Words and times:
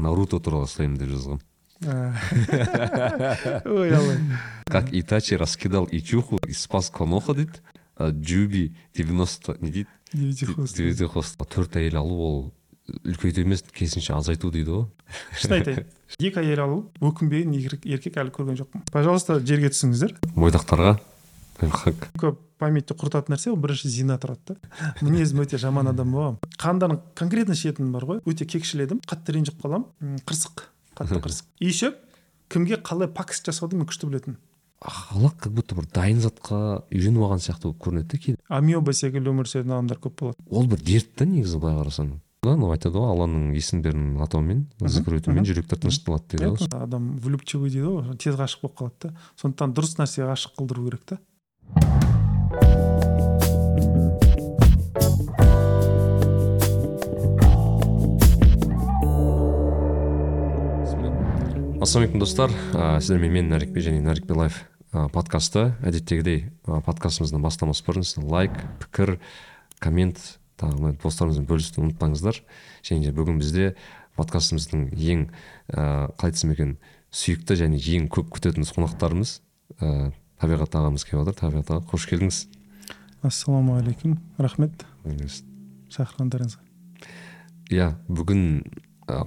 наруто 0.00 0.40
туралы 0.40 0.68
сұраймын 0.70 0.98
деп 1.00 1.10
жазған 1.14 1.40
ой 3.64 3.94
алла 3.96 4.16
как 4.66 4.92
итачи 4.92 5.34
раскидал 5.40 5.88
ичуху 5.90 6.38
и 6.46 6.52
спас 6.52 6.90
конохо 6.90 7.34
дейді 7.34 7.60
джуби 8.00 8.74
90 8.94 9.58
не 9.60 9.70
дейді 9.70 9.88
төрт 11.46 11.76
әйел 11.76 12.02
алу 12.02 12.16
ол 12.20 12.40
үлкейту 13.04 13.44
емес 13.44 13.62
керісінше 13.70 14.14
азайту 14.16 14.50
дейді 14.50 14.74
ғой. 14.74 14.86
Шын 15.40 15.56
айтайын. 15.58 15.86
Екі 16.18 16.42
әйел 16.42 16.64
алу 16.64 16.78
өкінбеген 17.04 17.54
еркек 17.58 17.86
еркек 17.86 18.18
әлі 18.20 18.34
көрген 18.34 18.58
жоқпын. 18.58 18.84
Пожалуйста 18.92 19.38
жерге 19.38 19.70
түсіңіздер. 19.72 20.16
Бойдақтарға 20.34 20.96
көп 22.20 22.38
памятьті 22.60 22.96
құртатын 23.00 23.34
нәрсе 23.34 23.50
ол 23.52 23.58
бірінші 23.60 23.88
зина 23.92 24.18
тұрады 24.20 24.54
да. 24.54 24.92
Мінезім 25.00 25.42
өте 25.44 25.60
жаман 25.60 25.90
адам 25.92 26.12
болғанмын 26.16 26.58
қандарын 26.60 27.00
конкретно 27.18 27.56
ішетінім 27.56 27.92
бар 27.96 28.06
ғой. 28.08 28.20
Өте 28.28 28.46
кекшіл 28.48 28.84
едім 28.84 29.00
қатты 29.06 29.36
ренжіп 29.36 29.60
қаламын. 29.62 30.20
Қырсық. 30.28 30.66
Қатты 30.98 31.20
қырсық. 31.24 31.48
И 31.60 31.68
еще 31.72 31.94
кімге 32.48 32.80
қалай 32.84 33.08
пакость 33.08 33.48
жасауды 33.48 33.80
мен 33.80 33.88
күшті 33.88 34.10
білетінмін 34.10 34.40
халық 34.80 35.36
как 35.36 35.52
будто 35.52 35.76
бір 35.76 35.86
дайын 35.92 36.22
затқа 36.24 36.56
үйреніп 36.88 37.26
алған 37.26 37.42
сияқты 37.44 37.68
болып 37.68 37.82
көрінеді 37.84 38.08
да 38.08 38.18
кейде. 38.18 38.38
Амеба 38.48 38.94
секілді 38.96 39.28
өмір 39.28 39.48
сүретін 39.50 39.74
адамдар 39.76 40.00
көп 40.00 40.14
болады. 40.22 40.40
Ол 40.48 40.68
бір 40.70 40.80
дерт 40.80 41.10
та 41.20 41.26
негізі 41.28 41.60
былай 41.60 41.76
қарасаң. 41.76 42.14
Да 42.40 42.54
анау 42.56 42.72
айтады 42.72 42.96
ғой 42.96 43.10
алланың 43.12 43.50
есімдерін 43.52 44.14
атаумен 44.24 44.62
зікір 44.80 45.18
етумен 45.18 45.44
жүректер 45.44 45.82
тынышталады 45.82 46.38
дейді 46.38 46.48
ғой 46.54 46.70
адам 46.80 47.10
влюбчивый 47.20 47.68
дейді 47.68 47.90
ғой 47.92 48.16
тез 48.16 48.38
ғашық 48.40 48.62
болып 48.64 48.78
қалады 48.78 49.10
да. 49.10 49.26
Сондықтан 49.42 49.74
дұрыс 49.76 49.98
нәрсеге 50.00 50.30
ғашық 50.30 50.56
қылдыру 50.56 50.86
керек 50.88 51.04
та. 51.04 51.18
Ассалаумағалейкум 61.90 62.20
достар. 62.22 62.52
Ә, 62.70 63.00
сіздермен 63.02 63.32
мен 63.34 63.48
нәрікбе 63.50 63.82
және 63.82 63.98
нәрікбе 64.04 64.36
лайф 64.38 64.60
ә, 64.92 65.08
подкасты. 65.10 65.72
Әдеттегідей 65.82 66.44
ә, 66.62 66.78
подкастымыздың 66.86 67.42
бастамас 67.42 67.80
бұрын 67.82 68.06
лайк 68.30 68.54
пікір 68.84 69.16
коммент 69.82 70.20
тағы 70.60 70.92
достарыңызбен 71.02 71.48
бөлісуді 71.48 71.82
ұмытпаңыздар. 71.82 72.38
Және 72.86 73.08
де 73.08 73.14
бүгін 73.16 73.40
бізде 73.42 73.72
подкастымыздың 74.20 74.86
ең 74.94 75.26
ә, 75.74 76.12
қалай 76.14 76.30
айтсам 76.30 76.54
екен 76.54 76.76
сүйікті 77.10 77.58
және 77.64 77.82
ең 77.96 78.06
көп 78.12 78.30
күтетін 78.36 78.68
қонақтарымыз 78.70 79.40
табиғат 80.40 80.76
ағамыз 80.80 81.04
келіп 81.06 81.24
жатыр 81.24 81.38
табиғат 81.40 81.72
аға 81.74 81.84
қош 81.90 82.06
келдіңіз. 82.10 82.42
Ассалаумағалейкум. 83.26 84.16
Рахмет. 84.40 84.84
Шақырғандарыңызға. 85.92 86.62
Иә 87.70 87.92
бүгін 88.08 88.46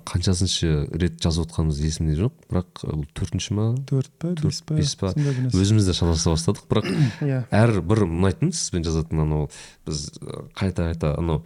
қаншасыншы 0.07 0.87
рет 0.95 1.19
жазып 1.23 1.47
отқанымыз 1.47 1.79
есімде 1.83 2.15
жоқ 2.17 2.35
бірақ 2.49 2.83
бұл 2.85 3.03
төртінші 3.17 3.55
ма? 3.57 3.65
Төрт 3.89 4.11
па 4.21 4.31
бес 4.39 4.61
па? 4.65 4.77
бес 4.77 4.95
па? 4.99 5.11
бір 5.17 5.51
өзіміз 5.51 5.89
де 5.89 5.95
шатаса 5.97 6.31
бастадық 6.33 6.67
бірақ 6.71 6.87
иә. 7.27 7.41
әр 7.51 7.81
бір 7.83 8.05
ұнайтын 8.07 8.53
сізбен 8.55 8.85
жазатын 8.87 9.23
анау 9.25 9.49
біз 9.87 10.05
қайта 10.55 10.87
қайта 10.91 11.13
анау 11.19 11.43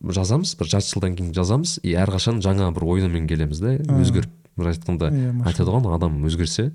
жазамыз 0.00 0.54
бір 0.58 0.72
жарты 0.72 0.92
жылдан 0.94 1.16
кейін 1.18 1.34
жазамыз. 1.36 1.78
И 1.82 1.94
әрқашан 1.98 2.42
жаңа 2.44 2.70
бір 2.72 2.88
ойынмен 2.88 3.28
келеміз 3.28 3.60
да 3.60 3.76
өзгеріп 3.76 4.32
былайша 4.56 4.80
айтқанда 4.80 5.10
иә 5.12 5.34
айтады 5.48 5.74
ғой 5.74 5.94
адам 5.94 6.22
өзгерсе 6.28 6.70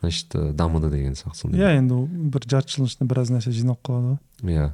значит 0.00 0.34
ә, 0.34 0.52
дамыды 0.52 0.90
деген 0.90 1.16
сияқты 1.18 1.42
сондай. 1.42 1.60
Иә 1.60 1.78
енді 1.80 2.02
бір 2.32 2.46
жарты 2.48 2.74
жылдың 2.74 2.92
ішінде 2.92 3.08
біраз 3.10 3.32
нәрсе 3.34 3.52
жиналып 3.54 3.82
қалады. 3.88 4.18
Ғой 4.42 4.54
иә. 4.54 4.68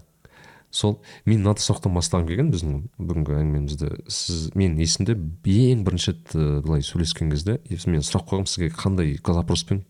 Сол 0.74 0.96
мен 1.24 1.44
мынадай 1.44 1.62
сұрақтан 1.62 1.94
бастағым 1.94 2.26
келген 2.26 2.50
біздің 2.50 2.78
бүгінгі 2.98 3.36
әңгімемізді 3.38 3.90
сіз 4.10 4.48
мен 4.58 4.74
есімде 4.82 5.14
ең 5.14 5.84
бірінші 5.86 6.10
рет 6.10 6.34
ә, 6.34 6.60
былай 6.64 6.82
сөйлескен 6.82 7.30
кезде 7.30 7.60
мен 7.86 8.02
сұрақ 8.02 8.26
қойғанмын 8.32 8.50
сізге 8.50 8.70
қандай 8.74 9.14
запроспен 9.22 9.84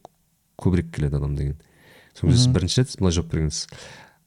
көбірек 0.60 0.90
келеді 0.92 1.16
адам 1.16 1.38
деген. 1.38 1.56
Сол 2.12 2.28
кезде 2.28 2.42
сіз 2.44 2.52
бірінші 2.52 2.80
рет 2.82 2.96
былай 3.00 3.16
жауап 3.16 3.32
бергенсіз. 3.32 3.68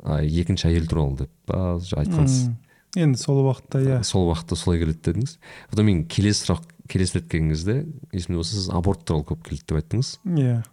Екінші 0.07 0.71
әйел 0.71 0.87
туралы 0.89 1.19
деп 1.21 1.31
па 1.45 1.77
айтқансыз. 1.77 2.49
Енді 2.97 3.19
сол 3.21 3.43
уақытта 3.43 3.83
иә. 3.83 3.99
сол 4.03 4.25
уақытта 4.31 4.57
солай 4.57 4.79
келеді 4.81 5.03
дедіңіз. 5.05 5.37
Одан 5.71 5.85
мен 5.85 6.03
келесі 6.09 6.47
сұрақ 6.47 6.65
келесі 6.89 7.19
рет 7.19 7.29
келген 7.29 7.53
кезде 7.53 7.85
есімде 8.11 8.39
болса 8.39 8.57
сіз 8.57 8.69
аборт 8.73 9.05
туралы 9.05 9.27
көп 9.29 9.45
келді 9.45 9.61
деп 9.67 9.77
айттыңыз. 9.81 10.11
Иә. 10.25 10.63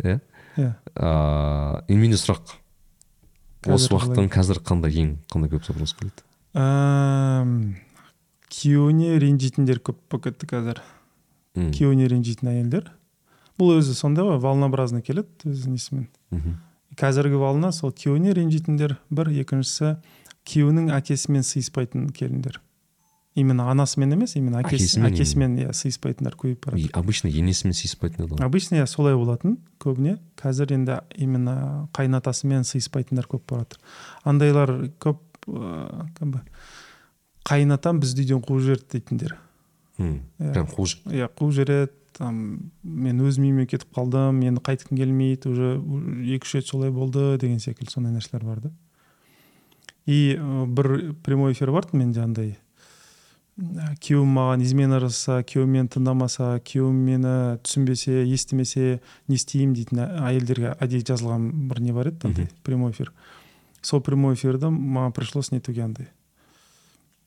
Иә? 0.00 0.18
Иә. 0.56 0.72
Ыыы 0.96 1.82
енді 1.92 2.00
менде 2.00 2.18
сұрақ 2.20 2.56
осы 3.72 3.92
уақыттан 3.94 4.28
қазір 4.32 4.62
қандай 4.64 4.96
ең 5.02 5.14
қандай 5.32 5.52
көп 5.52 5.66
запрос 5.68 5.94
келеді? 5.98 6.24
Күйеуіне 8.52 9.14
ренжитіндер 9.22 9.80
көп 9.84 10.00
болып 10.10 10.30
кетті 10.30 10.48
қазір 10.50 10.82
күйеуіне 11.56 12.08
ренжитін 12.12 12.52
әйелдер. 12.52 12.90
Бұл 13.60 13.78
өзі 13.78 13.94
сондай 13.96 14.24
ғой 14.26 14.40
волнообразно 14.42 15.02
келеді 15.04 15.52
өз 15.52 15.66
несімен. 15.68 16.08
Мхм. 16.32 16.58
қазіргі 16.96 17.38
волна 17.40 17.72
сол 17.72 17.92
күйеуіне 17.92 18.34
ренжитіндер 18.36 18.98
бір 19.10 19.30
екіншісі 19.44 19.96
күйеуінің 20.48 20.90
әкесімен 20.96 21.44
сыйыспайтын 21.46 22.10
келіндер. 22.16 22.60
Именно 23.34 23.70
анасымен 23.70 24.12
емес 24.12 24.36
именно 24.36 24.60
әкесі, 24.60 24.84
Әкесімен 24.84 25.08
әкесімен 25.08 25.54
иә 25.62 25.72
сыйыспайтындар 25.76 26.36
көбейіп 26.36 26.66
барады 26.66 26.82
И 26.84 26.90
обычно 26.92 27.30
енесімен 27.32 27.76
сыйыспайтын 27.76 28.26
еді 28.26 28.34
ғой 28.34 28.44
обычно 28.44 28.82
иә 28.82 28.86
солай 28.90 29.16
болатын 29.16 29.56
көбіне 29.80 30.18
қазір 30.40 30.74
енді 30.76 30.98
именно 31.16 31.88
қайнатасымен 31.96 32.66
сыйыспайтындар 32.68 33.30
көп 33.30 33.46
барады 33.48 33.80
андайлар 34.24 34.74
көп 35.00 35.22
ыыы 35.48 36.06
как 36.18 36.28
бы 36.28 36.44
қайынатам 37.48 38.02
бізді 38.02 38.26
үйден 38.26 38.44
қуып 38.44 38.62
жіберді 38.62 38.92
дейтіндер. 38.92 39.34
Иә. 39.98 40.52
прям 40.52 40.68
қуып 40.70 40.92
жіберді. 40.92 41.18
иә 41.18 41.28
қуып 41.32 41.56
жібереді 41.56 41.92
там 42.12 42.70
мен 42.84 43.20
өз 43.24 43.40
үйіме 43.40 43.66
кетіп 43.66 43.96
қалдым 43.96 44.42
енді 44.44 44.62
қайтқым 44.62 44.98
келмейді 45.00 45.50
уже 45.50 45.70
екі 46.36 46.46
үш 46.46 46.54
рет 46.58 46.68
солай 46.68 46.92
болды 46.92 47.38
деген 47.40 47.58
секілді 47.60 47.92
сондай 47.92 48.12
нәрселер 48.12 48.44
бар 48.44 48.60
да. 48.60 48.72
И 50.06 50.36
ә, 50.36 50.66
бір 50.66 51.14
прямой 51.22 51.52
эфир 51.52 51.72
бар 51.72 51.86
менде 51.92 52.20
андай. 52.20 52.58
Күйеуім 53.56 54.30
маған 54.32 54.62
измена 54.64 54.98
жасаса 55.02 55.42
күйеуім 55.44 55.74
мені 55.76 55.90
тыңдамаса 55.92 56.46
күйеуім 56.64 57.02
мені 57.04 57.32
түсінбесе 57.66 58.22
естімесе 58.24 59.00
не 59.28 59.36
істеймін 59.36 59.74
дейтін 59.76 60.00
әйелдерге 60.06 60.72
әдейі 60.80 61.04
жазылған 61.10 61.50
бір 61.68 61.82
не 61.84 61.92
бар 61.92 62.08
еді 62.08 62.30
андай 62.30 62.48
прямой 62.64 62.92
эфир. 62.94 63.12
Сол 63.82 64.00
прямой 64.00 64.34
эфирді 64.38 64.70
маған 64.72 65.12
пришлось 65.12 65.52
нетуге 65.52 65.84
андай. 65.84 66.08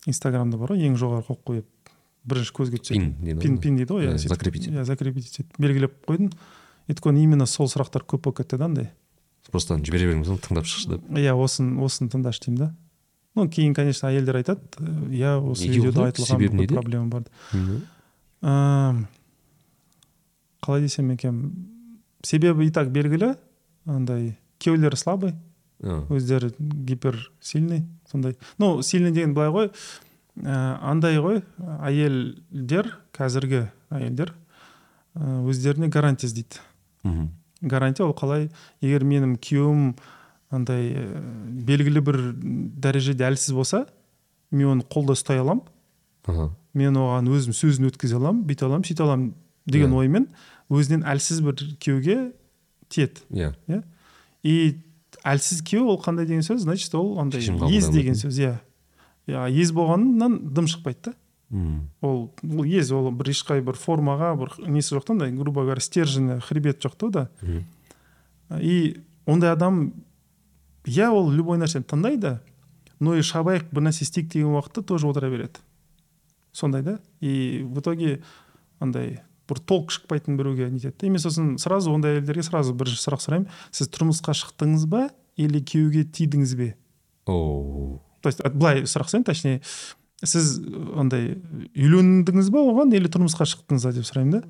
Инстаграмда 0.09 0.57
бар 0.57 0.73
ғой 0.73 0.87
ең 0.89 0.97
жоғары 0.97 1.27
қойып 1.29 1.45
қойып 1.45 1.93
бірінші 2.25 2.53
көзге 2.57 2.81
түсетін 2.81 3.13
пин 3.13 3.25
дейді 3.29 3.39
пин 3.45 3.57
пин 3.61 3.77
дейді 3.77 3.93
ғой 3.93 4.07
Иә, 4.09 4.15
сөйтіп- 4.17 4.33
закрепить. 4.33 4.67
иә 4.69 4.83
закрепить 4.85 5.29
сөйтіп 5.29 5.59
белгілеп 5.61 5.93
қойдым. 6.09 6.31
Өйткені 6.89 7.21
именно 7.21 7.45
сол 7.45 7.67
сұрақтар 7.69 8.01
көп 8.05 8.25
болып 8.25 8.37
кетті 8.41 8.57
да 8.57 8.65
андай. 8.65 8.89
Просто 9.51 9.77
жібере 9.77 10.09
беріңіз 10.09 10.33
тыңдап 10.41 10.65
шықшы 10.65 10.89
деп. 10.95 11.05
Иә 11.13 11.33
осыны 11.37 11.77
осыны 11.85 12.09
тыңдашы 12.09 12.45
деймін 12.47 12.57
да. 12.63 12.71
Ну 13.35 13.47
кейін 13.49 13.73
конечно 13.75 14.09
әйелдер 14.09 14.39
айтады 14.41 14.61
«Э, 14.79 15.09
иә 15.11 15.35
осы 15.39 15.67
видеода 15.67 16.07
айтылған 16.09 16.67
проблема 16.71 17.09
бар. 17.09 17.23
Ам, 18.41 19.07
қалай 20.61 20.81
десем 20.81 21.11
екен? 21.11 21.51
Себебі 22.23 22.65
и 22.65 22.71
так 22.71 22.89
белгілі 22.89 23.35
андай 23.85 24.37
күйеулері 24.59 24.97
слабый 24.97 25.35
өздері 25.79 26.53
гиперсильный 26.59 27.85
сондай. 28.09 28.37
Ну 28.57 28.81
сильный 28.81 29.11
деген 29.11 29.33
былай 29.35 29.51
ғой 29.51 29.71
ә, 30.41 30.79
андай 30.81 31.19
ғой 31.19 31.43
әйелдер 31.83 32.95
қазіргі 33.13 33.67
әйелдер 33.89 34.33
өздеріне 35.15 35.87
гарантия 35.89 36.27
іздейді. 36.27 36.61
Мгм. 37.03 37.29
гарантия 37.61 38.05
ол 38.05 38.13
қалай? 38.13 38.49
Егер 38.81 39.03
менің 39.03 39.37
күйеуім 39.37 39.95
андай 40.53 40.91
ә, 40.93 41.05
белгілі 41.65 42.01
бір 42.05 42.19
дәрежеде 42.85 43.25
әлсіз 43.27 43.53
болса 43.55 43.85
мен 44.51 44.67
оны 44.75 44.85
қолда 44.87 45.15
ұстай 45.17 45.39
аламын. 45.41 45.63
Мен 46.75 46.97
оған 46.99 47.27
өзім 47.31 47.53
сөзін 47.55 47.89
өткізе 47.89 48.17
аламын 48.19 48.43
бүйте 48.47 48.65
аламын 48.67 48.85
сөйте 48.87 49.03
аламын 49.05 49.33
деген 49.65 49.91
Иә. 49.91 49.99
оймен 50.01 50.27
өзінен 50.69 51.03
әлсіз 51.07 51.41
бір 51.45 51.55
күйеуге 51.81 52.17
тиеді. 52.89 53.21
Иә. 53.67 53.81
И 54.43 54.77
әлсіз 55.25 55.61
күйеу 55.65 55.87
ол 55.95 55.99
қандай 56.01 56.25
деген 56.29 56.43
сөз? 56.45 56.63
Значит 56.65 56.93
ол 56.95 57.17
андай 57.19 57.41
ез 57.41 57.89
деген 57.89 58.15
сөз 58.15 58.39
иә. 58.41 58.55
Иә 59.27 59.47
ез 59.49 59.71
болғаннан 59.73 60.39
дым 60.53 60.67
шықпайды 60.69 61.09
да. 61.11 61.13
М, 61.51 61.89
ол 62.01 62.31
ол 62.43 62.63
ез 62.65 62.91
ол 62.91 63.11
бір 63.11 63.29
ешқай 63.33 63.61
бір 63.61 63.77
формаға 63.77 64.33
бір 64.37 64.53
несі 64.67 64.95
жоқ 64.97 65.05
та 65.05 65.13
андай 65.13 65.31
грубо 65.31 65.61
говоря 65.61 65.79
стержені 65.81 66.39
хребет 66.41 66.81
жоқ 66.83 66.95
та 66.97 67.09
да 67.09 67.29
и 68.59 68.97
ондай 69.25 69.51
адам 69.53 69.93
иә 70.85 71.09
ол 71.11 71.31
любой 71.31 71.59
нәрсені 71.61 71.87
тыңдайды 71.89 72.37
но 72.99 73.15
и 73.15 73.23
шабайық 73.25 73.69
бір 73.75 73.89
нәрсе 73.89 74.05
істейік 74.05 74.31
деген 74.31 74.55
уақытта 74.55 74.83
тоже 74.83 75.07
отыра 75.07 75.29
береді. 75.29 75.59
Сондай 76.51 76.81
да. 76.81 76.99
И 77.19 77.65
в 77.67 77.79
итоге 77.79 78.21
андай 78.79 79.19
бір 79.49 79.59
толк 79.59 79.91
шықпайтын 79.91 80.37
біреуге 80.37 80.69
нетеді 80.69 80.95
да. 81.01 81.07
И 81.07 81.09
мен 81.09 81.19
сосын 81.19 81.57
сразу 81.59 81.91
ондай 81.91 82.15
әйелдерге 82.15 82.43
сразу 82.43 82.73
бірінші 82.73 83.01
сұрақ 83.03 83.25
сұраймын. 83.25 83.49
Сіз 83.71 83.91
тұрмысқа 83.91 84.35
шықтыңыз 84.37 84.87
ба 84.87 85.09
или 85.35 85.59
күйеуге 85.59 86.05
тидіңіз 86.07 86.55
бе? 86.55 86.75
Оу. 87.25 88.01
то 88.25 88.29
есть 88.29 88.41
былай 88.57 88.85
сұрақ 88.89 89.09
қояйын 89.11 89.25
точнее 89.25 89.61
сіз 90.25 90.57
андай 90.97 91.35
үйлендіңіз 91.77 92.49
ба 92.53 92.63
оған 92.65 92.93
или 92.97 93.09
тұрмысқа 93.11 93.45
шықтыңыз 93.51 93.85
ба 93.85 93.91
деп 93.93 94.07
сұраймын 94.07 94.39
да? 94.39 94.41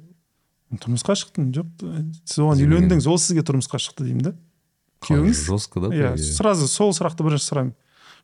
Тұрмысқа 0.79 1.15
шықтым 1.19 1.49
жоқ 1.55 1.83
сіз 2.23 2.39
оған 2.45 2.61
үйлендіңіз 2.63 3.07
ол 3.11 3.19
сізге 3.19 3.43
тұрмысқа 3.47 3.81
шықты 3.81 4.07
деймін 4.07 4.29
да. 4.29 4.33
Күйеуіңіз 5.07 5.43
жестко 5.47 5.81
да 5.85 5.89
иә 5.95 6.15
сразу 6.17 6.67
сол 6.67 6.91
сұрақты 6.97 7.23
бірінші 7.27 7.45
сұраймын. 7.51 7.73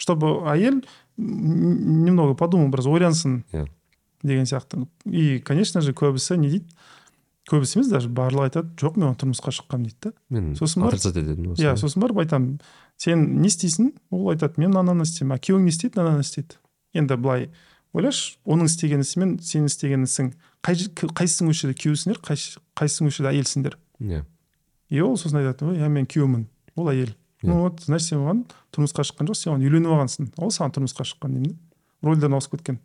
Чтобы 0.01 0.31
әйел 0.50 0.81
немного 1.18 2.33
подумал 2.36 2.69
біраз 2.74 2.88
ойлансын 2.88 3.44
Иә. 3.51 3.68
деген 4.24 4.44
сияқты. 4.45 4.88
И 5.06 5.39
конечно 5.39 5.81
же 5.81 5.94
көбісі 5.94 6.38
не 6.38 6.50
дейді? 6.50 6.66
Көбісі 7.50 7.78
емес 7.80 7.89
даже 7.89 8.10
барлығы 8.10 8.50
айтады 8.50 8.69
жоқ 8.78 8.98
мен 8.98 9.13
тұрмысқа 9.18 9.51
шыққанмын 9.54 9.83
дейді 9.89 9.98
да. 10.01 10.12
Мен 10.30 10.56
сосын 10.56 10.83
барып- 10.83 10.94
отрицать 11.00 11.16
иә 11.18 11.75
сосын 11.78 12.01
барып 12.01 12.18
айтамын 12.22 12.60
сен 12.98 13.42
не 13.42 13.48
істейсің? 13.50 13.94
Ол 14.12 14.30
айтады 14.31 14.54
мен 14.62 14.72
мынаны 14.72 15.04
істеймін 15.04 15.33
а 15.36 15.38
күйеуің 15.42 15.66
не 15.66 15.69
істейді? 15.74 15.98
Мынаны 16.01 16.22
істейді 16.22 16.57
енді 16.94 17.16
былай 17.18 17.50
ойлашы 17.94 18.38
оның 18.45 18.69
істеген 18.69 19.01
ісі 19.01 19.19
мен 19.19 19.38
сенің 19.39 19.66
істеген 19.74 20.06
ісің 20.06 20.33
қай 20.63 20.75
қайсысың 21.18 21.50
осы 21.50 21.66
жерде 21.66 21.78
күйеусіңдер 21.81 22.22
қайсы- 22.22 22.62
қайсысың 22.78 23.07
осы 23.10 23.18
жерде 23.24 23.33
әйелсіңдер? 23.36 23.75
Иә. 24.01 24.24
И 24.89 25.00
ол 25.01 25.18
сосын 25.18 25.42
айтады 25.42 25.66
ой 25.66 25.78
иә 25.81 25.89
мен 25.89 26.06
күйеумін 26.06 26.45
ол 26.75 26.89
әйел. 26.91 27.12
Иә. 27.41 27.47
ну 27.50 27.62
вот 27.62 27.81
значит 27.81 28.07
сен 28.07 28.19
оған 28.21 28.44
тұрмысқа 28.71 29.03
шыққан 29.07 29.27
жоқсың 29.31 29.41
сен 29.44 29.53
оған 29.53 29.63
үйленіп 29.65 29.91
алғансың. 29.95 30.27
Ол 30.38 30.51
саған 30.53 30.75
тұрмысқа 30.77 31.06
шыққан 31.09 31.33
деймін 31.38 31.56
да 31.56 32.07
рольдерін 32.07 32.33
ауысып 32.38 32.57
кеткен. 32.59 32.79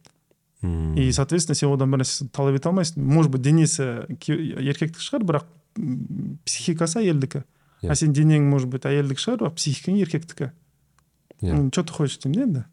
И 0.97 1.13
соответственно 1.13 1.55
сен 1.55 1.69
одан 1.73 1.91
бір 1.93 2.01
нәрсесін 2.03 2.31
талап 2.33 2.57
ете 2.57 2.69
алмайсың. 2.71 3.03
Может 3.05 3.31
быть 3.31 3.43
денесі 3.43 4.07
ке- 4.19 4.39
еркектікі 4.65 5.05
шығар 5.05 5.25
бірақ 5.29 5.45
психикасы 6.45 7.03
әйелдікі. 7.03 7.43
Иә. 7.85 7.91
а 7.91 7.95
сен 7.95 8.13
денең 8.17 8.49
может 8.49 8.69
быть 8.73 8.87
әйелдікі 8.89 9.21
шығар 9.21 9.43
бірақ 9.45 9.55
психикаң 9.61 9.99
еркектікі. 10.01 10.51
Иә. 11.43 11.71
Че 11.71 11.83
ты 11.85 11.93
хочешь 11.93 12.19
деймін 12.19 12.39
да 12.39 12.43
енді? 12.47 12.65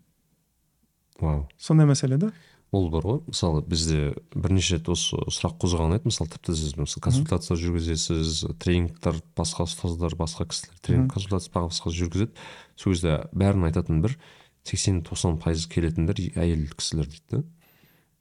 Вау. 1.20 1.50
Сондай 1.60 1.86
мәселе 1.86 2.18
да? 2.18 2.32
Ол 2.74 2.90
бар 2.90 3.06
ғой. 3.06 3.20
Мысалы 3.30 3.62
бізде 3.62 4.16
бірнеше 4.34 4.80
рет 4.80 4.90
осы 4.90 5.16
сұрақ 5.30 5.60
қозғаған 5.62 5.96
еді. 6.00 6.10
Мысалы 6.10 6.32
тіпті 6.34 6.56
сіз 6.58 6.76
мысалы 6.76 7.04
консультация 7.06 7.58
жүргізесіз 7.62 8.44
тренингтер 8.60 9.20
басқа 9.38 9.68
ұстаздар 9.68 10.16
басқа 10.18 10.48
кісілер 10.50 10.80
тренинг 10.82 11.14
консультация 11.14 11.54
басқа 11.54 11.94
жүргізеді. 11.94 12.34
Сол 12.76 12.96
кезде 12.96 13.20
бәрін 13.32 13.70
айтатын 13.70 14.02
бір 14.04 14.18
сексен 14.66 15.04
тоқсан 15.06 15.38
пайыз 15.44 15.68
келетіндер 15.70 16.18
әйел 16.34 16.66
кісілер 16.74 17.08
дейді 17.12 17.30
да. 17.30 17.44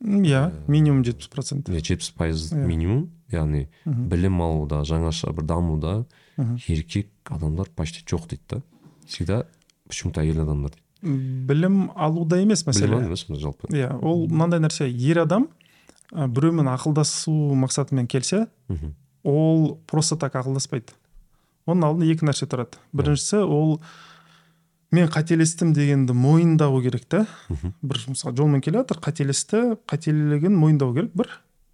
Иә 0.02 0.44
минимум 0.66 1.04
жетпіс 1.06 1.28
процент 1.30 1.68
иә 1.70 1.78
жетпіс 1.80 2.10
пайыз 2.18 2.50
Иә. 2.52 2.66
минимум. 2.66 3.10
Яғни 3.32 3.68
білім 3.86 4.42
алуда 4.44 4.82
жаңаша 4.84 5.32
бір 5.32 5.46
дамуда 5.48 5.92
еркек 6.68 7.08
адамдар 7.30 7.70
почти 7.70 8.02
жоқ 8.04 8.28
дейді 8.28 8.42
да. 8.50 8.62
Всегда 9.06 9.46
почему 9.88 10.12
то 10.12 10.20
әйел 10.20 10.42
адамдар 10.42 10.72
білім 11.02 11.90
алуда 11.96 12.38
емес 12.40 12.62
білім 12.64 12.72
мәселе. 12.72 12.96
алу 12.96 13.10
емес 13.10 13.26
жалпы. 13.28 13.68
Иә 13.74 13.90
ол 14.00 14.26
мынандай 14.28 14.62
нәрсе. 14.62 14.86
Ер 14.86 15.24
адам 15.24 15.48
ә, 16.12 16.28
біреумен 16.28 16.70
ақылдасу 16.70 17.32
мақсатымен 17.58 18.06
келсе 18.06 18.46
ол 19.24 19.80
просто 19.86 20.16
так 20.16 20.34
ақылдаспайды. 20.34 20.94
Оның 21.66 21.88
алдында 21.88 22.10
екі 22.10 22.26
нәрсе 22.26 22.46
тұрады. 22.46 22.78
Біріншісі 22.92 23.42
ол 23.46 23.80
мен 24.92 25.08
қателестім 25.08 25.72
дегенді 25.74 26.12
мойындау 26.12 26.80
керек 26.82 27.04
та. 27.06 27.26
Бір 27.82 28.02
мысалы 28.08 28.36
жолмен 28.36 28.60
келе 28.60 28.82
жатыр 28.82 28.98
қателесті 29.02 29.78
қателігін 29.86 30.54
мойындау 30.58 30.94
керек 30.94 31.14
бір. 31.14 31.30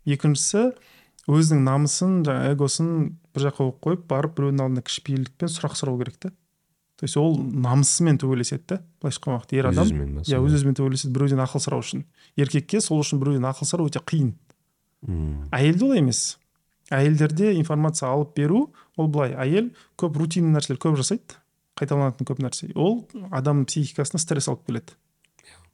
Екіншісі 0.08 0.72
өзінің 1.28 1.64
намысын 1.66 2.20
жаңағы 2.25 2.52
эгосын 2.56 2.92
бір 3.34 3.48
жаққа 3.48 3.64
қойып 3.64 3.80
қойып 3.84 4.04
барып 4.08 4.36
біреудің 4.38 4.62
алдында 4.64 4.84
кішіпейілдікпен 4.88 5.50
сұрақ 5.52 5.75
сұрау 5.76 5.98
керек 6.00 6.16
та. 6.22 6.30
То 6.98 7.04
есть 7.06 7.16
ол 7.16 7.38
намысымен 7.38 8.18
төбелеседі 8.18 8.64
да 8.66 8.76
былайша 9.00 9.20
айтқан 9.20 9.36
уақытта 9.36 9.56
ер 9.56 9.66
адам. 9.70 9.86
Өз-өзімен 9.86 10.14
ба 10.18 10.24
иә 10.26 10.40
өз 10.42 10.56
өзімен 10.58 10.74
төбелеседі 10.74 11.14
біреуден 11.14 11.42
ақыл 11.44 11.62
сұрау 11.62 11.84
үшін. 11.84 12.04
Еркекке 12.34 12.80
сол 12.82 12.98
үшін 13.04 13.20
біреуден 13.22 13.46
ақыл 13.46 13.70
сұрау 13.70 13.86
өте 13.86 14.02
қиын. 14.02 14.32
М, 15.06 15.46
әйелде 15.54 15.86
олай 15.86 16.02
емес. 16.02 16.38
Әйелдерде 16.90 17.52
информация 17.54 18.08
алып 18.10 18.34
беру 18.34 18.72
ол 18.96 19.06
былай 19.06 19.36
әйел 19.38 19.70
көп 20.00 20.18
рутинный 20.18 20.56
нәрселер 20.56 20.80
көп 20.82 20.96
жасайды 20.98 21.38
қайталанатын 21.78 22.26
көп 22.26 22.40
нәрсе. 22.42 22.72
Ол 22.74 23.04
адамның 23.30 23.68
психикасына 23.68 24.18
стресс 24.18 24.48
алып 24.50 24.66
келеді. 24.66 24.96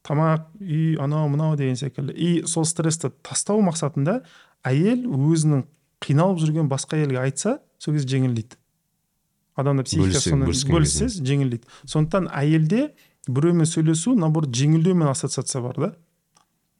Тамақ 0.05 0.51
үй 0.61 0.99
анау 1.01 1.31
мынау 1.33 1.57
деген 1.57 1.79
секілді. 1.81 2.13
И 2.13 2.45
сол 2.47 2.67
стрессті 2.69 3.09
тастау 3.25 3.63
мақсатында 3.65 4.19
әйел 4.67 5.07
өзінің 5.09 5.65
қиналып 6.05 6.43
жүрген 6.43 6.69
басқа 6.69 6.99
әйелге 6.99 7.23
айтса 7.23 7.59
сол 7.79 7.97
кезде 7.97 8.19
жеңілдейді. 8.19 8.59
Адамда 9.57 9.85
психика 9.85 10.09
Бөлісе- 10.09 10.31
соны 10.31 10.47
бөліскен 10.49 10.75
бөліссе 10.75 11.07
жеңілдейді. 11.23 11.65
Сондықтан 11.87 12.29
әйелде 12.35 12.91
біреумен 13.29 13.67
сөйлесу 13.67 14.15
наоборот 14.19 14.51
жеңілдеумен 14.51 15.09
ассоциация 15.09 15.63
бар 15.63 15.75
да. 15.79 15.95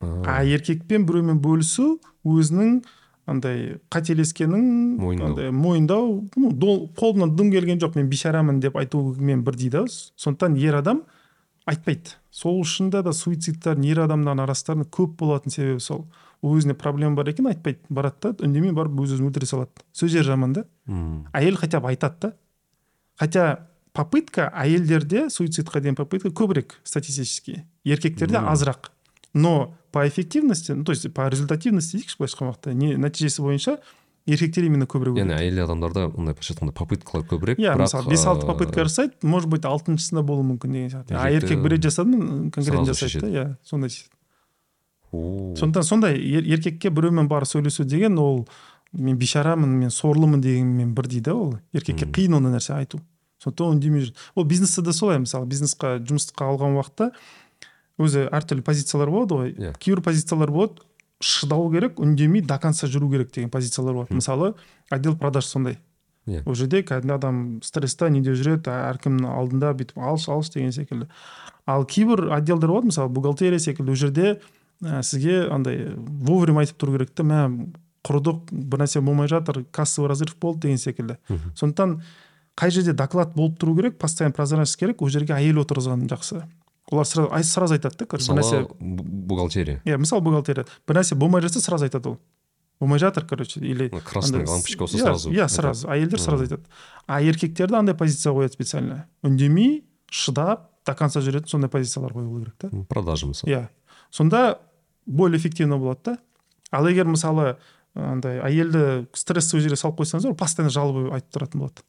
А, 0.01 0.43
еркекпен 0.43 1.05
біреумен 1.05 1.39
бөлісу 1.39 1.99
өзінің 2.25 2.83
андай 3.25 3.79
қателескенін 3.89 4.97
Мойындау. 4.99 5.51
мойындау 5.51 6.29
ну, 6.35 6.51
қолымнан 6.97 7.35
дым 7.35 7.49
келген 7.51 7.79
жоқ 7.79 7.95
мен 7.95 8.09
бейшарамын 8.09 8.59
деп 8.59 8.75
айтумен 8.77 9.43
бірдей 9.43 9.69
да 9.69 9.85
сондықтан 9.87 10.55
ер 10.59 10.75
адам 10.75 11.01
айтпайды. 11.65 12.13
Сол 12.29 12.61
үшін 12.61 12.91
да 12.91 13.01
суицидтардың 13.01 13.85
ер 13.89 14.03
адамдардың 14.05 14.43
арасында 14.43 14.85
көп 14.91 15.15
болатын 15.17 15.49
себебі 15.49 15.79
сол. 15.79 16.05
Ол 16.43 16.59
өзіне 16.59 16.75
проблема 16.75 17.15
бар 17.15 17.29
екен 17.31 17.47
айтпайды. 17.47 17.79
Барады 17.89 18.33
да 18.37 18.45
үндемей 18.45 18.71
барып 18.75 18.99
өз 19.01 19.15
өзін 19.17 19.31
өлтіре 19.31 19.47
салады. 19.49 19.71
Сөздері 19.93 20.23
жаман 20.23 20.53
да. 20.53 20.65
Әйел 21.33 21.55
хотя 21.55 21.79
бы 21.79 21.87
айтады 21.89 22.15
да. 22.21 22.33
Хотя 23.15 23.67
попытка 23.93 24.51
әйелдерде 24.51 25.29
суицидқа 25.29 25.79
деген 25.79 25.95
попытка 25.95 26.29
көбірек 26.29 26.79
статистически. 26.83 27.65
Еркектерде 27.83 28.37
азырақ. 28.37 28.91
Но 29.33 29.75
по 29.91 30.07
эффективности 30.07 30.71
ну 30.71 30.83
то 30.83 30.91
есть 30.91 31.13
по 31.13 31.27
результативности 31.29 31.97
дейікші 31.97 32.17
былайша 32.19 32.35
айтқан 32.35 32.49
уақытта? 32.51 32.73
Не 32.73 32.95
нәтижесі 32.95 33.41
бойынша 33.41 33.79
еркектер 34.25 34.65
именно 34.65 34.87
көбірек 34.87 35.19
яғни 35.19 35.35
әйел 35.37 35.63
адамдарда 35.63 36.09
ондай 36.11 36.35
былайша 36.35 36.55
айтқанда 36.55 36.73
попыткалар 36.75 37.27
көбірек 37.27 37.59
иә 37.59 37.75
мысалы 37.79 38.09
бес 38.11 38.25
алты 38.25 38.47
попытка 38.47 38.83
жасайды 38.83 39.15
может 39.21 39.49
быть 39.49 39.63
алтыншысында 39.63 40.23
болуы 40.23 40.43
мүмкін 40.55 40.71
деген 40.71 40.89
сияқты. 40.89 41.15
А 41.15 41.29
еркек 41.31 41.61
бір 41.63 41.77
рет 41.77 41.83
жасады 41.83 42.15
ма 42.15 42.51
конкретно 42.51 42.85
жасайды 42.85 43.21
да 43.21 43.27
иә 43.27 43.45
сондай. 43.63 43.91
Сондықтан 45.11 45.83
сондай 45.83 46.17
ер- 46.19 46.43
еркекке 46.43 46.89
біреумен 46.89 47.27
барып 47.27 47.47
сөйлесу 47.47 47.85
деген 47.85 48.17
ол 48.19 48.47
мен 48.95 49.17
бейшарамын 49.19 49.69
мен 49.69 49.91
сорлымын 49.93 50.41
дегенмен 50.41 50.93
бірдей 50.95 51.21
да 51.21 51.35
ол. 51.35 51.57
Еркекке 51.73 52.05
қиын 52.05 52.37
ондай 52.37 52.55
нәрсе 52.55 52.73
айту. 52.75 53.01
Сондықтан 53.43 53.67
ол 53.67 53.73
үндемей 53.75 54.05
жүр. 54.05 54.13
Ол 54.35 54.45
бизнесте 54.45 54.81
де 54.81 54.93
солай 54.93 55.19
мысалы. 55.19 55.45
Бизнесқа 55.45 55.97
жұмысқа 55.99 56.47
алған 56.49 56.77
уақытта 56.79 57.11
өзі 58.01 58.27
әртүрлі 58.31 58.63
позициялар 58.65 59.11
болады 59.11 59.39
ғой. 59.39 59.51
Иә. 59.55 59.73
кейбір 59.79 60.01
позициялар 60.03 60.51
болады 60.51 60.83
шыдау 61.21 61.69
керек 61.71 61.99
үндемей 61.99 62.41
до 62.41 62.57
конца 62.59 62.87
жүру 62.87 63.09
керек 63.11 63.31
деген 63.33 63.49
позициялар 63.49 63.93
болады. 63.93 64.15
Мысалы 64.15 64.55
отдел 64.89 65.17
продаж 65.17 65.45
сондай. 65.45 65.79
Иә. 66.25 66.41
ол 66.45 66.55
жерде 66.55 66.81
кәдімгі 66.81 67.13
адам 67.13 67.39
стрессте 67.61 68.09
неде 68.09 68.33
жүреді 68.33 68.71
әркімнің 68.73 69.29
алдында 69.29 69.75
бүйтіп 69.77 69.99
алыс 70.01 70.27
алыс 70.27 70.49
деген 70.49 70.71
секілді. 70.73 71.07
Ал 71.65 71.85
кейбір 71.85 72.31
отделдер 72.33 72.71
болады 72.73 72.89
мысалы 72.89 73.09
бухгалтерия 73.09 73.59
секілді. 73.59 73.91
Ол 73.91 73.95
жерде 73.95 74.39
ә, 74.81 75.03
сізге 75.03 75.45
андай 75.53 75.93
вовремя 75.95 76.65
айтып 76.65 76.81
тұру 76.81 76.97
керек 76.97 77.13
та 77.13 77.23
мә 77.23 77.69
құрыдық 78.05 78.51
бір 78.51 78.83
нәрсе 78.83 79.01
болмай 79.01 79.27
жатыр 79.27 79.63
кассовый 79.71 80.09
разрыв 80.09 80.35
болды 80.39 80.67
деген 80.67 80.77
секілді. 80.77 81.17
Сондықтан 81.57 82.01
қай 82.55 82.69
жерде 82.71 82.93
доклад 82.93 83.33
болып 83.35 83.57
тұру 83.59 83.75
керек 83.75 83.97
постоянно 83.97 84.33
прозрачность 84.37 84.77
керек 84.79 85.01
ол 85.01 85.09
жерге 85.09 85.33
әйел 85.33 85.63
отырғызған 85.65 86.05
жақсы. 86.07 86.43
Олар 86.91 87.05
сразу, 87.09 87.31
ай- 87.33 87.43
сразу 87.43 87.73
айтады 87.73 87.97
да 87.97 88.05
короче, 88.05 88.31
нәрсе 88.31 88.67
бухгалтерия. 88.79 89.81
Иә 89.85 89.97
мысалы 89.97 90.21
бухгалтерия. 90.21 90.65
Бір 90.87 90.99
нәрсе 91.01 91.15
болмай 91.15 91.41
жатса 91.41 91.59
сразу 91.59 91.85
айтады 91.85 92.09
ол. 92.09 92.19
Болмай 92.79 92.99
жатыр 92.99 93.25
короче 93.25 93.59
или 93.59 93.89
красный 93.89 94.39
андай- 94.41 94.53
лампочка 94.53 94.79
болса 94.83 94.97
иә, 94.97 95.01
сразу 95.01 95.31
иә 95.31 95.47
сразу. 95.49 95.87
Әйелдер 95.87 96.19
сразу 96.19 96.43
айтады. 96.43 96.63
А 97.07 97.21
еркектерді 97.21 97.75
андай 97.75 97.95
позиция 97.95 98.33
қояды 98.33 98.53
специально. 98.53 99.07
Үндемей 99.23 99.85
шыдап 100.11 100.69
до 100.85 100.93
конца 100.93 101.19
жүретін 101.21 101.47
сондай 101.49 101.69
позициялар 101.69 102.13
қою 102.13 102.39
керек 102.39 102.55
та. 102.59 102.69
Продажа 102.87 103.25
мысалы. 103.25 103.49
Иә 103.51 103.67
сонда 104.11 104.59
более 105.07 105.39
эффективно 105.39 105.77
болады 105.77 105.99
да. 106.05 106.17
Ал 106.71 106.85
егер 106.87 107.05
мысалы 107.05 107.57
андай 107.95 108.39
әйелді 108.43 109.07
стрессовый 109.15 109.63
жерге 109.63 109.79
салып 109.79 110.01
қойсаңыз 110.01 110.27
ол 110.29 110.35
постоянно 110.37 110.73
жалобы 110.73 111.09
айтып 111.15 111.37
тұратын 111.37 111.63
болады. 111.63 111.85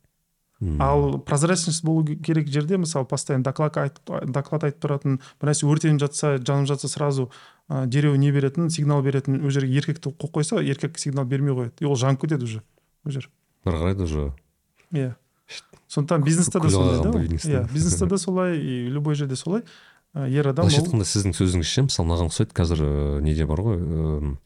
М, 0.61 0.81
ал 0.81 1.19
прозрачность 1.21 1.85
болу 1.85 2.05
керек 2.05 2.49
жерде 2.49 2.79
мысалы 2.79 3.05
постоянно 3.05 3.45
доклад 3.45 3.77
айтып, 3.77 4.13
доклад 4.25 4.65
айтып 4.65 4.81
тұратын 4.87 5.19
бір 5.41 5.51
нәрсе 5.51 5.67
өртеніп 5.69 6.01
жатса 6.01 6.39
жанып 6.39 6.71
жатса 6.71 6.89
сразу 6.89 7.31
ә, 7.69 7.85
дереу 7.87 8.15
не 8.17 8.31
беретін 8.33 8.71
сигнал 8.71 9.03
беретін 9.03 9.43
ол 9.45 9.51
жерге 9.51 9.77
еркекті 9.77 10.15
қойып 10.15 10.33
қойса 10.39 10.63
еркек 10.65 10.99
сигнал 10.99 11.27
бермей 11.27 11.53
қояды. 11.53 11.75
И 11.81 11.85
ол 11.85 11.97
жанып 11.97 12.23
кетеді 12.23 12.45
уже 12.45 12.63
ол 13.05 13.13
жер. 13.13 13.29
Бір 13.67 13.77
қарайды 13.83 14.05
уже. 14.05 14.33
Иә. 14.93 15.15
Сондықтан 15.89 16.25
бизнесте 16.25 16.59
де 16.61 16.71
солай 16.71 17.03
да 17.03 17.11
иә 17.11 17.73
бизнесте 17.73 18.07
де 18.07 18.17
солай 18.17 18.57
и 18.57 18.89
любой 18.89 19.15
жерде 19.15 19.37
солай. 19.37 19.63
Ер 20.15 20.49
адам 20.49 20.65
былайша 20.65 20.81
айтқанда 20.81 21.05
сіздің 21.05 21.37
сөзіңізше 21.37 21.83
мысалы 21.91 22.09
маған 22.09 22.31
ұқсайды 22.31 22.57
қазір 22.57 23.21
неде 23.21 23.45
бар 23.45 23.61
ғой 23.61 24.37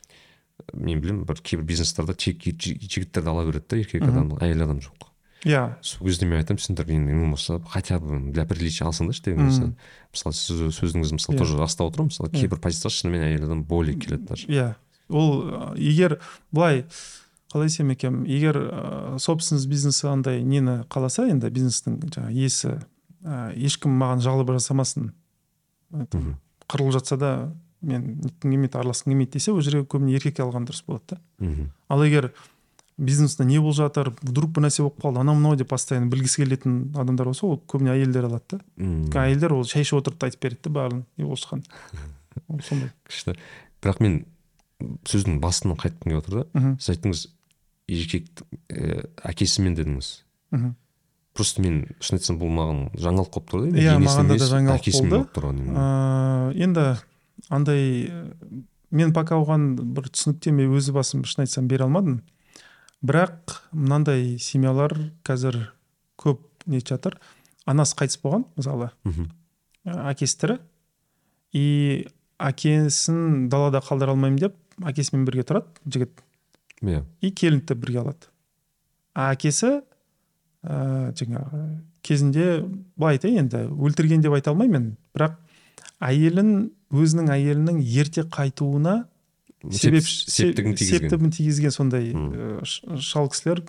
мен 0.74 1.00
білемін 1.00 1.24
бір 1.28 1.40
кейбір 1.42 1.66
бизнестерде 1.66 2.14
тек 2.14 2.42
жігіттерді 2.42 3.28
ала 3.28 3.44
береді 3.44 3.64
да 3.70 3.76
еркек 3.80 4.02
адам 4.02 4.34
әйел 4.40 4.64
адам 4.64 4.80
жоқ. 4.84 5.08
Иә. 5.44 5.76
Сол 5.80 6.04
кезде 6.06 6.26
мен 6.28 6.42
айтамын 6.42 6.60
сендер 6.60 6.90
енді 6.92 7.14
ең 7.14 7.22
болмаса 7.22 7.60
хотя 7.72 7.98
бы 7.98 8.18
для 8.32 8.44
приличия 8.44 8.84
алсаңдаршы 8.90 9.24
деген 9.24 9.48
нәрсе. 9.48 9.70
Мысалы 10.12 10.36
сіз 10.36 10.76
сөзіңіз 10.76 11.14
мысалы 11.16 11.36
Иә. 11.36 11.38
тоже 11.40 11.56
растап 11.56 11.88
отырмын 11.88 12.10
мысалы 12.12 12.28
кейбір 12.34 12.60
позицияға 12.60 12.92
шынымен 12.92 13.24
әйел 13.24 13.46
адам 13.48 13.64
более 13.64 13.96
келеді 13.96 14.28
даже. 14.28 14.46
Иә. 14.52 14.74
Ол 15.08 15.74
егер 15.80 16.20
былай 16.52 16.84
қалай 17.54 17.72
десем 17.72 17.88
екен 17.90 18.24
егер 18.24 18.58
ыыы 18.60 19.18
собственность 19.18 19.68
бизнесі 19.68 20.06
андай 20.12 20.42
нені 20.44 20.84
қаласа 20.92 21.24
енді 21.30 21.48
бизнестің 21.48 21.96
жаңағы 22.04 22.36
иесі 22.36 22.76
ә, 23.24 23.56
ешкім 23.56 23.96
маған 23.96 24.20
жалоба 24.20 24.58
жасамасын. 24.58 25.14
Қырылып 26.68 26.92
жатса 27.00 27.16
да 27.16 27.32
мен 27.82 28.20
келмейді 28.42 28.76
араласқым 28.78 29.12
келмейді 29.12 29.32
десе 29.38 29.52
ол 29.52 29.60
жерге 29.64 29.84
көбіне 29.88 30.16
еркекке 30.18 30.42
алған 30.44 30.66
дұрыс 30.68 30.82
болады 30.86 31.16
да. 31.16 31.20
Ал 31.88 32.02
егер 32.04 32.32
бизнесте 33.00 33.44
не 33.44 33.58
болып 33.58 33.76
жатыр 33.78 34.10
вдруг 34.22 34.50
бір 34.52 34.66
нәрсе 34.66 34.82
болып 34.84 35.00
қалды 35.00 35.20
анау 35.22 35.34
мынау 35.38 35.56
деп 35.56 35.68
постоянно 35.72 36.10
білгісі 36.12 36.42
келетін 36.44 36.74
адамдар 36.94 37.30
болса 37.30 37.46
ол 37.46 37.56
көбіне 37.66 37.94
әйелдер 37.94 38.28
алады 38.28 38.58
да. 38.58 38.60
Өйткені 38.76 39.24
әйелдер 39.30 39.54
ол 39.56 39.64
шай 39.64 39.86
ішіп 39.86 40.02
отырып 40.02 40.18
та 40.20 40.28
айтып 40.28 40.42
береді 40.44 40.60
да 40.66 40.74
барлығын 40.76 41.04
не 41.16 41.24
осыған. 41.24 41.64
Ол 42.50 42.60
сондай. 42.62 42.90
Күшті. 43.08 43.34
Бірақ 43.82 44.02
мен 44.04 44.18
сөздің 45.08 45.40
басынан 45.42 45.76
қайтқым 45.80 46.12
келіп 46.12 46.20
отыр 46.20 46.36
да. 46.44 46.74
Сіз 46.78 46.92
айттыңыз 46.94 47.24
еркек 47.90 48.28
ә, 48.70 49.06
әкесімен 49.32 49.74
дедіңіз. 49.80 50.12
Мхм. 50.50 50.74
просто 51.34 51.62
мен 51.62 51.86
шын 52.02 52.18
айтсам 52.18 52.36
бұл 52.40 52.50
маған 52.52 52.78
жаңалық 52.98 53.28
болып 53.32 53.50
тұр 53.52 53.60
да 53.70 53.78
Иә, 53.78 53.92
маған 54.02 54.28
да 54.28 54.36
жаңалық 54.40 54.88
болды. 54.92 55.10
болып 55.10 55.36
ыыы 55.38 56.64
енді 56.66 56.84
андай 57.48 58.06
э, 58.10 58.32
мен 58.90 59.12
пока 59.14 59.38
оған 59.40 59.74
бір 59.78 60.10
түсініктеме 60.10 60.68
өзі 60.68 60.94
басым 60.96 61.24
шын 61.24 61.44
айтсам 61.46 61.68
бере 61.70 61.86
алмадым. 61.86 62.20
Бірақ 63.00 63.60
мынандай 63.72 64.38
семьялар 64.42 64.92
қазір 65.24 65.70
көп 66.20 66.42
нетіп 66.66 66.96
жатыр. 66.96 67.20
Анасы 67.66 67.96
қайтыс 67.96 68.20
болған 68.22 68.44
мысалы. 68.58 68.90
Мгм. 69.04 69.30
ә, 69.86 70.10
әкесі 70.12 70.40
тірі. 70.42 70.58
И 71.52 72.06
әкесін 72.38 73.48
далада 73.50 73.80
қалдыра 73.84 74.14
алмаймын 74.14 74.40
деп 74.40 74.58
әкесімен 74.84 75.24
бірге 75.28 75.46
тұрады 75.48 75.70
жігіт. 75.86 76.20
Иә. 76.82 77.04
И 77.20 77.30
келінді 77.30 77.72
де 77.72 77.78
бірге 77.80 78.02
алады. 78.04 78.30
А 79.14 79.30
әкесі 79.34 79.80
ә, 80.62 81.12
жаңағы 81.16 81.62
кезінде 82.02 82.60
былай 82.96 83.18
айтайын 83.18 83.44
енді 83.44 83.64
өлтірген 83.70 84.22
деп 84.24 84.36
айта 84.36 84.52
алмаймын. 84.52 84.94
Бірақ 85.16 85.36
әйелін 86.00 86.70
өзінің 86.90 87.30
әйелінің 87.34 87.80
ерте 87.84 88.22
қайтуына 88.26 89.04
себеп 89.70 90.02
септігін 90.08 90.74
тигізген. 90.74 91.08
септігін 91.10 91.30
тигізген 91.36 91.70
сондай 91.74 92.10
ә, 92.14 92.64
ш- 92.64 92.96
шал 92.98 93.28
кісілер 93.30 93.62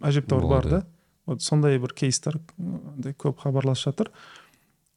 әжептәуір 0.00 0.48
бар 0.48 0.68
да. 0.70 0.82
Вот 1.26 1.42
сондай 1.42 1.78
бір 1.80 1.94
кейстер 1.96 2.38
көп 3.18 3.40
хабарласып 3.40 3.90
жатыр. 3.94 4.10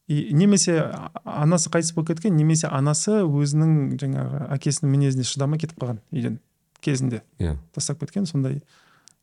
И 0.07 0.33
немесе 0.33 0.91
анасы 1.25 1.69
қайтыс 1.71 1.93
болып 1.95 2.13
кеткен 2.13 2.35
немесе 2.35 2.67
анасы 2.67 3.21
өзінің 3.23 3.97
жаңағы 3.99 4.41
әкесінің 4.55 4.91
мінезіне 4.91 5.23
шыдамай 5.27 5.59
кетіп 5.59 5.79
қалған 5.81 5.99
үйден 6.11 6.37
кезінде. 6.83 7.23
Иә. 7.39 7.57
Тастап 7.75 7.99
кеткен 7.99 8.25
сондай. 8.27 8.61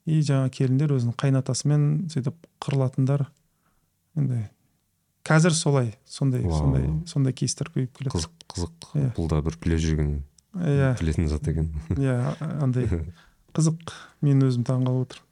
И 0.04 0.20
жаңағы 0.20 0.50
келіндер 0.58 0.92
өзінің 0.96 1.14
қайнатасымен 1.20 1.86
сөйтіп 2.12 2.34
қырылатындар. 2.60 3.26
Енді 4.16 4.42
қазір 5.24 5.56
солай 5.56 5.94
сондай 6.04 6.42
сондай 6.44 6.88
сондай 7.06 7.32
кейстер 7.32 7.70
көбейіп 7.72 7.98
келеді. 7.98 8.16
Қызық 8.16 8.48
қызық. 8.54 8.88
Иә. 8.94 9.12
бұл 9.16 9.28
да 9.32 9.40
бір 9.44 9.58
біле 9.62 9.78
жүрген 9.80 10.10
иә. 10.54 10.94
білетін 11.00 11.28
зат 11.28 11.48
екен. 11.48 11.70
Иә 11.96 12.18
андай. 12.62 12.88
Қызық. 13.56 13.94
Мен 14.24 14.42
өзім 14.44 14.66
таңғалып 14.66 15.08
отырмын 15.08 15.30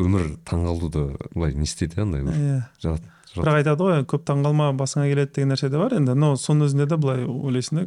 өмір 0.00 0.32
таңғалуды 0.48 1.04
былай 1.34 1.54
не 1.54 1.68
істейді 1.68 2.02
андай 2.02 2.24
бір 2.26 2.34
иә. 2.34 2.56
жарат 2.82 3.04
бірақ 3.34 3.60
айтады 3.60 3.86
ғой 3.86 4.02
көп 4.10 4.24
таңғалма 4.26 4.72
басыңа 4.78 5.06
келеді 5.10 5.36
деген 5.36 5.54
нәрсе 5.54 5.70
де 5.70 5.78
бар 5.78 5.94
енді. 5.94 6.14
Но 6.18 6.34
соның 6.38 6.68
өзінде 6.68 6.88
де 6.90 6.98
былай 6.98 7.24
ойлайсың 7.26 7.80
да 7.80 7.86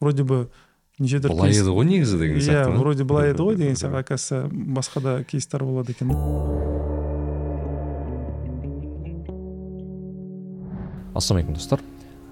вроде 0.00 0.22
бы 0.22 0.48
неше 0.98 1.20
түрлі 1.22 1.34
былай 1.34 1.54
еді 1.58 1.74
ғой 1.74 1.88
негізі 1.90 2.18
деген 2.18 2.38
иә 2.38 2.46
сияқты 2.46 2.74
ма? 2.74 2.82
вроде 2.82 3.04
былай 3.04 3.32
еді 3.32 3.46
ғой 3.46 3.58
деген 3.58 3.78
сияқты. 3.78 3.98
оказывается 3.98 4.50
басқа 4.52 5.02
да 5.02 5.24
кейстер 5.24 5.64
болады 5.64 5.92
екен. 5.92 6.14
Ассалаумағалейкум 11.18 11.56
достар. 11.58 11.82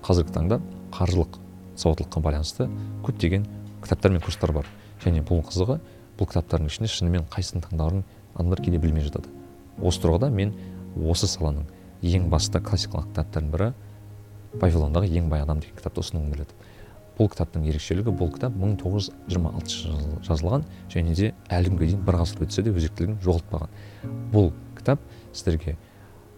Қазіргі 0.07 0.33
таңда 0.35 0.61
қаржылық 0.95 1.39
сауаттылыққа 1.77 2.23
байланысты 2.23 2.69
көптеген 3.05 3.47
кітаптар 3.83 4.15
мен 4.15 4.23
курстар 4.23 4.53
бар. 4.55 4.69
Және 5.05 5.23
бұл 5.27 5.43
қызығы 5.47 5.81
бұл 6.19 6.31
кітаптардың 6.31 6.71
ішінде 6.71 6.91
шынымен 6.93 7.27
қайсысын 7.33 7.65
таңдарын 7.67 8.05
адамдар 8.35 8.63
кейде 8.63 8.79
білмей 8.79 9.05
жатады. 9.05 9.29
Осы 9.83 10.01
тұрғыда 10.05 10.31
мен 10.31 10.55
осы 10.97 11.29
саланың 11.29 11.67
ең 12.03 12.31
басты 12.31 12.63
классикалық 12.63 13.11
кітаптардың 13.11 13.51
бірі 13.53 13.73
вавилондағы 14.63 15.11
ең 15.19 15.29
бай 15.33 15.43
адам 15.45 15.61
деген 15.61 15.77
кітапты 15.77 16.05
ұсынғым 16.05 16.33
келеді. 16.33 16.57
Бұл 17.17 17.31
кітаптың 17.33 17.67
ерекшелігі 17.69 18.13
бұл 18.13 18.33
кітап 18.35 18.57
1926 18.57 19.77
жылы 19.83 20.21
жазылған 20.27 20.65
және 20.93 21.15
де 21.17 21.33
әлі 21.49 21.73
күнге 21.73 21.91
дейін 21.91 22.03
бір 22.05 22.19
ғасыр 22.21 22.45
өтсе 22.45 22.65
де 22.65 22.73
өзектілігін 22.77 23.19
жоғалтпаған. 23.25 23.73
Бұл 24.33 24.51
кітап 24.77 25.01
сіздерге 25.33 25.77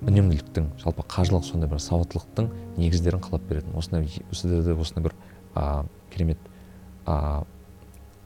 үнемділіктің 0.07 0.69
жалпы 0.79 1.05
қаржылық 1.11 1.45
сондай 1.47 1.71
бір 1.71 1.81
сауаттылықтың 1.83 2.49
негіздерін 2.79 3.23
қалап 3.25 3.47
беретін. 3.49 3.75
Осындай 3.79 4.07
сіздерді 4.31 4.77
осындай 4.79 5.09
бір 5.09 5.15
а, 5.55 5.85
керемет 6.13 6.39
а, 7.07 7.43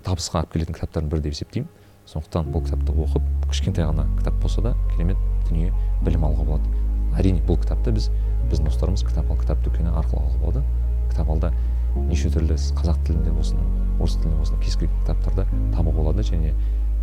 табысқа 0.05 0.43
алып 0.43 0.53
келетін 0.53 0.77
кітаптардың 0.77 1.11
бірі 1.13 1.25
деп 1.25 1.37
есептеймін. 1.39 1.69
Сондықтан 2.13 2.51
бұл 2.53 2.67
кітапты 2.67 2.93
оқып 2.93 3.29
кішкентай 3.49 3.87
ғана 3.89 4.05
кітап 4.19 4.37
болса 4.43 4.63
да 4.63 4.75
керемет 4.93 5.21
дүние 5.49 5.73
білім 6.05 6.27
алуға 6.29 6.49
болады. 6.51 6.83
Әрине 7.17 7.41
бұл 7.47 7.61
кітапты 7.63 7.95
біз 7.95 8.11
біздің 8.51 8.69
достарымыз 8.69 9.07
кітап 9.07 9.31
ал 9.31 9.39
кітап 9.41 9.63
дүкені 9.65 9.95
арқылы 9.97 10.27
алуға 10.27 10.43
болады. 10.43 10.65
Кітап 11.13 11.31
алда 11.31 11.53
неше 12.09 12.31
түрлі 12.33 12.59
қазақ 12.77 13.01
тілінде 13.07 13.33
болсын 13.33 13.61
орыс 14.01 14.17
тілінде 14.19 14.39
болсын 14.41 14.61
кез 14.63 14.77
келген 14.77 14.99
кітаптарды 15.03 15.47
табуға 15.75 16.03
болады 16.03 16.25
және 16.27 16.53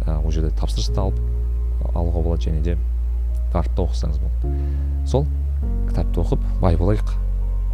ә, 0.06 0.18
ол 0.20 0.32
жерде 0.32 0.52
тапсырыс 0.58 0.90
та 0.96 1.06
алып 1.06 1.20
алуға 1.94 2.24
болады 2.26 2.50
және 2.50 2.62
де 2.66 2.78
барып 3.54 3.76
та 3.76 3.86
оқысаңыз 3.86 4.20
болады 4.22 5.08
сол 5.10 5.26
кітапты 5.90 6.22
оқып 6.22 6.46
бай 6.62 6.78
болайық 6.80 7.16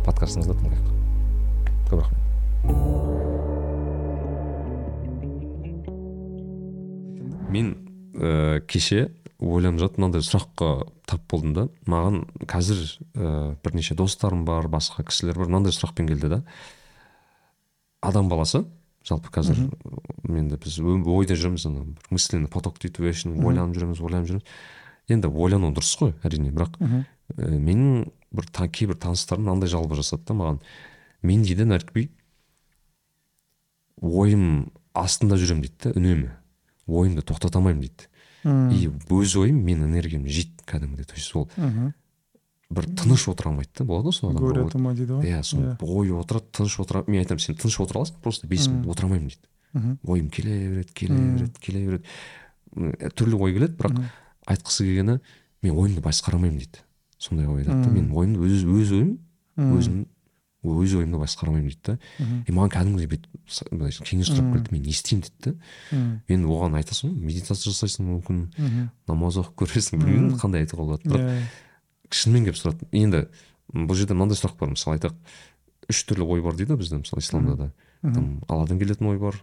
подкастымызды 0.05 0.53
тыңдайық. 0.59 0.87
Көп 1.89 2.01
рахмет. 2.03 2.21
Мен 7.49 7.73
ә, 8.13 8.61
кеше 8.69 9.09
ойланып 9.39 9.81
жатып 9.81 9.99
мынандай 9.99 10.23
сұраққа 10.25 10.87
тап 11.09 11.25
болдым 11.31 11.53
да. 11.57 11.67
Маған 11.89 12.23
қазір 12.45 12.85
ә, 13.15 13.55
бірнеше 13.65 13.97
достарым 13.97 14.45
бар 14.45 14.69
басқа 14.71 15.05
кісілер 15.07 15.39
бар. 15.41 15.49
Мынандай 15.49 15.75
сұрақпен 15.75 16.07
келді 16.09 16.31
да. 16.37 16.41
Адам 18.05 18.29
баласы 18.29 18.63
жалпы 19.05 19.33
қазір 19.33 19.67
енді 20.25 20.57
біз 20.61 20.79
ойда 20.81 21.37
жүрміз 21.37 21.67
ана 21.69 21.83
бір 21.85 22.15
мысленный 22.17 22.49
поток 22.49 22.79
дейді 22.81 23.05
Мгм. 23.05 23.45
ойланып 23.45 23.77
жүреміз 23.77 24.01
ойланып 24.01 24.29
жүреміз 24.29 24.45
енді 25.09 25.27
ойлану 25.29 25.71
дұрыс 25.75 25.95
қой 25.99 26.13
әрине 26.23 26.51
бірақ 26.55 26.77
ә, 26.81 27.49
менің 27.49 28.11
бір 28.35 28.45
та, 28.51 28.67
кейбір 28.67 28.95
таныстарым 28.99 29.45
мынандай 29.45 29.69
жалоба 29.69 29.95
жасады 29.95 30.25
да 30.27 30.33
маған. 30.33 30.59
Мен 31.23 31.43
дейді 31.43 31.65
нәрікби 31.65 32.09
ойым 34.01 34.71
астында 34.93 35.37
жүремін 35.39 35.65
дейді 35.65 35.77
да 35.83 35.93
үнемі. 35.99 36.31
Ойымды 36.87 37.23
тоқтата 37.25 37.57
алмаймын 37.59 37.81
дейді. 37.87 38.09
И 38.45 38.89
өз 39.09 39.35
ойым 39.41 39.61
менің 39.65 39.89
энергиямды 39.89 40.29
жейді 40.29 40.65
кәдімгідей. 40.69 41.05
То 41.05 41.15
есть 41.15 41.35
ол 41.35 41.49
бір 42.69 42.85
тыныш 42.97 43.27
отыра 43.31 43.51
алмайды 43.51 43.71
да 43.77 43.85
болады 43.85 44.09
ғой 44.09 44.13
сол 44.13 44.29
адамдар 44.31 44.45
горе 44.45 44.61
дейді 44.97 45.13
ғой. 45.13 45.25
иә 45.29 45.43
сол 45.43 45.61
Иә. 45.61 45.77
ой 45.81 46.11
отырады 46.11 46.45
тыныш 46.51 46.79
отыра 46.81 47.03
мен 47.07 47.21
айтамын 47.21 47.39
сен 47.39 47.55
тыныш 47.55 47.79
отыра 47.79 48.01
аласың 48.01 48.21
просто 48.21 48.47
бес 48.47 48.67
минут 48.67 48.87
отыра 48.89 49.05
алмаймын 49.07 49.29
дейді. 49.29 49.47
Мхм. 49.73 49.97
Ойым 50.03 50.29
келе 50.29 50.55
береді 50.69 50.93
келе 50.93 51.15
береді 51.15 51.59
келе 51.61 51.85
береді. 51.85 52.03
Түрлі 53.15 53.39
ой 53.39 53.53
келеді 53.53 53.77
бірақ. 53.77 54.01
Айтқысы 54.45 54.85
келгені 54.85 55.19
мен 55.63 55.73
ойымды 55.77 56.01
басқара 56.01 56.37
алмаймын 56.37 56.59
дейді. 56.59 56.83
Сондай 57.17 57.47
ой 57.47 57.61
айтады 57.63 57.83
да. 57.83 57.89
Мен 57.89 58.11
ойымды 58.11 58.39
өз 58.45 58.65
өз 58.65 58.91
ойым 58.95 59.15
өзім 59.57 60.05
өз 60.65 60.93
ойымды 60.97 61.17
басқара 61.21 61.49
алмаймын 61.53 61.69
дейді 61.69 61.81
да. 61.85 61.97
И 62.47 62.51
маған 62.51 62.73
кәдімгідей 62.73 63.09
бүйтіп 63.11 64.05
кеңес 64.09 64.31
сұрап 64.31 64.53
келді 64.53 64.73
мен 64.75 64.81
не 64.83 64.89
істеймін 64.93 65.25
дейді 65.25 65.51
да. 65.51 66.21
Мен 66.29 66.45
оған 66.45 66.77
айтасың 66.81 67.11
ғой 67.13 67.25
медитация 67.29 67.71
жасайсың 67.71 68.09
мүмкін 68.09 68.45
намаз 69.07 69.37
оқып 69.41 69.65
көресің 69.65 70.01
білмеймін 70.01 70.37
қандай 70.41 70.65
айтуға 70.65 70.85
болады 70.85 71.09
бірақ 71.09 71.25
Иә. 71.25 71.45
шынымен 72.11 72.45
келіп 72.49 72.57
сұрады 72.59 72.89
енді 72.91 73.27
бұл 73.73 73.95
жерде 73.97 74.13
мынандай 74.13 74.37
сұрақ 74.37 74.57
бар 74.59 74.69
мысалы 74.73 74.97
айтайық 74.97 75.15
үш 75.89 76.03
түрлі 76.09 76.25
ой 76.25 76.41
бар 76.41 76.55
дейді 76.57 76.73
ғой 76.73 76.81
бізде 76.81 76.97
мысалы 77.01 77.21
исламда 77.21 77.55
да. 77.55 77.71
Там 78.01 78.41
алладан 78.47 78.79
келетін 78.79 79.07
ой 79.09 79.17
бар 79.17 79.37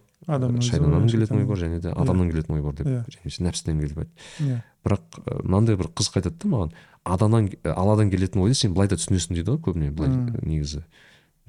шайтаннан 0.62 1.08
келетін 1.08 1.36
ой 1.38 1.44
бар 1.44 1.58
және 1.58 1.80
де 1.82 1.90
адамнан 1.90 2.30
келетін 2.30 2.54
ой 2.56 2.62
бар 2.62 2.74
деп 2.78 2.86
Иә. 2.86 3.04
және 3.10 3.46
нәпсіден 3.48 3.80
келіп 3.80 3.98
айтады 3.98 4.46
Иә. 4.46 4.58
бірақ 4.84 5.02
ә, 5.26 5.42
мынандай 5.42 5.76
бір 5.76 5.88
қызық 5.90 6.20
айтады 6.20 6.36
да 6.38 6.48
маған 6.52 6.72
адамнан 7.04 7.48
ә, 7.50 7.72
алладан 7.74 8.10
келетін 8.10 8.42
ойды 8.42 8.54
сен 8.54 8.74
былай 8.74 8.88
да 8.88 8.96
түсінесің 8.96 9.34
дейді 9.34 9.50
ғой 9.56 9.60
көбіне 9.66 9.90
былай 9.90 10.10
Мм. 10.10 10.38
негізі. 10.46 10.84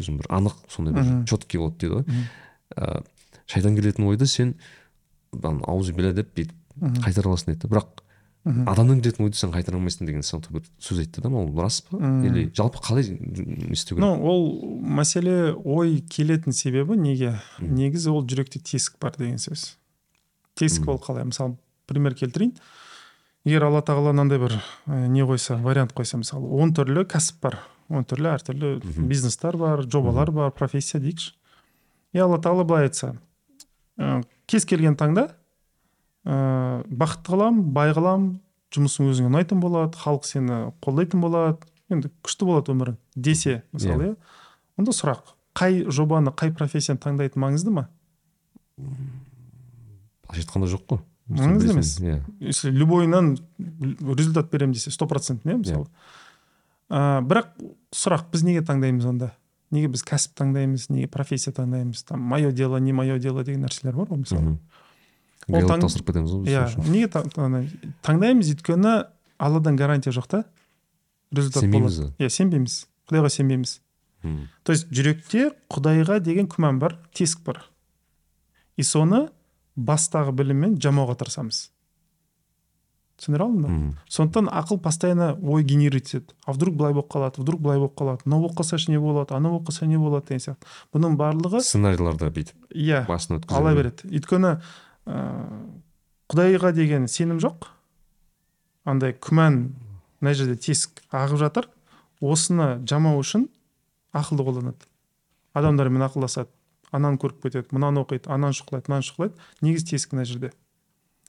Өзің 0.02 0.18
бір 0.24 0.28
анық 0.34 0.56
сондай 0.74 0.94
бір 0.98 1.26
четкий 1.30 1.60
болады 1.62 1.78
дейді 1.78 1.94
ғой. 2.02 3.04
Шайтан 3.46 3.76
келетін 3.78 4.08
ойды 4.10 4.26
сен 4.26 4.56
ауыз 5.38 5.92
деп 5.94 6.34
бүйтіп 6.34 6.56
қайтара 7.06 7.30
аласың 7.30 7.54
дейді 7.54 7.70
бірақ 7.70 8.02
мхм. 8.46 8.66
адамның 8.68 9.02
беретін 9.02 9.26
ойды 9.26 9.38
сен 9.40 9.52
қайтара 9.54 9.78
алмайсың 9.80 10.06
деген 10.08 10.22
сияқты 10.24 10.52
бір 10.52 10.64
сөз 10.80 11.00
айтты 11.04 11.22
да 11.22 11.30
ол 11.30 11.50
рас 11.62 11.82
па? 11.82 11.98
Или 11.98 12.52
жалпы 12.56 12.80
қалай 12.84 13.08
не 13.20 13.74
істеу 13.74 13.98
ну 13.98 14.14
керек 14.16 14.26
ол 14.26 14.80
мәселе 14.84 15.54
ой 15.64 16.00
келетін 16.02 16.54
себебі 16.54 16.98
неге? 16.98 17.40
Негізі 17.60 18.10
ол 18.12 18.26
жүректе 18.26 18.60
тесік 18.60 19.00
бар 19.00 19.16
деген 19.18 19.38
сөз. 19.38 19.78
Тесік 20.56 20.88
ол 20.88 21.00
қалай? 21.00 21.24
Мысалы 21.26 21.58
пример 21.88 22.16
келтірейін. 22.16 22.56
Егер 23.46 23.66
алла 23.68 23.82
тағала 23.84 24.14
мынандай 24.14 24.40
бір 24.40 24.54
ә, 24.88 25.08
не 25.08 25.24
қойса 25.28 25.58
вариант 25.62 25.92
қойса 25.92 26.16
мысалы 26.16 26.48
он 26.48 26.72
түрлі 26.72 27.04
кәсіп 27.04 27.42
бар 27.44 27.60
он 27.90 28.06
түрлі 28.08 28.30
әртүрлі 28.38 28.78
Мгм. 28.80 29.08
бизнестер 29.10 29.58
бар 29.58 29.84
жобалар 29.84 30.32
бар 30.32 30.52
профессия 30.52 31.02
дейікші. 31.02 31.34
И 32.14 32.20
алла 32.20 32.38
тағала 32.40 32.64
былай 32.64 32.88
айтса 32.88 33.18
ә, 34.00 34.24
кез 34.48 34.64
келген 34.66 34.96
таңда 34.96 35.34
ә, 36.26 36.84
бақытты 36.88 37.34
қыламын 37.34 37.70
бай 37.76 37.94
қыламын 37.96 38.40
жұмысың 38.74 39.12
өзіңе 39.12 39.30
ұнайтын 39.30 39.62
болады 39.62 39.98
халық 40.00 40.26
сені 40.28 40.60
қолдайтын 40.84 41.22
болады. 41.24 41.60
Енді 41.92 42.10
күшті 42.26 42.48
болады 42.48 42.74
өмірің 42.74 42.98
десе 43.16 43.62
мысалы 43.76 44.14
иә. 44.14 44.16
онда 44.80 44.94
сұрақ 44.96 45.36
қай 45.54 45.84
жобаны 45.92 46.32
қай 46.32 46.54
профессияны 46.56 47.02
таңдайтын 47.04 47.44
маңызды 47.44 47.74
ма? 47.74 47.88
Былайша 48.78 50.42
айтқанда 50.42 50.72
жоқ 50.72 50.86
қой. 50.90 51.04
Маңызды 51.30 51.74
емес. 51.76 52.00
иә. 52.00 52.22
Если 52.40 52.72
любойынан 52.72 53.38
результат 53.60 54.50
беремін 54.52 54.74
десе 54.74 54.92
сто 54.92 55.08
процент 55.08 55.46
иә. 55.46 55.58
мысалы? 55.58 55.88
Ә, 56.90 57.22
бірақ 57.22 57.54
сұрақ 57.94 58.32
біз 58.32 58.44
неге 58.44 58.62
таңдаймыз 58.62 59.06
онда? 59.06 59.34
Неге 59.72 59.88
біз 59.90 60.04
кәсіп 60.04 60.36
таңдаймыз 60.40 60.90
неге 60.90 61.08
профессия 61.08 61.52
таңдаймыз? 61.52 62.04
Там 62.08 62.22
мое 62.22 62.52
дело 62.52 62.78
не 62.78 62.94
мое 62.94 63.20
дело 63.20 63.44
деген 63.44 63.66
нәрселер 63.66 63.96
бар 63.96 64.08
ғой 64.08 64.24
мысалы 64.24 64.42
мхм. 64.42 64.54
Ол 64.54 64.83
тапсырып 65.48 66.08
кетеміз 66.08 66.32
ғой 66.32 66.48
иә 66.48 66.90
неге 66.90 67.08
та- 67.08 67.24
таңдаймыз 68.04 68.54
өйткені 68.56 69.08
алладан 69.38 69.76
гарантия 69.76 70.12
жоқ 70.12 70.28
та 70.28 70.44
результат 71.32 71.64
сенбейміз 71.64 72.00
иә 72.20 72.30
сенбейміз. 72.30 72.88
Құдайға 73.10 73.30
сенбейміз. 73.30 73.80
То 74.64 74.72
есть 74.72 74.88
жүректе 74.88 75.52
құдайға 75.70 76.20
деген 76.24 76.48
күмән 76.48 76.80
бар 76.80 76.98
тесік 77.14 77.44
бар. 77.44 77.64
И 78.78 78.84
соны 78.84 79.28
бастағы 79.76 80.32
біліммен 80.32 80.78
жамауға 80.80 81.18
тырысамыз. 81.20 81.70
Түсіндіре 83.20 83.44
алдым 83.46 83.64
ба? 83.66 83.98
Сондықтан 84.10 84.48
ақыл 84.50 84.80
постоянно 84.82 85.34
ой 85.44 85.64
генерить 85.64 86.14
етеді 86.14 86.34
а 86.46 86.54
вдруг 86.54 86.76
былай 86.76 86.94
болып 86.94 87.12
қалады 87.12 87.42
вдруг 87.42 87.62
былай 87.62 87.78
болып 87.80 87.94
қалады. 88.00 88.22
Мынау 88.26 88.48
болып 88.48 88.58
қалса 88.58 88.80
не 88.90 88.98
болады 89.00 89.36
анау 89.36 89.60
болып 89.60 89.70
қалса 89.70 89.86
не 89.86 89.98
болады 89.98 90.28
деген 90.28 90.40
сияқты. 90.40 90.66
Бұның 90.94 91.18
барлығы 91.20 91.62
сценарийларды 91.62 92.32
бүйтіп 92.32 92.74
иә 92.74 93.06
басын 93.08 93.38
өткізе 93.38 93.60
ала 93.60 93.76
береді. 93.76 94.10
Өйткені 94.10 94.62
ә, 95.06 95.20
құдайға 96.32 96.74
деген 96.76 97.08
сенім 97.12 97.40
жоқ. 97.44 97.70
Андай 98.86 99.14
күмән 99.14 99.60
мына 100.20 100.34
жерде 100.38 100.58
тесік 100.60 101.04
ағып 101.12 101.42
жатыр. 101.44 101.70
Осыны 102.24 102.78
жамау 102.88 103.20
үшін 103.22 103.48
ақылды 104.16 104.46
қолданады. 104.48 104.88
Адамдармен 105.54 106.06
ақылдасады. 106.08 106.50
Ананы 106.94 107.18
көріп 107.18 107.48
кетеді 107.48 107.74
мынаны 107.74 108.04
оқиды 108.04 108.30
ананы 108.32 108.56
шұқылайды 108.56 108.92
мынаны 108.92 109.08
шұқылайды. 109.08 109.40
Негізі 109.66 109.90
тесік 109.94 110.14
мына 110.14 110.26
жерде. 110.30 110.52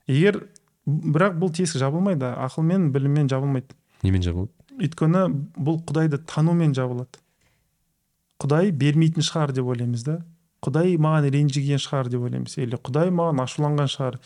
Егер 0.06 0.44
бірақ 0.86 1.38
бұл 1.40 1.54
тесік 1.56 1.80
жабылмайды 1.80 2.28
ақылмен 2.28 2.90
біліммен 2.92 3.30
жабылмайды. 3.32 3.74
Немен 4.04 4.22
жабылады? 4.22 4.52
Өйткені 4.76 5.24
бұл 5.56 5.80
құдайды 5.86 6.20
танумен 6.28 6.74
жабылады. 6.76 7.22
Құдай 8.42 8.70
бермейтін 8.76 9.24
шығар 9.24 9.54
деп 9.56 9.70
ойлаймыз 9.72 10.04
да. 10.04 10.18
Құдай 10.64 10.96
маған 11.00 11.28
ренжіген 11.34 11.80
шығар 11.82 12.10
деп 12.12 12.24
ойлаймыз. 12.24 12.56
Или 12.62 12.80
құдай 12.80 13.12
маған 13.14 13.44
ашуланған 13.44 13.90
шығар. 13.92 14.18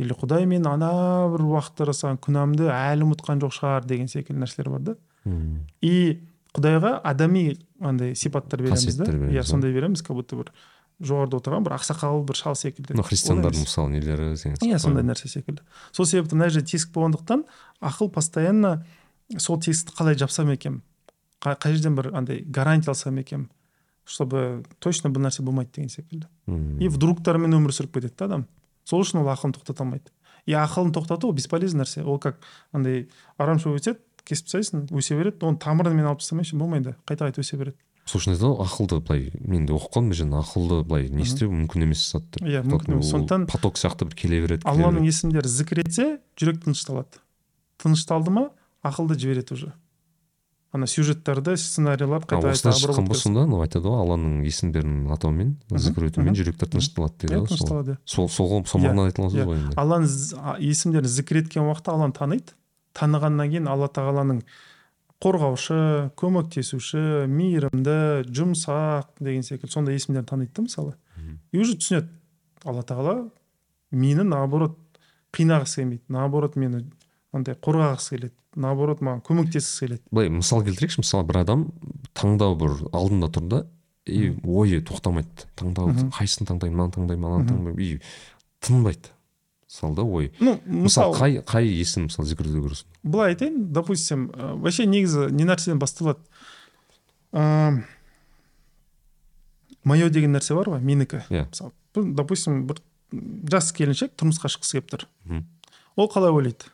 Или 0.00 0.16
құдай 0.16 0.46
мен 0.48 0.66
ана 0.70 0.90
бір 1.32 1.44
уақытта 1.50 1.90
жасаған 1.90 2.20
күнәмді 2.24 2.70
әлі 2.72 3.08
ұмытқан 3.08 3.42
жоқ 3.42 3.56
шығар 3.58 3.88
деген 3.90 4.08
секілді 4.08 4.44
нәрселер 4.44 4.70
бар 4.72 4.84
да. 4.86 4.96
И 5.84 6.20
құдайға 6.56 6.98
адами 7.04 7.58
андай 7.80 8.14
сипаттар 8.16 8.62
береміз 8.62 8.96
да. 8.96 9.04
иә 9.04 9.42
да. 9.42 9.46
сондай 9.46 9.72
береміз 9.72 10.02
как 10.02 10.16
будто 10.16 10.40
бір 10.40 10.52
жоғарыда 11.00 11.38
отырған 11.40 11.66
бір 11.66 11.76
ақсақал 11.76 12.24
бір 12.26 12.36
шал 12.36 12.56
секілді. 12.58 12.96
Мына 12.96 13.06
христиандардың 13.06 13.64
мысалы 13.64 13.92
нелері 13.94 14.32
деген 14.34 14.56
иә 14.66 14.80
сондай 14.82 15.04
нәрсе 15.06 15.30
секілді. 15.30 15.62
Сол 15.92 16.06
себепті 16.06 16.36
мына 16.36 16.50
жерде 16.50 16.72
тесік 16.72 16.92
болғандықтан 16.96 17.44
ақыл 17.80 18.10
постоянно 18.12 18.82
сол 19.38 19.60
тесікті 19.62 19.96
қалай 19.96 20.18
жапсам 20.18 20.50
екен 20.52 20.82
қай, 21.40 21.56
қай 21.56 21.76
жерден 21.76 21.96
бір 21.96 22.10
андай 22.16 22.42
гарантия 22.44 22.92
алсам 22.92 23.18
екен 23.22 23.48
чтобы 24.10 24.62
точно 24.82 25.10
бұл 25.14 25.22
нәрсе 25.24 25.44
болмайды 25.46 25.76
деген 25.76 25.92
секілді. 25.92 26.26
И 26.82 26.88
вдругтармен 26.90 27.54
өмір 27.54 27.74
сүріп 27.74 27.94
кетеді 27.98 28.16
да 28.18 28.28
адам. 28.30 28.46
Сол 28.84 29.04
үшін 29.04 29.22
ол 29.22 29.30
ақылын 29.30 29.54
тоқтата 29.54 29.84
алмайды. 29.84 30.10
И 30.46 30.56
ақылын 30.56 30.90
тоқтату 30.96 31.30
ол 31.30 31.36
бесполезный 31.36 31.84
нәрсе. 31.84 32.02
Ол 32.02 32.18
как 32.18 32.40
андай 32.72 33.08
арам 33.38 33.60
шөп 33.62 33.78
өседі 33.78 34.00
кесіп 34.26 34.50
тастайсың 34.50 34.88
өсе 34.90 35.16
береді. 35.18 35.44
Оны 35.46 35.60
тамырымен 35.62 36.10
алып 36.10 36.24
тастамайсың 36.24 36.58
болмайды. 36.58 36.96
Қайта 37.06 37.30
қайта 37.30 37.44
өсе 37.44 37.60
береді. 37.60 37.78
Сол 38.08 38.18
үшін 38.18 38.34
айтады 38.34 38.50
ғой 38.50 38.66
ақылды 38.66 38.98
былай 39.06 39.26
мен 39.46 39.66
де 39.68 39.74
оқып 39.76 39.92
қалдым 39.94 40.14
жерде 40.16 40.38
ақылды 40.40 40.80
былай 40.88 41.10
не 41.12 41.22
істеу 41.22 41.52
мүмкін 41.52 41.84
емес 41.86 42.02
зат 42.10 42.24
деп. 42.34 42.42
Иә, 42.42 42.64
мүмкін 42.66 42.96
емес. 42.96 43.10
Сондықтан 43.12 43.44
поток 43.46 43.78
сияқты 43.78 44.08
бір 44.08 44.16
келе 44.18 44.40
береді 44.42 44.66
алланың 44.66 45.06
есімдері 45.06 45.52
зікір 45.52 45.84
етсе 45.84 46.06
жүрек 46.40 46.64
тынышталады. 46.64 47.20
Тынышталды 47.78 48.34
ма 48.34 48.48
ақылды 48.82 49.14
жібереді 49.20 49.54
уже. 49.54 49.72
Ана 50.72 50.86
сюжеттерді 50.86 51.56
сценарийлар 51.58 52.22
а 52.22 52.26
қайта 52.30 52.52
қайта 52.52 52.72
шыққан 52.78 53.08
болса 53.08 53.28
онда 53.28 53.42
анау 53.42 53.62
айтады 53.64 53.90
ғой 53.90 54.02
алланың 54.04 54.44
есімдерін 54.46 55.10
атаумен 55.10 55.56
зікір 55.74 56.06
етумен 56.10 56.36
жүректер 56.38 56.70
тынышталады 56.70 57.16
дейді 57.24 57.34
иә 57.34 57.40
ғой 57.40 57.48
тынышталады. 57.50 57.96
Сол 58.04 58.28
сол 58.30 58.64
сол 58.66 58.80
Иә, 58.80 58.92
мағынада 58.92 59.10
айтылған 59.10 59.32
сөз 59.32 59.40
иә. 59.40 59.46
ғой 59.48 59.58
енді. 59.58 59.74
Алланың 59.82 60.60
есімдерін 60.62 61.10
зікір 61.10 61.40
еткен 61.42 61.66
уақытта 61.66 61.94
алланы 61.96 62.14
таниды. 62.14 62.54
Танығаннан 62.94 63.50
кейін 63.50 63.66
алла 63.70 63.90
тағаланың 63.90 64.44
қорғаушы 65.20 65.80
көмектесуші 66.16 67.26
мейірімді 67.28 68.30
жұмсақ 68.30 69.10
деген 69.20 69.42
секілді 69.42 69.74
сондай 69.74 69.98
есімдерін 69.98 70.26
таниды 70.30 70.54
да 70.54 70.62
мысалы. 70.62 70.94
И 71.52 71.58
уже 71.58 71.74
түсінеді. 71.76 72.08
Алла 72.64 72.82
тағала 72.82 73.30
мені 73.90 74.22
наоборот 74.22 74.78
қинағысы 75.32 75.82
келмейді 75.82 76.02
наоборот 76.08 76.56
мені 76.56 76.86
андай 77.32 77.54
қорғағысы 77.54 78.16
келеді. 78.16 78.34
Наоборот 78.56 79.02
маған 79.04 79.22
көмектескісі 79.26 79.84
келеді. 79.84 80.02
Былай 80.10 80.30
мысал 80.32 80.64
келтірейікші 80.66 81.04
мысалы 81.04 81.26
бір 81.28 81.42
адам 81.44 81.68
таңдау 82.18 82.56
бір 82.58 82.74
алдында 82.90 83.30
тұр 83.34 83.46
да 83.50 83.60
и 84.06 84.32
ойы 84.44 84.80
тоқтамайды. 84.86 85.46
Таңдау 85.60 85.94
қайсысын 86.16 86.48
таңдаймын 86.50 86.76
мынаны 86.76 86.96
таңдаймын 86.96 87.30
ананы 87.30 87.48
таңдаймын 87.50 87.80
и 87.80 88.00
тынбайды. 88.64 89.12
Мысалы 89.70 89.94
да 89.94 90.02
ой. 90.02 90.32
Ну 90.40 90.56
мысалы 90.64 91.14
қай 91.14 91.38
қай 91.46 91.70
есім 91.70 92.08
мысалы 92.08 92.26
зікір 92.26 92.50
ету 92.50 92.64
керексің 92.66 92.90
былай 93.04 93.34
айтайын 93.34 93.70
допустим 93.72 94.30
ә, 94.34 94.54
вообще 94.58 94.86
негізі 94.86 95.28
не 95.30 95.46
нәрседен 95.46 95.78
басталады. 95.78 96.18
Ә, 97.30 97.84
мое 99.84 100.10
деген 100.10 100.34
нәрсе 100.34 100.58
бар 100.58 100.72
ғой 100.74 100.82
менікі. 100.82 101.22
Иә. 101.30 101.46
мысалы 101.52 101.70
допустим 101.94 102.64
бір 102.66 102.82
жас 103.50 103.70
келіншек 103.76 104.16
тұрмысқа 104.18 104.50
шыққысы 104.50 104.80
келіп 104.80 104.90
тұр. 104.90 105.06
Ол 105.94 106.10
қалай 106.10 106.34
ойлайды? 106.34 106.66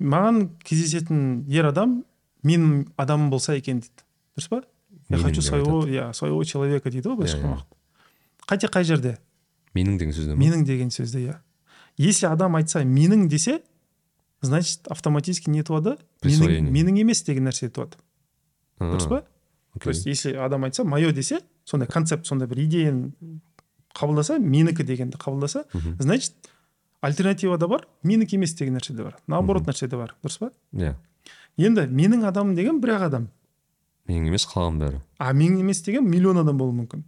Маған 0.00 0.48
кездесетін 0.64 1.44
ер 1.48 1.68
адам 1.70 2.04
менің 2.44 2.88
адамым 2.96 3.30
болса 3.30 3.54
екен 3.56 3.80
дейді. 3.80 4.04
Дұрыс 4.36 4.48
па? 4.50 4.62
Я 5.08 5.18
хочу 5.18 5.42
своего 5.42 5.84
иә 5.86 6.12
своего 6.14 6.42
человека 6.44 6.90
дейді 6.90 7.08
ғой 7.08 7.16
былайша 7.20 7.36
Иә, 7.36 7.42
айтқан 7.42 7.54
уақытта 7.54 8.48
қате 8.48 8.68
қай 8.72 8.84
жерде? 8.84 9.18
Менің 9.74 9.98
деген 9.98 10.14
сөзден 10.14 10.36
ба? 10.36 10.40
менің 10.42 10.64
деген 10.64 10.90
сөзді 10.90 11.24
иә. 11.28 11.36
Если 11.96 12.26
адам 12.26 12.56
айтса 12.56 12.82
менің 12.84 13.28
десе 13.28 13.62
значит 14.42 14.86
автоматически 14.88 15.50
не 15.50 15.62
туады 15.62 15.96
менің, 16.22 16.70
менің 16.70 17.00
емес 17.00 17.22
деген 17.22 17.48
нәрсе 17.48 17.70
туады 17.70 17.96
дұрыс 18.80 19.08
па? 19.08 19.24
То 19.80 19.90
есть 19.90 20.06
если 20.06 20.34
адам 20.34 20.64
айтса 20.64 20.84
мое 20.84 21.12
десе 21.12 21.40
сондай 21.64 21.88
концепт 21.88 22.26
сондай 22.26 22.48
бір 22.48 22.64
идеяны 22.64 23.12
қабылдаса 23.94 24.38
менікі 24.38 24.84
дегенді 24.84 25.18
қабылдаса 25.18 25.64
значит 25.98 26.34
альтернатива 27.04 27.58
да 27.60 27.68
бар 27.68 27.86
менікі 28.02 28.38
емес 28.38 28.54
деген 28.56 28.78
нәрсе 28.78 28.94
де 28.96 29.04
бар. 29.04 29.16
Наоборот 29.28 29.66
нәрсе 29.68 29.88
де 29.88 29.96
бар. 30.00 30.14
Дұрыс 30.24 30.38
па? 30.40 30.50
Иә. 30.72 30.94
Енді 31.60 31.86
менің 31.88 32.24
адамым 32.28 32.54
деген 32.56 32.80
бір 32.80 32.96
ақ 32.96 33.06
адам. 33.10 33.28
Менің 34.08 34.28
емес 34.32 34.44
қалған 34.48 34.80
бәрі. 34.80 35.00
А 35.18 35.32
менің 35.32 35.60
емес 35.62 35.82
деген 35.84 36.04
миллион 36.08 36.40
адам 36.42 36.58
болуы 36.58 36.74
мүмкін. 36.82 37.04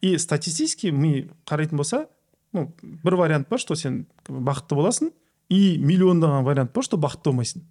И 0.00 0.16
статистически 0.18 0.90
ми 0.92 1.28
қарайтын 1.46 1.76
болса 1.76 2.06
ну 2.52 2.72
бір 2.82 3.16
вариант 3.16 3.48
бар 3.48 3.58
что 3.58 3.74
сен 3.74 4.06
бақытты 4.28 4.74
боласың 4.78 5.12
и 5.48 5.78
миллиондаған 5.78 6.44
вариант 6.44 6.72
бар 6.74 6.84
что 6.84 6.96
бақытты 6.96 7.30
болмайсың. 7.32 7.62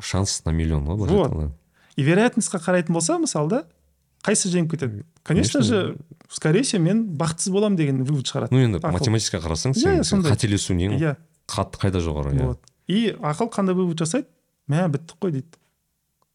Шанс 0.00 0.44
на 0.44 0.50
миллион 0.50 0.86
ғой 0.86 0.96
Вот. 1.08 1.52
и 1.96 2.02
вероятностьқа 2.02 2.58
қарайтын 2.58 2.92
болса 2.92 3.18
мысалы 3.18 3.48
да 3.48 3.64
қайсы 4.22 4.48
жеңіп 4.48 4.70
кетеді? 4.70 5.04
Конечно. 5.22 5.62
же 5.62 5.96
скорее 6.28 6.62
всего 6.62 6.82
мен 6.82 7.04
бақытсыз 7.16 7.50
боламын 7.52 7.76
деген 7.76 8.02
вывод 8.04 8.26
шығарады. 8.28 8.52
Ну 8.52 8.58
енді 8.60 8.78
Ақыл. 8.78 8.92
математикаға 8.98 9.48
қарасаң 9.48 9.72
Иә, 9.74 10.02
сен 10.04 10.22
қателесу 10.22 10.74
нең 10.76 10.98
иә. 10.98 11.16
қатты 11.48 11.78
қайда 11.80 12.00
жоғары 12.04 12.34
иә. 12.36 12.46
Вот. 12.46 12.60
И 12.86 13.10
ақыл 13.20 13.48
қандай 13.50 13.74
вывод 13.74 13.98
жасайды? 13.98 14.28
Мә 14.68 14.88
біттік 14.92 15.16
қой 15.20 15.32
дейді. 15.32 15.48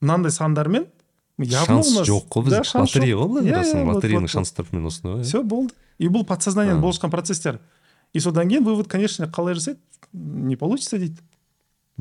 Мынандай 0.02 0.32
сандармен 0.32 0.88
шанс 1.40 1.94
жоқ 2.06 2.28
қой 2.30 2.44
біз 2.46 2.74
лотерея 2.76 3.16
ғой 3.18 3.28
былай 3.30 3.46
Иә, 3.50 3.54
қарасаң 3.58 3.84
иә, 3.86 4.20
вот. 4.22 4.30
шанстарымен 4.30 4.86
осындай 4.88 5.14
ғой 5.20 5.24
все 5.24 5.44
болды. 5.44 5.74
И 6.00 6.08
бұл 6.08 6.26
подсознаниедан 6.26 6.80
А. 6.80 6.82
болып 6.82 6.96
жатқан 6.96 7.12
процесстер 7.12 7.60
и 8.14 8.20
содан 8.20 8.50
кейін 8.50 8.64
вывод 8.66 8.88
конечно 8.88 9.26
қалай 9.28 9.54
жасайды? 9.56 9.80
Не 10.14 10.56
получится 10.56 10.98
дейді. 10.98 11.18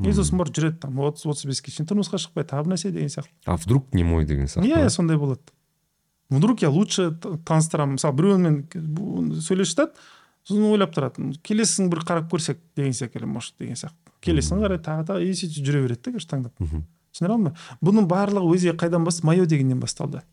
И 0.03 0.11
сосын 0.11 0.37
барып 0.37 0.53
жүреді 0.57 0.79
там. 0.81 0.99
Отыз 0.99 1.25
отыз 1.25 1.45
беске 1.45 1.71
шейін 1.71 1.87
тұрмысқа 1.87 2.17
шықпай 2.17 2.43
тағы 2.43 2.65
бір 2.65 2.73
нәрсе 2.73 2.89
деген 2.91 3.09
сияқты. 3.09 3.29
А 3.45 3.55
вдруг 3.57 3.93
немой 3.93 4.25
деген 4.25 4.45
сияқты 4.45 4.65
иә 4.69 4.89
сондай 4.89 5.17
болады. 5.17 5.41
Вдруг 6.37 6.61
я 6.61 6.69
лучше 6.69 7.11
таныстырамын. 7.45 7.97
Мысалы 7.97 8.15
біреумен 8.17 9.39
сөйлесіп 9.41 9.73
жатады 9.73 9.91
сосын 10.47 10.65
ойлап 10.73 10.93
тұрады 10.95 11.31
келесісін 11.45 11.89
бір 11.91 12.03
қарап 12.03 12.29
көрсек 12.31 12.59
деген 12.75 12.93
секілді 12.93 13.29
может 13.31 13.55
деген 13.59 13.77
сияқты. 13.79 14.11
Келесін 14.23 14.59
қарайды 14.63 14.83
тағы 14.83 15.05
тағы 15.07 15.27
и 15.27 15.33
сөйтіп 15.37 15.67
жүре 15.67 15.83
береді 15.85 16.01
да 16.03 16.11
короче 16.11 16.29
таңдап. 16.31 16.53
Түсіндіре 17.13 17.35
алдым 17.35 17.49
ба 17.49 17.53
бұның 17.85 18.07
барлығы 18.11 18.55
өзі 18.57 18.73
қайдан 18.79 19.05
басталды 19.05 19.27
майо 19.29 19.45
дегеннен 19.45 19.79
басталды. 19.79 20.23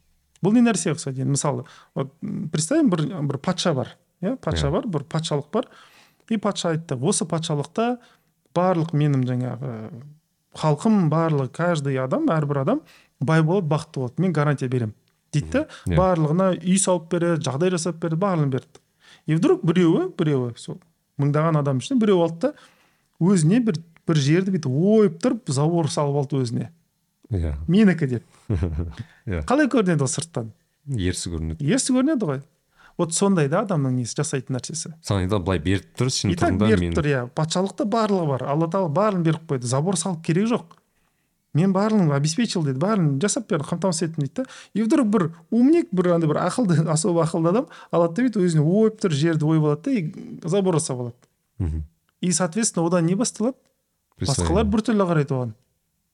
Бұл 0.42 0.56
не 0.56 0.62
нәрсе 0.64 0.94
ұқсайды 0.94 1.22
енді 1.22 1.36
мысалы 1.36 1.66
вот 1.94 2.14
представим 2.52 2.90
бір 2.90 3.04
бір 3.28 3.38
патша 3.38 3.74
бар 3.74 3.96
иә? 4.22 4.36
Патша 4.36 4.68
Иә. 4.68 4.72
бар 4.72 4.86
бір 4.86 5.04
патшалық 5.04 5.50
бар. 5.52 5.68
И 6.28 6.36
патша 6.38 6.70
айтты 6.70 6.96
осы 6.96 7.26
патшалықта 7.26 7.98
барлық 8.54 8.94
менің 8.94 9.26
жаңағы 9.28 9.74
халқым 10.56 11.10
барлығы 11.10 11.50
каждый 11.52 11.98
адам 11.98 12.30
әрбір 12.30 12.62
адам 12.62 12.80
бай 13.20 13.42
болады 13.42 13.68
бақытты 13.68 14.00
болады. 14.00 14.14
Мен 14.18 14.32
гарантия 14.32 14.68
беремін 14.68 14.94
дейді 15.34 15.50
да 15.54 15.62
Иә. 15.86 15.96
барлығына 15.98 16.48
үй 16.60 16.78
салып 16.78 17.10
береді 17.12 17.44
жағдай 17.46 17.70
жасап 17.76 18.00
береді 18.02 18.20
барлығын 18.20 18.50
берді. 18.50 18.80
И 19.26 19.36
вдруг 19.36 19.64
біреуі 19.66 20.10
біреуі 20.18 20.54
сол 20.56 20.80
мыңдаған 21.20 21.60
адам 21.60 21.78
ішінен 21.78 22.00
біреу 22.02 22.22
алды 22.24 22.50
да 22.50 22.54
өзіне 23.20 23.60
бір 23.64 23.80
бір 24.08 24.16
жерді 24.16 24.54
бүйтіп 24.56 24.70
ойып 24.72 25.18
тұрып 25.22 25.50
забор 25.52 25.90
салып 25.92 26.16
алды 26.24 26.40
өзіне. 26.40 26.70
Иә. 27.30 27.54
Менікі 27.68 28.06
деп. 28.10 28.24
Иә. 29.26 29.44
қалай 29.46 29.68
көрінеді 29.70 30.02
ол 30.02 30.10
сырттан? 30.10 30.50
Ерсі 30.90 31.30
көрінеді. 31.30 31.62
Ерсі 31.62 31.94
көрінеді 31.94 32.26
ғой. 32.26 32.40
Вот 32.98 33.14
сондай 33.14 33.48
да 33.48 33.62
адамның 33.64 33.94
несі 34.00 34.18
жасайтын 34.18 34.56
нәрсесі. 34.58 34.90
Саған 35.06 35.24
айтады 35.24 35.44
былай 35.46 35.60
беріп 35.62 35.86
тұр 35.96 36.10
так 36.10 36.34
тұрғанда 36.42 36.66
беріп 36.66 36.82
мен 36.82 36.96
тұр 36.98 37.06
иә. 37.08 37.20
Патшалықта 37.32 37.86
барлығы 37.88 38.26
бар. 38.28 38.42
Алла 38.50 38.66
тағала 38.68 38.90
барлығын 38.92 39.24
беріп 39.24 39.46
қойды. 39.48 39.70
Забор 39.70 39.96
салып 39.96 40.24
керегі 40.26 40.50
жоқ. 40.56 40.74
Мен 41.54 41.72
барлығын 41.74 42.12
обеспечил 42.14 42.62
деді. 42.64 42.78
Бәрін 42.78 43.20
жасап 43.22 43.48
берді 43.50 43.66
қамтамасыз 43.70 44.08
еттім 44.08 44.22
дейді 44.26 44.34
да. 44.36 44.44
И 44.74 44.82
вдруг 44.82 45.06
бір 45.10 45.24
умник 45.50 45.88
бір 45.92 46.12
андай 46.14 46.28
бір 46.30 46.38
ақылды 46.46 46.78
особо 46.88 47.24
ақылды 47.24 47.48
адам 47.50 47.66
алады 47.90 48.14
да 48.14 48.22
бүйтіп 48.28 48.44
өзіне 48.46 48.62
ойып 48.62 49.00
тұр 49.02 49.10
жерді 49.12 49.44
ойып 49.50 49.64
алады 49.64 49.82
да 49.82 49.90
и 49.90 50.48
забор 50.48 50.78
жасап 50.78 51.00
алады. 51.00 51.16
Мгм. 51.58 51.82
и 52.20 52.32
соответственно 52.32 52.86
одан 52.86 53.06
не 53.06 53.14
басталады. 53.14 53.56
Басқалар 54.20 54.64
біртүрлі 54.68 55.06
қарайды 55.08 55.32
оған. 55.34 55.52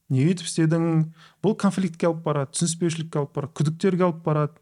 Не 0.09 0.23
өйтіп 0.23 0.47
істедің 0.47 1.05
бұл 1.43 1.57
конфликтке 1.59 2.07
алып 2.07 2.23
барады 2.23 2.53
түсініспеушілікке 2.55 3.19
алып 3.19 3.33
барады 3.35 3.53
күдіктерге 3.59 4.05
алып 4.07 4.23
барады. 4.25 4.53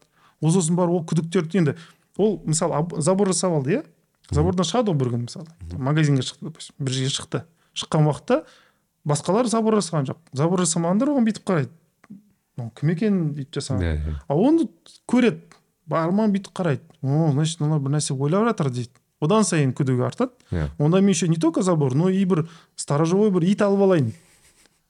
Ол 0.41 0.51
сосын 0.51 0.75
барып 0.75 0.91
ол 0.97 1.03
күдіктерді 1.05 1.57
енді 1.61 1.75
ол 2.17 2.41
мысалы 2.45 2.73
аб- 2.73 2.97
забор 2.99 3.27
жасап 3.29 3.53
алды 3.53 3.77
иә? 3.77 3.83
Забордан 4.31 4.65
шығады 4.65 4.89
ғой 4.89 4.97
бір 4.97 5.11
күні 5.13 5.27
мысалы. 5.29 5.45
Магазинге 5.77 6.21
шықты 6.25 6.49
допустим 6.49 6.75
бір 6.79 6.91
жерге 6.97 7.13
шықты. 7.13 7.43
Шыққан 7.77 8.09
уақытта 8.09 8.39
басқалар 9.07 9.47
забор 9.51 9.77
жасаған 9.79 10.09
жоқ. 10.09 10.19
Забор 10.33 10.63
жасамағандар 10.65 11.13
оған 11.13 11.27
бүйтіп 11.27 11.45
қарайды. 11.47 11.71
Мынау 12.57 12.71
кім 12.79 12.91
екен? 12.93 13.21
бүйтіп 13.35 13.59
жасаған. 13.59 13.83
Иә 13.83 13.95
иә. 13.99 14.15
А 14.27 14.35
оны 14.35 14.67
көреді. 15.07 15.41
Барман 15.85 16.33
бүйтіп 16.33 16.53
қарайды. 16.55 16.83
О 17.01 17.31
значит 17.31 17.59
мынау 17.61 17.79
бір 17.79 17.97
нәрсе 17.97 18.15
ойлап 18.17 18.47
жатыр 18.49 18.71
дейді. 18.71 18.91
Одан 19.21 19.45
сайын 19.45 19.73
күдігі 19.73 20.05
артады. 20.05 20.33
Иә. 20.51 20.69
Онда 20.77 21.01
мен 21.01 21.09
еще 21.09 21.27
не 21.27 21.37
только 21.37 21.61
забор 21.61 21.95
но 21.95 22.09
и 22.09 22.23
бір 22.25 22.47
сторожевой 22.75 23.31
бір 23.31 23.45
ит 23.45 23.61
алып 23.61 23.81
алайын. 23.81 24.13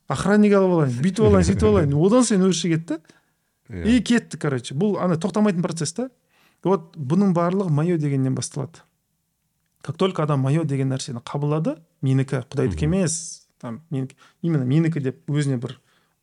Охранник 0.08 0.54
алып 0.54 0.72
алайын 0.80 1.00
бүйтіп 1.02 1.28
алайын 1.30 1.48
сөйтіп 1.50 1.70
алайын. 1.70 1.94
Одан 1.94 2.24
сайын 2.24 2.48
өрши 2.48 2.72
кетті. 2.74 3.00
Иә. 3.70 3.98
и 3.98 4.02
кетті 4.02 4.38
короче. 4.38 4.76
Бұл 4.76 5.00
ана 5.02 5.18
тоқтамайтын 5.18 5.62
процесс 5.62 5.94
та. 5.94 6.10
Вот 6.64 6.96
бұның 6.98 7.34
барлығы 7.34 7.70
майо 7.70 7.98
дегеннен 7.98 8.36
басталады. 8.36 8.82
Как 9.82 9.98
только 9.98 10.24
адам 10.24 10.42
майо 10.42 10.64
деген 10.64 10.90
нәрсені 10.90 11.22
қабылдады 11.22 11.78
менікі 12.02 12.44
құдайдікі 12.50 12.86
емес. 12.86 13.45
Там 13.62 13.82
менікі 13.90 14.16
именно 14.44 14.66
менікі 14.66 15.00
деп 15.00 15.30
өзіне 15.30 15.58
бір 15.58 15.80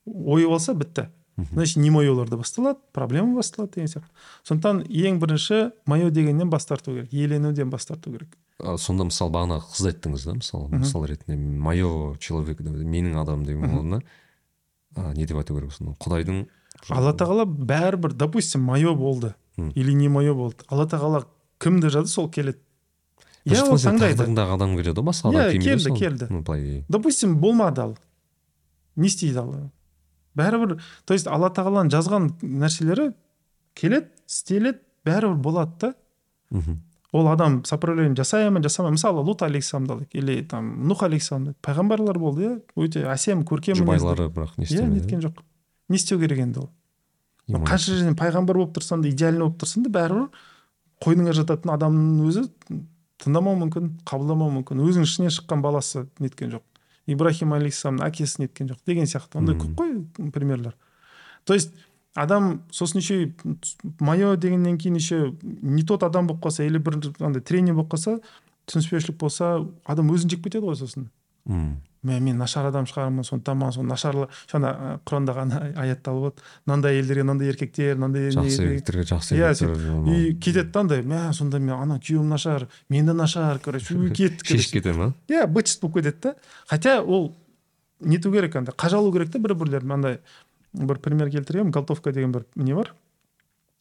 ойып 0.07 0.51
алса 0.51 0.75
бітті. 0.75 1.09
Значит 1.53 1.77
не 1.77 1.91
майоларда 1.91 2.37
басталады 2.37 2.79
проблема 2.93 3.39
басталады 3.41 3.75
деген 3.75 3.89
сияқты. 3.89 4.11
Сондықтан 4.45 4.83
ең 4.85 5.19
бірінші 5.19 5.73
майо 5.87 6.11
дегеннен 6.11 6.51
бас 6.51 6.67
тарту 6.67 6.93
керек 6.93 7.13
иеленуден 7.13 7.71
бас 7.71 7.87
тарту 7.87 8.13
керек. 8.13 8.37
А, 8.61 8.77
сонда 8.77 9.07
мысалы 9.09 9.33
бағана 9.33 9.61
қызды 9.65 9.95
айттыңыз 9.95 10.27
да 10.29 10.35
мысалы 10.37 10.69
мысал 10.69 11.07
ретінде 11.09 11.37
мое 11.37 12.17
человек 12.21 12.61
менің 12.61 13.17
адамым 13.23 13.47
деген 13.47 13.65
орнына 13.65 14.03
не 15.17 15.27
деп 15.27 15.41
айту 15.41 15.57
керек 15.57 15.73
сонда 15.73 15.97
құдайдың 16.05 16.45
алла 16.91 17.15
тағала 17.17 17.47
бәрібір 17.49 18.13
допустим 18.13 18.63
майо 18.63 18.95
болды 18.95 19.35
или 19.57 19.93
не 19.93 20.09
майо 20.09 20.35
болды 20.35 20.69
алла 20.69 20.87
тағала 20.87 21.25
кімді 21.59 21.89
жазды 21.89 22.13
сол 22.13 22.31
келеді. 22.31 22.59
Иә 23.47 23.63
ол 23.67 23.79
таңдайды 23.79 24.27
адам 24.43 24.77
келеді 24.77 25.01
ғой 25.01 25.09
басқа 25.11 25.33
Иә, 25.33 25.49
адам 25.49 25.63
келді, 25.63 25.95
келді. 25.99 26.29
былай 26.43 26.85
допустим 26.89 27.37
болмады 27.43 27.81
ал 27.83 27.97
не 28.97 29.07
істейді 29.09 29.39
алла 29.43 29.71
бәрібір 30.37 30.79
то 31.05 31.15
есть 31.15 31.27
алла 31.27 31.51
тағаланың 31.51 31.91
жазған 31.93 32.31
нәрселері 32.43 33.13
келеді 33.75 34.09
істеледі 34.29 34.79
бәрібір 35.05 35.37
болады 35.43 35.93
да. 36.51 36.77
Ол 37.13 37.29
адам 37.29 37.63
сопротивление 37.65 38.17
жасай 38.17 38.49
ма 38.51 38.63
жасамай 38.63 38.91
ма 38.91 38.97
мысалы 38.97 39.21
лут 39.21 39.43
алейхисаламды 39.43 39.93
алайық 39.93 40.15
или 40.17 40.43
там 40.49 40.87
нух 40.89 41.03
алейхисалам 41.03 41.55
пайғамбарлар 41.61 42.19
болды 42.19 42.47
иә. 42.47 42.55
Өте 42.77 43.03
әсем 43.05 43.43
көркем 43.45 43.77
жұбайлары 43.77 44.31
бірақ 44.33 44.55
не 44.57 44.65
иә 44.65 44.71
істемеді 44.71 44.95
неткен 44.97 45.21
жоқ. 45.21 45.43
Не 45.91 45.97
істеу 46.01 46.19
керек 46.21 46.39
енді 46.39 46.61
ол. 46.63 46.71
Қанша 47.53 47.93
жерден 47.99 48.17
пайғамбар 48.17 48.57
болып 48.57 48.73
тұрсаң 48.79 49.03
да 49.05 49.11
идеальный 49.13 49.45
болып 49.45 49.61
тұрсаң 49.61 49.85
да 49.85 49.93
бәрібір 49.93 50.29
қойныңа 51.05 51.35
жататын 51.37 51.75
адамның 51.75 52.31
өзі 52.31 52.47
тыңдамауы 53.23 53.61
мүмкін 53.67 53.89
қабылдамауы 54.09 54.59
мүмкін. 54.59 54.83
Өзінің 54.83 55.07
ішінен 55.09 55.33
шыққан 55.35 55.63
баласы 55.63 56.07
неткен 56.23 56.57
жоқ. 56.57 56.65
Ибрахим 57.11 57.55
алейхисаламның 57.57 58.07
әкесі 58.07 58.43
неткен 58.45 58.71
жоқ 58.73 58.83
деген 58.87 59.09
сияқты. 59.11 59.39
Ондай 59.41 59.57
көп 59.59 59.75
қой 59.79 60.31
примерлер. 60.35 60.77
То 61.45 61.55
есть 61.55 61.73
адам 62.15 62.63
сосын 62.71 63.01
еще 63.01 63.33
майо 64.01 64.37
дегеннен 64.37 64.79
кейін 64.79 64.97
еще 64.97 65.35
не 65.43 65.83
тот 65.83 66.03
адам 66.03 66.27
болып 66.27 66.43
қалса 66.45 66.67
или 66.67 66.79
бір 66.79 67.01
андай 67.21 67.43
тренер 67.43 67.75
болып 67.75 67.95
қалса 67.95 68.21
түсініспеушілік 68.67 69.19
болса 69.19 69.65
адам 69.85 70.13
өзін 70.13 70.31
жек 70.31 70.45
кетеді 70.45 70.67
ғой 70.67 70.77
сосын. 70.77 71.09
М. 71.49 71.81
мә 72.03 72.19
мен 72.21 72.39
нашар 72.39 72.67
адам 72.67 72.87
шығармын 72.91 73.27
сондықтан 73.27 73.59
маған 73.61 73.75
сол 73.77 73.87
нашарлы 73.87 74.29
жаңа 74.51 74.99
құрандағы 75.07 75.43
ана 75.45 75.61
аятта 75.79 76.11
алып 76.11 76.41
мынандай 76.67 76.97
әйелдерге 76.97 77.27
мынандай 77.27 77.53
еркектер 77.53 78.01
мынандай 78.01 78.33
жақсы 78.35 78.67
еркектерге 78.67 79.05
жақсы 79.13 79.37
Иә, 79.39 79.53
и 80.11 80.35
кетеді 80.35 80.73
да 80.75 80.81
андай 80.83 81.05
мә 81.07 81.21
сонда 81.37 81.61
мен 81.63 81.77
ана 81.77 82.01
күйеуім 82.03 82.27
нашар 82.33 82.67
мен 82.91 83.07
де 83.07 83.15
нашар 83.15 83.61
короче 83.63 83.95
үй, 83.99 84.11
кетті 84.11 84.57
шешіп 84.57 84.81
кете 84.81 84.97
ма 84.99 85.13
иә 85.31 85.47
бытчист 85.47 85.81
болып 85.85 86.01
кетеді 86.01 86.19
да. 86.23 86.35
Хотя 86.67 87.01
ол 87.03 87.37
нету 88.01 88.33
керек 88.33 88.57
андай 88.57 88.75
қажалу 88.75 89.13
керек 89.13 89.31
та 89.31 89.39
бір 89.39 89.55
бірлерін 89.55 89.95
андай 89.99 90.19
бір 90.73 90.99
пример 90.99 91.31
келтіремін 91.31 91.71
голтовка 91.71 92.13
деген 92.13 92.33
бір 92.33 92.45
не 92.57 92.75
бар? 92.75 92.95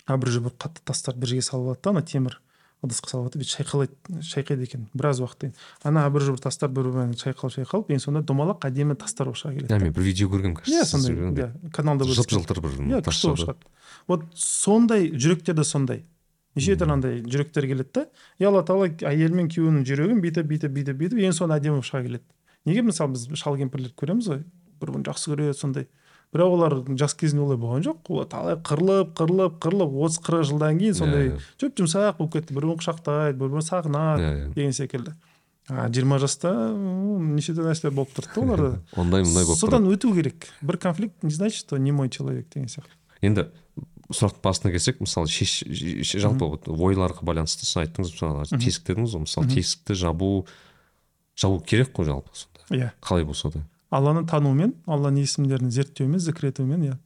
А 0.05 0.17
бір 0.17 0.39
бір 0.45 0.53
қатты 0.59 0.83
тастарды 0.85 1.21
бір 1.21 1.33
жерге 1.33 1.47
салып 1.47 1.71
алады 1.71 1.81
да 1.83 1.89
ана 1.89 2.01
темір. 2.01 2.39
Ыдысқа 2.81 3.11
салып 3.11 3.35
бүйтіп 3.35 3.51
шайқалайды 3.51 4.21
шайқайды 4.25 4.65
екен 4.65 4.87
біраз 4.93 5.21
уақыттан 5.21 5.53
она 5.83 6.07
бір 6.09 6.31
бір 6.31 6.39
тастар 6.41 6.69
бір 6.69 6.89
бірімен 6.89 7.13
шайқалып 7.13 7.53
шайқалып 7.59 7.91
ең 7.93 8.01
соңында 8.01 8.23
домалақ 8.25 8.65
әдемі 8.69 8.97
тастар 8.97 9.29
болып 9.29 9.37
шыға 9.37 9.53
келеді. 9.53 9.69
Иә 9.69 9.79
мен 9.83 9.93
бір 9.93 10.07
видео 10.07 10.29
көргенмін 10.33 10.57
иә 10.57 10.63
кажется 10.65 10.97
сондай 10.97 11.13
сіз 11.13 11.37
иә 11.37 11.71
каналда 11.77 12.09
жып 12.09 12.33
жылтыр 12.33 12.61
бір 12.65 12.79
иә 12.81 13.03
күшті 13.05 13.29
болып 13.29 13.43
шығады 13.43 13.59
вот 14.07 14.25
сондай 14.33 15.11
жүректер 15.13 15.55
де 15.61 15.63
сондай. 15.63 16.05
Неше 16.55 16.75
түрлі 16.75 16.97
андай 16.97 17.21
жүректер 17.21 17.63
келеді 17.69 17.91
да 17.93 18.05
и 18.39 18.43
алла 18.43 18.65
тағала 18.67 18.89
әйелі 19.07 19.37
мен 19.37 19.47
күйеуінің 19.47 19.85
жүрегін 19.87 20.19
бүйтіп 20.25 20.49
бүйтіп 20.49 20.73
бүйтіп 20.75 20.97
бүйтіп 20.99 21.21
ең 21.23 21.37
соңында 21.37 21.61
әдемі 21.61 21.77
болып 21.77 21.87
шыға 21.87 22.01
келеді 22.09 22.25
неге 22.65 22.83
мысалы 22.83 23.13
біз 23.13 23.29
шал 23.39 23.55
кемпірлерді 23.61 23.95
көреміз 23.95 24.27
ғой? 24.27 24.41
Бір 24.81 24.91
бірін 24.91 25.05
жақсы 25.07 25.31
көреді 25.31 25.55
сондай. 25.55 25.87
Бірақ 26.31 26.53
олар 26.55 26.75
жас 26.99 27.15
кезінде 27.19 27.43
олай 27.43 27.59
болған 27.59 27.83
жоқ 27.85 28.11
олар 28.13 28.29
талай 28.31 28.55
қырылып 28.55 29.11
қырылып 29.19 29.57
қырылып 29.63 29.97
отыз 30.05 30.19
қырық 30.23 30.45
жылдан 30.47 30.79
кейін 30.79 30.95
сондай 30.95 31.33
жөп 31.59 31.81
жұмсақ 31.81 32.21
болып 32.21 32.37
кетті 32.37 32.55
бір 32.55 32.67
бірін 32.67 32.79
құшақтайды 32.79 33.37
бір 33.39 33.51
бірін 33.51 33.67
сағынады 33.67 34.31
деген 34.55 34.75
секілді. 34.77 35.15
А 35.69 35.87
жиырма 35.91 36.17
жаста 36.19 36.51
неше 36.71 37.53
түрлі 37.53 37.71
нәрселер 37.71 37.93
болып 37.95 38.15
тұрды 38.15 38.31
да 38.33 38.41
оларда. 38.41 38.71
Ондай 39.01 39.23
мындай 39.27 39.45
болып 39.45 39.59
содан 39.59 39.85
өту 39.91 40.13
керек. 40.15 40.47
Бір 40.61 40.79
конфликт 40.81 41.21
не 41.23 41.31
значит 41.31 41.59
что 41.59 41.77
не 41.77 41.91
мой 41.91 42.09
человек 42.09 42.47
деген 42.49 42.67
сияқты. 42.71 42.95
Енді 43.21 43.47
сұрақтың 44.11 44.41
басына 44.43 44.71
келсек 44.73 44.99
мысалы 45.03 45.29
шеш 45.31 45.61
жалпы 46.19 46.47
вот 46.47 46.67
ойларға 46.67 47.23
байланысты 47.27 47.67
сіз 47.67 47.83
айттыңыз 47.85 48.15
мысалы 48.15 48.47
тесік 48.51 48.87
дедіңіз 48.89 49.15
ғой 49.15 49.23
мысалы 49.27 49.51
тесікті 49.53 49.95
жабу 49.95 50.31
жабу 51.39 51.61
керек 51.63 51.93
қой 51.95 52.09
жалпы 52.09 52.33
сонда? 52.35 52.65
Иә. 52.71 52.91
Қалай 52.99 53.25
болса 53.25 53.51
да. 53.53 53.63
Алланы 53.91 54.25
танумен 54.27 54.73
алланың 54.87 55.21
есімдерін 55.25 55.71
зерттеумен 55.71 56.19
зікір 56.19 56.49
етумен 56.51 56.83
иә 56.87 56.97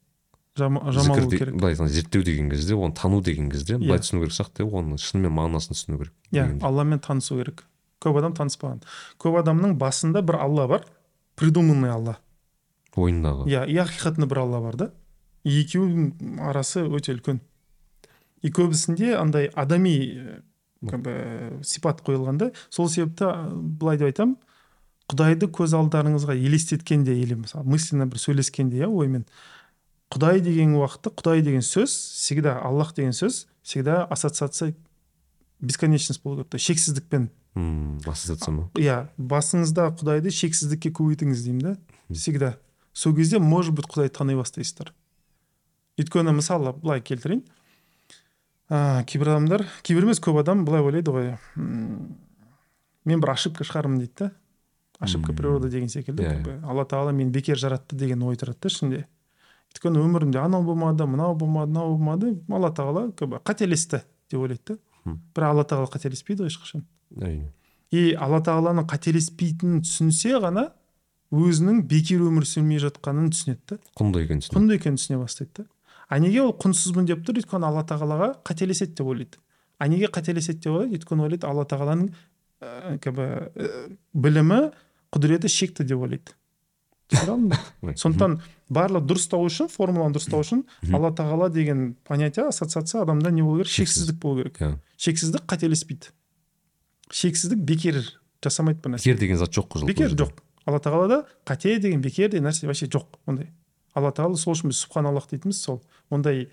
жам- 0.57 0.79
жамалу 0.93 1.29
керек. 1.29 1.55
былай 1.55 1.73
айтқанда 1.73 1.91
зерттеу 1.91 2.23
деген 2.23 2.49
кезде 2.49 2.75
оны 2.75 2.93
тану 2.95 3.21
деген 3.21 3.49
кезде 3.51 3.75
Иә. 3.75 3.79
былай 3.87 3.99
түсіну 3.99 4.21
керек 4.23 4.33
сияқты 4.37 4.63
да 4.63 4.69
оның 4.69 4.99
шынымен 5.01 5.33
мағынасын 5.33 5.73
түсіну 5.75 5.97
керек 5.97 6.13
иә 6.31 6.61
алламен 6.63 6.99
танысу 6.99 7.37
керек. 7.41 7.65
Көп 8.05 8.17
адам 8.19 8.33
таныспаған. 8.37 8.83
Көп 9.17 9.39
адамның 9.41 9.77
басында 9.81 10.21
бір 10.21 10.35
алла 10.43 10.67
бар 10.67 10.83
придуманный 11.35 11.89
алла. 11.89 12.17
Ойындағы. 12.95 13.47
Иә 13.49 13.65
и 13.67 13.75
ақиқатында 13.81 14.27
бір 14.29 14.39
алла 14.43 14.59
бар 14.61 14.75
да. 14.75 14.91
Екеуінің 15.43 16.39
арасы 16.41 16.83
өте 16.85 17.15
үлкен. 17.15 17.39
И 18.43 18.51
көбісінде 18.51 19.15
андай 19.17 19.47
адами 19.55 19.95
э, 20.13 20.41
как 20.87 21.01
бы 21.01 21.59
сипат 21.63 22.01
қойылған 22.05 22.37
да. 22.37 22.51
Сол 22.69 22.89
себепті 22.89 23.31
былай 23.79 23.97
деп 23.97 24.11
айтамын 24.11 24.35
құдайды 25.11 25.49
көз 25.53 25.75
алдарыңызға 25.77 26.35
елестеткенде 26.37 27.13
или 27.19 27.37
мысалы 27.37 27.67
мысленно 27.69 28.07
бір 28.09 28.21
сөйлескенде 28.21 28.83
иә 28.83 28.89
оймен. 28.89 29.25
Құдай 30.13 30.39
деген 30.41 30.75
уақытта 30.79 31.11
құдай 31.13 31.41
деген 31.45 31.61
сөз 31.65 31.93
всегда 31.93 32.57
аллах 32.61 32.93
деген 32.95 33.13
сөз 33.13 33.45
всегда 33.63 34.03
ассоциация 34.05 34.75
бесконечность 35.59 36.23
болу 36.23 36.43
керек 36.43 36.61
шексіздікпен. 36.61 37.29
Мм 37.55 37.99
ассоциация 38.05 38.53
ма? 38.53 38.69
Иә 38.75 39.09
басыңызда 39.17 39.91
құдайды 39.99 40.33
шексіздікке 40.33 40.91
көбейтіңіз 40.91 41.43
деймін 41.45 41.61
да 41.61 41.77
всегда. 42.13 42.57
Сол 42.93 43.15
кезде 43.15 43.39
может 43.39 43.73
быть 43.73 43.85
құдайды 43.85 44.13
тани 44.17 44.35
бастайсыздар. 44.35 44.93
Өйткені 45.97 46.33
мысалы 46.35 46.73
былай 46.73 47.01
келтірейін. 47.01 47.43
Ә, 48.69 49.03
кейбір 49.05 49.35
адамдар 49.35 49.65
кейбір 49.83 50.07
емес 50.07 50.19
көп 50.19 50.39
адам 50.41 50.65
былай 50.65 50.81
ойлайды 50.81 51.11
ғой 51.13 51.35
мен 53.05 53.21
бір 53.21 53.31
ошибка 53.35 53.63
шығармын 53.63 53.99
дейді 54.01 54.13
да. 54.17 54.31
Ошибка 54.99 55.33
природы 55.33 55.69
деген 55.69 55.89
секілді 55.89 56.23
Иә, 56.23 56.29
как 56.29 56.43
бы 56.43 56.55
алла 56.63 56.85
тағала 56.85 57.11
мені 57.11 57.31
бекер 57.31 57.57
жаратты 57.57 57.95
деген 57.95 58.23
ой 58.23 58.35
тұрады 58.35 58.61
да 58.61 58.69
ішінде. 58.69 59.05
Өйткені 59.73 59.99
өмірімде 59.99 60.39
анау 60.39 60.63
болмады 60.63 61.05
мынау 61.05 61.35
болмады 61.35 61.71
мынау 61.71 61.97
болмады 61.97 62.31
алла 62.49 62.71
тағала 62.71 63.11
как 63.11 63.29
бы 63.29 63.41
қателесті 63.43 64.01
деп 64.31 64.39
ойлайды 64.39 64.75
да. 64.75 64.79
Бірақ 65.35 65.51
алла 65.51 65.65
тағала 65.67 65.91
қателеспейді 65.91 66.45
ғой 66.45 66.49
ешқашан. 66.49 66.85
Әрине. 67.19 67.51
И 67.91 68.15
алла 68.15 68.39
тағаланың 68.41 68.87
қателеспейтінін 68.89 69.83
түсінсе 69.85 70.39
ғана 70.41 70.69
өзінің 71.35 71.83
бекер 71.89 72.23
өмір 72.25 72.47
сүрмей 72.47 72.79
жатқанын 72.81 73.29
түсінеді 73.33 73.75
да. 73.75 73.77
Құнды 73.99 74.23
екенін 74.25 74.41
түсінеді. 74.41 74.57
Құнды 74.57 74.77
екенін 74.79 74.99
түсіне 75.01 75.19
бастайды 75.19 75.51
да. 75.59 75.67
А 76.07 76.19
неге 76.21 76.41
ол 76.45 76.53
құнсызбын 76.53 77.07
деп 77.09 77.25
тұр? 77.25 77.39
Өйткені 77.41 77.65
алла 77.65 77.83
тағалаға 77.85 78.31
қателеседі 78.45 78.95
деп 78.97 79.07
ойлайды. 79.09 79.39
А 79.79 79.87
неге 79.89 80.09
қателеседі 80.13 80.61
деп 80.63 80.73
ойлайды? 80.73 80.99
Өйткені 80.99 81.25
ойлайды 81.25 81.47
алла 81.49 81.65
тағаланың 81.65 82.11
ә, 82.61 82.97
как 83.01 83.15
бы 83.17 83.25
ә, 83.25 83.71
білімі 84.13 84.59
құдіреті 85.15 85.49
шекті 85.51 85.85
деп 85.87 86.03
ойлайды. 86.03 86.35
Сондықтан 87.15 88.39
барлық 88.73 89.05
дұрыстау 89.05 89.45
үшін 89.45 89.69
формуланы 89.69 90.15
дұрыстау 90.15 90.41
үшін 90.41 90.63
алла 90.89 91.11
тағала 91.13 91.51
деген 91.53 91.93
понятие 92.03 92.47
ассоциация 92.49 93.03
адамда 93.03 93.29
не 93.29 93.43
болу 93.45 93.61
керек? 93.61 93.69
Шексіз. 93.69 94.07
шексіздік 94.07 94.17
болу 94.21 94.41
керек. 94.41 94.57
Иә. 94.57 94.71
Шексіздік 94.97 95.45
қателеспейді. 95.45 96.09
Шексіздік 97.13 97.61
бекер 97.61 98.01
жасамайды 98.41 98.81
бір 98.81 98.95
нәрсе. 98.95 99.05
Бекер 99.05 99.21
деген 99.21 99.37
зат 99.37 99.53
жоқ 99.53 99.69
қой 99.69 99.85
бекер 99.85 100.17
жоқ. 100.17 100.41
Алла 100.65 100.81
тағалада 100.81 101.21
қате 101.45 101.77
деген 101.79 102.01
бекер 102.01 102.31
деген 102.33 102.49
нәрсе 102.49 102.65
вообще 102.65 102.89
жоқ 102.89 103.19
ондай. 103.29 103.51
Алла 103.93 104.09
тағала 104.09 104.35
сол 104.35 104.55
үшін 104.57 104.73
біз 104.73 104.81
субханаллах 104.81 105.29
дейтініміз 105.29 105.61
сол. 105.61 105.83
Ондай 106.09 106.47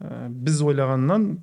ә, 0.00 0.28
біз 0.28 0.60
ойлағаннан 0.60 1.38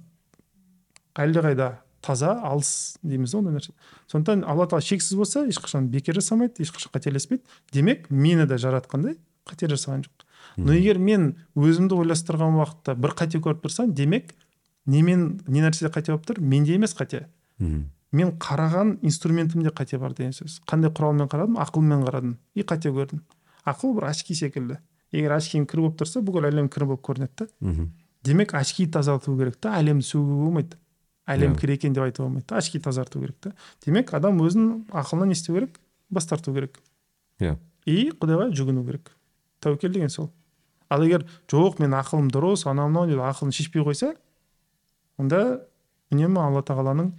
әлдеқайда 1.17 1.73
таза 2.01 2.33
алыс 2.41 2.97
дейміз 3.03 3.31
да 3.31 3.37
ондай 3.37 3.53
нәрсе. 3.55 3.73
Сондықтан 4.11 4.43
алла 4.45 4.67
тағала 4.67 4.81
шексіз 4.81 5.17
болса 5.17 5.45
ешқашан 5.47 5.87
бекер 5.93 6.17
жасамайды 6.17 6.63
ешқашан 6.65 6.91
қателеспейді. 6.93 7.43
Демек 7.73 8.09
мені 8.09 8.45
де 8.45 8.57
жаратқандай 8.57 9.17
қате 9.45 9.69
жасаған 9.69 10.05
жоқ. 10.05 10.25
Но 10.57 10.73
егер 10.73 10.97
мен 10.97 11.35
өзімді 11.55 11.95
ойластырған 12.01 12.57
уақытта 12.59 12.95
бір 12.97 13.15
қате 13.15 13.39
көріп 13.39 13.63
тұрсам 13.63 13.93
демек 13.93 14.33
немен 14.85 15.41
не 15.47 15.61
нәрседе 15.61 15.91
қате 15.93 16.11
болып 16.11 16.25
тұр 16.27 16.41
менде 16.41 16.75
емес 16.75 16.95
қате. 16.97 17.27
Мен 18.11 18.33
қараған 18.41 18.97
инструментімде 19.07 19.69
қате 19.69 19.97
бар 20.01 20.13
деген 20.17 20.33
сөз. 20.35 20.59
Қандай 20.67 20.91
құралмен 20.91 21.29
қарадым? 21.31 21.55
Ақылмен 21.61 22.03
қарадым. 22.03 22.35
И 22.55 22.65
қате 22.67 22.91
көрдім. 22.91 23.21
Ақыл 23.63 23.93
бір 23.95 24.09
очки 24.09 24.35
секілді. 24.35 24.81
Егер 25.13 25.37
очкиң 25.37 25.67
кір 25.69 25.85
болып 25.85 26.01
тұрса 26.01 26.19
бүкіл 26.19 26.49
әлем 26.49 26.67
кір 26.67 26.89
болып 26.89 27.05
көрінеді 27.07 27.45
да. 27.45 27.47
Демек 28.23 28.53
очки 28.53 28.87
тазарту 28.87 29.37
керек 29.37 29.55
та 29.61 29.77
әлемді 29.79 30.03
сөгуге 30.03 30.43
болмайды. 30.43 30.80
Әлем 31.31 31.55
Иә. 31.55 31.59
кір 31.59 31.73
екен 31.75 31.93
деп 31.93 32.03
айтуға 32.03 32.27
болмайды 32.27 32.47
да 32.49 32.57
очки 32.57 32.79
тазарту 32.79 33.19
керек 33.19 33.35
та. 33.39 33.53
Демек 33.85 34.13
адам 34.13 34.39
өзінің 34.41 34.91
ақылына 34.91 35.27
не 35.27 35.33
істеу 35.33 35.55
керек 35.55 35.79
бас 36.09 36.25
тарту 36.25 36.53
керек. 36.53 36.79
Иә. 37.39 37.57
И 37.85 38.11
құдайға 38.11 38.51
жүгіну 38.53 38.85
керек. 38.85 39.11
Тәуекел 39.61 39.91
деген 39.93 40.09
сол. 40.09 40.31
Ал 40.89 41.03
егер 41.03 41.25
жоқ 41.47 41.79
мен 41.79 41.93
ақылым 41.95 42.29
дұрыс 42.31 42.67
анау 42.69 42.89
мынау 42.89 43.07
деп 43.07 43.19
ақылын 43.23 43.51
шешпей 43.55 43.83
қойса 43.83 44.15
онда 45.17 45.61
үнемі 46.11 46.41
алла 46.41 46.61
тағаланың 46.67 47.13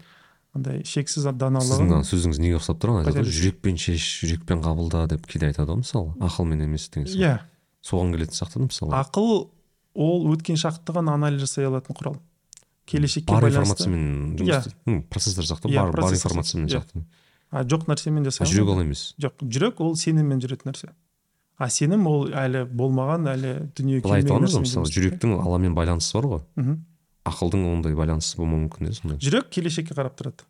андай 0.52 0.82
шексіз 0.84 1.22
сіздің 1.22 1.38
даналығын 1.40 1.94
ана 1.96 2.04
сөзіңіз 2.04 2.40
неге 2.42 2.58
ұқсап 2.58 2.80
тұр? 2.82 2.98
Айтады 3.00 3.22
ғой, 3.22 3.32
жүрекпен 3.32 3.78
шеш 3.80 4.04
жүрекпен 4.26 4.60
қабылда 4.64 5.06
деп 5.14 5.24
кейде 5.26 5.48
айтады 5.48 5.72
ғой 5.72 5.80
мысалы. 5.80 6.12
Ақылмен 6.20 6.66
емес 6.66 6.90
деген 6.92 7.08
сияқты. 7.08 7.24
Иә 7.24 7.38
соған 7.82 8.12
келетін 8.12 8.36
сияқты 8.36 8.60
да 8.60 8.68
мысалы. 8.68 8.92
Ақыл 9.00 9.32
ол 9.94 10.28
өткен 10.34 10.60
шақты 10.60 10.92
ғана 10.98 11.16
анализ 11.16 11.40
жасай 11.46 11.66
алатын 11.70 11.96
құрал. 11.96 12.18
Келешекке 12.86 13.32
бар 13.32 13.48
информациямен 13.48 14.36
жұмыс 14.38 14.48
Иә. 14.48 14.60
сияқты 14.62 15.68
Иә, 15.70 15.82
бар 15.82 15.92
бар 16.02 16.14
информациямен 16.16 16.68
сияқты, 16.68 17.02
сияқты 17.02 17.04
а 17.52 17.62
жоқ 17.68 17.86
нәрсемен 17.86 18.24
жасай 18.24 18.48
жүрек 18.48 18.70
ол 18.72 18.80
емес? 18.82 19.14
Жоқ 19.20 19.42
жүрек 19.44 19.80
ол 19.84 19.94
сеніммен 19.96 20.40
жүретін 20.40 20.72
нәрсе. 20.72 20.88
А 21.58 21.68
сенім 21.70 22.06
ол 22.08 22.30
әлі 22.32 22.64
болмаған 22.66 23.28
әлі 23.28 23.52
дүниеге 23.76 24.06
былай 24.06 24.22
айтып 24.22 24.32
келмеген 24.32 24.56
ғой 24.56 24.64
мысалы 24.64 24.92
жүректің 24.96 25.34
алламен 25.36 25.76
байланысы 25.76 26.16
бар 26.16 26.28
ғой. 26.30 26.42
Мгм. 26.56 26.78
ақылдың 27.28 27.66
ондай 27.70 27.94
байланысы 27.94 28.36
болмауы 28.40 28.64
мүмкін 28.66 28.88
иә 28.88 28.96
сондай 28.98 29.18
жүрек 29.22 29.50
келешекке 29.52 29.94
қарап 29.94 30.16
тұрады. 30.18 30.42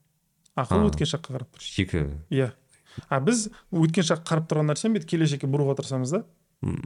Ақыл 0.56 0.86
өткен 0.88 1.10
шаққа 1.10 1.34
қарап 1.34 1.50
тұрады. 1.52 1.74
Екі. 1.82 2.04
Иә. 2.30 2.52
А 3.08 3.20
біз 3.20 3.48
өткен 3.72 4.06
шаққа 4.08 4.24
қарап 4.30 4.46
тұрған 4.48 4.70
нәрсені 4.72 4.96
бүйтіп 4.96 5.10
келешекке 5.10 5.50
бұруға 5.50 5.76
тырысамыз 5.82 6.14
да 6.14 6.22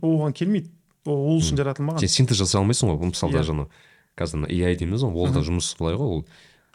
ол 0.03 0.17
оған 0.23 0.35
келмейді. 0.35 0.73
Ол 1.07 1.39
үшін 1.39 1.61
жаратылмаған. 1.61 2.03
Сен 2.03 2.27
синтез 2.27 2.41
жасай 2.41 2.59
алмайсың 2.61 2.91
ғой 2.91 3.13
мысалы 3.13 3.37
Иә. 3.37 3.69
Қазір 4.19 4.43
ана 4.43 4.51
AI 4.51 4.77
дейміз 4.81 5.05
ғой 5.07 5.27
ол 5.27 5.35
да 5.35 5.43
жұмыс 5.47 5.73
былай 5.79 5.99
ғой 5.99 6.19
ол. 6.19 6.25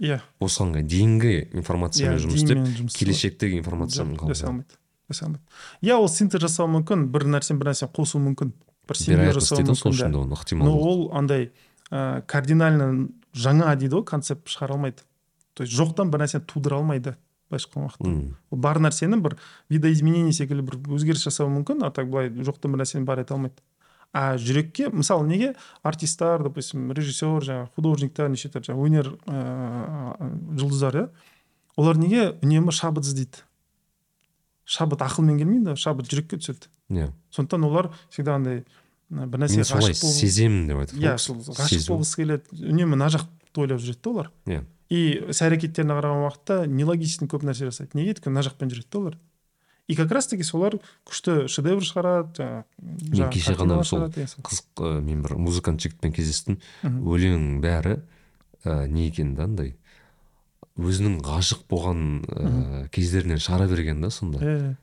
Иә. 0.02 0.20
Осыған 0.42 0.86
дейінгі 0.88 1.34
информациямен 1.62 2.18
иә 2.18 2.24
жұмыс 2.24 2.42
істеп 2.42 2.94
келешектегі 2.98 3.60
информациямен 3.62 4.18
жасай 4.32 4.50
алмайды 4.50 4.80
жасай 5.12 5.28
алмайды 5.28 5.46
иә 5.86 6.00
ол 6.02 6.10
синтез 6.10 6.42
жасау 6.42 6.72
мүмкін 6.74 7.06
бір 7.14 7.28
нәрсені 7.36 7.62
бір 7.62 7.70
нәрсені 7.70 7.94
қосу 7.94 8.22
мүмкін 8.24 8.56
бір 8.90 8.98
мүмкін 10.58 10.64
но 10.66 10.74
ол 10.74 11.12
андай 11.14 11.52
ә, 11.92 12.24
кардинально 12.26 13.10
жаңа 13.36 13.76
дейді 13.76 14.00
ғой 14.00 14.06
концепт 14.08 14.50
шығара 14.52 14.78
алмайды. 14.78 15.04
То 15.54 15.64
есть 15.64 15.76
жоқтан 15.76 16.12
бір 16.12 16.26
нәрсені 16.26 16.46
тудыра 16.48 16.80
алмайды 16.80 17.16
былайша 17.52 17.68
айтқан 17.68 17.88
уақытта. 17.88 18.36
Бар 18.52 18.80
нәрсені 18.80 19.20
бір 19.24 19.38
видоизменение 19.70 20.34
секілді 20.34 20.66
бір 20.68 20.80
өзгеріс 20.96 21.26
жасауы 21.28 21.52
мүмкін 21.60 21.86
а 21.86 21.92
так 21.92 22.10
былай 22.12 22.32
жоқтан 22.32 22.72
бір 22.74 22.84
нәрсені 22.84 23.06
бар 23.06 23.24
ете 23.24 23.36
алмайды. 23.36 23.60
А 24.14 24.36
жүрекке 24.38 24.90
мысалы 24.92 25.28
неге 25.28 25.54
артисттар 25.84 26.44
допустим 26.44 26.92
режиссер 26.92 27.46
жаңағы 27.48 27.70
художниктар 27.76 28.30
неше 28.32 28.52
түрлі 28.52 28.68
жаңағы 28.68 28.88
өнер 28.90 29.12
ыыы 29.16 30.60
жұлдыздары 30.60 31.06
иә? 31.06 31.08
Олар 31.80 32.00
неге 32.02 32.26
үнемі 32.44 32.76
шабыт 32.76 33.08
іздейді? 33.08 33.46
Шабыт 34.68 35.04
ақылмен 35.06 35.40
келмейді 35.40 35.78
шабыт 35.80 36.12
жүрекке 36.12 36.42
түседі. 36.42 36.68
Иә. 36.92 37.12
Сондықтан 37.32 37.64
олар 37.70 37.92
всегда 38.10 38.36
андай 38.36 38.66
бір 39.10 39.46
нәрсеге 39.46 39.64
солай 39.68 39.96
сеземін 39.96 40.68
деп 40.68 40.84
айтады 40.84 41.02
иә 41.02 41.18
сол 41.18 41.40
ғашық 41.48 41.88
болғысы 41.94 42.22
келеді. 42.22 42.60
Үнемі 42.60 42.98
мына 42.98 43.08
жақты 43.16 43.64
ойлап 43.64 43.80
жүреді 43.80 44.04
да 44.04 44.12
олар. 44.12 44.32
Иә. 44.46 44.64
И 44.92 45.02
іс 45.32 45.40
әрекеттеріне 45.44 45.96
қараған 45.96 46.26
уақытта 46.28 46.66
нелогичный 46.68 47.32
көп 47.32 47.46
нәрсе 47.48 47.70
жасайды. 47.70 47.96
Неге? 47.96 48.12
Өйткені 48.12 48.36
мына 48.36 48.44
жақпен 48.44 48.72
жүреді 48.72 48.92
да 48.92 49.00
олар. 49.00 49.20
И 49.88 49.96
как 49.96 50.12
раз 50.12 50.28
таки 50.28 50.44
солар 50.44 50.78
күшті 51.06 51.48
шедевр 51.52 51.82
шығарады 51.84 52.64
жаңағы 52.82 53.32
кеше 53.34 53.54
картиналар 53.56 53.82
ғана 53.82 53.84
сол 53.84 54.06
сияқты. 54.10 54.42
қызық 54.46 55.02
мен 55.02 55.22
бір 55.26 55.36
музыкант 55.38 55.82
жігітпен 55.82 56.14
кездестім 56.16 56.60
Мгм. 56.84 57.02
өлең 57.08 57.48
бәрі 57.62 58.02
ә, 58.64 58.88
не 58.88 59.08
екен 59.10 59.36
да 59.36 59.44
андай 59.50 59.76
өзінің 60.80 61.20
ғашық 61.26 61.66
болған 61.70 62.06
ә, 62.26 62.88
кездерінен 62.94 63.42
шығара 63.42 63.68
берген 63.70 64.02
да 64.02 64.10
сонда 64.10 64.40
Иә, 64.40 64.76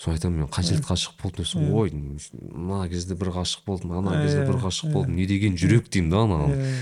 соны 0.00 0.16
айтамын 0.16 0.38
мен 0.44 0.48
қай 0.48 0.64
жерде 0.64 0.86
ғашық 0.88 1.18
болдым 1.22 1.44
десем 1.44 1.60
Иә. 1.60 1.72
ой 1.72 1.90
мына 1.92 2.88
кезде 2.88 3.14
бір 3.14 3.30
ғашық 3.36 3.66
болдым 3.66 3.92
ана 3.98 4.14
Иә, 4.16 4.22
кезде 4.24 4.46
бір 4.46 4.56
иә, 4.56 4.62
ғашық 4.64 4.88
иә. 4.88 4.92
болдым 4.92 5.16
не 5.16 5.26
деген 5.26 5.56
жүрек 5.56 5.90
деймін 5.90 6.10
да 6.10 6.22
ана 6.24 6.40
иә, 6.48 6.56
иә. 6.56 6.80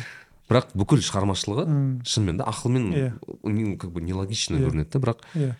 бірақ 0.49 0.73
бүкіл 0.77 1.03
шығармашылығы 1.03 1.67
шынымен 2.07 2.39
де 2.39 2.45
ақылмен 2.45 2.87
Иә. 2.95 3.77
как 3.79 3.91
бы 3.93 4.01
нелогично 4.03 4.57
Иә. 4.57 4.69
көрінеді 4.69 4.91
да 4.93 4.99
бірақ 5.01 5.19
иә. 5.35 5.55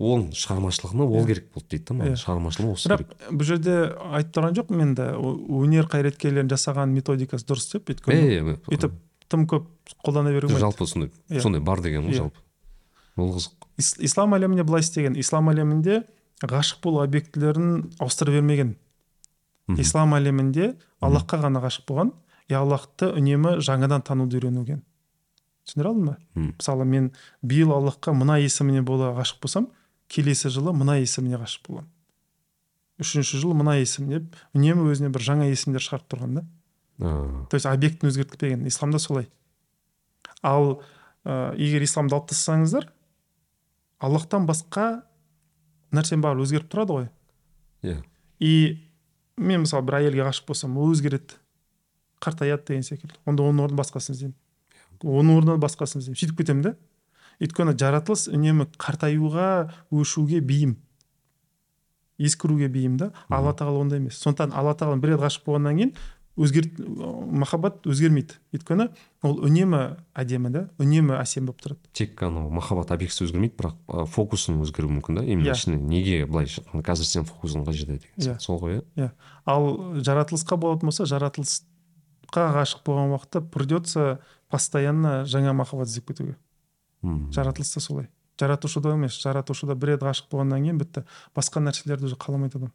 Оның 0.00 0.30
шығармашылығына 0.32 1.04
ол 1.06 1.18
Иә. 1.20 1.26
керек 1.28 1.48
болды 1.52 1.68
дейді 1.74 1.84
да 1.90 1.94
маған 1.98 2.14
Иә. 2.14 2.20
шығармашылығы 2.24 2.72
осы 2.72 2.88
бірақ 2.88 3.02
керек. 3.04 3.24
бұл 3.36 3.44
жерде 3.50 3.74
айтып 4.16 4.32
тұрған 4.36 4.54
жоқпын 4.56 4.76
мен 4.80 4.94
де 4.96 5.06
о- 5.12 5.36
өнер 5.60 5.88
қайраткерлерінің 5.92 6.48
жасаған 6.54 6.94
методикасы 6.96 7.44
дұрыс 7.50 7.66
деп 7.74 7.90
өйткені 7.92 8.16
е, 8.16 8.38
е, 8.40 8.56
өйтіп 8.72 8.94
тым 9.28 9.44
көп 9.46 9.66
қолдана 10.04 10.32
беруге 10.32 10.54
болмайды. 10.54 10.64
жалпы 10.64 10.86
сондай 10.88 11.10
Иә. 11.28 11.40
сондай 11.44 11.60
бар 11.60 11.80
деген 11.84 12.06
ғой 12.08 12.14
Иә. 12.14 12.16
жалпы. 12.24 12.40
Ол 13.16 13.34
қызық. 13.36 13.52
Ис- 13.78 13.96
ислам 14.00 14.32
әлемінде 14.34 14.64
былай 14.64 14.80
істеген 14.80 15.16
ислам 15.20 15.50
әлемінде 15.52 16.04
ғашық 16.40 16.80
болу 16.82 17.02
объектілерін 17.04 17.92
ауыстыра 18.00 18.32
бермеген. 18.32 18.76
Ислам 19.76 20.14
әлемінде 20.16 20.76
аллахқа 21.02 21.42
ғана 21.44 21.60
ғашық 21.62 21.84
болған 21.86 22.12
и 22.48 22.54
аллахты 22.54 23.12
үнемі 23.14 23.58
жаңадан 23.60 24.02
тануды 24.02 24.38
үйренуген 24.40 24.80
түсіндіре 25.68 25.88
алдым 25.92 26.06
ба? 26.06 26.16
Мысалы 26.34 26.84
мен 26.84 27.12
биыл 27.42 27.70
аллахқа 27.76 28.14
мына 28.16 28.40
есіміне 28.42 28.82
бола 28.82 29.12
ғашық 29.20 29.42
болсам 29.42 29.68
келесі 30.10 30.50
жылы 30.52 30.74
мына 30.76 30.98
есіміне 31.00 31.38
ғашық 31.40 31.70
боламын 31.70 31.90
үшінші 33.00 33.40
жыл 33.40 33.54
мына 33.56 33.78
есім 33.80 34.10
деп 34.12 34.36
үнемі 34.56 34.90
өзіне 34.92 35.10
бір 35.12 35.24
жаңа 35.24 35.48
есімдер 35.48 35.82
шығарып 35.82 36.08
тұрған 36.12 36.34
да. 36.36 36.42
То 37.00 37.56
есть 37.56 37.66
объектін 37.66 38.10
өзгертпеген 38.10 38.66
исламда 38.68 39.00
солай. 39.00 39.30
Ал 40.42 40.82
ә, 41.24 41.54
егер 41.56 41.82
исламды 41.86 42.14
алып 42.14 42.28
тастасаңыздар 42.28 42.90
аллахтан 44.04 44.46
басқа 44.48 45.02
нәрсенің 45.96 46.24
бәрі 46.26 46.44
өзгеріп 46.44 46.68
тұрады 46.68 46.98
ғой. 46.98 47.08
Иә. 47.82 48.02
И 48.38 48.52
мен 49.40 49.64
мысалы 49.64 49.86
бір 49.88 50.02
әйелге 50.02 50.28
ғашық 50.28 50.52
болсам 50.52 50.76
ол 50.76 50.92
өзгереді. 50.92 51.40
Қартаяды 52.20 52.68
деген 52.68 52.84
секілді. 52.84 53.16
Онда 53.24 53.48
оның 53.48 53.64
орнына 53.64 53.80
басқасын 53.80 54.12
іздеймін. 54.12 54.36
Оның 55.00 55.40
орнына 55.40 55.60
басқасын 55.62 56.02
іздеймін. 56.02 56.20
Сөйтіп 56.20 56.42
кетемін 56.42 56.66
да. 56.68 56.74
Өйткені 57.40 57.74
жаратылыс 57.80 58.28
үнемі 58.30 58.66
қартаюға 58.76 59.70
өшуге 59.90 60.40
бейім. 60.40 60.76
Ескіруге 62.20 62.68
бейім 62.68 62.96
да. 63.00 63.12
Алла 63.32 63.54
тағала 63.56 63.80
ондай 63.80 63.98
емес. 64.02 64.18
Сондықтан 64.20 64.52
алла 64.52 64.74
тағала 64.76 65.00
бір 65.00 65.14
рет 65.14 65.22
ғашық 65.24 65.46
болғаннан 65.46 65.78
кейін 65.78 65.92
өзгер 66.40 66.66
махаббат 67.32 67.80
өзгермейді. 67.88 68.36
Өйткені 68.54 68.86
ол 69.24 69.38
үнемі 69.48 69.80
әдемі 70.16 70.52
да 70.52 70.62
үнемі 70.80 71.16
әсем 71.16 71.48
болып 71.48 71.64
тұрады. 71.64 71.80
Тек 71.96 72.20
анау 72.22 72.50
махаббат 72.52 72.92
объектісі 72.92 73.24
өзгермейді 73.24 73.56
бірақ 73.56 74.06
фокусың 74.12 74.60
өзгеруі 74.66 74.98
мүмкін 75.00 75.16
да. 75.20 75.24
Именно 75.24 75.48
Иә. 75.48 75.56
ішіне 75.56 75.80
неге 75.80 76.26
былай 76.28 76.44
қазір 76.84 77.08
сен 77.08 77.24
фокусың 77.24 77.64
қай 77.64 77.72
жерде 77.80 77.98
деген 77.98 78.12
Иә. 78.16 78.36
сияқты. 78.36 78.40
Сол 78.44 78.60
ғой 78.60 78.82
иә. 78.96 79.10
Ал 79.46 79.96
жаратылысқа 80.00 80.56
болатын 80.60 80.88
болса 80.92 81.04
жаратылысқа 81.08 82.46
ғашық 82.56 82.84
болған 82.84 83.16
уақытта 83.16 83.40
придется 83.40 84.20
постоянно 84.48 85.24
жаңа 85.24 85.52
махаббат 85.56 85.88
іздеп 85.88 86.08
кетуге. 86.12 86.36
Жаратылыс 87.02 87.72
та 87.74 87.80
солай. 87.80 88.08
Жаратушыда 88.40 88.94
емес 88.94 89.18
жаратушыда 89.20 89.74
бір 89.76 89.94
рет 89.94 90.02
ғашық 90.06 90.30
болғаннан 90.32 90.62
кейін 90.64 90.78
бітті. 90.80 91.02
Басқа 91.36 91.60
нәрселерді 91.64 92.08
уже 92.08 92.16
қаламайды 92.16 92.56
адам. 92.56 92.72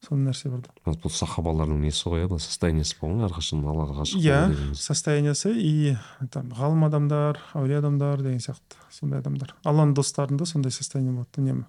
Сондай 0.00 0.32
нәрсе 0.32 0.48
бар 0.48 0.62
да. 0.64 0.70
Бұл 1.02 1.12
сахабалардың 1.12 1.82
несі 1.84 2.08
ғой 2.08 2.22
иә 2.24 2.28
былай 2.30 2.40
состояниесі 2.40 2.96
болған 3.02 3.26
әрқашан 3.28 3.60
аллаға 3.68 3.98
ғашық 4.00 4.22
иә 4.24 4.72
состояниесі 4.74 5.52
и 5.60 5.96
там 6.32 6.48
ғалым 6.56 6.86
адамдар 6.88 7.38
әулие 7.52 7.78
адамдар 7.82 8.22
деген 8.24 8.40
сияқты 8.40 8.80
сондай 8.90 9.20
адамдар. 9.20 9.52
Алланың 9.62 9.92
достарында 9.94 10.46
сондай 10.48 10.72
состояние 10.72 11.12
болады 11.12 11.42
үнемі. 11.44 11.66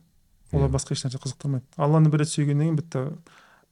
Олар 0.54 0.70
Иә. 0.70 0.72
басқа 0.72 0.96
ешнәрсе 0.96 1.20
қызықтырмайды. 1.20 1.67
Алланы 1.76 2.10
бір 2.10 2.24
рет 2.24 2.32
сүйгеннен 2.32 2.72
кейін 2.72 2.80
бітті 2.80 3.04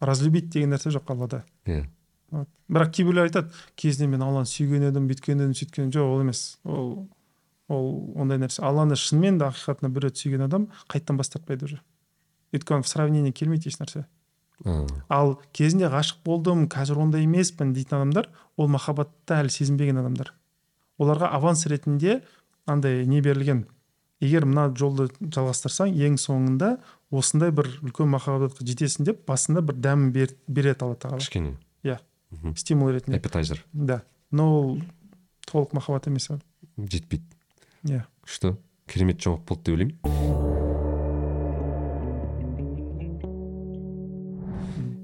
разлюбить 0.01 0.49
деген 0.49 0.73
нәрсе 0.75 0.91
жоқ 0.91 1.07
аллада. 1.11 1.43
Иә. 1.65 1.85
Вот. 2.31 2.47
бірақ 2.69 2.91
кейбіреулер 2.93 3.31
айтады 3.31 3.49
кезінде 3.75 4.07
мен 4.11 4.21
алланы 4.21 4.45
сүйген 4.45 4.85
едім 4.91 5.07
бүйткен 5.09 5.39
едім 5.39 5.55
сөйткен 5.55 5.89
жоқ 5.89 6.03
ол 6.13 6.21
емес. 6.21 6.59
Ол 6.63 7.07
ол 7.69 8.13
ондай 8.19 8.37
нәрсе. 8.41 8.61
Алланы 8.65 8.97
шынымен 8.99 9.39
де 9.39 9.47
ақиқатында 9.47 9.93
бір 9.93 10.09
рет 10.09 10.17
сүйген 10.17 10.45
адам 10.45 10.69
қайтадан 10.89 11.17
бас 11.17 11.29
тартпайды 11.29 11.65
уже. 11.65 11.81
Өйткені 12.53 12.83
в 12.83 12.89
сравнение 12.89 13.31
келмейді 13.31 13.69
ешнәрсе 13.69 14.05
ал 15.09 15.37
кезінде 15.55 15.87
ғашық 15.91 16.23
болдым 16.25 16.65
қазір 16.71 16.99
ондай 16.99 17.23
емеспін 17.23 17.71
дейтін 17.73 18.01
адамдар 18.01 18.27
ол 18.57 18.67
махаббатты 18.67 19.37
әлі 19.39 19.53
сезінбеген 19.53 20.01
адамдар. 20.01 20.33
Оларға 20.99 21.29
аванс 21.31 21.65
ретінде 21.67 22.21
андай 22.67 23.05
не 23.07 23.21
берілген. 23.21 23.65
Егер 24.19 24.45
мына 24.45 24.67
жолды 24.75 25.07
жалғастырсаң 25.21 25.95
ең 25.95 26.19
соңында 26.19 26.75
осындай 27.09 27.53
бір 27.55 27.71
үлкен 27.79 28.11
махаббатқа 28.11 28.67
жетесің 28.67 29.07
деп 29.07 29.23
басында 29.27 29.63
бір 29.63 29.79
дәмін 29.79 30.11
бер, 30.11 30.35
береді 30.47 30.83
алла 30.83 30.99
тағала. 30.99 31.23
Кішкене. 31.23 31.55
Иә. 31.83 31.99
Мгм. 32.31 32.55
стимул 32.57 32.91
ретінде. 32.91 33.17
Эпитайзер 33.17 33.63
да. 33.71 34.03
Но 34.31 34.59
ол 34.59 34.81
толық 35.47 35.73
махаббат 35.73 36.07
емес 36.07 36.29
ол. 36.29 36.41
жетпейді. 36.77 37.23
Иә 37.87 38.03
күшті 38.25 38.55
керемет 38.89 39.21
жауап 39.23 39.45
болды 39.47 39.71
деп 39.71 39.75
ойлаймын 39.77 41.09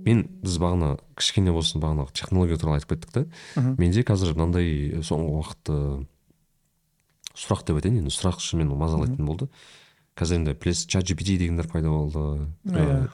мен 0.06 0.26
біз 0.44 0.58
бағана 0.62 0.90
кішкене 1.18 1.54
болсын 1.56 1.82
бағана 1.82 2.06
технология 2.14 2.58
туралы 2.62 2.78
айтып 2.80 2.92
кеттік 2.94 3.12
та 3.16 3.24
менде 3.80 4.04
қазір 4.06 4.36
мынандай 4.38 5.02
соңғы 5.02 5.32
уақытта 5.40 5.78
сұрақ 7.36 7.64
деп 7.66 7.80
айтайын 7.80 8.04
енді 8.04 8.14
сұрақ 8.14 8.38
шынымен 8.44 8.76
мазалайтын 8.78 9.26
болды 9.26 9.48
қазір 10.16 10.38
енді 10.44 10.54
білесіз 10.62 10.86
чат 10.94 11.08
gpt 11.10 11.40
дегендер 11.42 11.68
пайда 11.72 11.90
болды 11.90 12.46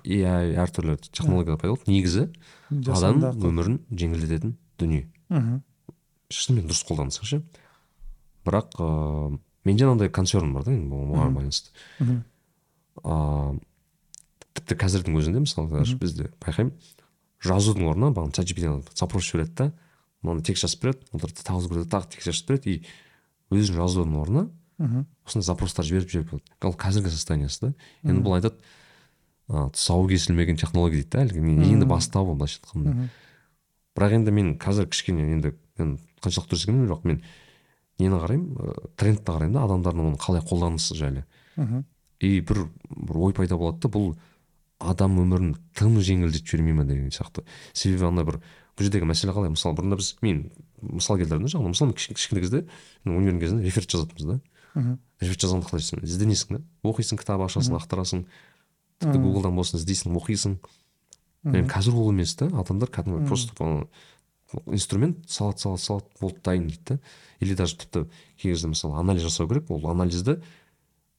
Иә. 0.04 0.52
әртүрлі 0.66 0.98
технологиялар 1.08 1.62
пайда 1.64 1.78
болды 1.78 1.92
негізі 1.96 2.28
адам 2.92 3.24
өмірін 3.48 3.80
жеңілдететін 3.96 4.58
дүние 4.78 5.08
мхм. 5.30 5.62
шынымен 6.30 6.68
дұрыс 6.68 6.84
қолдансаң 6.92 7.24
ше 7.32 7.42
бірақ 8.46 8.76
ыыы 8.84 9.40
менде 9.66 9.86
мынандай 9.86 10.10
консерн 10.10 10.54
бар 10.54 10.64
да 10.66 10.72
енді 10.74 10.96
оған 10.96 11.36
байланысты 11.36 11.70
ыыы 13.04 13.60
тіпті 14.56 14.76
қазірдің 14.82 15.16
өзінде 15.22 15.44
мысалы 15.46 15.70
даже 15.72 15.96
бізде 15.98 16.30
байқаймын 16.44 16.74
жазудың 17.42 17.88
орнына 17.92 18.12
бағана 18.16 18.36
чат 18.36 18.50
gpt 18.52 18.98
запрос 19.00 19.30
жібереді 19.30 19.54
да 19.58 19.72
мынаны 20.22 20.44
текст 20.46 20.66
жазып 20.68 20.84
береді 20.84 21.08
отырады 21.16 21.46
тағы 21.48 21.86
тағы 21.88 22.12
текст 22.16 22.28
жазып 22.30 22.50
береді 22.52 22.76
и 22.76 22.84
өзің 23.56 23.80
жазудың 23.80 24.18
орнына 24.22 24.44
мхм. 24.78 25.06
осындай 25.26 25.46
запростар 25.48 25.86
жіберіп 25.88 26.10
жіберіп 26.12 26.66
ол 26.68 26.76
қазіргі 26.76 27.14
состояниесі 27.16 27.60
да 27.62 27.74
енді 28.04 28.22
бұл 28.26 28.38
айтады 28.38 28.60
ыыы 29.52 29.72
тұсауы 29.76 30.10
кесілмеген 30.12 30.60
технология 30.60 31.02
дейді 31.02 31.12
да 31.16 31.24
әлгі 31.26 31.40
енді 31.42 31.86
Мгм. 31.86 31.90
бастауы 31.96 32.36
былайша 32.36 32.60
айтқанда 32.62 33.10
бірақ 33.96 34.14
енді 34.20 34.32
мен 34.36 34.54
қазір 34.60 34.88
кішкене 34.92 35.32
енді 35.38 35.56
мен 35.80 35.98
қаншалықты 36.22 36.54
дұрыс 36.54 36.64
екенін 36.68 36.86
білмеймін, 36.86 36.94
жоқ 36.94 37.08
мен 37.08 37.24
нені 38.02 38.20
қараймын? 38.22 38.50
Ыыы 38.58 38.92
трендті 38.98 39.28
қараймын 39.30 39.56
да 39.56 39.66
адамдардың 39.68 40.12
оны 40.12 40.20
қалай 40.22 40.44
қолданысы 40.44 40.98
жайлы. 40.98 41.26
Мхм. 41.56 41.86
и 42.22 42.40
бір 42.42 42.68
бір 42.90 43.18
ой 43.18 43.34
пайда 43.34 43.58
болады 43.58 43.82
да 43.82 43.90
бұл 43.90 44.14
адам 44.80 45.18
өмірін 45.22 45.56
тым 45.78 45.98
жеңілдетіп 46.02 46.54
жібермей 46.54 46.76
ма 46.78 46.86
деген 46.86 47.10
сияқты. 47.10 47.44
Себебі 47.74 48.06
андай 48.10 48.26
бір 48.26 48.38
бұл 48.78 48.86
жердегі 48.86 49.10
мәселе 49.10 49.34
қалай? 49.34 49.50
Мысалы 49.54 49.78
бұрында 49.78 49.98
біз 49.98 50.16
мен 50.22 50.52
мысал 50.82 51.18
келтірдім 51.18 51.48
да 51.48 51.52
жаңағы 51.54 51.74
мысалы 51.74 51.96
кішкене 51.98 52.42
кезде 52.42 52.64
универдің 53.06 53.42
кезінде 53.42 53.66
реферат 53.66 53.90
жазатынбыз 53.90 54.26
да. 54.30 54.40
Мхм. 54.76 55.00
реферат 55.20 55.44
жазғанды 55.46 55.70
қалай 55.70 55.82
жасайсың 55.82 56.06
ізденесің 56.06 56.58
да. 56.58 56.62
Оқисың 56.86 57.22
кітап 57.22 57.42
ашасың 57.46 57.78
ақтарасың 57.78 58.26
тіпті 59.02 59.18
гуглдан 59.18 59.58
болсын 59.58 59.82
іздейсің 59.82 60.16
оқисың. 60.18 60.58
Қазір 61.44 61.98
ол 61.98 62.12
емес 62.14 62.36
та 62.38 62.48
адамдар 62.54 62.90
кәдімгі 62.90 63.28
просто 63.28 63.54
инструмент 64.68 65.30
салады 65.30 65.60
салады 65.60 65.82
салады 65.82 66.06
болды 66.20 66.40
дайын 66.44 66.68
дейді 66.68 66.82
да. 66.90 67.00
Или 67.40 67.56
даже 67.56 67.78
тіпті 67.78 68.06
кей 68.42 68.52
кезде 68.54 68.68
мысалы 68.68 69.00
анализ 69.00 69.24
жасау 69.24 69.48
керек 69.48 69.70
ол 69.72 69.88
анализді 69.90 70.40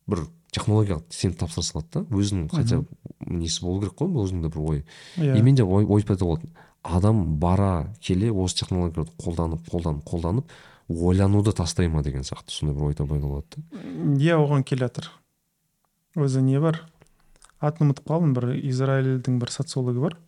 бір 0.07 0.27
технологиялық 0.53 1.09
сеніп 1.11 1.39
тапсыра 1.41 1.65
салады 1.65 1.89
да. 1.93 2.01
Өзінің 2.11 2.49
хотя 2.53 2.83
бы 2.83 2.87
несі 3.27 3.65
болу 3.65 3.81
керек 3.81 3.97
қой 3.99 4.13
өзінің 4.13 4.43
де 4.43 4.49
бір 4.49 4.61
ой 4.61 4.85
Иә. 5.17 5.39
и 5.39 5.43
менде 5.43 5.65
ой, 5.65 5.85
ой 5.85 6.03
пайда 6.03 6.25
болады 6.25 6.49
адам 6.83 7.39
бара 7.39 7.95
келе 8.01 8.31
осы 8.33 8.63
технологияларды 8.63 9.13
қолданып 9.19 9.67
қолданып 9.71 10.05
қолданып 10.05 10.51
ойлануды 10.89 11.53
тастай 11.53 11.89
ма 11.89 12.03
деген 12.03 12.23
сияқты 12.23 12.51
сондай 12.51 12.77
бір 12.77 12.91
ой 12.91 12.95
да 12.95 13.07
пайда 13.07 13.27
болады 13.27 13.47
да. 13.57 13.63
Иә 14.19 14.37
оған 14.37 14.65
келе 14.65 14.87
жатыр 14.87 15.11
өзі 16.17 16.43
не 16.43 16.61
бар? 16.61 16.83
Атын 17.63 17.87
ұмытып 17.89 18.09
қалдым 18.11 18.35
бір 18.35 18.51
израильдің 18.59 19.39
бір 19.39 19.51
социологы 19.55 20.01
бар. 20.03 20.19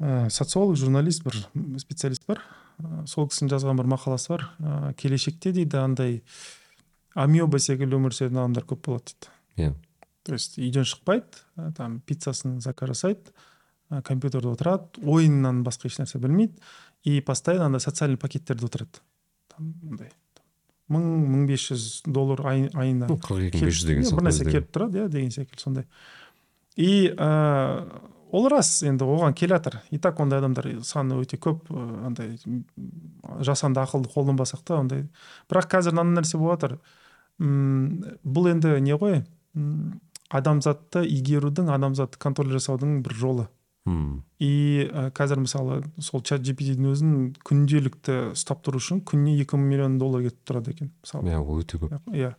Ә, 0.00 0.30
социолог 0.32 0.76
журналист 0.80 1.22
бір 1.24 1.36
специалист 1.78 2.24
бар. 2.26 2.40
Ә, 2.80 3.04
сол 3.06 3.28
кісінің 3.28 3.52
жазған 3.52 3.78
бір 3.80 3.90
мақаласы 3.92 4.32
бар. 4.32 4.46
Ә, 4.58 4.94
келешекте 4.96 5.52
дейді 5.52 5.78
андай 5.80 6.22
амеба 7.14 7.60
секілді 7.60 7.98
өмір 8.00 8.16
сүретін 8.16 8.40
адамдар 8.40 8.64
көп 8.64 8.86
болады 8.88 9.12
дейді. 9.12 9.30
Иә. 9.60 9.74
То 10.24 10.36
есть 10.36 10.58
үйден 10.60 10.84
шықпайды 10.88 11.44
ә, 11.56 11.72
там 11.76 12.00
пиццасын 12.06 12.60
заказ 12.60 12.94
жасайды 12.94 13.32
ә, 13.90 14.02
компьютерде 14.02 14.48
отырады 14.48 15.00
ойыннан 15.04 15.62
басқа 15.64 15.88
ешнәрсе 15.88 16.20
білмейді 16.22 16.56
и 17.04 17.20
постоянно 17.20 17.66
андай 17.70 17.80
социальный 17.80 18.18
пакеттерде 18.20 18.66
отырады. 18.66 19.00
Там 19.48 19.74
андай 19.88 20.12
мың 20.90 21.04
мың 21.30 21.46
бес 21.46 21.68
жүз 21.70 21.82
доллар 22.10 22.40
ай- 22.50 22.70
айына 22.74 23.06
қырық 23.06 23.48
екі 23.48 23.60
мың 23.60 23.68
бес 23.70 23.76
жүз 23.78 23.86
деген 23.86 24.08
бір 24.18 24.24
нәрсе 24.26 24.46
келіп 24.48 24.70
тұрады 24.74 24.98
иә 25.04 25.08
деген 25.08 25.30
секілді 25.30 25.62
сондай. 25.62 25.86
И 26.76 27.10
ол 28.32 28.48
рас 28.52 28.82
енді 28.86 29.04
оған 29.04 29.34
келе 29.34 29.56
жатыр. 29.56 29.80
И 29.90 29.98
так 29.98 30.20
ондай 30.20 30.40
адамдар 30.40 30.68
саны 30.86 31.20
өте 31.22 31.38
көп 31.40 31.70
андай 32.06 32.38
жасанды 33.40 33.82
ақылды 33.82 34.10
қолданбасақ 34.12 34.64
та 34.64 34.80
ондай. 34.80 35.06
Бірақ 35.50 35.70
қазір 35.76 35.96
мынандай 35.96 36.22
нәрсе 36.22 36.38
болып 36.38 36.60
жатыр. 36.60 36.76
Бұл 37.40 38.50
енді 38.52 38.76
не 38.80 38.98
ғой? 38.98 39.22
Адамзатты 40.30 41.02
игерудің 41.06 41.72
адамзатты 41.74 42.20
контроль 42.22 42.52
жасаудың 42.54 43.00
бір 43.02 43.16
жолы. 43.18 43.48
Мм. 43.88 44.24
и 44.38 44.84
ә, 44.92 45.08
қазір 45.16 45.40
мысалы 45.40 45.78
сол 46.04 46.20
чат 46.20 46.42
gptдің 46.44 46.90
өзін 46.92 47.12
күнделікті 47.48 48.16
ұстап 48.34 48.60
тұру 48.66 48.76
үшін 48.76 49.00
күніне 49.08 49.40
екі 49.40 49.56
миллион 49.56 49.96
доллар 49.98 50.26
кетіп 50.26 50.42
тұрады 50.50 50.74
екен 50.74 50.90
мысалы. 51.00 51.30
Иә 51.32 51.40
ол 51.40 51.62
өте 51.62 51.80
көп. 51.80 51.94
Иә. 52.12 52.34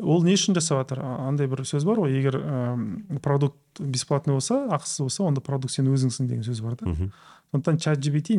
Ол 0.00 0.24
не 0.24 0.34
үшін 0.34 0.56
жасап 0.56 0.80
жатыр? 0.82 1.02
Андай 1.04 1.48
бір 1.50 1.64
сөз 1.68 1.84
бар 1.86 2.00
ғой 2.02 2.16
егер 2.16 2.36
ә, 2.40 3.18
продукт 3.22 3.56
бесплатный 3.78 4.34
болса 4.34 4.66
ақысыз 4.72 5.04
болса 5.04 5.24
онда 5.28 5.40
продукт 5.44 5.74
сен 5.74 5.88
өзіңсің 5.92 6.28
деген 6.30 6.46
сөз 6.46 6.62
бар 6.64 6.76
да. 6.80 6.94
Сондықтан 7.50 7.78
чат 7.82 7.98
gpt 7.98 8.36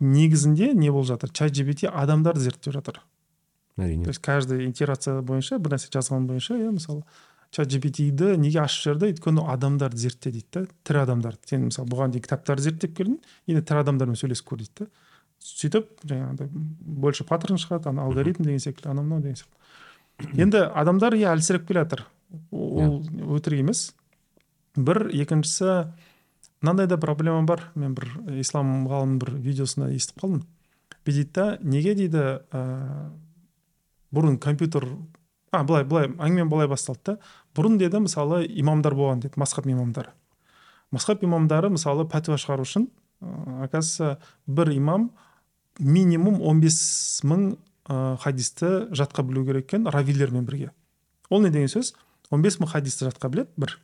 негізінде 0.00 0.72
не 0.74 0.90
болып 0.90 1.08
жатыр? 1.08 1.32
Чат 1.32 1.52
gpt 1.52 1.88
адамдарды 1.88 2.40
зерттеп 2.40 2.74
жатыр. 2.74 3.00
Әрине. 3.78 4.04
То 4.04 4.10
есть 4.10 4.20
каждый 4.22 4.68
итерация 4.70 5.22
бойынша 5.22 5.58
бір 5.58 5.74
нәрсе 5.74 5.90
жазған 5.90 6.28
бойынша 6.28 6.58
иә 6.60 6.70
мысалы 6.76 7.02
чат 7.50 7.72
gptді 7.72 8.36
неге 8.36 8.60
ашып 8.62 8.84
жіберді? 8.84 9.14
Өйткені 9.14 9.46
адамдарды 9.50 9.98
зертте 9.98 10.30
дейді 10.30 10.46
да 10.52 10.66
тірі 10.84 11.02
адамдарды. 11.06 11.40
Сен 11.48 11.66
мысалы 11.70 11.88
бұған 11.90 12.14
дейін 12.14 12.26
кітаптарды 12.26 12.68
зерттеп 12.68 12.94
келдің 12.98 13.18
енді 13.48 13.64
тірі 13.64 13.82
адамдармен 13.82 14.20
сөйлесіп 14.20 14.52
көр 14.52 14.62
дейді 14.62 14.84
да. 14.84 14.90
Сөйтіп 15.44 15.90
жаңағыдай 16.08 16.48
больше 17.04 17.24
паттерн 17.28 17.58
шығады 17.60 17.90
ана 17.90 18.06
алгоритм 18.06 18.46
деген 18.46 18.62
секілді 18.62 18.92
анау 18.92 19.04
мынау 19.04 19.24
деген 19.24 19.36
сияқты 19.36 19.63
енді 20.42 20.64
адамдар 20.74 21.16
иә 21.18 21.32
әлсіреп 21.34 21.66
келе 21.68 21.84
жатыр 21.84 22.06
ол 22.50 23.02
өтірік 23.36 23.62
емес. 23.64 23.92
Бір 24.74 25.06
екіншісі 25.14 25.92
мынандай 26.62 26.88
да 26.90 26.98
проблема 26.98 27.42
бар. 27.46 27.70
Мен 27.74 27.94
бір 27.94 28.08
ислам 28.40 28.86
ғалымның 28.90 29.20
бір 29.22 29.34
видеосында 29.44 29.90
естіп 29.94 30.24
қалдым. 30.24 30.42
Дейді 31.04 31.30
да 31.34 31.46
неге 31.60 31.94
дейді 31.94 32.24
ә, 32.50 33.10
бұрын 34.14 34.38
компьютер 34.38 34.88
а 35.52 35.62
былай 35.62 35.84
былай 35.84 36.10
әңгіме 36.10 36.48
былай 36.50 36.68
басталды 36.70 37.14
да. 37.14 37.16
Бұрын 37.54 37.78
деді 37.78 38.02
мысалы 38.06 38.44
имамдар 38.48 38.96
болған 38.96 39.22
деді 39.22 39.38
масхаб 39.40 39.68
имамдары. 39.68 40.14
Масхаб 40.90 41.22
имамдары 41.22 41.70
мысалы 41.70 42.08
пәтуа 42.08 42.38
шығару 42.40 42.66
үшін 42.66 42.88
оказывается 43.20 44.18
бір 44.46 44.72
имам 44.76 45.10
минимум 45.78 46.40
15 46.40 47.24
мың 47.24 47.46
ә, 47.88 48.16
хадисті 48.20 48.90
жатқа 48.94 49.22
білу 49.26 49.44
керек 49.46 49.66
екен 49.68 49.86
равилермен 49.86 50.44
бірге. 50.44 50.70
Ол 51.30 51.40
не 51.42 51.50
деген 51.50 51.68
сөз? 51.68 51.94
15 52.30 52.60
мың 52.62 52.70
хадисті 52.72 53.08
жатқа 53.10 53.28
біледі 53.32 53.50
бір. 53.56 53.78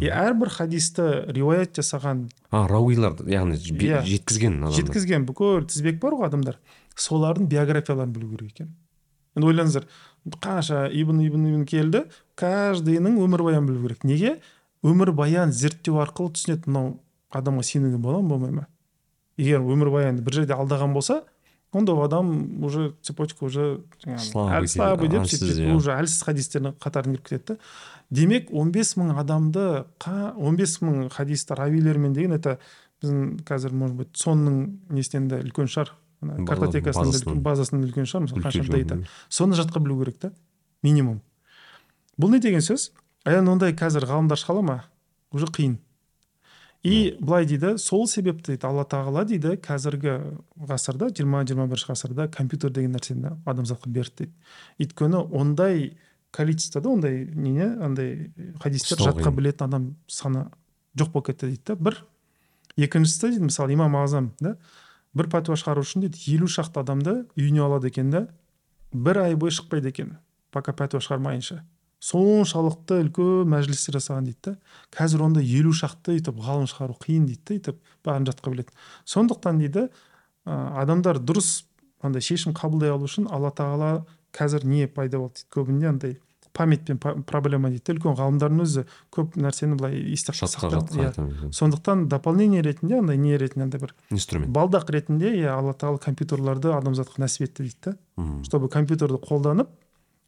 И 0.00 0.08
әрбір 0.08 0.48
хадисті 0.48 1.02
риуаят 1.36 1.74
жасаған 1.76 2.26
а 2.50 2.66
рауилар 2.70 3.16
яғни 3.28 3.58
Иә. 3.58 4.00
жеткізген 4.06 4.60
адамдар. 4.62 4.76
Жеткізген 4.78 5.26
бүкіл 5.28 5.66
тізбек 5.68 5.98
бар 6.00 6.14
ғой 6.16 6.26
адамдар. 6.30 6.56
Солардың 6.96 7.48
биографияларын 7.50 8.12
білу 8.14 8.30
керек 8.36 8.52
екен. 8.54 8.70
Енді 9.36 9.50
ойлаңыздар 9.50 9.84
қанша 10.40 10.86
ибн 10.96 11.20
ибн 11.26 11.44
ибн 11.50 11.64
келді 11.68 12.06
каждыйның 12.40 13.18
өмірбаянын 13.20 13.66
білу 13.68 13.82
керек. 13.88 14.04
Неге? 14.04 14.38
Өмірбаян 14.86 15.52
зерттеу 15.52 15.98
арқылы 16.00 16.32
түсінеді 16.38 16.70
мынау 16.70 17.00
адамға 17.34 17.62
сенуге 17.66 17.98
бола 17.98 18.22
ма 18.22 18.28
болмай 18.28 18.50
ма? 18.52 18.66
Егер 19.36 19.60
өмірбаянды 19.60 20.22
бір 20.24 20.40
жерде 20.40 20.54
алдаған 20.56 20.94
болса 20.94 21.24
онда 21.72 21.92
адам 22.04 22.62
уже 22.64 22.94
цепочка 23.02 23.44
уже 23.44 23.80
жаңағы 24.04 24.30
Слабый 24.70 25.08
деп 25.08 25.22
сөйтіп 25.26 25.76
уже 25.76 25.90
әлсіз 25.92 26.22
хадистердің 26.24 26.74
қатарына 26.80 27.18
кіріп 27.18 27.28
кетеді 27.28 27.44
да 27.46 27.56
демек 28.10 28.50
15 28.50 28.96
мың 28.96 29.16
адамды 29.20 29.84
қа- 29.98 30.34
15 30.38 30.80
мың 30.82 31.10
хадисті 31.12 31.54
равилермен 31.58 32.12
деген 32.14 32.32
это 32.38 32.58
біздің 33.02 33.42
қазір 33.44 33.72
может 33.72 33.96
быть 33.96 34.12
сонның 34.16 34.78
несінен 34.90 35.28
де 35.28 35.36
үлкен 35.42 35.66
шығар 35.68 35.90
үлкен- 36.22 37.42
базасынан. 37.42 37.84
үлкен 37.84 38.06
шығар 38.08 38.22
мысалы 38.24 38.42
қанша 38.42 38.62
үлкен. 38.62 39.06
соны 39.28 39.54
жатқа 39.54 39.80
білу 39.82 39.98
керек 40.04 40.18
та 40.18 40.32
минимум. 40.82 41.20
Бұл 42.18 42.30
не 42.30 42.40
деген 42.40 42.60
сөз? 42.60 42.90
Енді 43.26 43.50
ондай 43.50 43.72
қазір 43.74 44.06
ғалымдар 44.08 44.38
шыға 44.40 44.50
ала 44.54 44.62
ма? 44.62 44.84
Уже 45.32 45.44
қиын. 45.46 45.76
И 46.86 47.16
былай 47.18 47.46
дейді 47.46 47.78
сол 47.82 48.06
себепті 48.06 48.54
дейді 48.54 48.66
алла 48.68 48.84
тағала 48.86 49.24
дейді 49.26 49.56
қазіргі 49.58 50.12
ғасырда 50.70 51.08
жиырма 51.10 51.40
жиырма 51.42 51.66
бірінші 51.66 51.88
ғасырда 51.90 52.28
компьютер 52.30 52.70
деген 52.70 52.94
нәрсені 52.94 53.32
адамзатқа 53.42 53.90
берді 53.90 54.14
дейді. 54.20 54.34
Өйткені 54.78 55.24
ондай 55.34 55.96
количествода 56.30 56.92
ондай 56.94 57.24
не 57.34 57.66
андай 57.66 58.30
хадистер 58.62 59.02
жатқа 59.02 59.34
білетін 59.34 59.66
адам 59.66 59.88
саны 60.06 60.46
жоқ 60.94 61.10
болып 61.10 61.32
кетті 61.32 61.50
дейді 61.50 61.62
да. 61.66 61.74
Бір 61.74 62.04
екіншісі 62.76 63.32
дейді 63.34 63.50
мысалы 63.50 63.74
имам 63.74 63.98
ағзам 63.98 64.30
да 64.38 64.54
бір 65.10 65.26
пәтуа 65.32 65.58
шығару 65.58 65.82
үшін 65.82 66.06
дейді 66.06 66.22
елу 66.36 66.46
шақты 66.46 66.84
адамды 66.84 67.24
үйіне 67.34 67.66
алады 67.66 67.90
екен 67.90 68.14
да 68.14 68.28
бір 68.92 69.24
ай 69.26 69.34
бойы 69.34 69.50
шықпайды 69.50 69.90
екен 69.90 70.18
пока 70.54 70.70
пәтуа 70.70 71.02
шығармайынша. 71.02 71.64
Соншалықты 72.06 73.00
үлкен 73.04 73.48
мәжілістер 73.50 73.98
жасаған 73.98 74.28
дейді 74.28 74.52
да 74.52 74.56
қазір 74.94 75.24
онда 75.26 75.42
елу 75.42 75.72
шақты 75.74 76.16
өйтіп 76.16 76.38
ғалым 76.46 76.68
шығару 76.70 76.98
қиын 77.02 77.26
дейді 77.26 77.42
да 77.46 77.56
өйтіп 77.56 77.80
бәрін 78.06 78.28
жатқа 78.28 78.52
біледі. 78.52 78.76
Сондықтан 79.04 79.58
дейді 79.62 79.88
ә, 80.46 80.82
адамдар 80.82 81.18
дұрыс 81.18 81.64
андай 82.02 82.22
шешім 82.22 82.54
қабылдай 82.54 82.92
алу 82.94 83.08
үшін 83.08 83.26
алла 83.32 83.50
тағала 83.50 84.04
қазір 84.36 84.66
не 84.68 84.86
пайда 84.86 85.18
болды 85.18 85.40
дейді 85.42 85.52
көбінде 85.56 85.90
андай 85.90 86.18
памятпен 86.56 86.98
па- 87.02 87.14
проблема 87.28 87.70
дейді 87.72 87.96
үлкен 87.96 88.16
ғалымдардың 88.16 88.62
өзі 88.64 88.84
көп 89.12 89.36
нәрсені 89.36 89.76
былай 89.76 89.98
есте 90.12 90.32
иә. 90.32 91.52
сондықтан 91.52 92.06
дополнение 92.08 92.62
ретінде 92.64 92.98
андай 93.00 93.16
не 93.20 93.36
ретінде 93.36 93.66
андай 93.66 93.80
бір 93.80 93.94
инструмент. 94.10 94.52
балдақ 94.56 94.90
ретінде 94.90 95.34
иә 95.36 95.52
алла 95.52 95.74
тағала 95.74 96.00
компьютерларды 96.00 96.72
адамзатқа 96.72 97.20
нәсіп 97.24 97.48
етті 97.48 97.66
дейді 97.66 97.76
да 97.84 97.96
чтобы 98.44 98.68
компьютерді 98.68 99.20
қолданып 99.20 99.68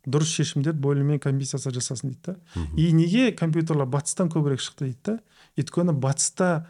дұрыс 0.06 0.30
шешімдер 0.30 0.74
более 0.74 1.18
компенсация 1.18 1.72
жасасын 1.72 2.10
дейді 2.10 2.20
да. 2.26 2.36
И 2.76 2.92
неге 2.92 3.32
компьютерлар 3.32 3.86
батыстан 3.86 4.28
көбірек 4.28 4.62
шықты 4.62 4.86
дейді 4.86 4.98
да? 5.04 5.18
Өйткені 5.58 5.92
батыста 5.98 6.66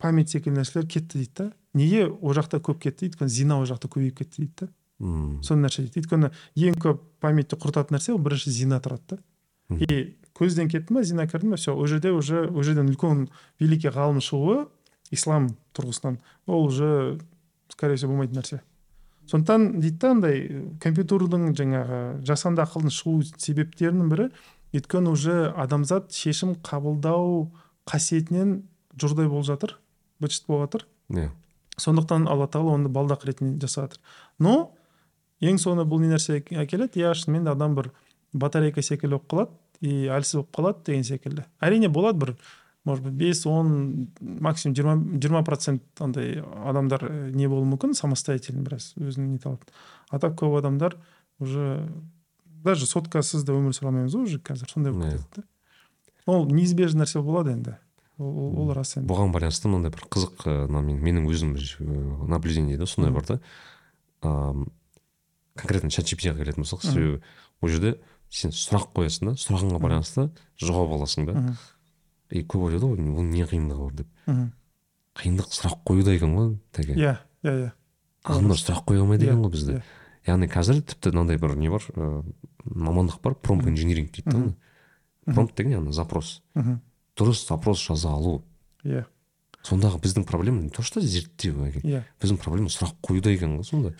память 0.00 0.30
секілді 0.30 0.60
нәрселер 0.60 0.86
кетті 0.86 1.18
дейді 1.18 1.32
да. 1.36 1.52
Неге 1.74 2.06
ол 2.08 2.32
жақта 2.32 2.60
көп 2.60 2.80
кетті 2.86 3.10
өйткені 3.10 3.28
зина 3.28 3.60
ол 3.60 3.66
жақта 3.68 3.90
көбейіп 3.92 4.22
кетті 4.22 4.42
дейді 4.42 4.54
да. 4.60 4.68
Сол 5.44 5.60
нәрсе 5.60 5.84
дейді. 5.84 6.00
Өйткені 6.00 6.32
ең 6.56 6.78
көп 6.80 7.02
памятті 7.20 7.58
құртатын 7.60 7.98
нәрсе 7.98 8.14
ол 8.14 8.22
бірінші 8.24 8.50
зина 8.50 8.80
тұрады 8.80 9.16
да. 9.16 9.18
И 9.76 10.16
көзден 10.36 10.70
кетті 10.70 10.94
ма 10.94 11.02
зина 11.02 11.26
кірді 11.26 11.52
ма 11.52 11.56
все 11.56 11.72
ол 11.72 11.86
жерде 11.86 12.12
уже 12.12 12.46
ол 12.48 12.62
жерден 12.62 12.88
үлкен 12.92 13.26
великий 13.60 13.90
ғалым 13.90 14.22
шығуы 14.24 14.68
ислам 15.10 15.52
тұрғысынан. 15.74 16.18
Ол 16.46 16.66
уже 16.66 17.18
скорее 17.68 17.96
всего 17.96 18.12
болмайтын 18.12 18.40
нәрсе. 18.40 18.60
Сондықтан 19.30 19.80
дейді 19.80 19.98
да 19.98 20.10
андай 20.14 20.38
компьютердің 20.82 21.50
жаңағы 21.58 22.00
жасанды 22.26 22.62
ақылдың 22.62 22.92
шығу 22.94 23.14
себептерінің 23.42 24.10
бірі 24.12 24.28
өйткені 24.76 25.10
уже 25.10 25.50
адамзат 25.56 26.14
шешім 26.14 26.54
қабылдау 26.66 27.50
қасиетінен 27.90 28.60
жұрдай 28.94 29.28
болып 29.30 29.48
жатыр 29.48 29.76
быт 30.20 30.32
шыт 30.32 30.46
болып 30.46 30.66
жатыр. 30.66 30.86
Иә. 31.10 31.30
Сондықтан 31.76 32.26
алла 32.28 32.46
тағала 32.48 32.78
оны 32.78 32.88
балдақ 32.88 33.26
ретінде 33.26 33.66
жасап 33.66 33.90
жатыр 33.90 34.00
но 34.38 34.72
ең 35.40 35.58
соңында 35.60 35.84
бұл 35.88 36.00
не 36.00 36.12
нәрсе 36.14 36.40
әкеледі? 36.40 37.02
Иә 37.02 37.14
шынымен 37.14 37.44
де 37.44 37.52
адам 37.52 37.74
бір 37.76 37.90
батарейка 38.32 38.82
секілді 38.82 39.18
болып 39.18 39.32
қалады 39.32 39.50
и 39.80 40.06
әлсіз 40.08 40.40
болып 40.40 40.54
қалады 40.56 40.86
деген 40.86 41.04
секілді. 41.04 41.44
Әрине 41.60 41.88
болады 41.92 42.18
бір 42.18 42.34
может 42.86 43.04
быть 43.04 43.12
бес 43.18 43.44
он 43.46 44.08
максимум 44.20 44.76
жиырма 44.78 45.20
жиырма 45.20 45.42
процент 45.44 45.82
андай 45.98 46.40
адамдар 46.40 47.04
э, 47.04 47.30
не 47.34 47.48
болуы 47.50 47.66
мүмкін 47.74 47.92
самостоятельно 47.98 48.62
біраз 48.62 48.92
өзін 48.96 49.34
нете 49.34 49.50
алады 49.50 49.74
а 50.08 50.20
так 50.22 50.38
көп 50.38 50.56
адамдар 50.58 50.96
уже 51.38 51.82
даже 52.64 52.86
соткасыз 52.86 53.44
да 53.44 53.58
өмір 53.58 53.74
сүре 53.76 53.90
алмаймыз 53.90 54.14
ғой 54.14 54.30
уже 54.30 54.38
қазір 54.38 54.70
сондай 54.72 54.94
болып 54.94 55.18
кетеді 55.18 55.42
да. 55.42 55.44
Ол 56.26 56.46
неизбежный 56.50 57.04
нәрсе 57.04 57.20
болады 57.22 57.52
енді. 57.54 57.76
Ол, 58.18 58.54
ол- 58.62 58.72
рас 58.74 58.96
енді. 58.96 59.06
Бұған 59.12 59.30
байланысты 59.34 59.68
мынандай 59.70 59.92
бір 59.94 60.06
қызық 60.10 60.46
ы, 60.46 60.54
мына 60.66 60.82
мен 60.82 60.98
менің 61.04 61.28
өзім 61.30 61.52
бір 61.54 62.26
наблюдение 62.26 62.78
да 62.78 62.86
сондай 62.86 63.12
бар 63.14 63.26
да. 63.28 63.40
Ам, 64.22 64.66
конкретно 65.54 65.90
чат 65.90 66.10
ға 66.10 66.34
келетін 66.34 66.64
болсақ 66.64 66.82
себебі 66.82 67.20
ол 67.60 67.68
жерде 67.70 67.98
сен 68.30 68.50
сұрақ 68.50 68.90
қоясың 68.96 69.30
да 69.30 69.36
сұрағыңа 69.38 69.78
байланысты 69.80 70.30
жауап 70.58 70.96
аласың 70.98 71.28
да. 71.28 71.44
И 72.30 72.42
көп 72.42 72.66
ойлайды 72.68 72.86
ғой 72.86 72.96
бұл 73.16 73.26
не 73.28 73.44
қиындығы 73.46 73.86
бар 73.86 73.94
деп 74.00 74.08
мхм. 74.26 74.50
қиындық 75.20 75.50
сұрақ 75.54 75.78
қоюда 75.86 76.14
екен 76.16 76.34
ғой 76.36 76.52
теге 76.76 76.96
иә 76.96 77.14
иә 77.46 77.54
иә 77.62 77.70
адамдар 78.24 78.60
сұрақ 78.60 78.84
қоя 78.88 79.04
алмайды 79.04 79.28
екен 79.28 79.42
ғой 79.44 79.52
бізде 79.54 79.82
яғни 80.26 80.48
қазір 80.50 80.82
тіпті 80.82 81.12
мынандай 81.14 81.38
бір 81.38 81.56
не 81.56 81.70
бар 81.70 81.84
ы, 81.94 82.22
мамандық 82.64 83.20
бар 83.22 83.36
промп 83.38 83.68
инжиниринг 83.70 84.12
дейді 84.16 84.30
да 84.34 85.32
промп 85.34 85.54
деген 85.56 85.78
яғни 85.78 85.92
запрос 85.94 86.40
мхм. 86.54 86.80
дұрыс 87.16 87.46
запрос 87.48 87.86
жаза 87.86 88.10
алу 88.10 88.42
иә 88.84 89.04
сондағы 89.66 90.00
біздің 90.02 90.26
проблема 90.26 90.62
не 90.62 90.70
то 90.70 90.82
что 90.82 91.00
зерттеу 91.00 91.64
әке 91.66 91.80
иә 91.82 92.02
біздің 92.22 92.38
проблема 92.42 92.70
сұрақ 92.70 92.96
қоюда 93.02 93.32
екен 93.34 93.56
ғой 93.58 93.66
сонда 93.66 93.94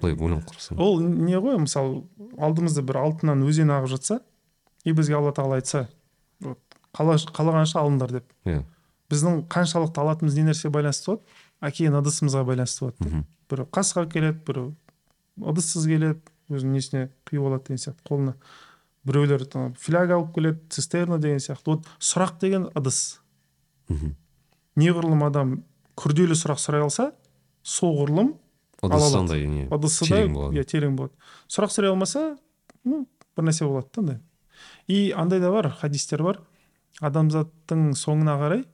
былай 0.00 0.14
ойланып 0.14 0.48
қарасаң 0.50 0.78
ол 0.82 1.00
не 1.02 1.38
ғой 1.38 1.58
мысалы 1.58 2.04
алдымызда 2.38 2.82
бір 2.82 2.98
алтыннан 3.02 3.44
өзен 3.46 3.70
ағып 3.74 3.94
жатса 3.94 4.20
и 4.84 4.92
бізге 4.92 5.16
алла 5.18 5.32
тағала 5.32 5.60
айтса 5.60 5.88
қалағанша 6.94 7.82
алыңдар 7.82 8.12
деп. 8.18 8.28
Иә. 8.44 8.62
Біздің 9.12 9.42
қаншалықты 9.52 10.00
алатынымыз 10.00 10.38
не 10.38 10.46
нәрсеге 10.48 10.72
байланысты 10.74 11.10
болады 11.12 11.24
әкелген 11.64 11.98
ыдысымызға 12.00 12.44
байланысты 12.48 12.86
болады 12.86 12.96
да. 13.00 13.08
мхм. 13.10 13.26
біреу 13.50 13.68
қасқа 13.74 14.06
келеді 14.10 14.40
біреу 14.46 14.74
ыдыссыз 15.52 15.86
келеді 15.90 16.20
өзінің 16.50 16.78
несіне 16.78 17.02
құйып 17.28 17.48
алады 17.48 17.68
деген 17.68 17.82
сияқты 17.84 18.08
қолына 18.08 18.34
біреулер 19.04 19.44
фляга 19.78 20.18
алып 20.18 20.34
келеді 20.34 20.60
цистерна 20.70 21.18
деген 21.18 21.38
сияқты. 21.38 21.66
Вот 21.66 21.86
сұрақ 21.98 22.38
деген 22.40 22.68
ыдыс. 22.74 23.20
Мхм. 23.88 24.14
неғұрлым 24.76 25.26
адам 25.26 25.58
күрделі 25.96 26.34
сұрақ 26.34 26.58
сұрай 26.58 26.82
алса 26.82 27.12
соғұрлым 27.64 28.34
ыдысы 29.72 30.08
да 30.08 30.18
иә 30.56 30.64
терең 30.64 30.96
болады. 30.96 31.12
Сұрақ 31.48 31.72
сұрай 31.72 31.92
алмаса 31.92 32.36
ну 32.84 33.04
бір 33.36 33.48
нәрсе 33.48 33.68
болады 33.68 33.88
да 33.94 34.00
андай 34.00 34.18
и 34.86 35.12
андай 35.16 35.40
да 35.40 35.50
бар 35.50 35.70
хадистер 35.70 36.22
бар. 36.22 36.40
Адамзаттың 37.02 37.92
соңына 37.98 38.36
қарай 38.38 38.64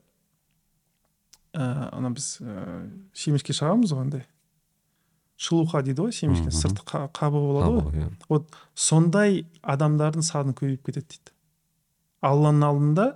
ә, 1.54 1.88
ана 1.94 2.10
біз 2.14 2.38
ә, 2.42 2.90
шемешке 3.16 3.52
шағамыз 3.56 3.92
ғой 3.94 4.04
андай. 4.06 4.26
Шылуха 5.40 5.80
дейді 5.82 6.04
ғой 6.04 6.12
шемешке 6.12 6.50
мхм. 6.50 6.56
сырты 6.58 6.84
қа- 6.84 7.08
қабы 7.16 7.40
болады 7.40 7.70
ғой. 7.72 7.80
Қабығы, 7.80 8.02
иә. 8.04 8.10
вот 8.28 8.50
сондай 8.74 9.46
адамдардың 9.62 10.22
саны 10.26 10.52
көбейіп 10.52 10.84
кетеді 10.90 11.06
дейді. 11.16 11.32
Алланың 12.20 12.66
алдында 12.68 13.06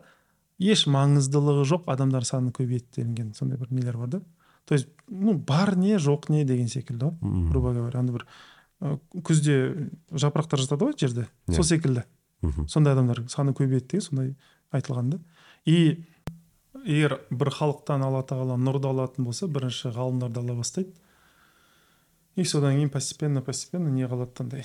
еш 0.59 0.87
маңыздылығы 0.89 1.67
жоқ 1.69 1.85
адамдар 1.93 2.25
саны 2.25 2.51
көбейеді 2.57 2.97
делінген 2.97 3.35
сондай 3.37 3.59
бір 3.61 3.69
нелер 3.71 3.97
бар 3.99 4.09
да. 4.09 4.21
То 4.65 4.75
есть 4.75 4.89
ну 5.09 5.35
бар 5.35 5.77
не 5.77 5.97
жоқ 5.99 6.31
не 6.31 6.45
деген 6.45 6.69
секілді 6.69 7.05
ғой 7.21 7.51
грубо 7.51 7.73
говоря. 7.75 7.99
Андай 8.01 8.17
бір 8.17 8.27
ы, 8.81 8.99
күзде 9.21 9.91
жапырақтар 10.11 10.59
жатады 10.65 10.89
ғой 10.89 10.97
жерде 10.99 11.29
Иә. 11.49 11.55
сол 11.57 11.65
секілді. 11.65 12.05
Мхм 12.41 12.67
сондай 12.69 12.95
адамдар 12.95 13.21
саны 13.29 13.53
көбейеді 13.53 13.87
деген 13.93 14.01
сондай 14.01 14.35
айтылған 14.75 15.11
да 15.15 15.19
и 15.65 16.05
егер 16.85 17.21
бір 17.31 17.51
халықтан 17.55 18.03
алла 18.05 18.23
тағала 18.27 18.59
нұрды 18.61 18.91
алатын 18.91 19.25
болса 19.25 19.47
бірінші 19.49 19.95
ғалымдарды 19.95 20.43
ала 20.43 20.55
бастайды. 20.59 20.93
И 22.37 22.45
содан 22.45 22.75
кейін 22.75 22.91
постепенно 22.91 23.41
постепенно 23.43 23.89
не 23.89 24.05
қалады 24.11 24.43
андай 24.43 24.65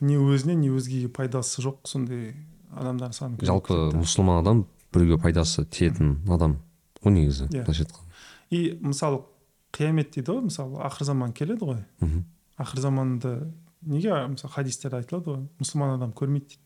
не 0.00 0.14
өзіне 0.16 0.54
не 0.54 0.70
өзгеге 0.70 1.08
пайдасы 1.08 1.60
жоқ 1.62 1.80
сондай 1.90 2.36
адамдар 2.70 3.12
саны 3.12 3.38
жалпы 3.42 3.90
мұсылман 3.98 4.40
адам 4.44 4.66
біреуге 4.94 5.18
пайдасы 5.20 5.64
тиетін 5.66 6.20
адам 6.30 6.60
ғой 7.02 7.12
негізі 7.16 7.48
Иә. 7.50 7.64
былайша 7.64 7.84
айтқанда. 7.84 8.14
И 8.50 8.78
мысалы 8.80 9.24
қиямет 9.72 10.14
дейді 10.14 10.30
ғой 10.32 10.44
мысалы 10.46 10.78
ақыр 10.86 11.04
заман 11.04 11.32
келеді 11.32 11.64
ғой. 11.66 11.84
Мхм. 12.00 12.24
Ақыр 12.58 12.80
заманды 12.80 13.52
неге 13.82 14.14
мысалы 14.28 14.52
хадистерде 14.54 15.02
айтылады 15.02 15.34
ғой 15.34 15.48
мұсылман 15.58 15.96
адам 15.96 16.12
көрмейді 16.12 16.54
дейді. 16.54 16.62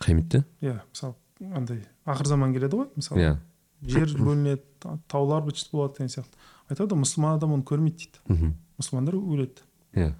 Қияметте 0.00 0.44
иә 0.60 0.80
мысалы 0.92 1.14
андай 1.54 1.82
ақыр 2.06 2.26
заман 2.26 2.52
келеді 2.54 2.76
ғой 2.76 2.88
мысалы. 2.96 3.20
Иә. 3.20 3.36
Жер 3.82 4.12
бөлінеді 4.16 4.62
та- 4.80 4.98
таулар 5.08 5.42
быт 5.42 5.60
болады 5.72 5.98
деген 5.98 6.08
сияқты. 6.08 6.36
Айтады 6.68 6.94
ғой 6.94 7.02
мұсылман 7.04 7.36
адам 7.36 7.52
оны 7.52 7.62
көрмейді 7.64 7.96
дейді. 7.96 8.22
Мхм. 8.28 8.54
Мұсылмандар 8.80 9.14
өледі. 9.18 9.64
Иә. 9.94 10.14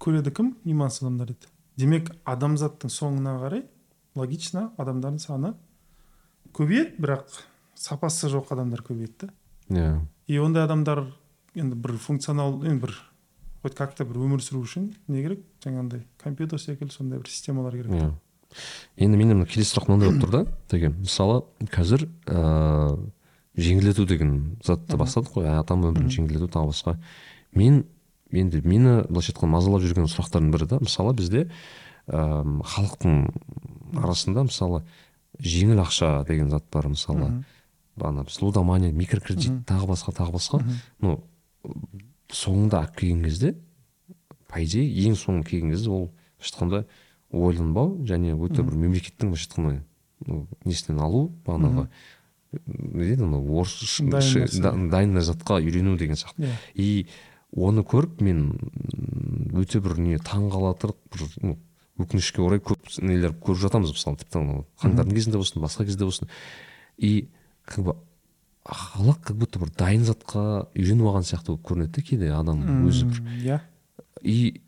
Көреді 0.00 0.32
кім? 0.34 0.56
Имансыз 0.64 1.02
адамдар 1.02 1.26
дейді. 1.32 1.48
Демек 1.76 2.10
адамзаттың 2.24 2.90
соңына 2.90 3.38
қарай 3.42 3.64
логично 4.14 4.70
адамдардың 4.78 5.18
саны 5.20 5.54
көбейеді 6.54 7.00
бірақ 7.02 7.24
сапасы 7.74 8.28
жоқ 8.32 8.52
адамдар 8.54 8.82
көбейеді 8.82 9.26
да 9.26 9.32
иә. 9.70 10.00
И 10.26 10.38
ондай 10.38 10.64
адамдар 10.64 11.04
енді 11.54 11.76
бір 11.76 11.96
функционал 11.98 12.62
енді 12.64 12.86
бір 12.86 12.94
хоть 13.62 13.74
как 13.74 13.94
то 13.94 14.04
бір 14.04 14.16
өмір 14.22 14.40
сүру 14.44 14.62
үшін 14.64 14.94
не 15.08 15.22
керек? 15.22 15.40
Жаңағындай 15.64 16.04
компьютер 16.18 16.58
секілді 16.60 16.92
сондай 16.92 17.18
бір 17.18 17.28
системалар 17.28 17.72
керек. 17.72 17.92
Иә. 17.92 18.12
Енді 18.96 19.18
менде 19.18 19.34
мына 19.34 19.46
келесі 19.46 19.74
сұрақ 19.74 19.88
мынандай 19.88 20.10
болып 20.10 20.24
тұр 20.24 20.30
да. 20.30 20.42
Теге 20.70 20.90
мысалы 20.94 21.42
қазір 21.72 22.08
ыыы 22.26 23.10
жеңілдету 23.54 24.06
деген 24.06 24.56
затты 24.64 24.98
бастадық 24.98 25.36
қой. 25.36 25.48
Адам 25.58 25.84
өмірін 25.86 26.10
жеңілдету 26.10 26.48
тағы 26.50 26.72
басқа. 26.72 26.96
Мен 27.54 27.84
енді 28.34 28.62
мені 28.64 28.94
былайша 29.08 29.32
айтқанда 29.32 29.52
мазалап 29.54 29.82
жүрген 29.84 30.08
сұрақтардың 30.10 30.50
бірі 30.54 30.66
да 30.72 30.78
мысалы 30.82 31.14
бізде 31.14 31.48
ыыы 32.08 32.62
халықтың 32.66 33.18
арасында 34.02 34.46
мысалы 34.48 34.82
жеңіл 35.38 35.82
ақша 35.84 36.24
деген 36.26 36.50
зат 36.50 36.66
бар 36.72 36.88
мысалы 36.88 37.28
Мхм. 37.30 37.44
ана 38.00 38.24
біз 38.24 38.40
лудомания 38.42 38.92
микрокредит 38.92 39.62
тағы 39.68 39.86
басқа 39.92 40.14
тағы 40.18 40.34
басқа. 40.34 40.62
Ну 41.00 41.20
соңында 42.32 42.82
алып 42.82 42.96
келген 42.98 43.22
кезде 43.24 43.54
по 44.48 44.58
идее 44.62 44.86
ең 45.06 45.14
соңы 45.14 45.44
келген 45.46 45.70
кезде 45.70 45.90
ол 45.90 46.10
былайша 46.38 46.54
айтқанда 46.54 46.84
ойланбау 47.34 47.98
және 48.06 48.34
өте 48.38 48.62
бір 48.62 48.78
мемлекеттің 48.78 49.32
былайша 49.32 49.50
айтқанда 49.50 49.82
ну, 50.26 50.46
несінен 50.64 51.00
алу 51.02 51.26
бағанағы 51.46 51.88
не 52.66 53.04
дейді 53.04 53.26
анау 53.26 53.60
орысша 53.60 54.04
Дайын 54.08 55.20
затқа 55.20 55.60
үйрену 55.60 55.96
деген 55.98 56.16
сияқты 56.16 56.46
иә. 56.46 56.56
И 56.74 57.06
оны 57.54 57.82
көріп 57.82 58.22
мен 58.22 58.44
өте 59.54 59.80
бір 59.82 59.98
не 59.98 60.18
таң 60.18 60.48
қалатыр 60.52 60.94
бір 61.12 61.26
ну, 61.42 61.56
өкінішке 61.98 62.42
орай 62.42 62.62
көп 62.62 62.88
нелер 63.02 63.34
көріп 63.34 63.62
жатамыз 63.66 63.94
мысалы 63.94 64.18
тіпті 64.22 64.40
анау 64.40 64.66
қаңтардың 64.82 65.18
кезінде 65.18 65.40
болсын 65.40 65.62
басқа 65.62 65.86
кезде 65.88 66.04
болсын. 66.04 66.30
И 66.98 67.28
как 67.64 67.84
бы 67.84 67.96
халық 68.64 69.20
как 69.22 69.36
будто 69.36 69.58
бір 69.62 69.72
дайын 69.78 70.04
затқа 70.06 70.68
үйреніп 70.74 71.10
алған 71.10 71.26
сияқты 71.26 71.54
болып 71.54 71.66
көрінеді 71.68 71.96
да 71.98 72.02
кейде 72.02 72.30
адам 72.32 72.62
өзі 72.88 73.10
бір. 73.10 73.22
иә. 73.42 73.60
И 74.22 74.62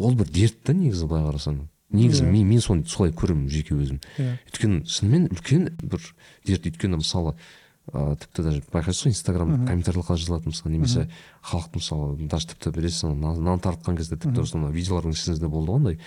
ол 0.00 0.14
бір 0.18 0.30
дерт 0.32 0.62
та 0.64 0.72
негізі 0.72 1.06
былай 1.10 1.24
қарасаң. 1.28 1.60
Негізі 1.90 2.24
Иә. 2.24 2.30
мен, 2.32 2.48
мен 2.48 2.60
соны 2.64 2.86
солай 2.88 3.12
көремін 3.12 3.48
жеке 3.50 3.74
өзім. 3.74 3.98
Иә. 4.18 4.36
Өйткені 4.48 4.84
шынымен 4.86 5.28
үлкен 5.34 5.68
бір 5.82 6.00
дерт. 6.46 6.66
Өйткені 6.70 7.00
мысалы 7.02 7.34
ыыы 7.90 8.16
тіпті 8.22 8.42
даже 8.46 8.60
байқайсыз 8.70 9.06
ғой 9.08 9.10
инстаграм 9.10 9.48
Мхм. 9.50 9.66
комментарийлерға 9.66 10.14
жазылады 10.20 10.52
мысалы 10.52 10.70
немесе 10.76 11.08
халықты 11.42 11.80
мысалы 11.80 12.28
даже 12.28 12.46
тіпті 12.52 12.70
білесіз 12.76 13.04
ана 13.08 13.32
нан 13.34 13.58
тартқан 13.58 13.96
кезде 13.98 14.16
тіпті 14.20 14.44
осы 14.44 14.60
видеолардың 14.70 15.16
ішіңізде 15.16 15.48
болды 15.50 15.72
ғой 15.72 15.80
андай 15.80 15.98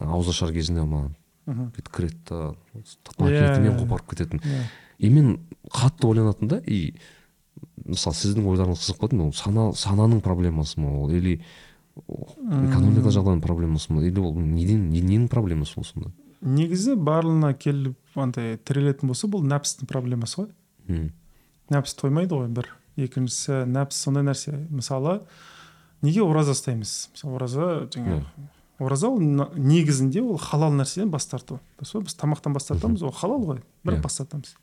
ауызашар 0.00 0.52
кезінде 0.52 0.84
маған 0.84 1.14
бүйтіп 1.46 1.88
кіреді 1.94 2.18
да 2.28 2.40
Иә, 2.76 3.22
макетімен 3.22 3.72
иә. 3.72 3.78
қопарып 3.80 4.10
кететін. 4.12 4.42
И 4.98 5.08
мен 5.08 5.38
қатты 5.72 6.04
ойланатын 6.10 6.48
да 6.48 6.58
и 6.66 6.92
мысалы 7.86 8.16
сіздің 8.18 8.44
ойларыңыз 8.50 8.82
қызық 8.84 8.98
болатын 9.00 9.20
ол 9.24 9.32
сана 9.32 9.70
сананың 9.72 10.20
проблемасы 10.20 10.80
ма 10.80 10.90
ол? 11.00 11.10
Или 11.10 11.40
экономика 11.96 13.10
жағдайының 13.14 13.42
проблемасы 13.44 13.92
ма? 13.92 14.02
Или 14.04 14.20
ол 14.20 14.34
неден 14.36 14.88
не- 14.90 15.00
ненің 15.02 15.28
проблемасы 15.32 15.78
ол 15.80 15.84
сонда 15.84 16.10
негізі 16.42 16.94
барлығына 17.00 17.54
келіп 17.58 17.96
андай 18.20 18.56
тірелетін 18.58 19.08
болса 19.08 19.26
бұл 19.26 19.42
нәпсістің 19.48 19.88
проблемасы 19.88 20.36
ғой. 20.42 20.50
Мхм. 20.86 21.08
нәпсі 21.72 21.96
тоймайды 21.98 22.34
ғой 22.36 22.48
бір. 22.52 22.68
Екіншісі 22.96 23.64
нәпсі 23.66 23.98
сондай 23.98 24.22
нәрсе. 24.22 24.52
Мысалы 24.70 25.22
неге 26.02 26.22
ораза 26.22 26.52
ұстаймыз? 26.52 27.08
Мысалы 27.16 27.34
ораза 27.40 27.88
жаңағы 27.90 28.22
ораза 28.78 29.08
ол 29.08 29.18
негізінде 29.20 30.20
ол 30.22 30.36
халал 30.38 30.72
нәрседен 30.76 31.10
бас 31.10 31.26
тарту. 31.26 31.58
Дұрыс 31.80 31.92
па? 31.96 32.00
Біз 32.00 32.14
тамақтан 32.14 32.52
бас 32.52 32.66
тартамыз 32.68 33.02
ол 33.02 33.10
халал 33.12 33.42
ғой. 33.44 33.62
Бірақ 33.84 33.98
Иә. 33.98 34.02
бас 34.02 34.16
тартамыз. 34.20 34.54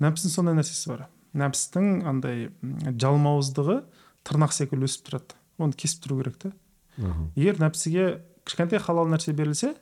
Нәпсінің 0.00 0.30
сондай 0.32 0.54
нәрсесі 0.54 0.88
бар. 0.94 1.08
Нәпсістің 1.34 2.06
андай 2.06 2.48
жалмауыздығы 2.62 3.82
тырнақ 4.24 4.52
секілді 4.54 4.86
өсіп 4.88 5.10
тұрады. 5.10 5.36
Оны 5.58 5.72
кесіп 5.76 6.04
тұру 6.06 6.22
керек 6.22 6.38
та. 6.38 6.52
Аха. 6.98 7.28
егер 7.36 7.58
нәпсіге 7.60 8.22
кішкентай 8.44 8.78
халал 8.78 9.06
нәрсе 9.10 9.32
берілсе 9.36 9.74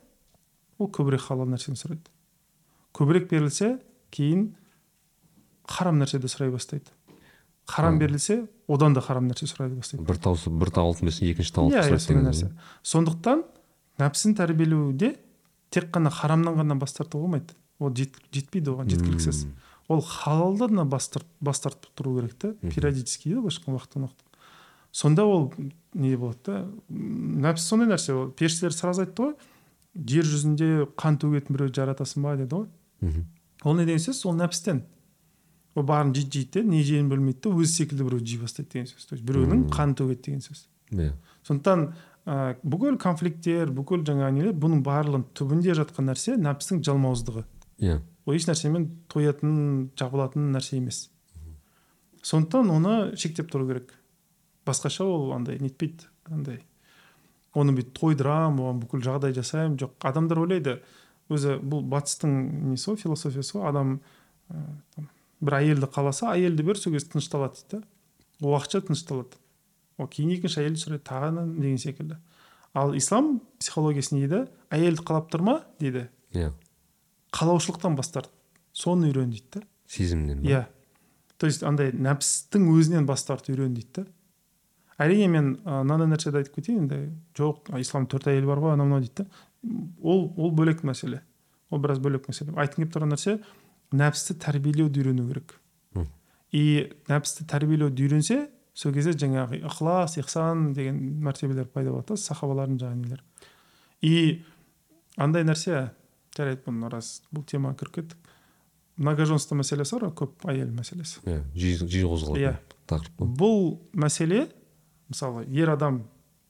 ол 0.79 0.89
көбірек 0.89 1.21
халал 1.27 1.47
нәрсені 1.47 1.77
сұрайды. 1.79 2.09
Көбірек 2.93 3.29
берілсе 3.29 3.79
кейін 4.11 4.55
харам 5.67 5.99
нәрседе 6.01 6.27
сұрай 6.31 6.51
бастайды. 6.51 6.91
Харам 7.67 7.97
берілсе 7.99 8.47
одан 8.67 8.93
да 8.93 9.01
харам 9.01 9.27
нәрсе 9.29 9.47
сұрай 9.49 9.69
бастайды. 9.73 10.03
Бір 10.05 10.17
тау 10.21 10.35
бір 10.35 10.71
тау 10.71 10.91
алтын 10.91 11.07
берсе 11.09 11.25
екінші 11.31 11.53
тау 11.53 11.65
алтын 11.69 11.79
иә 11.79 11.83
иә 11.83 11.87
сұрайды 11.87 12.05
сондай 12.05 12.23
деген 12.23 12.27
нәрсе. 12.31 12.51
Сондықтан 12.83 13.43
нәпсіні 14.01 14.35
тәрбиелеуде 14.37 15.15
тек 15.71 15.89
қана 15.95 16.11
харамнан 16.13 16.55
ғана 16.59 16.77
бас 16.79 16.93
тартуға 16.93 17.25
болмайды. 17.25 17.55
Ол 17.79 17.89
жет- 17.91 18.19
жетпейді 18.31 18.71
оған 18.75 18.87
жеткіліксіз. 18.91 19.45
Ол 19.87 20.01
халалдан 20.01 20.75
да 20.77 20.83
бас, 20.85 21.09
тарт, 21.09 21.25
бас 21.41 21.59
тартып 21.61 21.91
тұру 21.95 22.15
керек 22.19 22.33
та 22.39 22.47
Мхм. 22.61 22.71
периодически 22.73 23.29
дейді 23.29 23.35
ғой 23.37 23.41
былайша 23.45 23.59
айтқанда 23.61 23.77
уақыттан 23.77 24.05
уақытқа 24.07 24.24
сонда 24.95 25.25
ол 25.27 25.49
не 25.93 26.15
болады 26.15 26.39
да? 26.47 26.57
Нәпсі 26.89 27.67
сондай 27.67 27.89
нәрсе 27.91 28.15
ол. 28.15 28.29
Періштелер 28.31 28.73
сразу 28.75 29.03
айтты 29.03 29.25
ғой. 29.25 29.33
Жер 29.95 30.27
жүзінде 30.27 30.69
қан 30.99 31.19
төгетін 31.19 31.55
біреу 31.55 31.73
жаратасың 31.75 32.23
ба 32.23 32.35
деді 32.39 32.61
ғой. 32.63 33.23
Ол 33.63 33.75
не 33.75 33.85
деген 33.87 33.99
сөз? 34.03 34.23
Ол 34.27 34.35
нәпістен. 34.39 34.83
Ол 35.75 35.83
барын 35.83 36.13
жейді 36.15 36.39
жейді 36.39 36.61
де 36.61 36.63
не 36.63 36.83
жегенін 36.83 37.09
білмейді 37.11 37.41
да 37.43 37.49
өзі 37.55 37.71
секілді 37.81 38.07
біреу 38.07 38.23
жей 38.23 38.39
бастайды 38.39 38.71
деген 38.71 38.87
сөз. 38.87 39.07
То 39.09 39.15
есть 39.15 39.25
біреудің 39.27 39.65
Мм. 39.65 39.69
қан 39.71 39.95
төгеді 39.95 40.21
деген 40.29 40.43
сөз. 40.43 40.67
Иә. 40.91 41.11
Сондықтан 41.43 41.93
ә, 42.25 42.55
бүкіл 42.63 42.97
конфликттер 42.97 43.71
бүкіл 43.75 44.05
жаңағы 44.07 44.31
нелер 44.37 44.55
бұның 44.55 44.83
барлығының 44.85 45.25
түбінде 45.35 45.75
жатқан 45.75 46.07
нәрсе 46.11 46.37
нәпсінің 46.39 46.83
жалмауыздығы. 46.87 47.43
Иә. 47.83 47.99
Ол 48.25 48.33
еш 48.33 48.47
нәрсемен 48.47 48.87
тоятын 49.11 49.91
жабылатын 49.99 50.51
нәрсе 50.55 50.77
емес. 50.79 51.09
Сондықтан 52.23 52.71
оны 52.71 53.15
шектеп 53.19 53.51
тұру 53.51 53.67
керек. 53.67 53.91
Басқаша 54.65 55.05
ол 55.05 55.31
андай 55.35 55.59
нетпейді 55.61 56.09
андай. 56.31 56.61
Оны 57.55 57.75
бүйтіп 57.77 57.95
тойдырамын 57.99 58.59
оған 58.63 58.81
бүкіл 58.83 59.03
жағдай 59.05 59.35
жасаймын. 59.35 59.77
Жоқ 59.79 60.07
адамдар 60.09 60.41
ойлайды 60.41 60.79
өзі 61.31 61.57
бұл 61.63 61.85
батыстың 61.89 62.33
несі 62.73 62.91
ғой 62.91 62.99
философиясы 63.01 63.57
ғой? 63.57 63.67
Адам 63.69 63.93
ә, 64.49 64.63
там, 64.95 65.09
бір 65.39 65.59
әйелді 65.61 65.89
қаласа 65.93 66.33
әйелді 66.33 66.65
бер 66.67 66.79
сол 66.81 66.93
кезде 66.93 67.13
тынышталады 67.15 67.61
дейді 67.61 67.79
да. 67.79 67.87
Уақытша 68.45 68.83
тынышталады. 68.89 69.39
Ол 69.97 70.09
кейін 70.11 70.35
екінші 70.35 70.65
әйелді 70.65 70.83
сұрайды 70.83 71.05
тағы 71.07 71.45
деген 71.55 71.79
секілді. 71.79 72.19
Ал 72.75 72.91
ислам 72.97 73.39
психологиясы 73.61 74.17
не 74.17 74.25
дейді? 74.25 74.49
Әйелді 74.75 75.05
қалап 75.07 75.29
тұрма 75.31 75.61
дейді. 75.79 76.09
Иә. 76.35 76.51
Қалаушылықтан 77.31 77.95
бас 77.95 78.11
тарт 78.11 78.33
соны 78.75 79.07
үйрен 79.07 79.31
дейді 79.31 79.61
да. 79.61 79.63
Сезімнен 79.87 80.43
иә. 80.43 80.65
То 81.39 81.47
есть 81.47 81.63
андай 81.63 81.93
нәпсістің 81.95 82.67
өзінен 82.75 83.07
бас 83.07 83.23
тарту 83.23 83.53
үйрен 83.53 83.73
дейді 83.77 84.03
да. 84.03 84.05
Әрине 85.01 85.27
мен 85.31 85.51
мынандай 85.65 86.07
нәрседе 86.11 86.39
айтып 86.41 86.55
кетейін 86.59 86.85
енді. 86.85 86.99
Жоқ 87.37 87.71
ислам 87.81 88.07
төрт 88.07 88.29
әйел 88.31 88.47
бар 88.49 88.61
ғой 88.63 88.75
анау 88.75 88.87
мынау 88.87 89.03
дейді 89.05 89.23
да 89.23 89.27
ол 90.01 90.27
ол 90.37 90.51
бөлек 90.55 90.83
мәселе. 90.87 91.21
Ол 91.69 91.79
біраз 91.83 91.99
бөлек 91.99 92.27
мәселе. 92.29 92.53
Айтқым 92.55 92.85
келіп 92.85 92.93
тұрған 92.95 93.15
нәрсе 93.15 93.39
нәпсті 93.95 94.37
тәрбиелеуді 94.43 95.01
үйрену 95.01 95.27
керек. 95.29 95.57
И 96.55 96.91
нәпсті 97.09 97.47
тәрбиелеуді 97.49 98.05
үйренсе 98.05 98.37
сол 98.75 98.93
кезде 98.93 99.15
жаңағы 99.15 99.61
ықылас 99.67 100.17
ихсан 100.19 100.73
деген 100.75 100.99
мәртебелер 101.23 101.65
пайда 101.71 101.91
болады 101.91 102.13
да 102.13 102.21
сахабалардың 102.21 102.79
жаңағы 102.79 103.01
нелер. 103.01 103.23
И 104.01 104.43
андай 105.17 105.43
нәрсе 105.47 105.89
жарайды 106.35 106.61
бұны 106.67 106.89
рас 106.91 107.21
бұл 107.33 107.45
темаға 107.47 107.79
кіріп 107.81 107.95
кеттік 107.95 108.31
многоженство 108.97 109.55
мәселесі 109.59 109.95
бар 109.97 110.09
ғой 110.09 110.15
көп 110.21 110.45
әйел 110.51 110.71
мәселесі. 110.75 111.19
Иә 111.25 111.41
жиі 111.55 112.03
қозғалатын 112.07 112.43
Иә. 112.43 112.53
тақырып 112.87 113.35
бұл 113.39 113.79
мәселе 113.95 114.45
мысалы 115.09 115.45
ер 115.47 115.69
адам 115.73 116.03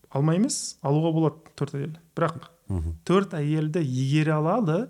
алмай 0.10 0.39
емес 0.39 0.78
алуға 0.86 1.12
болады 1.16 1.56
төрт 1.56 1.76
әйел. 1.76 1.95
Бірақ 2.16 2.49
мхм. 2.68 2.97
төрт 3.06 3.36
әйелді 3.38 3.84
игере 3.84 4.36
алады 4.38 4.89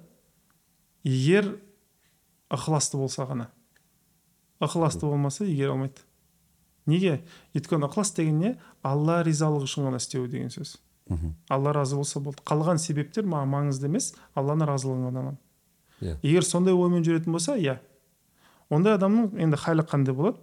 егер 1.04 1.56
ықыласты 2.50 2.98
болса 2.98 3.26
ғана. 3.26 3.50
Ықыласты 4.60 5.06
болмаса 5.06 5.46
игере 5.46 5.72
алмайды. 5.72 6.02
Неге? 6.86 7.24
Өйткені 7.56 7.90
ықылас 7.90 8.14
деген 8.16 8.40
не? 8.40 8.58
Алла 8.84 9.24
ризалығы 9.26 9.66
үшін 9.66 9.90
ғана 9.90 9.98
істеу 9.98 10.28
деген 10.28 10.50
сөз. 10.54 10.78
Мхм. 11.10 11.36
Алла 11.50 11.74
разы 11.74 11.96
болса 11.96 12.20
болды. 12.20 12.44
Қалған 12.46 12.78
себептер 12.78 13.26
маған 13.26 13.50
маңызды 13.50 13.90
емес 13.90 14.14
алланың 14.36 14.70
разылығын 14.70 15.10
ғана 15.10 15.22
аламын 15.24 15.42
иә. 16.02 16.18
Егер 16.24 16.46
сондай 16.46 16.74
оймен 16.74 17.04
жүретін 17.06 17.32
болса 17.34 17.56
иә. 17.58 17.80
Ондай 18.70 18.96
адамның 18.98 19.36
енді 19.42 19.58
халі 19.58 19.86
қандай 19.86 20.16
болады? 20.16 20.38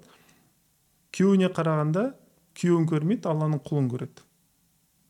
Күйеуіне 1.12 1.51
қарағанда 1.53 2.12
күйеуін 2.59 2.86
көрмейді 2.90 3.30
алланың 3.30 3.62
құлын 3.66 3.88
көреді. 3.92 4.26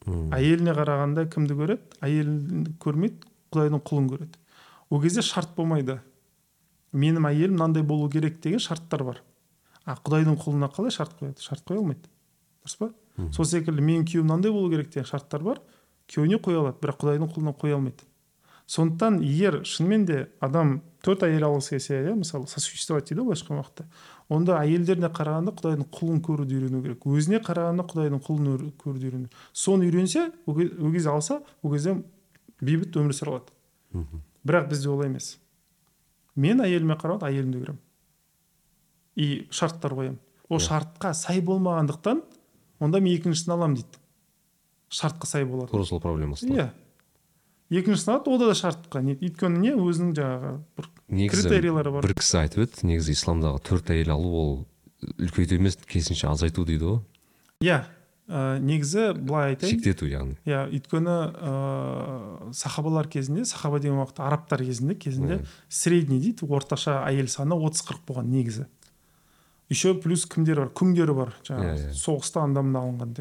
Мм. 0.07 0.31
әйеліне 0.35 0.75
қарағанда 0.75 1.27
кімді 1.31 1.57
көреді? 1.59 1.99
Әйелін 2.03 2.65
көрмейді 2.83 3.29
құдайдың 3.55 3.83
құлын 3.87 4.09
көреді. 4.11 4.41
Ол 4.91 5.03
кезде 5.03 5.23
шарт 5.23 5.55
болмайды. 5.57 6.01
Менің 6.93 7.29
әйелім 7.29 7.57
мынандай 7.57 7.83
болу 7.87 8.09
керек 8.11 8.41
деген 8.43 8.61
шарттар 8.61 9.05
бар. 9.05 9.23
А 9.85 9.95
құдайдың 9.97 10.37
құлына 10.43 10.69
қалай 10.75 10.91
шарт 10.91 11.15
қояды? 11.21 11.41
Шарт 11.41 11.65
қоя 11.67 11.79
алмайды. 11.81 12.11
Дұрыс 12.65 12.79
па? 12.79 12.91
Сол 13.33 13.47
секілді 13.47 13.83
менің 13.83 14.07
күйеуім 14.09 14.29
мынандай 14.29 14.53
болу 14.53 14.71
керек 14.71 14.91
деген 14.91 15.09
шарттар 15.09 15.43
бар. 15.43 15.61
Күйеуіне 16.11 16.39
қоя 16.43 16.63
алады 16.63 16.83
бірақ 16.83 17.01
құдайдың 17.03 17.33
құлына 17.33 17.55
қоя 17.59 17.79
алмайды. 17.79 18.05
Сондықтан 18.67 19.21
егер 19.23 19.63
шынымен 19.65 20.05
де 20.07 20.19
адам 20.41 20.81
төрт 21.05 21.25
әйел 21.27 21.49
алғысы 21.49 21.77
келсе 21.77 21.99
иә 21.99 22.15
мысалы 22.17 22.47
сосуществовать 22.47 23.09
дейді 23.11 23.21
ғой 23.21 23.33
былайша 23.33 23.45
айтқан 23.45 23.59
уақытта 23.59 23.87
онда 24.33 24.57
әйелдеріне 24.63 25.11
қарағанда 25.13 25.53
құдайдың 25.59 25.87
құлын 25.93 26.21
көруді 26.25 26.57
үйрену 26.57 26.81
керек. 26.85 27.05
Өзіне 27.05 27.41
қарағанда 27.45 27.85
құдайдың 27.91 28.21
құлын 28.25 28.49
өр- 28.55 28.73
көруді 28.81 29.09
үйрену. 29.11 29.29
Соны 29.53 29.85
үйренсе 29.91 30.31
ол 30.47 30.55
ке- 30.57 30.71
ол 30.81 30.93
кезде 30.93 31.11
алса 31.11 31.41
ол 31.63 31.73
кезде 31.75 31.97
бейбіт 32.63 32.97
өмір 32.97 33.13
сүре 33.19 33.31
алады. 33.35 34.07
Бірақ 34.47 34.69
бізде 34.71 34.89
олай 34.91 35.09
емес. 35.11 35.39
Мен 36.37 36.61
әйеліме 36.65 36.97
қарағанда 36.97 37.29
әйелімді 37.29 37.61
көремін. 37.65 37.79
И 39.17 39.47
шарттар 39.51 39.93
қоямын. 39.93 40.19
Ол 40.49 40.59
Иә. 40.59 40.69
шартқа 40.69 41.13
сай 41.15 41.41
болмағандықтан 41.43 42.23
онда 42.81 43.01
мен 43.01 43.13
екіншісін 43.19 43.53
аламын 43.53 43.75
дейді. 43.77 43.99
Шартқа 44.91 45.27
сай 45.27 45.45
болады 45.45 45.71
тура 45.71 45.85
сол 45.85 46.01
проблема 46.01 46.35
ұстады 46.37 46.57
иә. 46.57 46.71
Екіншісін 47.73 48.13
алады 48.15 48.35
ода 48.35 48.51
да 48.51 48.57
шартқа 48.59 49.01
не 49.05 49.15
өйткені 49.17 49.63
не 49.63 49.73
өзінің 49.79 50.13
жаңағы 50.19 50.53
бір 50.77 50.89
негізі 51.09 51.49
критерийлары 51.49 51.93
бар. 51.95 52.05
бір 52.07 52.15
кісі 52.21 52.37
айтып 52.43 52.67
еді 52.67 52.87
негізі 52.91 53.15
исламдағы 53.17 53.63
төрт 53.69 53.91
әйел 53.95 54.13
алу 54.17 54.31
ол 54.43 54.53
үлкейту 55.19 55.57
емес 55.57 55.79
керісінше 55.87 56.29
азайту 56.31 56.65
дейді 56.69 56.85
ғой. 56.85 57.01
Иә 57.65 57.79
ә, 58.29 58.59
негізі 58.63 59.13
былай 59.19 59.55
айтайын. 59.55 59.79
Шектету 59.81 60.07
яғни. 60.11 60.37
Иә 60.47 60.67
өйткені 60.69 61.17
ыыы 61.33 62.53
сахабалар 62.55 63.09
кезінде 63.09 63.45
сахаба 63.49 63.81
деген 63.81 63.99
уақытта 64.03 64.27
арабтар 64.29 64.63
кезінде 64.65 64.95
кезінде 64.95 65.41
Иә. 65.41 65.47
средний 65.69 66.21
дейді 66.21 66.47
орташа 66.47 67.03
әйел 67.09 67.29
саны 67.29 67.57
отыз 67.57 67.83
қырық 67.89 68.05
болған 68.07 68.31
негізі. 68.31 68.67
Еще 69.71 69.95
плюс 69.95 70.27
кімдер 70.27 70.61
бар? 70.67 70.69
Күңдері 70.77 71.15
бар 71.17 71.33
Иә, 71.33 71.47
жаңағы 71.49 71.77
иә. 71.89 71.93
соғыста 71.97 72.43
анда 72.45 72.63
мында 72.63 72.81
алынған 72.85 73.15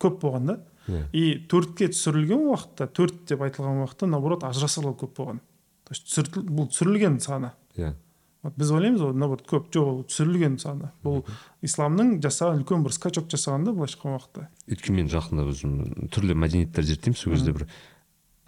көп 0.00 0.20
болған 0.22 0.46
да. 0.46 0.60
Иә 0.88 1.02
и 1.12 1.24
төртке 1.48 1.88
түсірілген 1.92 2.46
уақытта 2.50 2.86
төрт 2.92 3.24
деп 3.28 3.40
айтылған 3.46 3.82
уақытта 3.84 4.06
наоборот 4.10 4.44
ажырасулар 4.44 4.94
көп 4.98 5.14
болған. 5.18 5.38
То 5.84 5.94
есть 5.94 6.06
түсіртіл- 6.08 6.48
бұл 6.48 6.68
түсірілген 6.72 7.20
саны. 7.20 7.52
Иә 7.76 7.94
вот 8.42 8.56
біз 8.58 8.70
ойлаймыз 8.74 9.00
ғой 9.04 9.12
наоборот 9.14 9.46
көп 9.46 9.70
жоқ 9.70 9.86
ол 9.86 10.02
түсірілген 10.08 10.58
саны. 10.58 10.90
Бұл 11.04 11.22
исламның 11.62 12.16
жасаған 12.24 12.62
үлкен 12.64 12.82
бір 12.82 12.92
скачок 12.96 13.28
жасаған 13.30 13.64
да 13.68 13.72
былайша 13.72 13.98
айтқан 14.00 14.16
уақытта. 14.18 14.46
Өйткені 14.68 14.96
мен 14.98 15.08
жақында 15.12 15.44
өзім 15.52 16.08
түрлі 16.10 16.34
мәдениеттер 16.34 16.82
зерттеймін 16.82 17.16
сол 17.20 17.32
кезде 17.36 17.52
бір 17.54 17.66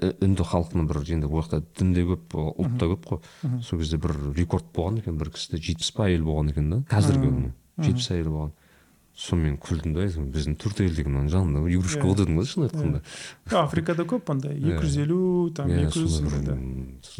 і- 0.02 0.10
үнді 0.26 0.42
халқының 0.50 0.88
бір 0.90 0.98
енді 1.14 1.28
ол 1.30 1.42
жақта 1.44 1.62
дін 1.78 1.92
де 1.94 2.02
көп 2.02 2.34
ұлт 2.34 2.74
та 2.80 2.86
көп 2.90 3.06
қой. 3.06 3.62
Сол 3.62 3.78
кезде 3.78 3.96
бір 4.02 4.16
рекорд 4.34 4.66
болған 4.74 4.98
екен 4.98 5.16
бір 5.16 5.30
кісіде 5.30 5.62
жетпіс 5.62 5.92
па 5.94 6.08
әйел 6.10 6.24
болған 6.26 6.50
екен 6.50 6.70
да 6.70 6.76
қазіргі 6.90 7.30
күні. 7.30 7.52
Жетпіс 7.78 8.10
әйел 8.10 8.30
болған. 8.34 8.52
Сонымен 9.14 9.58
күлдім 9.62 9.92
да 9.94 10.02
айтдым 10.02 10.26
біздің 10.34 10.56
төрт 10.58 10.80
мынаның 11.06 11.28
жанында 11.30 11.60
игрушка 11.70 12.00
Иә. 12.00 12.08
ғой 12.08 12.16
дедім 12.18 12.38
ғой 12.40 12.46
шын 12.50 12.64
айтқанда. 12.66 13.00
Африкада 13.60 14.02
көп 14.10 14.30
андай 14.32 14.56
Иә. 14.58 14.74
екі 14.74 14.88
жүз 14.88 14.96
елу 15.04 15.50
там 15.54 15.68
иә 15.70 15.84
екі 15.86 16.02
жүз 16.02 16.16
бір 16.24 16.48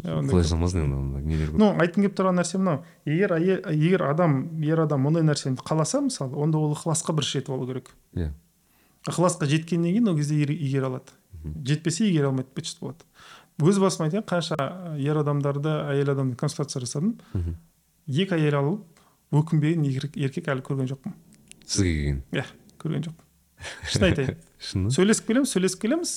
Иә, 0.03 0.17
құдай 0.27 0.43
салмасын 0.43 0.83
енді 0.83 0.97
андай 0.99 1.23
нелер 1.23 1.53
ну 1.55 1.69
айтқым 1.79 2.03
келіп 2.03 2.17
тұрған 2.19 2.39
нәрсе 2.41 2.59
мынау. 2.59 2.83
Егер 3.05 3.37
егер 3.71 4.03
адам 4.09 4.35
ер 4.61 4.81
адам 4.83 5.07
ондай 5.07 5.23
нәрсені 5.23 5.55
қаласа 5.55 6.01
мысалы 6.03 6.35
онда 6.35 6.59
ол 6.59 6.75
ықыласқа 6.75 7.15
бірінші 7.15 7.39
жетіп 7.39 7.53
алу 7.55 7.67
керек. 7.71 7.95
Иә. 8.13 8.33
Ықыласқа 9.07 9.47
жеткеннен 9.47 9.93
кейін 9.95 10.09
ол 10.09 10.17
кезде 10.17 10.43
игере 10.43 10.85
алады. 10.85 11.15
Жетпесе 11.63 12.09
игере 12.09 12.27
алмайды 12.27 12.49
быт 12.55 12.75
болады. 12.81 13.07
Өз 13.61 13.79
басым 13.79 14.09
айтайын 14.09 14.25
қанша 14.27 14.97
ер 14.99 15.15
адамдарды 15.21 15.69
әйел 15.93 16.11
адамды 16.11 16.35
консультация 16.35 16.81
жасадым. 16.83 17.15
Екі 18.07 18.35
әйел 18.35 18.57
алып 18.59 18.83
өкінбеген 19.31 19.85
еркек 19.87 20.49
әлі 20.51 20.61
көрген 20.65 20.89
жоқпын. 20.91 21.13
Сізге 21.65 21.91
келген. 21.95 22.21
Иә 22.31 22.45
көрген 22.81 23.05
жоқпын. 23.09 23.27
Шын 23.91 24.07
айтайын. 24.09 24.39
Шын 24.69 24.87
сөйлесіп 24.93 25.29
келеміз 25.29 25.53
сөйлесіп 25.55 25.83
келеміз. 25.85 26.15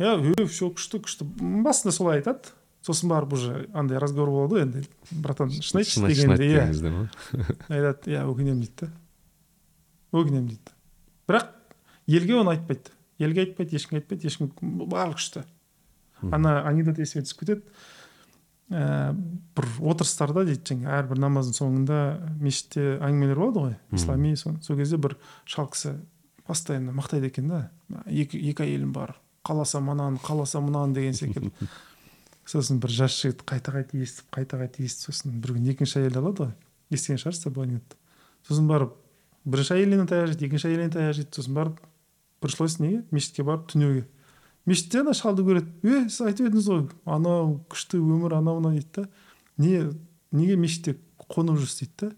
Иә 0.00 0.16
все 0.48 0.68
күшті 0.74 1.00
күшті. 1.04 1.28
Басында 1.64 1.94
солай 1.94 2.20
айтады. 2.20 2.52
Сосын 2.84 3.08
барып 3.08 3.32
уже 3.32 3.68
андай 3.72 3.98
разговор 4.02 4.32
болады 4.34 4.58
ғой 4.58 4.66
енді. 4.66 4.84
Братан 5.10 5.52
шын 5.54 5.80
айтшы 5.80 6.02
дегенде 6.04 6.50
иә. 6.50 6.66
айтады 7.72 8.12
иә 8.12 8.26
өкінемін 8.28 8.64
дейді 8.66 8.88
да 8.88 10.20
өкінемін 10.20 10.50
дейді 10.52 10.74
бірақ 11.28 11.48
елге 12.06 12.36
оны 12.42 12.54
айтпайды. 12.54 12.92
Елге 13.18 13.46
айтпайды 13.46 13.78
ешкімге 13.78 14.02
айтпайды 14.02 14.28
ешкім 14.28 14.50
барлығы 14.60 15.16
күшті. 15.16 15.44
Ана 16.28 16.58
анекдот 16.68 17.00
есіме 17.00 17.24
түсіп 17.24 17.44
кетеді. 17.44 17.64
Ә, 18.70 19.12
бір 19.56 19.68
отырыстарда 19.92 20.44
дейді 20.48 20.62
жаңағы 20.72 20.98
әрбір 20.98 21.20
намаздың 21.24 21.58
соңында 21.58 22.00
мешітте 22.40 22.96
әңгімелер 23.04 23.40
болады 23.40 23.64
ғой 23.64 23.76
ислами 23.98 24.34
сол 24.40 24.58
сол 24.64 24.78
кезде 24.80 25.00
бір 25.00 25.16
шал 25.44 25.68
кісі 25.72 25.98
постоянно 26.46 26.92
мақтайды 26.92 27.30
екен 27.32 27.48
да. 27.48 27.60
Екі, 28.06 28.38
екі 28.50 28.64
әйелім 28.66 28.92
бар 28.92 29.14
қаласа 29.44 29.80
мынаны 29.84 30.20
қаласа 30.24 30.60
мынаны 30.64 30.94
деген 30.96 31.14
секілді. 31.16 31.52
Сосын 32.48 32.76
бір 32.80 32.92
жас 32.92 33.14
жігіт 33.16 33.40
қайта 33.48 33.72
қайта 33.72 33.96
естіп 34.04 34.28
қайта 34.36 34.58
қайта 34.60 34.84
естіп 34.84 35.08
сосын 35.08 35.38
бір 35.40 35.54
күні 35.56 35.72
екінші 35.72 36.02
әйелді 36.02 36.20
алады 36.20 36.44
ғой 36.44 36.50
естіген 36.92 37.20
шығарсыздар 37.22 37.54
бұл 37.56 37.70
сосын 38.44 38.68
барып 38.68 38.92
бірінші 39.48 39.78
әйеліне 39.78 40.04
таяқ 40.10 40.34
жейді 40.34 40.48
екінші 40.50 40.68
әйеліне 40.68 40.92
таяқ 40.92 41.16
жейді 41.16 41.38
сосын 41.38 41.56
барып 41.56 41.80
пришлось 42.44 42.76
неге? 42.80 43.00
Мешітке 43.10 43.46
барып 43.48 43.70
түнеуге. 43.72 44.04
Мешітте 44.66 45.00
ана 45.00 45.14
шалды 45.14 45.44
көреді. 45.44 45.70
Е 45.84 46.08
сіз 46.08 46.26
айтып 46.28 46.48
едіңіз 46.50 46.68
ғой 46.70 46.84
анау 47.04 47.60
күшті 47.70 48.00
өмір 48.00 48.38
анау 48.38 48.60
мынау 48.60 48.76
дейді 48.76 48.88
да. 48.96 49.08
Не 49.58 49.90
неге 50.32 50.56
мешітте 50.56 50.96
қонып 51.28 51.60
жүрсіз? 51.60 51.84
дейді 51.84 51.94
да. 52.00 52.12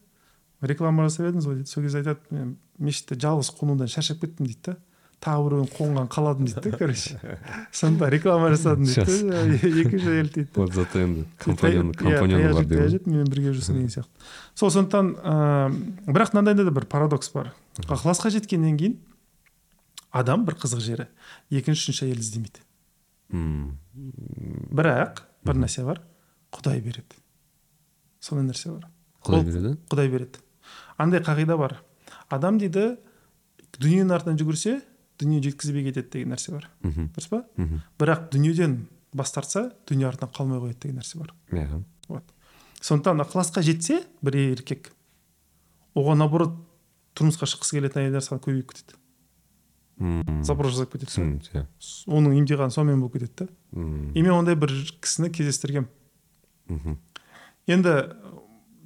Реклама 0.67 1.09
жасап 1.09 1.31
едіңіз 1.31 1.47
ғой 1.47 1.61
дейді. 1.61 1.71
Сол 1.71 1.83
кезде 1.85 2.03
айтады 2.03 2.21
мен 2.31 2.57
мешітте 2.79 3.19
жалғыз 3.19 3.51
қонудан 3.59 3.91
шаршап 3.91 4.21
кеттім 4.23 4.47
дейді 4.47 4.61
да. 4.71 4.77
Тағы 5.17 5.47
біреуін 5.49 5.69
қонған 5.73 6.09
қаладым 6.13 6.47
дейді 6.47 6.71
да 6.71 6.77
короче. 6.77 7.19
Сонда 7.73 8.11
реклама 8.13 8.51
жасадым 8.53 8.85
дейді 8.85 9.31
да. 9.31 9.43
Екінші 9.65 10.11
әйел 10.13 10.29
дейді 10.29 10.51
да. 10.53 10.61
Вот 10.61 10.75
зато 10.77 11.01
енді 11.01 11.25
менімен 13.09 13.31
бірге 13.33 13.55
жүрсін 13.57 13.81
деген 13.81 13.93
сияқты. 13.97 14.13
Сол 14.55 14.71
сондықтан 14.71 15.15
ыыы 15.17 16.13
бірақ 16.13 16.37
мынандай 16.37 16.55
да 16.61 16.71
бір 16.71 16.85
парадокс 16.85 17.33
бар. 17.33 17.55
Ықыласқа 17.89 18.31
жеткеннен 18.37 18.77
кейін 18.77 18.99
адам 20.17 20.47
бір 20.47 20.57
қызық 20.61 20.81
жері. 20.85 21.07
Екінші 21.51 21.91
үшінші 21.91 22.07
әйел 22.09 22.23
іздемейді. 22.23 22.63
Мм. 23.35 23.79
бірақ 24.71 25.25
бір 25.47 25.59
нәрсе 25.59 25.85
бар 25.87 26.01
құдай 26.55 26.81
береді. 26.83 27.19
Сондай 28.21 28.47
нәрсе 28.51 28.71
бар. 28.71 28.87
Құдай 29.27 29.45
береді? 29.45 29.73
құдай 29.91 30.11
береді. 30.13 30.43
Андай 30.99 31.21
қағида 31.21 31.57
бар. 31.59 31.81
Адам 32.31 32.61
дейді 32.63 32.97
дүниенің 33.81 34.15
артынан 34.15 34.39
жүгірсе 34.41 34.79
дүние 35.21 35.43
жеткізбей 35.45 35.89
кетеді 35.89 36.13
деген 36.13 36.35
нәрсе 36.35 36.55
бар. 36.55 36.69
Мхм. 36.83 37.11
Дұрыс 37.17 37.29
па? 37.33 37.43
Бірақ 37.99 38.29
дүниеден 38.33 38.87
бас 39.17 39.33
тартса 39.35 39.71
дүние 39.89 40.09
артынан 40.09 40.33
қалмай 40.37 40.63
қояды 40.63 40.87
деген 40.87 41.01
нәрсе 41.01 41.19
бар. 41.19 41.33
Иә. 41.51 41.83
Вот. 42.09 42.25
Сондықтан 42.81 43.25
ықыласқа 43.25 43.63
жетсе 43.67 44.03
бір 44.23 44.39
еркек 44.53 44.93
оған 45.97 46.21
наоборот 46.21 46.55
тұрмысқа 47.17 47.49
шыққысы 47.49 47.79
келетін 47.79 48.05
әйелдер 48.05 48.25
саны 48.25 48.43
көбейіп 48.45 48.73
кетеді. 48.73 48.99
Мм. 49.99 50.43
запрос 50.45 50.75
жасап 50.77 50.93
кетеді 50.93 51.09
түсіндім 51.11 51.41
иә 51.55 51.65
оның 52.13 52.37
емтиханы 52.43 52.75
сонымен 52.75 53.01
болып 53.01 53.17
кетеді 53.17 53.47
да 53.47 53.49
Мм. 53.73 54.13
и 54.15 54.23
мен 54.23 54.33
ондай 54.37 54.55
бір 54.55 54.73
кісіні 55.01 55.31
кездестіргенмін 55.33 55.89
енді 57.67 57.95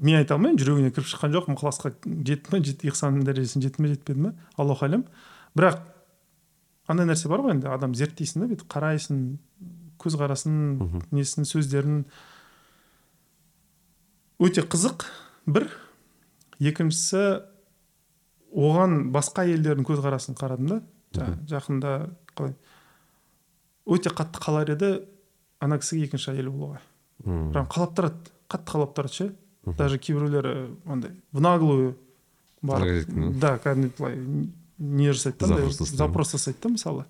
мен 0.01 0.17
айта 0.21 0.37
алмаймын 0.37 0.61
жүрегіне 0.61 0.93
кіріп 0.95 1.09
шыққан 1.11 1.35
жоқпын 1.35 1.57
ықыласқа 1.59 1.93
жетті 2.25 2.55
ме 2.55 2.63
жет 2.65 2.85
ихсан 2.87 3.19
дәрежесіне 3.27 3.67
жетті 3.67 3.83
ме 3.83 3.89
жетпеді 3.95 4.21
ме 4.21 4.33
аллаху 4.57 4.87
алям 4.87 5.05
бірақ 5.59 5.83
андай 6.91 7.07
нәрсе 7.07 7.29
бар 7.31 7.43
ғой 7.45 7.53
енді. 7.55 7.69
Адам 7.71 7.93
зерттейсің 7.95 8.43
да 8.43 8.49
бүйтіп 8.51 8.71
қарайсың 8.73 9.19
көзқарасын 10.03 11.05
несін 11.15 11.47
сөздерін. 11.47 12.01
Өте 14.43 14.65
қызық. 14.67 15.05
Бір 15.47 15.69
екіншісі 16.59 17.45
оған 18.51 19.13
басқа 19.15 19.45
елдердің 19.53 19.87
көзқарасын 19.87 20.39
қарадым 20.41 20.73
да. 20.73 20.81
Жақында 21.17 21.95
қалай? 22.37 22.55
Өте 23.87 24.13
қатты 24.15 24.43
қалар 24.43 24.71
еді 24.75 24.91
ана 25.61 25.79
кісіге 25.81 26.09
екінші 26.09 26.33
әйел 26.35 26.51
болуға. 26.53 26.81
Мм. 27.25 27.53
прям 27.53 27.67
қалап 27.69 27.97
тұрады 27.97 28.33
қатты 28.49 28.73
қалап 28.73 28.95
тұрады 28.97 29.13
ше. 29.13 29.33
Даже 29.77 29.99
кейбіреулері 29.99 30.71
андай 30.87 31.11
в 31.33 31.41
наглую 31.41 31.97
барып 32.63 33.09
да? 33.41 33.59
кәдімгі 33.61 33.93
былай 33.99 34.17
не 34.79 35.13
жасайды 35.13 35.47
да 35.47 35.71
Запрос 35.71 36.33
тастайды 36.33 36.59
да 36.63 36.69
мысалы. 36.69 37.05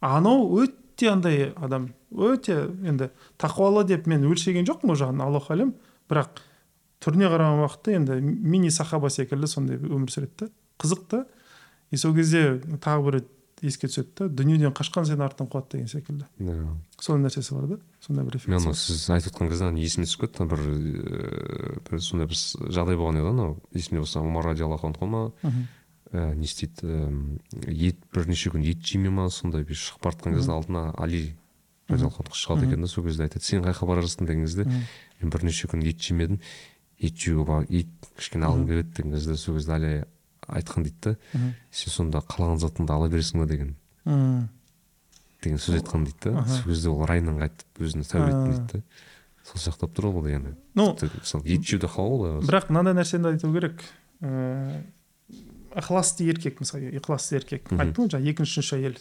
Анау 0.00 0.50
өте 0.60 1.08
андай 1.08 1.52
адам 1.56 1.94
өте 2.10 2.68
енді 2.84 3.10
тақуалы 3.38 3.84
деп 3.88 4.06
мен 4.06 4.26
өлшеген 4.28 4.68
жоқпын 4.68 4.92
ол 4.92 5.00
жағын 5.00 5.22
аллаху 5.24 5.54
әлем. 5.54 5.72
Бірақ 6.10 6.42
түріне 7.00 7.30
қараған 7.32 7.64
уақытта 7.64 7.96
енді 7.96 8.20
мини 8.20 8.70
сахаба 8.70 9.08
секілді 9.08 9.48
сондай 9.48 9.80
өмір 9.80 10.12
сүреді 10.12 10.44
да 10.44 10.50
қызық 10.78 11.06
та. 11.08 11.24
И 11.90 11.96
сол 11.96 12.14
кезде 12.14 12.60
тағы 12.84 13.04
бір 13.06 13.18
рет 13.20 13.28
еске 13.64 13.88
түседі 13.88 14.12
да 14.18 14.28
дүниеден 14.28 14.72
қашқан 14.76 15.06
сені 15.08 15.24
артынан 15.24 15.48
қуады 15.50 15.74
деген 15.74 15.88
секілді. 15.88 16.26
Сондай 17.00 17.28
нәрсесі 17.28 17.54
бар 17.56 17.66
да 17.68 17.78
сондай 18.04 18.24
бір 18.24 18.36
мен 18.46 18.58
эффект 18.58 18.66
ана 18.66 18.74
сіз 18.78 19.04
айтып 19.10 19.34
отқан 19.34 19.50
кезде 19.50 19.70
есіме 19.80 20.06
түсіп 20.08 20.24
кетті. 20.24 20.46
Бір 20.50 20.60
ііі 20.64 21.84
бір 21.88 22.02
сондай 22.04 22.28
бір 22.28 22.36
жағдай 22.76 22.98
болған 23.00 23.20
еді 23.20 23.32
анау. 23.32 23.56
Есімде 23.72 24.02
болса 24.04 24.20
омар 24.20 24.50
радиаллаху 24.50 24.88
анху 24.88 25.06
ма? 25.06 25.22
Ә, 26.12 26.34
не 26.34 26.44
істейді 26.44 26.86
ііі 27.66 27.88
ет 27.88 28.04
бірнеше 28.14 28.52
күн 28.54 28.62
ет 28.68 28.84
жемей 28.84 29.10
ма? 29.10 29.30
Сондай 29.30 29.64
бір 29.64 29.80
шығып 29.80 30.04
бара 30.04 30.14
жатқан 30.14 30.36
кезде 30.38 30.52
алдына 30.52 30.84
али 30.98 31.36
радиаллаху 31.88 32.22
анху 32.22 32.38
шығады 32.38 32.68
екен 32.68 32.84
да 32.84 32.88
сол 32.88 33.04
кезде 33.04 33.26
айтады. 33.26 33.44
Сен 33.44 33.64
қай 33.64 33.74
жаққа 33.74 33.88
бара 33.88 34.04
жатырсың 34.04 34.28
деген 34.28 34.46
кезде 34.46 34.68
мен 34.68 35.30
бірнеше 35.30 35.68
күн 35.68 35.82
ет 35.84 35.98
жемедім. 36.00 36.40
Ет 36.98 37.18
жеуге 37.18 37.64
ет 37.68 38.10
кішкене 38.16 38.46
алғым 38.46 38.68
келеді 38.68 38.92
деген 38.94 39.16
кезде 39.16 39.36
сол 39.36 39.56
кезде 39.58 39.72
али 39.74 40.04
айтқан 40.48 40.84
дейді 40.86 41.14
да. 41.14 41.16
Сен 41.70 41.92
сонда 41.92 42.22
қалаған 42.24 42.60
затыңды 42.62 42.92
ала 42.94 43.08
бересің 43.08 43.42
ба 43.42 43.46
деген. 43.50 43.74
Мм. 44.04 44.48
деген 45.42 45.58
сөз 45.58 45.80
айтқан 45.80 46.04
дейді 46.04 46.32
да. 46.34 46.44
Сол 46.48 46.70
кезде 46.70 46.88
ол 46.88 47.04
райынан 47.06 47.40
қайтып 47.42 47.80
өзіне 47.84 48.04
тәубе 48.08 48.32
дейді 48.32 48.64
да. 48.72 48.82
Сол 49.44 49.60
сияқты 49.60 49.86
болып 49.86 49.96
тұр 49.96 50.08
ғой 50.08 50.16
бұл 50.18 50.34
енді. 50.38 50.54
Ну 50.74 50.90
мысалы 50.96 51.48
ет 51.48 51.64
жеуді 51.64 51.90
қалау 51.92 52.20
ғой 52.22 52.36
бірақ 52.46 52.70
мынандай 52.70 52.96
нәрсені 52.96 53.32
айту 53.34 53.52
керек. 53.52 53.84
Ыыы 54.20 54.84
ықыласты 55.74 56.24
еркек 56.28 56.60
мысалы 56.60 56.94
ықыласты 56.96 57.36
еркек. 57.40 57.68
Айттым 57.72 58.06
ғой 58.06 58.14
жаңа 58.16 58.30
екінші 58.30 58.60
үшінші 58.60 58.78
әйел. 58.78 58.98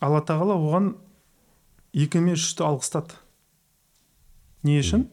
Алла 0.00 0.20
тағала 0.20 0.58
оған 0.58 0.92
екі 1.96 2.20
мен 2.20 2.36
үшті 2.36 2.66
алғыстады 2.66 3.16
не 4.66 4.78
үшін? 4.82 5.06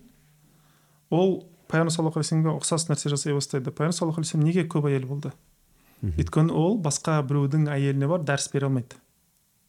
Ол 1.14 1.38
пайғамбар 1.70 1.94
саллаллаху 1.94 2.20
алейхи 2.20 2.34
вассаламға 2.34 2.56
ұқсас 2.60 2.88
нәрсе 2.90 3.12
жасай 3.14 3.36
бастайды. 3.38 3.72
Пайғамбар 3.72 3.96
саллаллаху 3.96 4.22
алейхи 4.22 4.34
вассалам 4.34 4.48
неге 4.48 4.66
көп 4.70 4.90
әйел 4.90 5.08
болды. 5.10 5.32
Өйткені 6.04 6.54
ол 6.56 6.78
басқа 6.82 7.20
біреудің 7.28 7.70
әйеліне 7.72 8.10
бар 8.10 8.26
дәріс 8.28 8.50
бере 8.54 8.68
алмайды. 8.68 9.00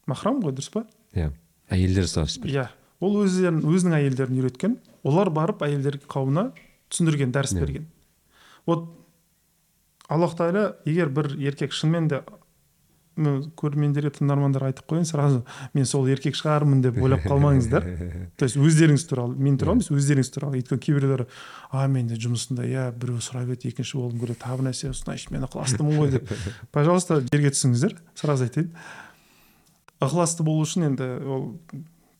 Махрам 0.07 0.41
ғой 0.43 0.55
дұрыс 0.57 0.71
па? 0.73 0.85
Иә. 1.15 1.31
Әйелдер 1.71 2.07
сұрап 2.09 2.47
иә. 2.47 2.67
Ол 3.03 3.19
өздерін 3.23 3.61
өзінің 3.67 3.97
әйелдерін 3.99 4.39
үйреткен 4.41 4.77
олар 5.07 5.29
барып 5.33 5.63
әйелдер 5.67 5.99
қауымына 6.09 6.49
түсіндірген 6.89 7.33
дәріс 7.35 7.53
берген. 7.57 7.87
Вот 8.65 8.87
аллах 10.09 10.35
тағала 10.39 10.77
егер 10.85 11.11
бір 11.13 11.33
еркек 11.37 11.75
шынымен 11.75 12.07
де 12.11 12.21
мен 13.17 13.39
көрермендерге 13.57 14.11
тыңдармандарға 14.17 14.71
айтып 14.71 14.87
қояйын 14.91 15.07
сразу 15.09 15.41
мен 15.73 15.87
сол 15.89 16.07
еркек 16.11 16.37
шығармын 16.37 16.81
деп 16.85 16.99
ойлап 17.01 17.25
қалмаңыздар. 17.27 17.87
То 18.37 18.47
есть 18.47 18.57
өздеріңіз 18.57 19.05
туралы 19.09 19.35
мен 19.35 19.57
туралы 19.57 19.79
емес 19.79 19.91
өздеріңіз 19.93 20.31
туралы. 20.33 20.61
Өйткені 20.61 20.83
кейбіреулері 20.85 21.27
а 21.71 21.87
мен 21.91 22.07
де 22.07 22.17
жұмысында 22.21 22.67
иә 22.67 22.87
біреу 22.97 23.21
сұрап 23.23 23.51
еді 23.55 23.71
екінші 23.73 23.99
болғым 23.99 24.23
келеді 24.23 24.41
тағы 24.45 24.61
бір 24.61 24.69
нәрсе 24.69 24.93
значит 24.93 25.31
мен 25.33 25.45
ықыластымын 25.49 25.99
ғой 25.99 26.15
деп. 26.15 26.33
Пожалуйста 26.75 27.21
жерге 27.21 27.53
түсіңіздер 27.55 27.97
сразу 28.15 28.47
айтайын. 28.47 28.73
Ықыласты 29.99 30.45
болу 30.45 30.65
үшін 30.65 30.91
енді 30.91 31.13
ол 31.25 31.47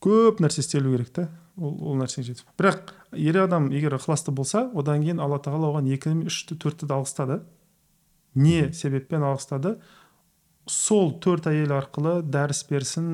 көп 0.03 0.41
нәрсе 0.43 0.63
істелу 0.65 0.95
керек 0.95 1.13
та 1.13 1.29
ол, 1.57 1.75
ол 1.91 1.99
нәрсеге 1.99 2.31
жетіп. 2.31 2.49
Бірақ 2.59 2.93
ер 3.17 3.39
адам 3.43 3.69
егер 3.73 3.97
ықыласты 3.97 4.31
болса 4.31 4.67
одан 4.73 5.03
кейін 5.03 5.21
алла 5.23 5.39
тағала 5.41 5.71
оған 5.71 5.89
екі 5.93 6.13
үшті 6.29 6.57
төртті 6.61 6.89
де 6.89 6.97
алғыстады 6.97 7.41
не 8.37 8.71
себеппен 8.73 9.25
алғыстады 9.25 9.77
сол 10.67 11.13
төрт 11.23 11.47
әйел 11.51 11.73
арқылы 11.77 12.21
дәріс 12.23 12.63
берсін 12.69 13.09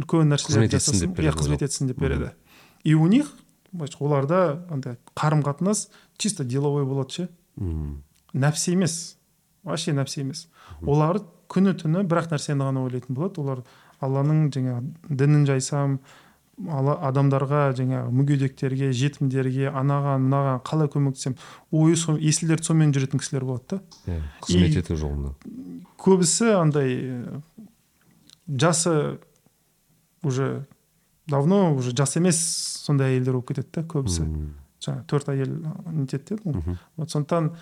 үлкен 0.00 0.30
нәрселер 0.32 0.66
береді 0.66 1.26
иә 1.26 1.34
қызмет 1.36 1.64
етсін 1.66 1.90
деп 1.90 2.00
береді. 2.00 2.32
И 2.84 2.94
у 2.94 3.06
них 3.06 3.32
оларда 3.72 4.64
андай 4.70 4.96
қарым 5.14 5.42
қатынас 5.44 5.88
чисто 6.16 6.44
деловой 6.44 6.84
болады 6.84 7.12
ше. 7.12 7.28
Мм. 7.56 8.02
нәпсі 8.32 8.74
емес. 8.74 9.16
Вообще 9.64 9.92
нәпсі 9.92 10.22
емес. 10.22 10.46
Олар 10.86 11.20
күні 11.50 11.74
түні 11.76 12.04
бір 12.08 12.22
ақ 12.22 12.30
нәрсені 12.34 12.64
ғана 12.64 12.84
ойлайтын 12.86 13.16
болады. 13.16 13.42
Олар 13.42 13.62
алланың 14.00 14.48
жаңағы 14.54 15.16
дінін 15.20 15.46
жайсам 15.48 15.98
адамдарға 16.68 17.62
жаңағы 17.78 18.12
мүгедектерге 18.12 18.90
жетімдерге 18.96 19.70
анаған 19.72 20.26
мынаған 20.26 20.60
қалай 20.66 20.90
көмектесемін? 20.92 21.38
Ойы 21.72 21.96
сол 21.96 22.18
есіл 22.20 22.52
сонымен 22.60 22.92
жүретін 22.92 23.22
кісілер 23.22 23.46
болады 23.48 23.78
да. 23.78 23.80
Иә 24.06 24.20
қызмет 24.44 24.78
ету 24.82 24.96
жолында. 24.96 25.34
көбісі 26.00 26.52
андай 26.60 26.96
э, 27.00 27.40
жасы 28.46 29.18
уже 30.22 30.66
давно 31.26 31.74
уже 31.74 31.94
жас 31.96 32.16
емес 32.16 32.40
сондай 32.84 33.14
әйелдер 33.14 33.38
болып 33.38 33.52
кетеді 33.52 33.68
да 33.74 33.82
көбісі. 33.82 34.26
Жаңағы 34.80 35.06
төрт 35.06 35.28
әйел 35.32 35.56
нетеді 35.92 36.36
деді 36.36 36.42
ғой 36.44 36.78
вот 36.96 37.10
сондықтан 37.12 37.52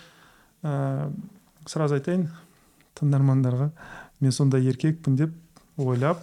ә, 0.62 1.12
сразу 1.66 1.98
айтайын 1.98 2.28
тыңдармандарға 2.98 3.70
мен 4.20 4.34
сондай 4.34 4.66
еркекпін 4.66 5.16
деп 5.18 5.34
ойлап 5.76 6.22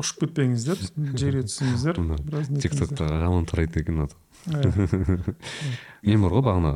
ұшып 0.00 0.24
кетпеңіздер 0.24 0.80
жерге 1.20 1.42
түсіңіздер 1.48 2.00
біраз 2.26 2.48
тиктокта 2.62 3.08
ғалым 3.20 3.46
тарайды 3.50 3.82
екен 3.84 4.06
аты 4.06 4.16
Иә. 4.48 5.34
мен 6.02 6.22
бар 6.24 6.32
ғой 6.32 6.44
бағана 6.46 6.72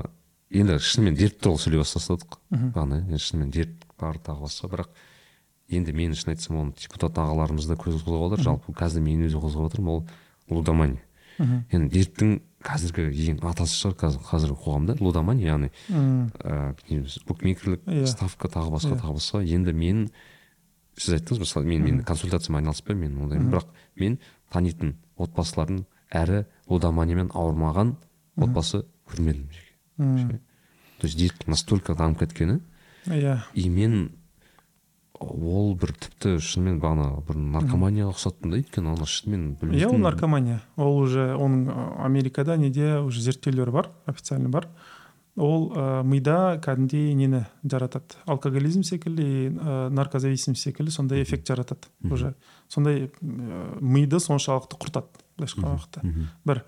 енді 0.53 0.77
шынымен 0.85 1.17
дерт 1.17 1.39
туралы 1.41 1.63
сөйлей 1.63 1.81
бастадық 1.81 2.37
бағана 2.53 2.99
енді 3.07 3.21
шынымен 3.25 3.51
дерт 3.55 3.87
бар 4.01 4.19
тағы 4.21 4.45
басқа 4.45 4.69
бірақ 4.75 4.91
енді 5.73 5.95
мен 5.97 6.13
шын 6.15 6.35
айтсам 6.35 6.59
оны 6.61 6.75
депутат 6.77 7.17
ағаларымыз 7.23 7.67
да 7.71 7.79
көз 7.81 8.03
қозғап 8.05 8.27
отыр 8.35 8.45
жалпы 8.45 8.75
қазір 8.77 9.01
мен 9.07 9.25
өзім 9.27 9.41
қозғап 9.47 9.71
отырмын 9.73 9.95
ол 9.97 10.05
лудомания 10.51 11.01
Мгм. 11.39 11.65
енді 11.75 11.89
дерттің 11.97 12.35
қазіргі 12.63 13.09
ең 13.33 13.41
атасы 13.49 13.75
шығар 13.81 13.97
қазір 14.05 14.21
қазіргі 14.29 14.59
қоғамда 14.61 14.95
лудомания 15.01 15.49
яғни 15.51 15.71
Мм. 15.89 16.29
ә, 16.45 16.77
букмекерлік 17.27 17.81
Иә. 17.89 18.07
ставка 18.07 18.47
тағы 18.47 18.71
басқа 18.77 18.93
Иә. 18.95 19.01
тағы 19.03 19.17
басқа 19.19 19.43
енді 19.43 19.73
мен 19.75 20.05
сіз 20.97 21.19
айттыңыз 21.19 21.45
мысалы 21.45 21.67
мен 21.67 21.83
мен 21.85 22.03
консультациямен 22.07 22.63
айналыспаймын 22.63 23.11
мен 23.11 23.23
ондаймын 23.27 23.51
бірақ 23.53 23.71
мен 24.01 24.19
танитын 24.53 24.95
отбасылардың 25.17 25.85
әрі 26.15 26.45
лудоманиямен 26.71 27.31
ауырмаған 27.35 27.97
отбасы 28.37 28.85
көрмедім 29.11 29.49
жеке. 29.51 30.41
То 31.01 31.07
есть 31.07 31.19
дерт 31.19 31.47
настолько 31.47 31.95
дамып 31.95 32.21
кеткені. 32.21 32.61
Иә. 33.07 33.41
И 33.55 33.69
мен 33.69 34.13
ол 35.21 35.75
бір 35.79 35.93
тіпті 35.93 36.39
шынымен 36.43 36.81
бағана 36.83 37.21
бір 37.27 37.39
наркоманияға 37.39 38.15
ұқсаттым 38.15 38.55
да 38.55 38.61
өйткені 38.61 38.95
ана 38.95 39.07
шынымен 39.07 39.75
иә 39.77 39.89
ол 39.89 39.99
наркомания. 39.99 40.63
Ол 40.77 40.99
уже 41.03 41.35
оның 41.35 41.69
америкада 42.03 42.57
неде 42.57 42.99
уже 42.99 43.21
зерттеулер 43.21 43.71
бар 43.71 43.91
официально 44.07 44.49
бар. 44.49 44.69
Ол 45.37 45.73
ә, 45.75 46.03
мида 46.07 46.59
кәдімгідей 46.63 47.15
нені 47.19 47.45
жаратады? 47.67 48.19
Алкоголизм 48.27 48.85
секілді 48.87 49.23
и, 49.25 49.49
ә, 49.51 49.89
наркозависимость 49.91 50.63
секілді 50.63 50.95
сондай 50.95 51.23
эффект 51.25 51.49
жаратады 51.49 51.91
уже. 52.11 52.35
Сондай 52.69 53.09
ә, 53.09 53.81
миды 53.81 54.21
соншалықты 54.23 54.79
құртады 54.79 55.11
былайша 55.37 55.59
айтқан 55.59 55.75
уақытта. 55.75 56.03
Бір 56.45 56.63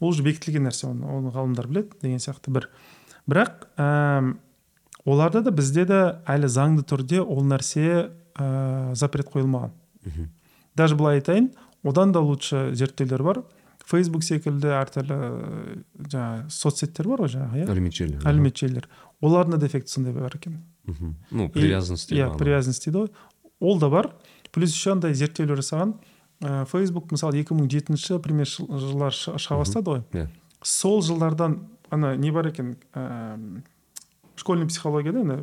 ол 0.00 0.10
уже 0.10 0.22
бекітілген 0.26 0.66
нәрсе 0.66 0.90
оны 0.90 1.06
оны 1.06 1.30
ғалымдар 1.34 1.68
біледі 1.70 1.98
деген 2.02 2.18
сияқты. 2.18 2.50
Бір. 2.50 2.68
Бірақ 3.28 3.68
әм, 3.78 4.38
оларда 5.04 5.42
да 5.42 5.50
бізде 5.50 5.84
де 5.86 6.00
әлі 6.26 6.50
заңды 6.50 6.82
түрде 6.82 7.22
ол 7.22 7.44
нәрсе 7.46 8.10
ә, 8.34 8.94
запрет 8.94 9.30
қойылмаған. 9.30 9.70
Даже 10.74 10.96
былай 10.96 11.18
айтайын 11.18 11.52
одан 11.84 12.12
да 12.12 12.20
лучше 12.20 12.74
зерттеулер 12.74 13.22
бар. 13.22 13.42
Фейсбук 13.88 14.22
секілді 14.26 14.68
әртүрлі 14.76 15.18
жаңағы 16.12 16.50
соцсеттер 16.52 17.08
бар 17.08 17.22
ғой 17.24 17.30
жаңағы 17.32 17.62
иә? 17.62 17.68
Әлеуметтік 17.72 17.98
желі 18.02 18.18
әлеуметтік 18.28 18.60
желілер 18.66 18.88
олардың 19.24 19.54
да 19.56 19.60
дефекті 19.64 19.92
сондай 19.94 20.12
бар 20.16 20.34
екен. 20.36 20.58
Ну 21.30 21.48
привязанность 21.48 22.12
иә 22.12 22.28
привязанность 22.38 22.84
дейді 22.84 23.06
ғой. 23.06 23.10
Ол 23.60 23.78
да 23.80 23.88
бар. 23.90 24.12
Плюс 24.52 24.72
еще 24.74 24.92
андай 24.92 25.14
зерттеулер 25.14 25.58
жасаған 25.60 25.94
ә, 26.40 26.64
фейсбук 26.66 27.10
мысалы 27.12 27.42
2007 27.42 28.20
пример 28.22 28.46
жыл- 28.46 28.68
жылдар 28.78 29.12
шы- 29.12 29.34
шыға 29.36 29.58
бастады 29.64 29.90
ғой. 29.90 30.04
Иә. 30.12 30.28
Сол 30.62 31.02
жылдардан 31.02 31.58
ана 31.90 32.14
не 32.16 32.30
бар 32.30 32.46
екен 32.48 32.76
ә, 32.94 33.62
школьный 34.36 34.66
психологияда 34.68 35.20
ана 35.20 35.36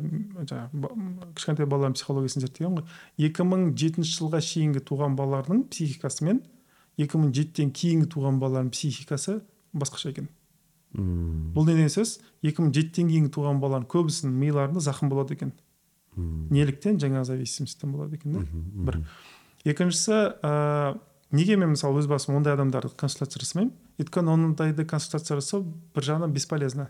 жаңағы 0.48 1.34
кішкентай 1.36 1.66
балалардың 1.66 1.94
психологиясын 1.98 2.40
зерттеген 2.46 2.78
ғой. 2.78 2.84
Екі 3.18 3.44
мың 3.44 3.70
жетінші 3.76 4.16
жылға 4.20 4.40
шейінгі 4.40 4.80
туған 4.88 5.16
балалардың 5.18 5.66
психикасы 5.70 6.24
мен 6.24 6.40
екі 6.96 7.20
мың 7.20 7.32
жетіден 7.36 7.70
кейінгі 7.76 8.08
туған 8.12 8.40
балалардың 8.40 8.72
психикасы 8.72 9.40
басқаша 9.76 10.10
екен. 10.14 10.28
Мм. 10.96 11.52
бұл 11.52 11.66
не 11.66 11.74
деген 11.74 11.92
сөз? 11.92 12.18
екі 12.42 12.62
мың 12.62 12.72
жетіден 12.72 13.10
кейінгі 13.10 13.32
туған 13.34 13.60
балалардың 13.60 13.88
көбісінің 13.92 14.36
миларында 14.40 14.80
зақым 14.80 15.10
болады 15.12 15.34
екен. 15.36 15.52
Мм. 16.16 16.48
неліктен 16.50 16.98
жаңа 16.98 17.24
зависимостьтен 17.24 17.92
болады 17.92 18.16
екен 18.16 18.32
да? 18.32 18.44
Бір. 18.90 19.02
Екіншісі 19.64 20.40
ә, 20.40 20.98
неге 21.32 21.56
мен 21.56 21.74
мысалы 21.74 22.00
өз 22.00 22.08
басым 22.08 22.38
ондай 22.38 22.54
адамдарды 22.54 22.94
консультация 22.96 23.42
жасамаймын? 23.42 23.74
Өйткені 23.98 24.32
ондайды 24.32 24.86
консультация 24.88 25.40
жасау 25.40 25.66
бір 25.94 26.06
жағынан 26.06 26.32
бесполезно. 26.32 26.88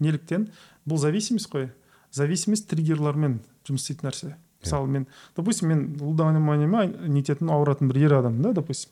Неліктен 0.00 0.48
бұл 0.88 0.98
зависимость 0.98 1.50
қой. 1.52 1.70
Зависимость 2.10 2.68
триггерлармен 2.70 3.40
жұмыс 3.68 3.84
істейтін 3.84 4.08
нәрсе. 4.08 4.36
Мысалы 4.62 4.88
мен 4.88 5.06
допустим 5.36 5.68
мен 5.68 5.84
лудоманиямен 6.00 7.12
нететін 7.12 7.50
ауыратын 7.52 7.90
бір 7.92 8.06
ер 8.06 8.14
адаммын 8.22 8.48
да 8.48 8.52
допустим. 8.52 8.90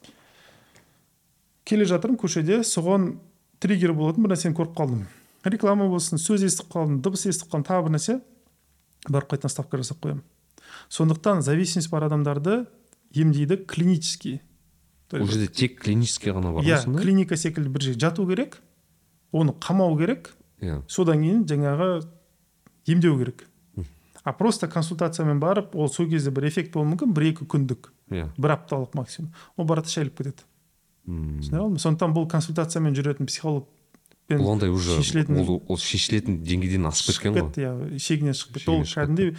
Келе 1.66 1.86
жатырмын 1.88 2.18
көшеде. 2.20 2.62
Соған 2.64 3.16
триггер 3.60 3.92
болатын 3.96 4.24
бір 4.24 4.34
нәрсені 4.34 4.56
көріп 4.56 4.74
қалдым. 4.78 5.04
Реклама 5.46 5.88
болсын 5.90 6.18
сөз 6.22 6.46
естіп 6.46 6.72
қалдым 6.72 7.02
дыбыс 7.04 7.26
естіп 7.28 7.52
қалдым 7.52 7.66
тағы 7.68 7.86
бір 7.88 7.96
нәрсе. 7.98 8.18
Барып 9.08 9.34
қайтадан 9.34 9.52
ставка 9.52 9.78
жасап 9.82 10.00
қоямын. 10.02 10.24
Сондықтан 10.90 11.42
зависимость 11.42 11.90
бар 11.90 12.06
адамдарды 12.06 12.66
емдейді 13.14 13.64
клинический 13.66 14.40
ол 15.12 15.26
жерде 15.26 15.46
тек 15.46 15.80
клинический 15.82 16.32
ғана 16.32 16.52
бар 16.52 16.64
иә 16.64 16.80
сонда? 16.82 17.02
клиника 17.02 17.36
секілді 17.36 17.70
бір 17.70 17.82
жерге 17.82 18.00
жату 18.00 18.26
керек 18.26 18.58
оны 19.32 19.52
қамау 19.52 19.96
керек 19.98 20.32
иә. 20.60 20.82
содан 20.88 21.22
кейін 21.22 21.44
жаңағы 21.46 22.06
емдеу 22.86 23.18
керек. 23.18 23.46
А 24.24 24.32
просто 24.32 24.66
консультациямен 24.66 25.38
барып 25.38 25.76
ол 25.76 25.88
сол 25.88 26.08
кезде 26.10 26.30
бір 26.30 26.48
эффект 26.48 26.72
болуы 26.72 26.96
мүмкін 26.96 27.14
бір 27.14 27.30
екі 27.30 27.46
күндік 27.46 27.92
иә. 28.10 28.30
бір 28.36 28.56
апталық 28.56 28.94
максимум. 28.94 29.32
Ол 29.56 29.64
барады 29.64 29.88
шайылып 29.88 30.18
кетеді. 30.18 30.42
М. 31.06 31.40
түсіне 31.40 31.58
алдың 31.62 31.76
ба 31.76 31.82
сондықтан 31.84 32.14
бұл 32.16 32.26
консультациямен 32.30 32.94
жүретін 32.98 33.26
психологпен 33.30 34.40
бұл 34.42 34.52
андай 34.52 34.70
уже 34.74 34.96
шешілетін- 35.00 35.38
ол, 35.38 35.62
ол 35.68 35.76
шешілетін 35.78 36.40
деңгейден 36.42 36.86
асып 36.88 37.14
кеткен 37.14 37.32
ғой. 37.34 37.46
кетті 37.46 37.60
иә 37.62 37.98
шегінен 38.02 38.34
шығып 38.34 38.58
кетті. 38.58 38.70
Ол 38.74 38.82
кәдімгідей 38.82 39.36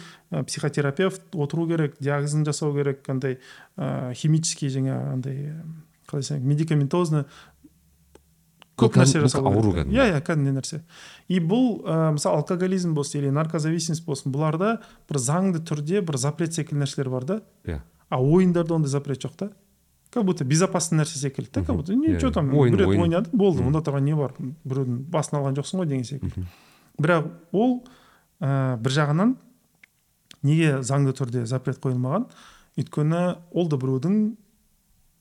психотерапевт 0.48 1.22
отыру 1.36 1.66
керек 1.68 1.96
диагнозын 2.00 2.44
жасау 2.48 2.72
керек 2.74 3.04
андай 3.08 3.38
ә, 3.76 4.14
химический 4.14 4.68
жаңағы 4.72 5.12
андай 5.12 5.36
қалай 6.08 6.22
айтсам 6.24 6.40
медикаментозно 6.40 7.26
көп 8.78 8.94
нәрсе 8.96 9.20
бұл 9.20 9.48
ауру 9.50 9.72
кәдімгі. 9.74 9.92
иә 9.98 10.04
иә 10.14 10.20
кәдімгідей 10.24 10.54
нәрсе. 10.56 10.80
И 11.28 11.40
бұл 11.40 11.82
ә, 11.84 12.12
мысалы 12.14 12.38
алкоголизм 12.40 12.94
болсын 12.94 13.20
или 13.20 13.30
наркозависимость 13.34 14.06
болсын 14.06 14.32
бұларда 14.32 14.78
бір 15.10 15.18
заңды 15.18 15.60
түрде 15.66 16.00
бір 16.00 16.16
запрет 16.16 16.54
секілді 16.54 16.84
нәрселер 16.86 17.10
бар 17.10 17.24
да. 17.24 17.40
Иә. 17.66 17.80
А 18.08 18.22
ойындарда 18.22 18.74
ондай 18.74 18.88
запрет 18.88 19.18
жоқ 19.20 19.36
та? 19.36 19.50
Как 20.10 20.24
будто 20.24 20.44
безопасный 20.44 20.98
нәрсе 21.02 21.18
секілді 21.18 21.50
да 21.52 21.62
как 21.64 21.76
будто 21.76 21.94
не 21.94 22.18
че 22.20 22.30
там 22.30 22.52
ойын, 22.54 22.74
бір 22.76 22.80
рет 22.80 22.88
ойын. 22.88 23.02
ойнадың 23.02 23.36
болды 23.36 23.62
онда 23.62 23.78
тұрған 23.84 24.00
не 24.08 24.14
бар 24.16 24.32
біреудің 24.64 24.98
басын 25.10 25.38
алған 25.38 25.56
жоқсың 25.58 25.82
ғой 25.82 25.86
деген 25.86 26.04
секілді 26.04 26.46
бірақ 26.98 27.28
ол 27.52 27.84
ә, 28.40 28.76
бір 28.78 28.90
жағынан 28.90 29.36
неге 30.42 30.82
заңды 30.82 31.12
түрде 31.12 31.44
запрет 31.46 31.78
қойылмаған? 31.82 32.28
Өйткені 32.78 33.36
ол 33.52 33.68
да 33.68 33.76
біреудің 33.76 34.36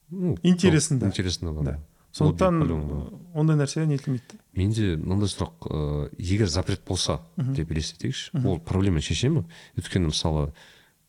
Ну, 0.09 0.37
Интересінде. 0.41 1.05
интересінде. 1.05 1.51
бар 1.51 1.63
Да. 1.65 1.79
сондықтан 2.13 2.63
ондай 3.35 3.57
нәрсе 3.57 3.83
нетілмейді 3.85 4.39
менде 4.55 4.95
мынандай 4.95 5.27
сұрақ 5.27 5.67
ыыы 5.67 6.09
егер 6.17 6.47
запрет 6.47 6.79
болса 6.87 7.19
деп 7.35 7.69
елестетейікші 7.71 8.39
ол 8.47 8.59
проблеманы 8.59 9.01
шеше 9.01 9.27
ме 9.29 9.43
өйткені 9.75 10.07
мысалы 10.07 10.53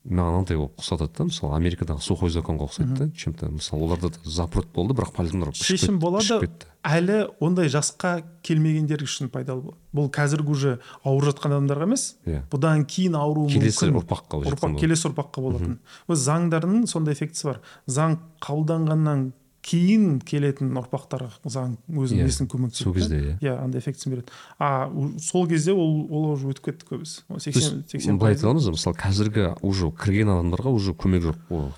маған 0.07 0.38
мынандай 0.38 0.57
болып 0.57 0.78
ұқсатады 0.80 1.12
да 1.18 1.24
мысалы 1.28 1.57
америкадағы 1.59 2.01
сухой 2.01 2.30
законға 2.30 2.68
ұқсайды 2.68 2.94
да 2.96 3.09
чем 3.18 3.34
то 3.34 3.49
мысалы 3.51 3.84
оларда 3.84 4.09
да 4.14 4.18
запрет 4.24 4.68
болды 4.72 4.94
бірақ 4.94 5.12
полиция 5.12 5.53
шешім 5.53 5.99
болады 5.99 6.38
кетті. 6.40 6.66
әлі 6.86 7.18
ондай 7.40 7.68
жасқа 7.68 8.22
келмегендер 8.42 9.03
үшін 9.05 9.28
пайдалы 9.28 9.66
болады 9.66 9.78
бұл 9.92 10.09
қазіргі 10.09 10.55
уже 10.55 10.78
ауырып 11.03 11.34
жатқан 11.34 11.59
адамдарға 11.59 11.88
емес 11.90 12.16
иә. 12.24 12.40
бұдан 12.49 12.86
кейін 12.86 13.18
ауруы 13.18 13.51
келесі 13.53 13.90
мүмкін 13.90 14.01
ұрпаққа 14.05 14.40
ұрпақ 14.53 14.78
келесі 14.80 15.09
ұрпаққа 15.11 15.44
болатын. 15.44 15.78
Өз 16.09 16.24
заңдардың 16.24 16.86
сондай 16.86 17.18
эффектісі 17.18 17.51
бар. 17.51 17.61
Заң 17.86 18.18
қабылданғаннан 18.40 19.32
кейін 19.68 20.18
келетін 20.24 20.70
ұрпақтарға 20.80 21.42
заң 21.44 21.74
өзінің 21.92 22.22
Иә, 22.22 22.28
несін 22.30 22.48
көмектеседі 22.48 22.86
сол 22.86 22.94
кезде 22.96 23.18
иә. 23.20 23.34
Иә 23.44 23.56
андай 23.60 23.82
эффектісін 23.82 24.14
береді. 24.14 24.32
А 24.58 24.88
сол 25.20 25.46
кезде 25.50 25.74
ол 25.76 26.06
ол 26.08 26.30
уже 26.32 26.48
өтіп 26.48 26.70
кетті 26.70 26.88
көбісі. 26.88 27.24
Сексен 27.38 27.84
сексен 27.90 28.18
былай 28.18 28.32
айта 28.32 28.48
аламыз 28.48 28.70
мысалы 28.72 28.96
қазіргі 28.96 29.50
уже 29.60 29.90
кірген 29.92 30.32
адамдарға 30.32 30.72
уже 30.72 30.94
көмек 30.96 31.28
жоқ 31.28 31.52
ол 31.52 31.68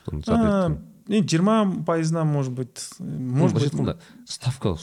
жиырма 1.10 1.64
пайызынан 1.86 2.28
может 2.28 2.52
быть 2.52 2.86
может 3.00 3.56
быть 3.56 3.66
айтқанда 3.66 3.98
ставка 4.26 4.76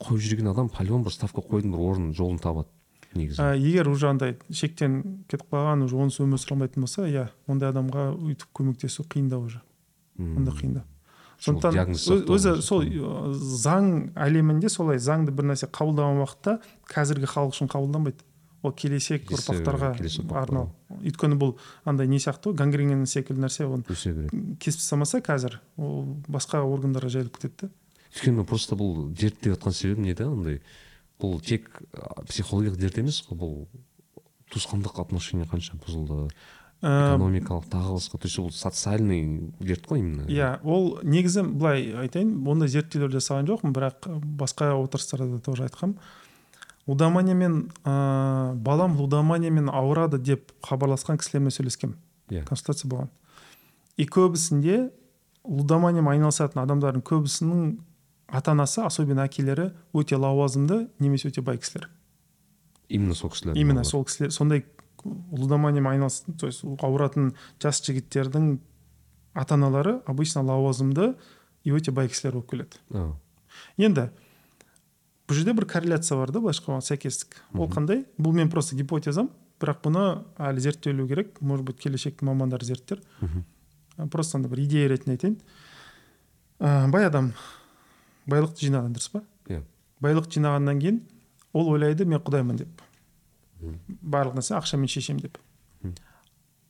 қойып 0.00 0.24
жүрген 0.24 0.48
адам 0.50 0.70
по 0.72 0.82
любому 0.82 1.04
бір 1.04 1.12
ставка 1.12 1.44
қоюдың 1.44 1.74
бір 1.74 1.84
орнын 1.84 2.14
жолын 2.16 2.40
табады 2.40 2.68
негізі. 3.14 3.42
Егер 3.60 3.88
уже 3.88 4.08
андай 4.08 4.38
шектен 4.50 5.24
кетіп 5.28 5.52
қалған 5.52 5.84
уже 5.84 6.00
онсыз 6.00 6.24
өмір 6.24 6.40
сүре 6.40 6.56
алмайтын 6.56 6.88
болса 6.88 7.04
иә 7.04 7.28
ондай 7.46 7.70
адамға 7.70 8.08
өйтіп 8.16 8.48
көмектесу 8.56 9.04
қиындау 9.04 9.44
уже. 9.44 9.60
Онда 10.18 10.56
қиындау 10.56 10.88
сондықтан 11.44 11.94
өзі 12.34 12.54
сол 12.64 12.84
заң 13.62 13.90
әлемінде 14.16 14.70
солай 14.72 14.98
заңды 15.02 15.34
бір 15.34 15.52
нәрсе 15.52 15.68
қабылдаған 15.68 16.22
уақытта 16.24 16.58
қазіргі 16.88 17.28
халық 17.30 17.52
үшін 17.54 17.70
қабылданбайды. 17.72 18.24
Ол 18.64 18.72
келешек 18.72 19.28
ұрпақтарға 19.28 19.90
арналып 20.40 21.02
өйткені 21.04 21.36
бұл 21.36 21.50
андай 21.84 22.08
не 22.08 22.16
сияқты 22.16 22.48
ғой 22.48 22.56
гангрена 22.62 23.04
секілді 23.04 23.42
нәрсе 23.44 23.66
оны 23.68 23.84
өсе 23.92 24.14
береді 24.16 24.56
кесіп 24.56 24.80
тастамаса 24.80 25.20
қазір 25.20 25.58
ол 25.76 26.06
басқа 26.24 26.62
органдарға 26.64 27.10
жайылып 27.12 27.36
кетеді 27.36 27.66
да. 27.66 27.68
Өйткені 28.14 28.46
просто 28.48 28.78
бұл 28.80 29.10
дерт 29.12 29.42
деп 29.44 29.58
жатқан 29.58 29.76
себебім 29.76 30.08
не 30.08 30.14
да 30.16 30.30
андай 30.30 30.62
бұл 31.20 31.42
тек 31.44 31.68
психологиялық 32.30 32.80
дерт 32.80 33.02
емес 33.04 33.20
қой 33.28 33.36
бұл 33.36 33.54
туысқандық 34.48 34.96
отношение 35.02 35.44
қанша 35.44 35.76
бұзылды. 35.84 36.30
Экономикалық 36.84 37.66
тағы 37.72 37.96
басқа 37.96 38.18
то 38.18 38.28
есть 38.28 38.38
ол 38.38 38.50
социальный 38.52 39.52
дерт 39.60 39.86
қой 39.88 40.00
именно. 40.00 40.26
Иә 40.28 40.60
ол 40.62 40.98
негізі 41.02 41.42
былай 41.42 41.94
айтайын 42.04 42.46
ондай 42.46 42.68
зерттеулер 42.68 43.12
жасаған 43.14 43.48
жоқпын 43.48 43.72
бірақ 43.72 44.08
басқа 44.38 44.74
отырыстарда 44.76 45.40
тоже 45.40 45.64
айтқам. 45.64 45.96
Лудоманиямен 46.86 47.70
ә, 47.84 48.54
балам 48.54 48.98
лудоманиямен 49.00 49.70
ауырады 49.72 50.18
деп 50.18 50.52
хабарласқан 50.62 51.16
кісілермен 51.16 51.54
сөйлескенмін 51.54 51.96
иә. 52.28 52.44
Консультация 52.44 52.90
болған. 52.90 53.08
И 53.96 54.04
көбісінде 54.04 54.90
лудоманиямен 55.44 56.12
айналысатын 56.12 56.60
адамдардың 56.60 57.04
көбісінің 57.08 57.78
ата 58.28 58.52
анасы 58.52 58.82
особенно 58.84 59.24
әкелері 59.24 59.70
өте 59.94 60.16
лауазымды 60.20 60.88
немесе 60.98 61.30
өте 61.32 61.40
бай 61.40 61.56
кісілер. 61.56 61.88
Именно 62.88 63.14
сол 63.14 63.30
кісілер 63.30 63.56
именно 63.56 63.84
сол 63.84 64.04
кісілер 64.04 64.32
сондай 64.32 64.64
лудоманиямен 65.04 65.92
айналысатын 65.92 66.38
то 66.40 66.46
есть 66.46 66.64
ауыратын 66.64 67.34
жас 67.62 67.82
жігіттердің 67.84 68.58
ата 69.34 69.54
аналары 69.54 70.00
обычно 70.06 70.42
лауазымды 70.42 71.14
и 71.64 71.72
өте 71.72 71.92
бай 71.92 72.08
кісілер 72.08 72.38
болып 72.38 72.50
келеді. 72.50 73.14
Енді 73.76 74.10
бұл 75.28 75.38
жерде 75.38 75.54
бір 75.56 75.66
корреляция 75.66 76.18
бар 76.18 76.32
да 76.32 76.40
былайша 76.40 76.62
айтқанда 76.62 76.86
сәйкестік. 76.86 77.36
Ол 77.54 77.68
қандай? 77.72 78.04
Бұл 78.18 78.36
мен 78.36 78.50
просто 78.52 78.76
гипотезам 78.76 79.30
бірақ 79.60 79.80
бұны 79.86 80.04
әлі 80.36 80.60
зерттелу 80.60 81.08
керек. 81.08 81.40
Может 81.40 81.64
быть 81.66 81.80
келешектің 81.80 82.28
мамандары 82.28 82.64
зерттер. 82.64 83.00
Просто 84.10 84.38
бір 84.38 84.64
идея 84.64 84.88
ретінде 84.88 85.16
айтайын. 85.16 85.38
Ә, 86.60 86.90
бай 86.90 87.06
адам 87.06 87.32
байлықты 88.26 88.68
жинаған 88.68 88.94
дұрыс 88.94 89.10
па? 89.12 89.22
Иә. 89.48 89.62
Байлық 90.02 90.28
жинағаннан 90.30 90.80
кейін 90.80 91.00
ол 91.52 91.70
ойлайды 91.72 92.04
мен 92.04 92.20
құдаймын 92.20 92.58
деп. 92.60 92.82
Барлық 94.02 94.38
нәрсе 94.38 94.56
ақшамен 94.58 94.90
шешемін 94.90 95.24
деп. 95.26 95.38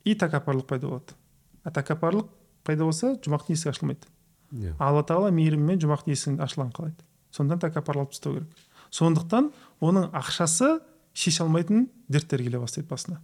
И 0.05 0.15
тәкаппарлық 0.15 0.67
пайда 0.69 0.89
болады 0.89 1.17
а 1.65 1.73
тәкаппарлық 1.73 2.29
пайда 2.65 2.85
болса 2.85 3.15
жұмақтың 3.25 3.57
есігі 3.57 3.73
ашылмайды 3.73 4.11
иә 4.53 4.75
алла 4.79 5.03
тағала 5.07 5.33
мейірімімен 5.35 5.81
жұмақтың 5.83 6.13
есігін 6.13 6.41
ашылған 6.45 6.73
қалайды 6.77 7.07
сондықтан 7.35 7.63
тәкаппарлық 7.65 8.11
тастау 8.13 8.37
керек. 8.37 8.51
Сондықтан 8.95 9.51
оның 9.83 10.11
ақшасы 10.15 10.79
шеше 11.15 11.43
алмайтын 11.43 11.89
дерттер 12.09 12.43
келе 12.45 12.61
бастайды 12.63 12.89
басына. 12.89 13.21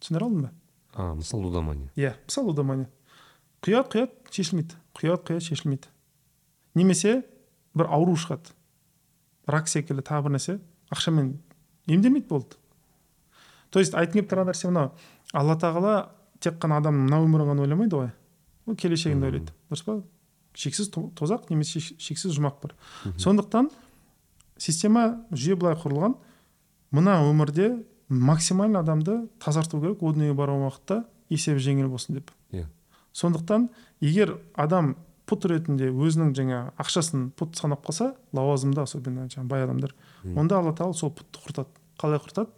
Түсіндіре 0.00 0.24
алдым 0.24 0.46
ба? 0.46 0.52
А 0.94 1.14
мысалы 1.14 1.48
лудомания. 1.48 1.90
Иә 1.96 2.14
мысалы 2.24 2.48
лудомания. 2.48 2.88
Құяды 3.60 3.90
құяды 3.92 4.30
шешілмейді 4.30 4.78
құяды 4.96 5.26
құяды 5.28 5.44
шешілмейді 5.50 5.90
немесе 6.74 7.24
бір 7.74 7.90
ауру 7.92 8.16
шығады. 8.16 8.54
Рак 9.46 9.68
секілді 9.68 10.06
тағы 10.06 10.28
бір 10.28 10.36
нәрсе. 10.38 10.58
Ақшамен 10.88 11.34
емделмейді 11.86 12.28
болды. 12.28 12.56
То 13.70 13.80
есть 13.80 13.94
айтқым 13.94 14.22
келіп 14.22 14.30
тұрған 14.30 14.50
нәрсе 14.52 14.68
мынау 14.70 14.92
алла 15.32 15.56
тағала 15.58 15.94
тек 16.40 16.58
қана 16.62 16.78
адамның 16.80 17.08
мына 17.08 17.18
өмірін 17.24 17.48
ғана 17.50 17.64
ойламайды 17.66 17.96
ғой. 17.96 18.10
Ол 18.66 18.76
келешегін 18.76 19.18
Мм. 19.18 19.24
ойлайды. 19.26 19.52
Дұрыс 19.70 19.84
па? 19.84 20.02
Шексіз 20.54 20.88
то- 20.90 21.10
тозақ 21.14 21.50
немесе 21.50 21.80
шексіз 21.80 22.32
жұмақ 22.38 22.60
бар. 22.62 22.74
Сондықтан 23.18 23.70
система 24.56 25.24
жүйе 25.32 25.56
былай 25.56 25.74
құрылған. 25.74 26.14
Мына 26.92 27.18
өмірде 27.26 27.84
максимально 28.08 28.80
адамды 28.80 29.28
тазарту 29.40 29.80
керек 29.80 30.02
о 30.02 30.12
дүниеге 30.12 30.34
барған 30.38 30.62
уақытта 30.70 31.04
есебі 31.28 31.58
жеңіл 31.58 31.88
болсын 31.90 32.14
деп. 32.14 32.30
Иә. 32.52 32.66
Сондықтан 33.12 33.68
егер 34.00 34.38
адам 34.54 34.94
пұт 35.26 35.48
ретінде 35.48 35.90
өзінің 35.90 36.34
жаңа 36.36 36.72
ақшасын 36.78 37.32
пұт 37.32 37.56
санап 37.56 37.84
қалса 37.84 38.14
лауазымды 38.32 38.80
особенно 38.80 39.26
жаңағы 39.26 39.48
бай 39.48 39.64
адамдар. 39.64 39.94
Онда 40.24 40.58
алла 40.58 40.72
тағала 40.72 40.96
сол 40.96 41.12
пұтты 41.14 41.42
құртады 41.44 41.84
қалай 42.00 42.20
құртады? 42.22 42.50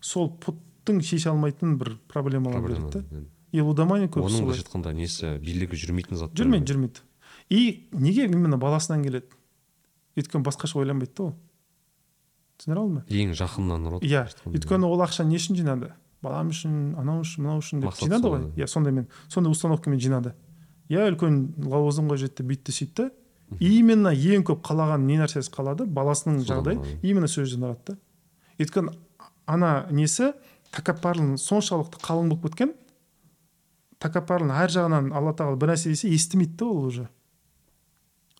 Сол 0.00 0.30
пұттың 0.40 1.02
шеше 1.04 1.30
алмайтын 1.30 1.76
бір 1.80 1.96
проблемалар 2.08 2.62
проблема 2.62 2.88
береді 2.88 3.04
да 3.10 3.26
и 3.52 3.60
лудомания 3.60 4.08
көбісі 4.08 4.40
оның 4.40 4.46
былайша 4.46 4.64
айтқанда 4.64 4.92
несі? 4.94 5.30
Билігі 5.42 5.78
жүрмейтін 5.80 6.18
заттар 6.20 6.44
жүрмейді 6.44 6.70
жүрмейді. 6.70 7.02
И 7.50 7.88
неге 7.92 8.26
именно 8.28 8.58
баласынан 8.62 9.02
келеді? 9.04 9.26
Өйткені 10.16 10.44
басқаша 10.46 10.78
ойланбайды 10.78 11.16
да 11.16 11.24
ол. 11.24 11.34
Түсіндіре 12.60 12.80
алдым 12.80 13.00
ба 13.00 13.04
ең 13.10 13.34
жақыннан 13.38 13.88
ұрады 13.90 14.06
иә. 14.06 14.22
өйткені 14.46 14.86
ол 14.86 15.02
ақша 15.02 15.26
не 15.26 15.40
үшін 15.40 15.58
жинады? 15.58 15.92
Балам 16.22 16.52
үшін 16.54 16.94
анау 17.00 17.24
үшін 17.24 17.46
мынау 17.46 17.62
үшін 17.62 17.82
деп 17.82 17.96
жинады 17.98 18.30
ғой. 18.30 18.46
иә 18.54 18.68
сондаймен 18.68 19.08
сондай 19.28 19.50
установкамен 19.50 19.98
жинады. 19.98 20.34
Иә 20.90 21.08
үлкен 21.10 21.54
лауазымға 21.64 22.18
жетті 22.20 22.44
бүйтті 22.44 22.74
сөйтті. 22.76 23.10
Именно 23.58 24.12
ең 24.14 24.44
көп 24.46 24.62
қалаған 24.66 25.06
не 25.08 25.18
нәрсесі 25.20 25.50
қалады? 25.54 25.86
Баласының 25.86 26.44
жағдайы 26.46 26.98
именно 27.02 27.28
сол 27.28 27.44
жерден 27.44 27.70
ұрады 27.70 27.94
да. 27.94 27.96
Өйткені 28.60 28.94
ана 29.50 29.72
несі? 29.90 30.32
Тәкаппарлығын 30.70 31.40
соншалықты 31.42 31.98
қалың 32.04 32.28
болып 32.30 32.46
кеткен 32.46 32.76
тәкаппарлығын 34.00 34.52
әр 34.54 34.72
жағынан 34.72 35.08
алла 35.16 35.32
тағала 35.36 35.58
бір 35.60 35.74
нәрсе 35.74 35.90
десе 35.92 36.08
естімейді 36.14 36.56
да 36.62 36.68
ол 36.70 36.84
уже. 36.88 37.08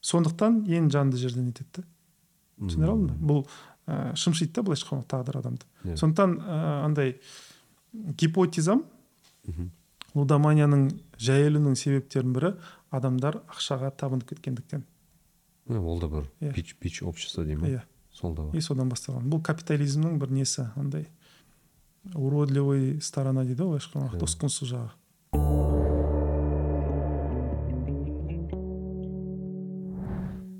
Сондықтан 0.00 0.62
ең 0.70 0.88
жанды 0.94 1.18
жерден 1.20 1.50
нетеді 1.50 1.82
да. 1.82 1.84
Түсіндіре 2.60 2.92
алдым 2.92 3.10
ба 3.10 3.32
бұл 3.32 3.42
ә, 3.90 4.14
шымшиды 4.16 4.54
да 4.56 4.64
былайша 4.64 4.86
айтқанда 4.86 5.10
тағдыр 5.10 5.40
адамды. 5.40 5.66
Иә. 5.84 5.96
сондықтан 6.00 6.38
ә, 6.38 6.84
андай 6.86 7.20
гипотезам 7.92 8.84
лудоманияның 10.14 10.88
жайылуының 11.18 11.76
себептерінің 11.76 12.34
бірі 12.36 12.54
адамдар 12.90 13.42
ақшаға 13.50 13.92
табынып 13.96 14.32
кеткендіктен. 14.32 14.84
Ол 15.78 16.00
да 16.00 16.08
бір 16.08 16.30
Иә. 16.40 16.54
бич 16.54 16.76
бич 16.80 17.02
общество 17.02 17.44
дей 17.44 17.56
ма 17.56 17.68
иә 17.68 17.82
сол 18.12 18.34
да 18.34 18.42
бар 18.42 18.56
и 18.56 18.60
содан 18.60 18.88
басталған 18.90 19.28
бұл 19.30 19.42
капитализмнің 19.42 20.18
бір 20.18 20.30
несі 20.30 20.70
андай 20.76 21.06
уродливый 22.14 23.00
сторона 23.00 23.44
дейді 23.44 23.62
ғой 23.62 23.78
былайша 23.78 23.90
айтқанда 23.92 24.18
тосқынсыз 24.24 24.72
жағы 24.72 24.90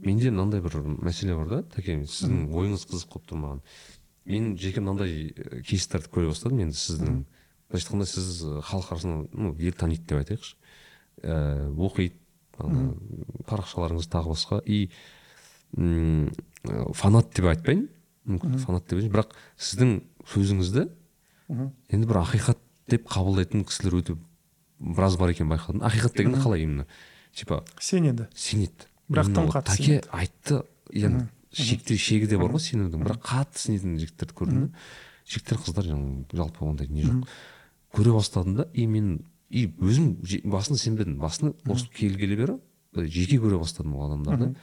менде 0.05 0.31
мынандай 0.31 0.61
бір 0.65 0.79
мәселе 1.05 1.37
бар 1.37 1.49
да 1.51 1.61
тәке 1.75 1.99
сіздің 2.05 2.49
ойыңыз 2.57 2.87
қызық 2.89 3.13
болып 3.13 3.27
тұр 3.31 3.41
маған 3.43 3.61
мен 4.31 4.55
жеке 4.59 4.81
мынандай 4.81 5.63
кейстерді 5.67 6.11
көре 6.13 6.31
бастадым 6.33 6.63
енді 6.65 6.79
сіздің 6.81 7.21
былайша 7.71 7.87
айтқанда 7.87 8.07
сіз 8.09 8.31
халық 8.69 8.93
арасында 8.95 9.29
ну 9.33 9.53
ел 9.59 9.77
таниды 9.77 10.07
деп 10.09 10.23
айтайықшы 10.23 10.57
ііі 11.21 11.77
оқиды 11.77 12.17
ана 12.67 12.95
парақшаларыңыз 13.49 14.09
тағы 14.13 14.35
басқа. 14.35 14.61
И 14.67 14.91
м, 15.77 16.31
фанат 16.95 17.33
деп 17.37 17.51
айтпайын 17.53 17.87
мүмкін 18.29 18.59
фанат 18.63 18.89
деп 18.91 19.03
бірақ 19.11 19.35
сіздің 19.59 20.01
сөзіңізді 20.33 20.87
енді 21.91 22.11
бір 22.11 22.23
ақиқат 22.23 22.61
деп 22.91 23.07
қабылдайтын 23.11 23.65
кісілер 23.69 24.01
өте 24.01 24.17
біраз 24.81 25.17
бар 25.21 25.35
екенін 25.35 25.53
байқадым. 25.55 25.85
Ақиқат 25.85 26.17
дегенде 26.17 26.41
қалай 26.41 26.65
именно? 26.65 26.87
Типа 27.35 27.65
сенеді. 27.81 28.29
сенеді. 28.35 28.89
Бірақ 29.11 29.33
тым 29.35 29.51
қатты 29.53 29.77
тәке 29.77 30.01
айтты 30.11 30.63
енді 30.93 31.29
шегі 31.55 32.27
де 32.31 32.39
бар 32.39 32.55
ғой 32.55 32.63
сенудің. 32.65 33.05
Бірақ 33.05 33.23
қатты 33.27 33.65
сенетін 33.67 33.99
жігіттерді 34.01 34.37
көрдім 34.39 34.67
да 34.67 34.85
жігіттер 35.31 35.61
қыздар 35.63 35.89
жалпы 36.35 36.65
ондай 36.67 36.89
не 36.91 37.05
жоқ. 37.07 37.27
Көре 37.95 38.15
бастадым 38.15 38.57
да 38.57 38.69
и 38.75 38.87
мен 38.87 39.21
и 39.51 39.67
өзім 39.83 40.15
басында 40.51 40.79
сенбедім. 40.79 41.19
Басында 41.21 41.55
осы 41.71 41.89
келгелі 41.95 42.39
бері 42.39 42.57
былай 42.95 43.11
жеке 43.11 43.39
көре 43.43 43.59
бастадым 43.59 43.95
ол 43.97 44.07
адамдарды. 44.09 44.55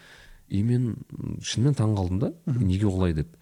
И 0.48 0.64
мен 0.64 0.96
шынымен 1.44 1.76
таң 1.76 1.96
қалдым 1.98 2.20
да 2.20 2.34
неге 2.48 2.88
олай 2.88 3.14
деп. 3.14 3.36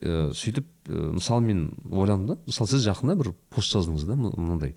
Э, 0.00 0.30
сөйтіп 0.34 0.66
э, 0.88 1.12
мысалы 1.14 1.46
мен 1.46 1.60
ойладым 1.90 2.26
да 2.26 2.38
мысалы 2.46 2.68
сіз 2.70 2.86
жақында 2.86 3.16
бір 3.18 3.32
пост 3.50 3.74
жаздыңыз 3.76 4.04
да 4.06 4.16
мынандай 4.18 4.74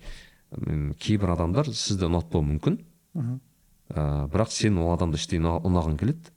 кейбір 1.00 1.34
адамдар 1.34 1.68
сізді 1.72 2.06
ұнатпауы 2.10 2.46
мүмкін. 2.52 2.78
Ә, 3.92 4.28
бірақ 4.32 4.50
сен 4.52 4.78
ол 4.80 4.92
адамды 4.94 5.18
іштей 5.20 5.40
ұна- 5.40 5.60
ұнағың 5.64 5.98
келеді. 6.00 6.32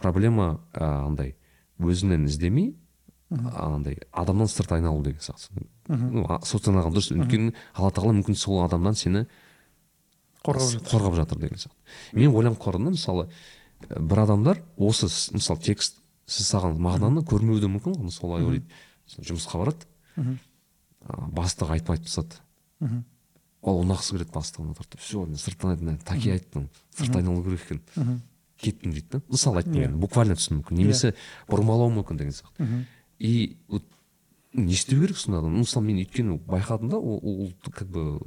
Проблема 0.00 0.60
ә, 0.72 1.06
андай 1.06 1.34
өзіңнен 1.78 2.26
іздемей 2.28 2.74
андай 3.30 3.98
адамнан 4.12 4.48
сырт 4.48 4.72
айналу 4.72 5.02
деген 5.02 5.20
сияқты 5.20 5.66
ну, 5.88 6.24
айналған 6.28 6.94
дұрыс. 6.94 7.10
Өйткені 7.14 7.52
алла 7.74 7.90
тағала 7.92 8.14
мүмкін 8.18 8.36
сол 8.38 8.62
адамнан 8.64 8.94
сені 8.94 9.26
қорғап 10.44 10.70
жатыр. 10.70 10.88
қорғап 10.90 11.16
жатыр 11.18 11.38
деген 11.40 11.58
сияқты. 11.58 11.76
Мен 12.12 12.34
ойланып 12.34 12.60
қарадым 12.60 12.90
да 12.90 12.94
мысалы 12.94 13.28
ә, 13.88 14.00
бір 14.00 14.22
адамдар 14.24 14.62
осы 14.76 15.08
мысалы 15.34 15.60
текст 15.60 15.98
сіз 16.26 16.50
саған 16.52 16.78
мағынаны 16.80 17.24
көрмеуі 17.28 17.60
де 17.60 17.68
мүмкін 17.72 17.96
ғой. 17.96 18.10
Солай 18.12 18.44
ойлайды. 18.44 18.68
Жұмысқа 19.18 19.60
барады. 19.60 19.88
Мхм. 20.16 20.38
бастық 21.36 21.74
айтып 21.74 21.90
айтып 21.90 22.06
тастады. 22.06 22.40
Мхм. 22.80 23.04
ол 23.62 23.82
ұнағысы 23.84 24.16
келеді 24.16 24.32
бастығына 24.32 24.74
тартып 24.76 25.00
все 25.00 25.24
мен 25.24 25.36
сырттан 25.36 25.70
айттым 25.72 25.98
таки 26.04 26.30
айттым 26.30 26.68
сырт 26.96 27.16
айналу 27.16 27.42
керек 27.44 27.64
екен. 27.64 27.80
Мхм. 27.96 28.20
кеттім 28.60 28.92
дейді 28.92 29.08
да 29.10 29.20
мысалы 29.28 29.62
айттым 29.62 29.80
Иә. 29.80 29.84
енді 29.88 30.00
буквально 30.00 30.36
түсіну 30.36 30.60
мүмкін. 30.60 30.76
Немесе 30.76 31.14
бұрмалауы 31.48 31.92
мүмкін 31.96 32.16
деген 32.18 32.32
сияқты. 32.32 32.62
Мхм. 32.62 32.84
И 33.18 33.56
вот 33.68 33.82
не 34.52 34.72
істеу 34.72 35.00
керек 35.00 35.16
сондай 35.16 35.40
адам. 35.40 35.54
Ну 35.54 35.64
мысалы 35.64 35.86
мен 35.86 35.98
өйткені 35.98 36.38
байқадым 36.46 36.88
да 36.88 36.96
ол, 36.96 37.20
ол 37.22 37.52
как 37.72 37.88
бы 37.88 38.20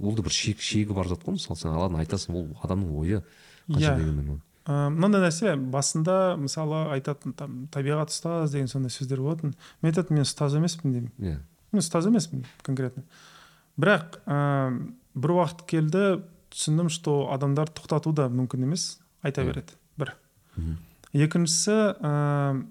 ол 0.00 0.14
да 0.14 0.22
бір 0.22 0.30
шек 0.30 0.60
шегі 0.60 0.94
бар 0.94 1.08
зат 1.08 1.24
қой. 1.24 1.34
Мысалы 1.38 1.58
сен 1.58 1.74
ладно 1.74 1.98
айтасың 1.98 2.34
ол 2.34 2.48
адамның 2.62 2.96
ойы 2.98 3.22
қанша 3.68 3.94
Иә. 3.94 3.98
дегенмен 3.98 4.40
мынандай 4.66 5.24
нәрсе 5.24 5.56
басында 5.58 6.36
мысалы 6.38 6.84
айтатын 6.94 7.32
там 7.34 7.54
табиғат 7.74 8.12
ұстаз 8.14 8.52
деген 8.54 8.68
сондай 8.70 8.92
сөздер 8.94 9.18
болатын. 9.18 9.56
Мен 9.82 9.90
айтатынмын 9.90 10.22
мен 10.22 10.28
ұстаз 10.28 10.54
емеспін 10.54 10.92
деймін. 10.94 11.10
Иә. 11.18 11.40
Мен 11.72 11.82
ұстаз 11.82 12.06
емеспін 12.06 12.44
конкретно. 12.62 13.02
Бірақ 13.76 14.20
ә, 14.22 14.70
бір 15.18 15.34
уақыт 15.34 15.64
келді 15.66 16.04
түсіндім 16.54 16.92
что 16.94 17.32
адамдар 17.34 17.72
тоқтату 17.74 18.12
да 18.14 18.28
мүмкін 18.30 18.68
емес. 18.68 19.00
Айта 19.22 19.42
Иә. 19.42 19.50
береді. 19.50 19.74
Бір. 19.98 20.14
Екіншісі 21.12 21.98
ә, 21.98 22.62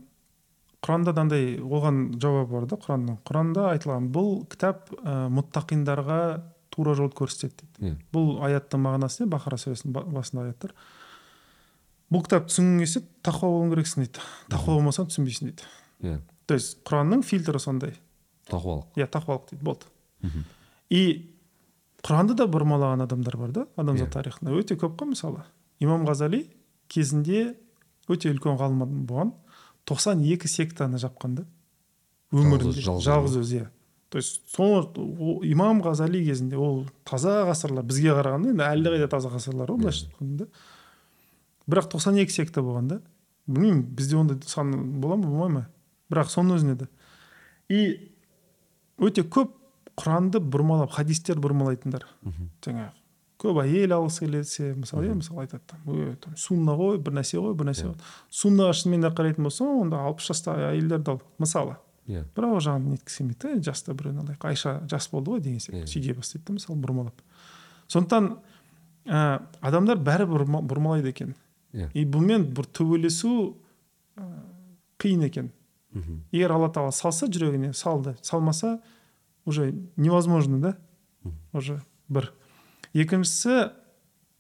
құранда 0.82 1.14
да 1.14 1.22
андай 1.22 1.60
оған 1.62 2.00
жауап 2.22 2.50
бар 2.50 2.66
да 2.66 2.78
құранның. 2.82 3.20
Құранда 3.28 3.68
айтылған 3.76 4.08
бұл 4.16 4.32
кітап 4.50 4.90
ә, 5.06 5.28
мұттақиндарға 5.30 6.20
тура 6.74 6.96
жол 6.98 7.12
көрсетеді 7.14 7.68
дейді. 7.78 7.92
Иә 7.92 7.98
бұл 8.16 8.40
аяттың 8.48 8.82
мағынасы 8.82 9.24
не? 9.24 9.30
Бақара 9.30 9.60
сүресінің 9.62 9.94
ба- 9.94 10.06
басындағы 10.10 10.54
аяттар 10.54 10.74
бұл 12.12 12.24
кітап 12.26 12.48
түсінгің 12.50 12.80
келсе 12.82 13.02
тақуа 13.24 13.52
болуың 13.54 13.74
керексің 13.76 14.04
дейді. 14.06 14.24
Тақуа 14.52 14.78
болмасаң 14.80 15.12
түсінбейсің 15.12 15.52
дейді. 15.52 15.68
Иә. 16.02 16.18
То 16.48 16.58
есть 16.58 16.82
құранның 16.88 17.22
фильтрі 17.24 17.60
сондай. 17.62 17.94
Тақуалық. 18.50 18.88
Иә 18.98 19.06
тақуалық 19.14 19.46
дейді 19.52 19.64
болды. 19.64 19.86
Мгм. 20.22 20.44
и 20.90 21.30
құранды 22.04 22.34
да 22.36 22.46
бұрмалаған 22.50 23.04
адамдар 23.06 23.38
бар 23.38 23.52
да 23.52 23.68
адамзат 23.78 24.10
Иә. 24.10 24.12
тарихында. 24.12 24.52
Өте 24.58 24.76
көп 24.76 24.96
қой 24.98 25.14
мысалы. 25.14 25.44
Имам 25.80 26.04
ғазали 26.06 26.48
кезінде 26.90 27.56
өте 28.10 28.34
үлкен 28.34 28.58
ғалым 28.60 28.84
адам 28.84 29.34
болған 29.88 30.20
92 30.22 30.48
сектаны 30.48 30.98
жапқан 30.98 31.36
да. 31.36 31.46
Өмірінде. 32.32 32.80
жалғыз- 32.82 33.38
өзі. 33.42 33.62
Иә. 33.62 33.68
То 34.10 34.18
есть 34.18 34.42
ол 34.60 34.92
имам 35.44 35.82
ғазали 35.82 36.24
кезінде 36.24 36.58
ол 36.58 36.86
таза 37.06 37.46
ғасырлар 37.48 37.84
бізге 37.84 38.12
қарағанда 38.12 38.52
енді 38.52 38.64
әлдеқайда 38.64 39.08
таза 39.10 39.30
ғасырлар 39.30 39.68
ғой 39.72 39.78
былайша 39.80 40.08
айтқанда 40.08 40.48
бірақ 41.70 41.90
92 41.92 42.30
секта 42.32 42.62
болған 42.62 42.88
да. 42.88 43.02
Білмеймін 43.48 43.84
бізде 43.96 44.16
ондай 44.18 44.38
сан 44.46 45.00
бола 45.02 45.16
ма 45.16 45.28
болмай 45.28 45.50
ма? 45.50 45.68
Бірақ 46.12 46.28
соның 46.30 46.58
өзінде 46.60 46.76
де. 46.78 46.88
И 47.70 48.12
өте 49.00 49.24
көп 49.24 49.52
құранды 49.98 50.40
бұрмалап 50.40 50.92
хадистерді 50.92 51.42
бұрмалайтындар. 51.42 52.04
Жаңағы 52.62 52.92
көп 53.42 53.58
әйел 53.64 53.96
алғысы 53.98 54.26
келсе 54.28 54.74
мысалы 54.78 55.08
иә 55.10 55.16
мысалы 55.18 55.42
айтады 55.46 55.64
там 55.68 55.80
«Ой, 55.90 56.16
там 56.22 56.36
сунна 56.38 56.76
ғой 56.78 56.98
бір 57.02 57.16
нәрсе 57.18 57.40
ғой 57.42 57.56
бір 57.58 57.72
нәрсе 57.72 57.88
Иә. 57.88 57.94
ғой. 57.94 58.12
Суннаға 58.30 58.74
шынымен 58.78 59.02
де 59.02 59.10
қарайтын 59.18 59.48
болсаң 59.48 59.72
онда 59.82 60.02
алпыс 60.06 60.30
жастағы 60.30 60.68
әйелдерді 60.72 61.16
ал 61.16 61.22
мысалы. 61.42 61.78
Иә. 62.08 62.24
Бірақ 62.36 62.54
ол 62.58 62.62
жағын 62.62 62.86
неткісі 62.94 63.18
келмейді 63.24 63.56
да 63.56 63.62
жаста 63.72 63.94
біреуін 63.94 64.22
алайық. 64.24 64.46
Айша 64.50 64.82
жас 64.90 65.10
болды 65.12 65.32
ғой 65.32 65.42
деген 65.42 65.58
Иә. 65.58 65.66
сияқты 65.66 65.90
сөйте 65.90 66.14
бастайды 66.18 66.46
да 66.48 66.54
мысалы 66.60 66.80
бұрмалап. 66.82 67.18
Сондықтан 67.88 68.38
ә, 69.06 69.42
адамдар 69.62 69.98
бәрі 69.98 70.26
бұрма- 70.30 70.62
бұрмалайды 70.66 71.10
екен. 71.10 71.36
Иә. 71.74 71.90
И 71.94 72.06
бұнымен 72.06 72.46
бір 72.54 72.66
төбелесу 72.72 73.56
ә, 74.18 74.24
қиын 75.00 75.26
екен. 75.26 75.52
Мхм. 75.94 76.22
егер 76.32 76.52
алла 76.54 76.70
тағала 76.72 76.92
салса 76.96 77.28
жүрегіне 77.28 77.74
салды 77.74 78.16
салмаса 78.22 78.80
уже 79.46 79.74
невозможно 79.98 80.60
да? 80.62 80.78
Уже 81.54 81.82
бір. 82.08 82.32
Екіншісі 82.94 83.72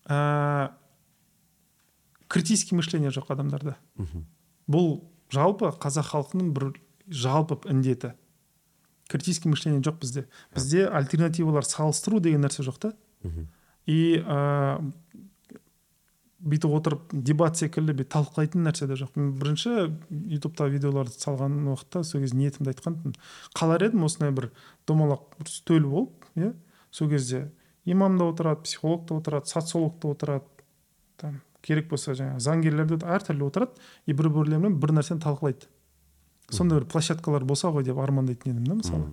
ә, 0.07 0.71
критический 2.27 2.75
мышление 2.75 3.11
жоқ 3.11 3.31
адамдарда. 3.33 3.77
Мгм. 3.97 4.25
бұл 4.71 5.01
жалпы 5.31 5.71
қазақ 5.81 6.11
халқының 6.11 6.51
бір 6.55 6.73
жалпы 7.07 7.59
індеті. 7.69 8.13
Критический 9.07 9.49
мышление 9.49 9.81
жоқ 9.81 9.99
бізде. 9.99 10.27
Бізде 10.55 10.87
альтернативалар 10.87 11.65
салыстыру 11.67 12.19
деген 12.19 12.41
нәрсе 12.45 12.63
жоқ 12.63 12.79
та. 12.79 12.93
И 13.85 14.21
ә, 14.21 14.79
бүйтіп 16.39 16.73
отырып 16.73 17.11
дебат 17.11 17.57
секілді 17.57 17.93
бүйтіп 17.93 18.13
талқылайтын 18.15 18.63
нәрсе 18.63 18.87
де 18.87 18.95
жоқ. 18.95 19.15
Мен 19.15 19.33
бірінші 19.39 19.91
ютубта 20.31 20.67
видеоларды 20.71 21.17
салған 21.17 21.59
уақытта 21.67 22.03
сол 22.03 22.21
кезде 22.21 22.37
ниетімді 22.37 22.71
айтқанмын 22.73 23.15
қалар 23.57 23.83
едім 23.89 24.05
осындай 24.07 24.31
бір 24.31 24.51
домалақ 24.87 25.35
бір 25.37 25.51
үстел 25.51 25.85
болып 25.89 26.29
иә 26.35 26.53
сол 26.91 27.09
кезде 27.09 27.51
имам 27.85 28.17
да 28.17 28.25
отырады 28.29 28.63
психолог 28.63 29.07
та 29.07 29.15
отырады 29.15 29.47
социолог 29.47 29.99
та 29.99 30.07
отырады. 30.07 30.45
Там 31.17 31.41
керек 31.61 31.89
болса 31.89 32.13
жаңағы 32.17 32.39
заңгерлер 32.41 32.89
де 32.89 32.97
әртүрлі 33.05 33.47
отырады 33.47 33.77
и 34.05 34.13
бір 34.13 34.29
бірлерімен 34.33 34.79
бір 34.81 34.95
нәрсені 34.97 35.21
талқылайды. 35.21 35.69
Сондай 36.49 36.79
бір 36.79 36.87
площадкалар 36.91 37.45
болса 37.45 37.71
ғой 37.71 37.85
деп 37.87 37.99
армандайтын 38.01 38.55
едім 38.55 38.65
да 38.67 38.79
мысалы. 38.79 39.11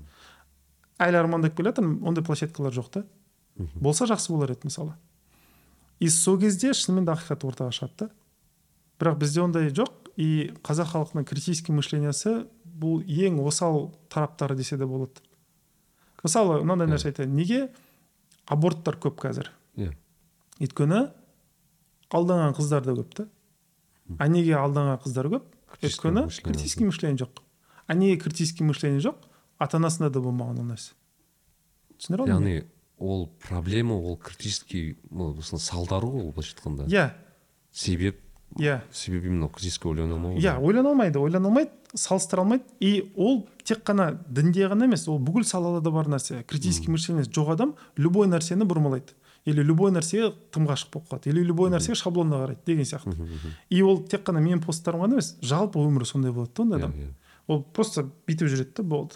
Әлі 0.98 1.20
армандап 1.20 1.54
келе 1.56 1.70
жатырмын 1.70 2.08
ондай 2.08 2.24
площадкалар 2.24 2.74
жоқ 2.74 2.90
та. 2.90 3.04
Болса 3.74 4.08
жақсы 4.08 4.32
болар 4.32 4.52
еді 4.56 4.70
мысалы. 4.70 4.96
И 6.00 6.08
сол 6.08 6.38
кезде 6.38 6.72
шынымен 6.72 7.06
де 7.06 7.12
ақиқат 7.12 7.44
ортаға 7.46 7.74
шығады 7.74 8.06
да. 8.06 8.10
Бірақ 8.98 9.18
бізде 9.22 9.42
ондай 9.42 9.70
жоқ. 9.70 10.10
И 10.16 10.50
қазақ 10.66 10.92
халқының 10.94 11.26
критический 11.28 11.72
мышлениясы 11.72 12.48
бұл 12.64 13.04
ең 13.06 13.38
осал 13.44 13.92
тараптары 14.10 14.56
десе 14.58 14.76
де 14.76 14.86
болады. 14.86 15.22
Мысалы 16.24 16.62
мынандай 16.64 16.90
нәрсе 16.90 17.12
айтайын. 17.12 17.34
Неге 17.34 17.68
аборттар 18.49 18.99
көп 19.01 19.18
қазір. 19.22 19.51
Иә. 19.76 19.92
Өйткені 20.61 21.09
алданған 22.11 22.57
қыздар 22.57 22.86
да 22.86 22.96
көп 22.99 23.14
та. 23.14 23.28
А 24.18 24.28
неге 24.28 24.57
алданған 24.59 25.03
қыздар 25.05 25.28
көп. 25.32 25.44
Өйткені 25.82 26.26
критический 26.42 26.88
мышление 26.88 27.20
жоқ. 27.20 27.42
А 27.86 27.94
неге 27.94 28.16
критический 28.20 28.64
мышление 28.64 29.01
жоқ 29.05 29.28
ата 29.59 29.76
анасында 29.76 30.11
да 30.14 30.22
болмаған 30.24 30.62
ол 30.62 30.70
нәрсе. 30.72 30.94
Түсіндіре 31.99 32.24
алдым 32.24 32.36
яғни 32.38 32.64
ол 32.99 33.28
проблема 33.42 33.99
ол 33.99 34.16
критический 34.16 34.96
мысалы 35.11 35.61
салдары 35.62 36.09
ғой 36.09 36.24
ол 36.28 36.32
былайша 36.32 36.57
айтқанда. 36.57 36.88
Иә. 36.88 37.11
Себеп 37.72 38.20
иә. 38.57 38.80
себебі 38.92 39.28
именно 39.28 39.49
критический 39.49 39.88
ойлана 39.88 40.14
алмау 40.14 40.38
иә 40.38 40.59
ойлана 40.59 40.90
алмайды 40.90 41.18
ойлана 41.18 41.49
алмайды 41.49 41.70
салыстыра 41.94 42.42
алмайды. 42.42 42.64
И 42.80 43.12
ол 43.16 43.49
тек 43.68 43.84
қана 43.84 44.10
дінде 44.32 44.64
ғана 44.70 44.88
емес 44.88 45.04
ол 45.08 45.18
бүкіл 45.20 45.44
салаларда 45.44 45.90
бар 45.92 46.08
нәрсе. 46.08 46.42
Критический 46.48 46.90
мышление. 46.90 47.26
Жоқ 47.28 47.52
адам 47.52 47.74
любой 47.96 48.26
нәрсені 48.30 48.64
бұрмалайды. 48.64 49.12
Или 49.44 49.62
любой 49.62 49.92
нәрсеге 49.92 50.32
тым 50.52 50.66
ғашық 50.68 50.90
болып 50.92 51.10
қалады. 51.12 51.30
Или 51.30 51.44
любой 51.44 51.70
нәрсеге 51.70 51.94
шаблонно 52.00 52.40
қарайды 52.42 52.64
деген 52.66 52.88
сияқты. 52.88 53.28
И 53.68 53.82
ол 53.82 54.02
тек 54.08 54.24
қана 54.26 54.40
менің 54.40 54.64
посттарым 54.64 55.04
ғана 55.04 55.18
емес 55.18 55.34
жалпы 55.42 55.80
өмірі 55.80 56.08
сондай 56.08 56.32
болады 56.32 56.52
да 56.56 56.62
ондай 56.62 56.78
Иә, 56.78 56.84
адам. 56.84 56.92
Иә. 56.96 57.14
ол 57.48 57.62
просто 57.62 58.02
бүйтіп 58.26 58.48
жүреді 58.48 58.74
да 58.76 58.82
болды. 58.82 59.14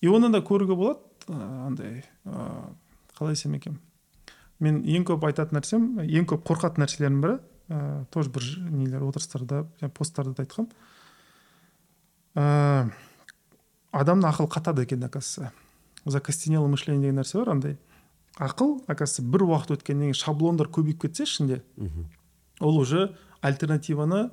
И 0.00 0.08
оны 0.08 0.30
да 0.32 0.38
көруге 0.40 0.76
болады 0.76 1.00
андай 1.28 2.04
ыыы, 2.24 2.72
қалай 3.18 3.34
десем 3.34 3.54
екен. 3.54 3.80
Мен 4.60 4.82
ең 4.84 5.04
көп 5.04 5.26
айтатын 5.26 5.58
нәрсем 5.58 6.00
ең 6.04 6.24
көп 6.30 6.46
қорқатын 6.48 6.84
нәрселердің 6.84 7.20
бірі 7.20 7.38
ыыы, 7.68 8.06
тоже 8.10 8.30
бір 8.30 8.46
нелер 8.70 9.02
отырыстарда 9.10 9.66
посттарда 9.94 10.34
да 10.38 10.46
айтқанмын 10.46 10.72
ыыы 12.34 12.92
адамның 13.92 14.30
ақылы 14.30 14.48
қатады 14.48 14.82
екен 14.82 15.04
оказывается. 15.04 15.52
Закостенелое 16.04 16.68
мышление 16.68 17.02
деген 17.02 17.20
нәрсе 17.20 17.38
бар 17.38 17.50
андай. 17.50 17.78
Ақыл 18.38 18.82
оказывается 18.86 19.22
бір 19.22 19.42
уақыт 19.48 19.74
өткеннен 19.78 20.12
кейін 20.12 20.14
шаблондар 20.14 20.68
көбейіп 20.68 21.06
кетсе 21.06 21.24
ішінде 21.24 21.62
ол 22.60 22.78
уже 22.78 23.16
альтернативаны 23.40 24.30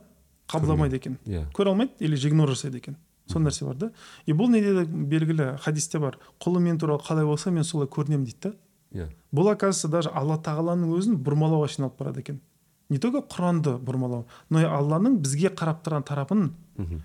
қабылдамайды 0.47 0.95
екен. 0.97 1.17
Иә. 1.25 1.45
Көре 1.53 1.73
алмайды 1.73 1.93
или 1.99 2.15
игнор 2.15 2.49
жасайды 2.49 2.77
екен. 2.77 2.97
Сол 3.27 3.41
нәрсе 3.41 3.65
бар 3.65 3.75
да. 3.75 3.91
И 4.25 4.33
бұл 4.33 4.49
неде 4.49 4.73
де 4.73 4.85
белгілі 4.85 5.57
хадисте 5.61 5.99
бар. 5.99 6.19
Құлым 6.39 6.69
мен 6.69 6.77
туралы 6.77 7.01
қалай 7.01 7.25
болса 7.25 7.51
мен 7.51 7.63
солай 7.63 7.87
көрінемін 7.87 8.25
дейді 8.25 8.39
да. 8.41 8.53
Иә. 8.93 9.09
Бұл 9.33 9.51
оказывается 9.51 9.87
даже 9.89 10.09
алла 10.13 10.37
тағаланың 10.37 10.93
өзін 10.97 11.17
бұрмалауға 11.17 11.69
айналып 11.71 11.97
барады 11.97 12.19
екен. 12.21 12.41
Не 12.89 12.99
только 12.99 13.23
құранды 13.25 13.77
бұрмалау 13.81 14.25
но 14.49 14.61
и 14.61 14.67
алланың 14.67 15.17
бізге 15.23 15.49
қарап 15.49 15.81
тұрған 15.85 16.05
тарапын 16.05 16.51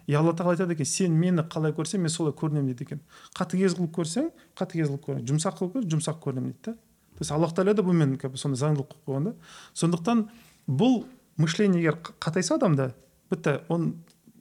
и 0.07 0.15
алла 0.15 0.35
тағала 0.35 0.57
айтады 0.57 0.75
екен 0.75 0.89
сен 0.89 1.17
мені 1.17 1.45
қалай 1.49 1.73
көрсең 1.73 2.03
мен 2.03 2.11
солай 2.11 2.35
көрінемін 2.37 2.73
дейді 2.73 2.85
екен. 2.89 3.01
Қатыгез 3.39 3.77
қылып 3.79 3.93
көрсең 4.01 4.31
қатыгез 4.59 4.91
қылып 4.91 5.05
көрінемін 5.07 5.29
жұмсақ 5.31 5.61
қылып 5.61 5.77
көрсең 5.77 5.93
жұмсақ 5.95 6.19
көрінемін 6.25 6.53
дейді 6.53 6.73
да 6.73 6.75
то 7.21 7.23
есть 7.23 7.33
аллах 7.33 7.53
тағала 7.53 7.75
да 7.75 7.83
бұнымен 7.85 8.17
как 8.19 8.33
бы 8.33 8.39
сондай 8.41 8.59
заңдылық 8.59 8.91
қойып 8.91 9.07
қойған 9.07 9.25
да. 9.29 9.35
Сондықтан 9.75 10.25
бұл 10.67 11.05
мышление 11.37 11.83
егер 11.83 11.99
қатайса 12.19 12.57
адамда 12.57 12.95
бітті 13.31 13.61
оны 13.69 13.93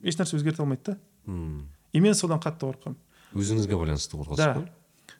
ешнәрсе 0.02 0.38
өзгерте 0.38 0.62
алмайды 0.64 0.94
да. 0.94 0.98
Мм. 1.26 1.68
и 1.92 2.00
мен 2.00 2.14
содан 2.14 2.40
қатты 2.40 2.66
қорқамын 2.66 2.96
өзіңізге 3.36 3.76
байланысты 3.76 4.16
қорқасыз 4.16 4.36
да. 4.36 4.64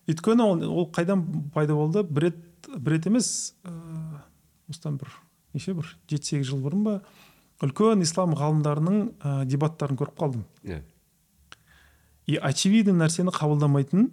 өйткені 0.09 0.43
ол, 0.43 0.65
ол 0.71 0.91
қайдан 0.91 1.25
пайда 1.55 1.75
болды? 1.75 2.03
Бір 2.03 2.31
рет 2.31 2.71
бір 2.77 2.97
рет 2.97 3.07
емес 3.07 3.55
ыыы 3.65 4.23
осыдан 4.71 4.97
бір 4.97 5.13
неше 5.55 5.75
бір 5.75 5.91
жеті 6.11 6.35
сегіз 6.35 6.51
жыл 6.53 6.63
бұрын 6.65 6.85
ба 6.87 6.95
үлкен 7.61 8.03
ислам 8.05 8.35
ғалымдарының 8.39 8.99
ә, 9.21 9.45
дебаттарын 9.45 9.99
көріп 10.01 10.17
қалдым. 10.19 10.45
Иә. 10.65 10.81
И 12.27 12.37
очевидный 12.37 12.95
нәрсені 12.97 13.33
қабылдамайтын 13.35 14.11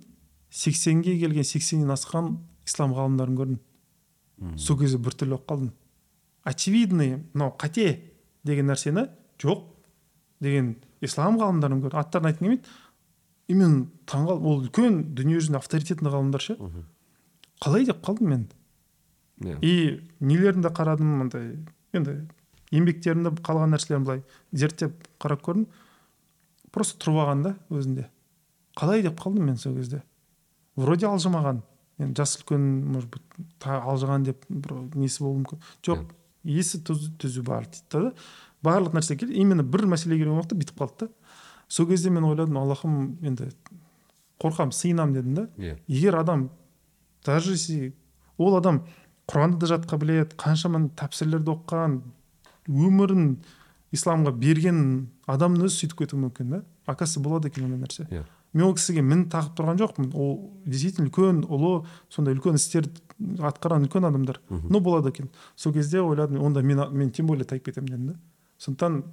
сексенге 0.49 1.17
келген 1.19 1.45
сексеннен 1.45 1.93
асқан 1.93 2.38
ислам 2.65 2.95
ғалымдарын 2.97 3.38
көрдім. 3.38 3.59
Сол 4.57 4.79
кезде 4.79 4.97
біртүрлі 4.97 5.38
болып 5.38 5.47
қалдым. 5.49 5.71
Очевидный 6.43 7.17
мынау 7.33 7.53
қате 7.59 7.99
деген 8.43 8.67
нәрсені 8.71 9.07
жоқ 9.39 9.63
деген 10.41 10.75
ислам 11.01 11.39
ғалымдарын 11.39 11.81
көрдім. 11.85 11.99
Аттарын 12.01 12.31
айтқым 12.31 12.47
келмейді. 12.47 12.75
И 13.47 13.55
мен 13.55 13.88
таңқалып 14.09 14.43
ол 14.43 14.63
үлкен 14.65 15.01
дүниежүзінде 15.15 15.61
авторитетный 15.61 16.11
ғалымдар 16.11 16.43
ше. 16.43 16.57
Қалай 17.63 17.85
деп 17.88 18.01
қалдым 18.03 18.33
мен? 18.33 18.47
Иә. 19.41 19.57
И 19.61 20.01
нелерін 20.19 20.61
де 20.65 20.69
қарадым 20.69 21.21
андай 21.25 21.55
енді 21.93 22.19
еңбектерінде 22.71 23.31
қалған 23.45 23.73
нәрселерін 23.75 24.05
былай 24.07 24.23
зерттеп 24.51 25.07
қарап 25.21 25.43
көрдім. 25.45 25.67
Просто 26.73 26.99
тұрып 27.01 27.21
алған 27.23 27.43
да 27.45 27.55
өзінде. 27.69 28.09
Қалай 28.77 29.01
деп 29.05 29.19
қалдым 29.21 29.47
мен 29.49 29.57
сол 29.57 29.77
кезде? 29.77 30.03
Вроде 30.75 31.07
алжымаған. 31.09 31.63
Енді 31.97 32.21
жасы 32.21 32.41
үлкен 32.43 32.65
может 32.93 33.09
быть 33.09 33.23
алжыған 33.65 34.27
деп 34.27 34.43
бір 34.49 34.75
несі 34.93 35.23
болуы 35.23 35.41
мүмкін. 35.41 35.63
Жоқ 35.85 36.03
есі 36.45 36.81
түзу, 36.85 37.13
түзу 37.17 37.43
бар 37.47 37.65
дейді 37.65 37.88
да. 37.93 38.11
Барлық 38.61 38.93
нәрсе 38.97 39.17
келді. 39.17 39.33
Именно 39.33 39.63
бір 39.63 39.88
мәселеге 39.89 40.25
келген 40.25 40.38
уақытта 40.38 40.59
бүйтіп 40.59 40.83
қалды 40.83 41.07
да. 41.07 41.33
Сол 41.67 41.88
кезде 41.88 42.11
мен 42.13 42.27
ойладым 42.27 42.59
аллахым 42.61 43.17
енді 43.25 43.49
қорқамын 44.41 44.75
сиынамын 44.75 45.17
дедім 45.17 45.33
да. 45.35 45.47
Иә. 45.57 45.79
Егер 45.88 46.19
адам 46.19 46.49
даже 47.25 47.51
если 47.53 47.95
ол 48.38 48.55
адам 48.57 48.83
құранды 49.28 49.59
да 49.63 49.71
жатқа 49.75 49.99
біледі 49.99 50.38
қаншама 50.39 50.88
тәпсірлерді 50.97 51.53
оқыған 51.53 51.99
өмірін 52.67 53.38
исламға 53.95 54.34
берген 54.39 54.80
адамның 55.28 55.67
өзі 55.67 55.84
сөйтіп 55.84 56.03
кетуі 56.03 56.25
мүмкін 56.25 56.55
да 56.55 56.63
оказывается 56.88 57.19
болады 57.19 57.47
екен 57.47 57.65
ондай 57.65 57.80
нәрсе. 57.84 58.07
Иә. 58.09 58.23
Мен 58.53 58.65
ол 58.65 58.73
кісіге 58.75 59.03
мін 59.03 59.25
тағып 59.32 59.57
тұрған 59.57 59.80
жоқпын. 59.82 60.07
Ол 60.15 60.38
действительно 60.65 61.09
үлкен 61.09 61.43
ұлы 61.45 61.86
сондай 62.09 62.34
үлкен 62.34 62.55
істер 62.55 62.88
атқарған 63.19 63.88
үлкен 63.88 64.07
адамдар. 64.07 64.39
Мгм. 64.49 64.71
но 64.71 64.80
болады 64.80 65.09
екен. 65.09 65.30
Сол 65.55 65.73
кезде 65.73 66.01
ойладым 66.01 66.41
онда 66.41 66.61
мен, 66.61 66.82
мен 66.91 67.11
тем 67.11 67.28
более 67.28 67.45
тайып 67.45 67.65
кетемін 67.65 67.88
дедім 67.88 68.07
да. 68.07 68.15
Сондықтан 68.57 69.03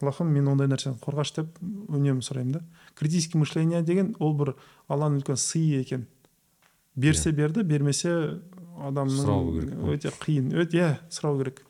аллахым 0.00 0.32
мен 0.32 0.48
ондай 0.48 0.66
нәрседен 0.66 0.98
қорғашы 0.98 1.36
деп 1.36 1.58
үнемі 1.62 2.20
сұраймын 2.20 2.52
да. 2.52 2.60
Критический 2.98 3.38
мышление 3.38 3.82
деген 3.82 4.16
ол 4.18 4.34
бір 4.34 4.56
алланың 4.88 5.22
үлкен 5.22 5.36
сыйы 5.36 5.80
екен. 5.80 6.06
Берсе 6.96 7.30
берді 7.30 7.62
бермесе 7.62 8.40
адамның 8.88 9.22
Сұрау 9.22 9.50
керек. 9.56 9.74
өте 9.94 10.12
қиын 10.22 10.52
өте 10.62 10.78
иә 10.78 10.90
сұрау 11.12 11.38
керек. 11.42 11.62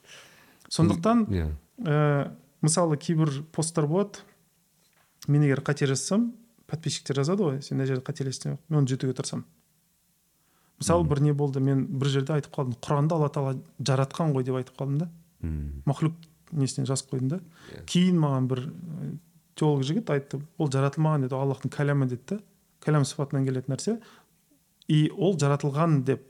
Сондықтан 0.68 1.24
иә. 1.30 1.48
ә, 1.84 2.30
мысалы 2.62 2.96
кейбір 2.96 3.42
посттар 3.52 3.86
болады. 3.86 4.22
Мен 5.28 5.42
егер 5.42 5.60
қате 5.62 5.86
жазсам 5.86 6.32
подписчиктер 6.66 7.16
жазады 7.20 7.42
ғой 7.44 7.62
сен 7.62 7.76
мына 7.78 7.86
жерде 7.86 8.02
қателестің 8.06 8.56
мен 8.68 8.78
оны 8.80 8.88
түзетуге 8.88 9.12
тырысамын 9.18 9.44
мысалы 10.80 11.04
бір 11.06 11.20
не 11.22 11.32
болды 11.36 11.60
мен 11.60 11.84
бір 11.86 12.08
жерде 12.10 12.32
айтып 12.32 12.54
қалдым 12.56 12.78
құранды 12.82 13.14
алла 13.14 13.28
тағала 13.28 13.58
жаратқан 13.78 14.32
ғой 14.34 14.42
деп 14.48 14.56
айтып 14.58 14.78
қалдым 14.80 14.98
да. 15.04 15.08
Мм. 15.42 15.82
махлюк 15.84 16.14
несіне 16.50 16.86
жазып 16.86 17.12
қойдым 17.12 17.28
да. 17.28 17.40
Иә. 17.70 17.84
кейін 17.86 18.18
маған 18.18 18.48
бір 18.50 18.64
ә, 18.66 19.12
теолог 19.54 19.84
жігіт 19.84 20.10
айтты 20.10 20.40
ол 20.58 20.72
жаратылмаған 20.72 21.28
деді 21.28 21.36
аллахтың 21.38 21.70
кәләмі 21.70 22.08
деді 22.08 22.22
да. 22.34 22.40
Кәләм 22.82 23.04
сыфатынан 23.06 23.44
келетін 23.46 23.76
нәрсе. 23.76 24.00
И 24.88 25.08
ол 25.14 25.36
жаратылған 25.38 26.00
деп 26.02 26.24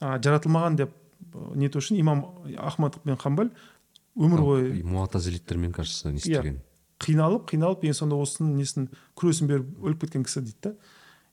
а, 0.00 0.18
жаратылмаған 0.18 0.76
деп 0.76 0.90
ә, 1.34 1.56
нету 1.56 1.78
үшін 1.82 1.98
имам 2.00 2.24
ахмад 2.58 2.98
бен 3.04 3.16
хамбал 3.16 3.50
өмір 4.16 4.40
бойы 4.42 4.84
муатазилиттермен 4.84 5.72
кажется 5.72 6.10
не 6.10 6.18
Иә. 6.18 6.38
істеген? 6.38 6.60
қиналып 6.98 7.44
қиналып 7.52 7.84
ең 7.86 7.94
сонда 7.94 8.16
осының 8.18 8.56
несін 8.58 8.88
күресін 9.16 9.46
беріп 9.46 9.68
өліп 9.82 10.00
кеткен 10.02 10.24
кісі 10.24 10.40
дейді 10.42 10.56
да. 10.62 10.72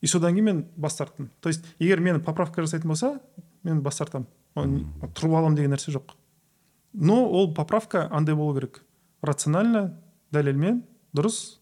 И 0.01 0.07
содан 0.07 0.35
кейін 0.35 0.45
мен 0.45 0.65
бас 0.77 0.95
тарттым. 0.95 1.29
То 1.41 1.49
есть 1.49 1.63
егер 1.79 1.99
мені 1.99 2.19
поправка 2.19 2.61
жасайтын 2.61 2.87
болса 2.87 3.19
мен 3.63 3.81
бас 3.81 3.97
тартамын. 3.97 4.27
Тұрып 4.55 5.33
аламын 5.33 5.55
деген 5.55 5.71
нәрсе 5.73 5.89
жоқ. 5.95 6.13
Но 6.93 7.25
ол 7.25 7.53
поправка 7.55 8.07
андай 8.11 8.35
болу 8.35 8.53
керек. 8.59 8.83
Рационально 9.23 9.97
дәлелмен 10.31 10.83
дұрыс. 11.15 11.57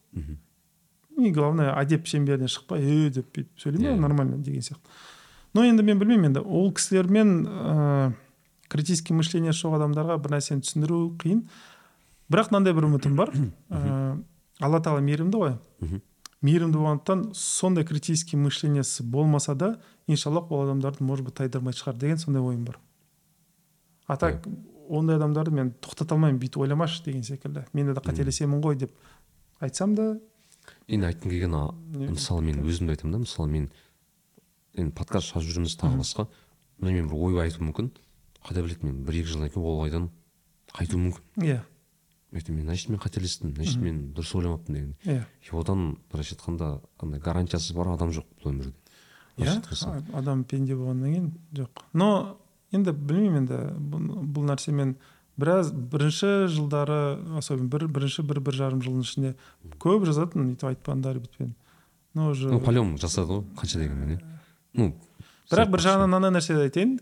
И 1.16 1.30
главное 1.30 1.72
әдеп 1.78 2.04
шеңберінен 2.10 2.50
шықпай 2.50 2.82
е 2.82 3.10
деп 3.10 3.30
бүйтіп 3.32 3.62
сөйлеймін 3.62 3.86
Иә. 3.86 3.94
ғой 3.94 4.00
нормально 4.00 4.36
деген 4.42 4.60
сияқты. 4.60 4.92
Но 5.54 5.64
енді 5.64 5.82
мен 5.86 5.98
білмеймін 5.98 6.32
енді 6.32 6.42
ол 6.44 6.72
кісілермен 6.74 7.46
ыыы 7.46 8.12
критический 8.68 9.14
мышление 9.14 9.52
жоқ 9.54 9.76
адамдарға 9.78 10.18
бір 10.18 10.34
нәрсені 10.34 10.64
түсіндіру 10.64 11.14
қиын. 11.20 11.44
Бірақ 12.32 12.50
мынандай 12.50 12.74
бір 12.74 12.88
үмітім 12.88 13.14
бар. 13.14 13.30
Ыыы 13.70 14.24
алла 14.60 14.80
тағала 14.82 15.04
мейірімді 15.04 15.38
ғой. 15.38 15.54
Мейірімді 16.44 16.80
болғандықтан 16.80 17.22
сондай 17.38 17.84
критический 17.84 18.36
мышлениясы 18.36 19.04
болмаса 19.04 19.54
да 19.54 19.76
иншаллах 20.06 20.50
ол 20.50 20.64
адамдарды 20.64 21.04
может 21.04 21.24
быть 21.24 21.34
тайдырмайтын 21.38 21.80
шығар 21.80 21.98
деген 22.00 22.18
сондай 22.18 22.42
ойым 22.42 22.64
бар. 22.64 22.78
А 24.06 24.16
так 24.16 24.46
ондай 24.88 25.16
адамдарды 25.16 25.54
мен 25.54 25.72
тоқтата 25.80 26.14
алмаймын 26.14 26.40
бүйтіп 26.42 26.64
ойламашы 26.66 27.04
деген 27.04 27.22
секілді. 27.22 27.64
Мен 27.72 27.92
де 27.92 28.00
қателесемін 28.00 28.60
ғой 28.60 28.76
деп 28.76 28.92
айтсам 29.60 29.94
да 29.94 30.18
енді 30.88 31.06
айтқым 31.12 31.30
келгені 31.30 32.10
мысалы 32.10 32.42
мен 32.42 32.60
өзімді 32.64 32.96
айтамын 32.96 33.12
да 33.12 33.18
мысалы 33.24 33.48
мен 33.48 33.70
енді 34.74 34.94
подкаст 34.94 35.34
жазып 35.34 35.54
жүрміз 35.54 35.76
тағы 35.80 36.00
басқа. 36.00 36.26
Мына 36.80 36.96
мен 36.98 37.08
бір 37.10 37.20
ой 37.28 37.40
айтуым 37.44 37.70
мүмкін. 37.70 37.92
Қайда 38.44 38.64
біледі 38.64 38.88
мен 38.88 39.04
бір 39.06 39.20
екі 39.20 39.32
жылдан 39.34 39.52
кейін 39.54 39.64
ол 39.64 39.80
ойдан 39.84 40.10
қайтуым 40.74 41.08
мүмкін. 41.08 41.46
Иә. 41.46 41.60
Айтамын 42.34 42.58
мен 42.58 42.66
значит 42.66 42.90
мен 42.90 42.98
қателестім 42.98 43.54
значит 43.54 43.80
мен 43.80 44.00
дұрыс 44.14 44.34
ойламаппын 44.34 44.74
деген. 44.74 44.94
Иә. 45.04 45.24
И 45.42 45.56
одан 45.56 45.98
былайша 46.10 46.34
айтқанда 46.34 46.80
андай 46.98 47.20
гарантиясыз 47.20 47.76
бар 47.76 47.92
адам 47.94 48.10
жоқ 48.10 48.26
бұл 48.42 48.50
өмірде. 48.50 48.74
Иә 49.38 49.60
адам 50.12 50.44
пенде 50.44 50.74
болғаннан 50.74 51.12
кейін 51.14 51.28
жоқ. 51.54 51.84
Но 51.92 52.38
енді 52.74 52.92
білмеймін 52.92 53.44
енді 53.44 53.60
бұл, 53.78 54.48
нәрсемен 54.50 54.96
біраз 55.38 55.70
бірінші 55.72 56.48
жылдары 56.50 57.18
особенно 57.38 57.70
бір 57.70 57.86
бірінші 57.86 58.26
бір 58.26 58.40
бір 58.40 58.58
жарым 58.58 58.82
жылдың 58.82 59.06
ішінде 59.06 59.34
көп 59.82 60.06
жазатын 60.06 60.50
өйтіп 60.52 60.68
айтпаңдар 60.70 61.18
бүйтпен 61.22 61.54
но 62.14 62.30
уже 62.30 62.50
ну 62.50 62.60
полем 62.62 62.96
жасады 62.98 63.32
ғой 63.32 63.44
қанша 63.58 63.80
дегенмен 63.82 64.14
иә. 64.14 64.33
Ну 64.74 64.92
бірақ 65.50 65.72
бір 65.74 65.84
жағынан 65.84 66.10
мынандай 66.10 66.34
нәрсе 66.38 66.58
айтайын. 66.58 66.98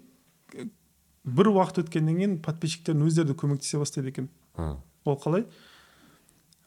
Бір 1.23 1.53
уақыт 1.53 1.85
өткеннен 1.85 2.19
кейін 2.19 2.39
подписчиктердің 2.43 3.07
өздері 3.07 3.31
де 3.31 3.37
көмектесе 3.39 3.79
бастайды 3.79 4.11
екен. 4.11 4.31
Ол 4.59 5.19
қалай? 5.23 5.47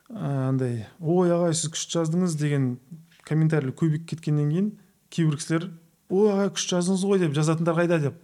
Андай 0.09 0.85
ой 0.99 1.33
ағай 1.33 1.55
сіз 1.57 1.71
күшті 1.73 1.99
жаздыңыз 1.99 2.37
деген 2.39 2.75
комментарийлер 3.25 3.75
көбейіп 3.75 4.05
кеткеннен 4.11 4.51
кейін 4.53 4.69
кейбір 5.09 5.39
кісілер 5.41 5.69
ой 6.13 6.29
ағай 6.31 6.51
күшті 6.55 6.77
жаздыңыз 6.77 7.05
ғой 7.09 7.23
деп 7.25 7.33
жазатындар 7.35 7.79
қайда 7.81 7.99
деп. 8.03 8.21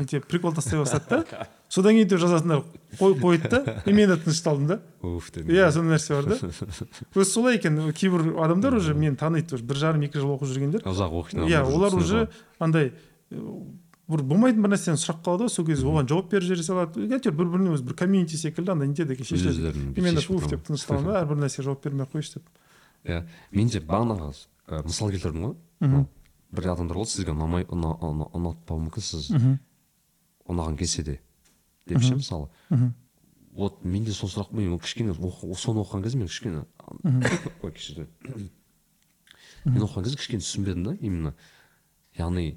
Өйтіп 0.00 0.28
прикол 0.30 0.54
тастай 0.54 0.78
бастады 0.80 1.24
да. 1.24 1.48
содан 1.70 1.94
кейін 1.94 2.06
өйтіп 2.08 2.18
жазатындар 2.18 2.62
қой 2.98 3.14
қойды 3.20 3.48
да? 3.52 3.82
И 3.86 3.92
мен 3.94 4.10
де 4.10 4.16
тынышталдым 4.18 4.66
да. 4.66 4.80
Уф 5.06 5.30
дедім 5.30 5.54
иә 5.54 5.70
сондай 5.70 5.96
нәрсе 5.96 6.16
бар 6.18 6.26
да. 6.26 6.38
Өзі 7.14 7.30
солай 7.30 7.56
екен 7.60 7.78
кейбір 7.94 8.34
адамдар 8.42 8.74
уже 8.74 8.94
мені 8.94 9.16
таниды 9.16 9.54
уже 9.54 9.64
бір 9.64 9.76
жарым 9.78 10.02
екі 10.08 10.18
жыл 10.18 10.34
оқып 10.34 10.50
жүргендер. 10.50 10.82
Ұзақ 10.82 11.14
оқитын 11.22 11.46
иә 11.46 11.62
олар 11.62 11.94
уже 11.94 12.26
андай 12.58 12.90
бір 13.30 14.24
болмайтын 14.26 14.64
бір 14.66 14.72
нәрсені 14.74 14.98
сұрап 14.98 15.22
қалады 15.22 15.46
ғой 15.46 15.52
сол 15.54 15.66
кезде 15.68 15.86
оған 15.86 16.08
жауап 16.10 16.32
беріп 16.32 16.48
жібере 16.48 16.64
салады. 16.66 17.06
Әйтеуір 17.06 17.36
бір 17.38 17.50
біріне 17.54 17.74
өзі 17.76 17.86
бір 17.86 17.94
комьюнити 18.00 18.36
секілді 18.40 18.72
андай 18.74 18.88
нетеді 18.90 19.14
екен 19.14 19.28
шешіледі 19.30 19.70
и 19.94 20.00
мен 20.02 20.14
де 20.18 20.24
уф 20.26 20.48
деп 20.50 20.64
тынышталамын 20.66 21.12
да 21.12 21.20
әрбір 21.22 21.38
нәрсеге 21.44 21.68
жауап 21.68 21.84
бермей 21.86 22.02
ақ 22.02 22.16
қояйыншы 22.16 22.34
деп. 22.40 22.50
Иә 23.06 23.22
мен 23.54 23.68
де 23.70 23.78
бағанағы 23.78 24.32
мысал 24.90 25.10
келтірдім 25.14 25.46
ғой. 25.46 25.54
Бір 26.50 26.66
адамдар 26.74 26.98
болды 26.98 27.10
сізге 27.14 27.30
ұнамай 27.30 27.62
ұна- 27.70 27.94
ұна- 28.02 28.26
ұнатпауы 28.34 28.82
мүмкін 28.88 29.06
сіз 29.06 29.30
ұнаған 30.50 30.74
келсе 30.76 31.04
де. 31.06 31.20
Деп 31.86 32.02
ше 32.02 32.14
мысалы. 32.16 32.48
Вот 33.52 33.84
менде 33.84 34.12
сол 34.12 34.28
сұрақ 34.30 34.52
мен 34.54 34.78
кішкене 34.78 35.14
соны 35.14 35.82
оқыған 35.82 36.02
кезде 36.04 36.18
мен 36.18 36.28
кішкене 36.28 36.64
ой 37.62 37.72
кешірді. 37.72 38.06
Мен 39.64 39.82
оқыған 39.84 40.04
кезде 40.04 40.16
кішкене 40.16 40.40
түсінбедім 40.44 40.84
да 40.84 40.94
именно. 41.00 41.34
Яғни 42.16 42.56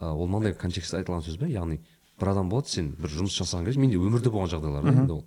ол 0.00 0.26
мынандай 0.28 0.54
контекстте 0.54 0.96
айтылған 1.00 1.24
сөз 1.26 1.36
бе? 1.40 1.50
Яғни 1.52 1.80
бір 2.20 2.30
адам 2.30 2.48
болады 2.48 2.70
сен 2.70 2.92
бір 2.94 3.10
жұмыс 3.10 3.34
жасаған 3.36 3.66
кезде 3.66 3.80
менде 3.82 3.98
өмірде 3.98 4.30
болған 4.30 4.50
жағдайлар 4.54 4.86
да 4.86 4.94
енді 4.94 5.12
ол. 5.18 5.24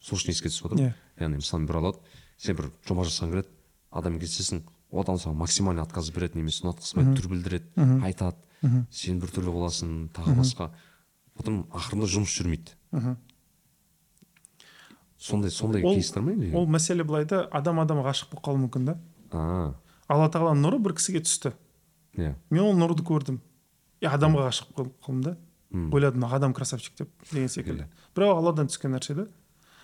Сол 0.00 0.18
үшін 0.18 0.34
еске 0.34 0.50
түсіп 0.50 0.66
Иә. 0.66 0.74
отыр 0.74 1.24
яғни 1.24 1.40
мысалы 1.40 1.66
бір 1.66 1.78
алады 1.80 1.98
сен 2.38 2.56
бір 2.58 2.68
жоба 2.86 3.06
жасағың 3.06 3.32
келеді 3.32 3.48
адаммен 3.90 4.20
кездесесің 4.22 4.60
ол 4.90 5.00
адам 5.02 5.16
саған 5.18 5.38
максимальный 5.40 5.82
отказ 5.82 6.10
береді 6.10 6.38
немесе 6.38 6.66
ұнатқызбайды 6.66 7.16
түр 7.18 7.30
білдіреді 7.32 7.88
айтады. 8.04 8.36
Сен 8.90 9.20
біртүрлі 9.22 9.52
боласың 9.54 10.08
тағы 10.14 10.34
басқа. 10.38 10.70
Потом 11.38 11.62
ақырында 11.70 12.08
жұмыс 12.10 12.34
жүрмейді. 12.34 12.74
Мхм. 12.92 13.16
сондай 15.18 15.50
сондай 15.50 15.82
Ол- 15.82 15.94
кейстер 15.94 16.22
ма 16.22 16.32
или? 16.32 16.52
ол 16.54 16.66
мәселе 16.66 17.04
былай 17.04 17.24
да 17.26 17.48
адам 17.50 17.80
адамға 17.82 18.06
ғашық 18.12 18.30
болып 18.32 18.44
қалуы 18.44 18.62
мүмкін 18.66 18.84
да. 18.86 18.98
Алла 20.08 20.28
тағаланың 20.32 20.62
нұры 20.64 20.78
бір 20.80 20.94
кісіге 20.96 21.20
түсті. 21.26 21.52
Иә. 22.16 22.34
Мен 22.50 22.62
ол 22.62 22.76
нұрды 22.78 23.02
көрдім. 23.04 23.40
И 24.00 24.06
адамға 24.06 24.46
ғашық 24.48 24.70
болып 24.76 24.94
қалдым 25.04 25.22
да. 25.22 25.36
Ойладым 25.92 26.24
адам 26.24 26.54
красавчик 26.54 26.94
деп 26.96 27.10
деген 27.32 27.48
секілді. 27.48 27.88
Бірақ 28.16 28.38
алладан 28.38 28.68
түскен 28.70 28.94
нәрсе 28.94 29.14
да. 29.14 29.26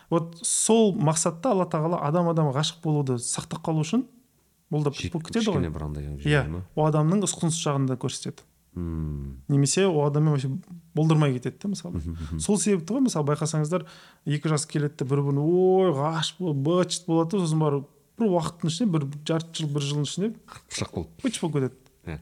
Вот 0.08 0.38
сол 0.42 0.94
мақсатта 0.96 1.50
алла 1.50 1.66
тағала 1.66 1.98
адам 2.06 2.28
адамға 2.32 2.54
ғашық 2.60 2.80
болуды 2.82 3.18
сақтап 3.18 3.60
қалу 3.66 3.82
үшін 3.84 4.06
бұл 4.72 4.84
да 4.84 4.90
кетеді 4.90 5.18
ғой. 5.18 5.28
кішкене 5.28 5.70
бір 5.70 5.84
андай 5.84 6.04
иә. 6.16 6.62
ол 6.74 6.86
адамның 6.88 7.24
ұсқынсыз 7.26 7.60
жағын 7.66 7.86
да 7.86 7.96
көрсетеді. 7.96 8.42
М, 8.74 9.40
немесе 9.48 9.86
ол 9.86 10.06
адаммен 10.06 10.32
вообще 10.32 10.50
болдырмай 10.94 11.32
кетеді 11.32 11.58
да 11.62 11.68
мысалы. 11.68 12.00
Сол 12.40 12.58
себепті 12.58 12.96
ғой 12.96 13.04
мысалы 13.06 13.26
байқасаңыздар 13.28 13.84
екі 14.26 14.50
жас 14.50 14.66
келеді 14.66 14.98
де 14.98 15.04
бір 15.04 15.22
біріне 15.22 15.44
ой 15.44 15.92
ғашық 15.94 16.40
болып 16.40 16.62
быт 16.66 17.04
болады 17.06 17.36
да 17.36 17.44
сосын 17.44 17.62
барып 17.62 17.88
бір 18.18 18.32
уақыттың 18.34 18.72
ішінде 18.72 18.90
бір 18.90 19.06
жарты 19.30 19.62
жыл 19.62 19.70
бір 19.74 19.86
жылдың 19.86 20.08
ішінде 20.08 20.32
пышақ 20.70 20.94
болды 20.94 21.22
быч 21.22 21.40
болып 21.40 21.54
кетеді. 21.54 21.78
Иә. 22.06 22.18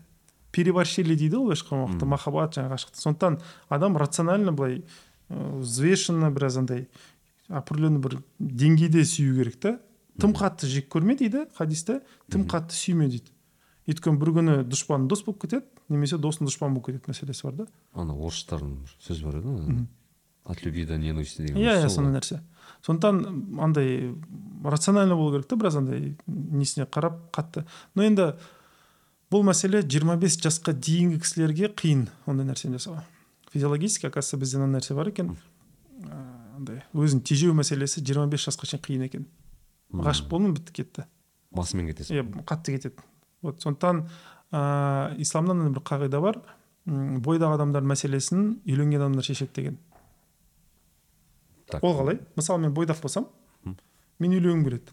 Переборщили 0.53 1.17
дейді 1.17 1.41
ғой 1.41 1.49
былайша 1.49 1.65
айтқан 1.65 1.85
уақытта 1.87 2.11
махаббат 2.13 2.57
жаңағы 2.59 2.77
ғашықтық. 2.77 3.01
Сондықтан 3.01 3.41
адам 3.69 3.97
рационально 3.97 4.53
былай 4.53 4.83
взвешенно 5.31 6.31
біраз 6.31 6.59
андай 6.61 6.89
определенный 7.49 8.01
бір 8.01 8.19
деңгейде 8.39 9.05
сүю 9.09 9.39
керек 9.41 9.57
та. 9.61 9.79
Тым 10.21 10.35
қатты 10.37 10.69
жек 10.69 10.91
көрме 10.93 11.17
дейді 11.17 11.47
хадисте 11.57 12.03
тым 12.29 12.45
қатты 12.45 12.77
сүйме 12.77 13.09
дейді. 13.09 13.33
Өйткені 13.89 14.21
бір 14.21 14.31
күні 14.37 14.57
дұшпаның 14.69 15.09
дос 15.09 15.25
болып 15.25 15.47
кетеді 15.47 15.65
немесе 15.89 16.19
досың 16.19 16.47
дұшпан 16.49 16.75
болып 16.77 16.91
кетеді 16.91 17.13
мәселесі 17.13 17.47
бар 17.49 17.59
да. 17.63 17.67
Ана 17.95 18.15
орыстардың 18.15 18.75
бір 18.83 18.97
сөзі 19.07 19.27
бар 19.27 19.41
еді 19.41 19.57
ғой 19.57 19.87
от 20.45 20.65
любви 20.65 20.87
до 20.87 20.99
ненависти 20.99 21.47
деген 21.47 21.63
иә 21.63 21.79
иә 21.85 21.89
сондай 21.89 22.19
нәрсе. 22.19 22.41
Сондықтан 22.83 23.61
андай 23.63 24.15
рационально 24.65 25.17
болу 25.17 25.37
керек 25.37 25.49
та 25.49 25.57
біраз 25.57 25.77
андай 25.77 26.17
несіне 26.27 26.87
қарап 26.87 27.21
қатты. 27.31 27.65
Но 27.95 28.03
енді 28.03 28.33
бұл 29.31 29.47
мәселе 29.47 29.83
25 29.87 30.43
жасқа 30.43 30.75
дейінгі 30.75 31.23
кісілерге 31.23 31.71
қиын 31.71 32.09
ондай 32.27 32.47
нәрсені 32.51 32.79
жасау 32.81 33.03
физиологически 33.53 34.07
оказывается 34.07 34.39
бізде 34.39 34.59
мына 34.59 34.79
нәрсе 34.79 34.95
бар 34.97 35.11
екен. 35.13 35.37
Ыыы, 36.01 36.21
андай 36.57 36.83
өзін 36.97 37.21
тежеу 37.21 37.53
мәселесі 37.57 38.01
25 38.01 38.47
жасқа 38.49 38.69
шейін 38.71 38.83
қиын 38.87 39.05
екен. 39.07 39.27
Ғашық 39.93 40.31
болдым 40.31 40.55
бітті 40.57 40.73
кетті. 40.79 41.05
Басымен 41.53 41.91
кетесің. 41.91 42.17
Иә 42.17 42.45
қатты 42.49 42.79
кетеді. 42.79 43.05
Вот 43.43 43.61
сондықтан 43.61 44.07
ыыы 44.53 45.23
исламда 45.25 45.55
мынандай 45.55 45.75
бір 45.79 45.85
қағида 45.89 46.21
бар. 46.23 46.41
Бойдағы 46.87 47.57
адамдар 47.57 47.85
мәселесін 47.87 48.59
үйленген 48.67 49.01
адамдар 49.01 49.25
шешеді 49.25 49.53
деген. 49.55 49.79
Так. 51.71 51.83
ол 51.83 51.97
қалай? 51.97 52.21
Мысалы 52.37 52.61
мен 52.67 52.75
бойдақ 52.75 53.01
болсам 53.03 53.29
мен 53.65 54.33
үйленгім 54.33 54.65
келеді. 54.65 54.93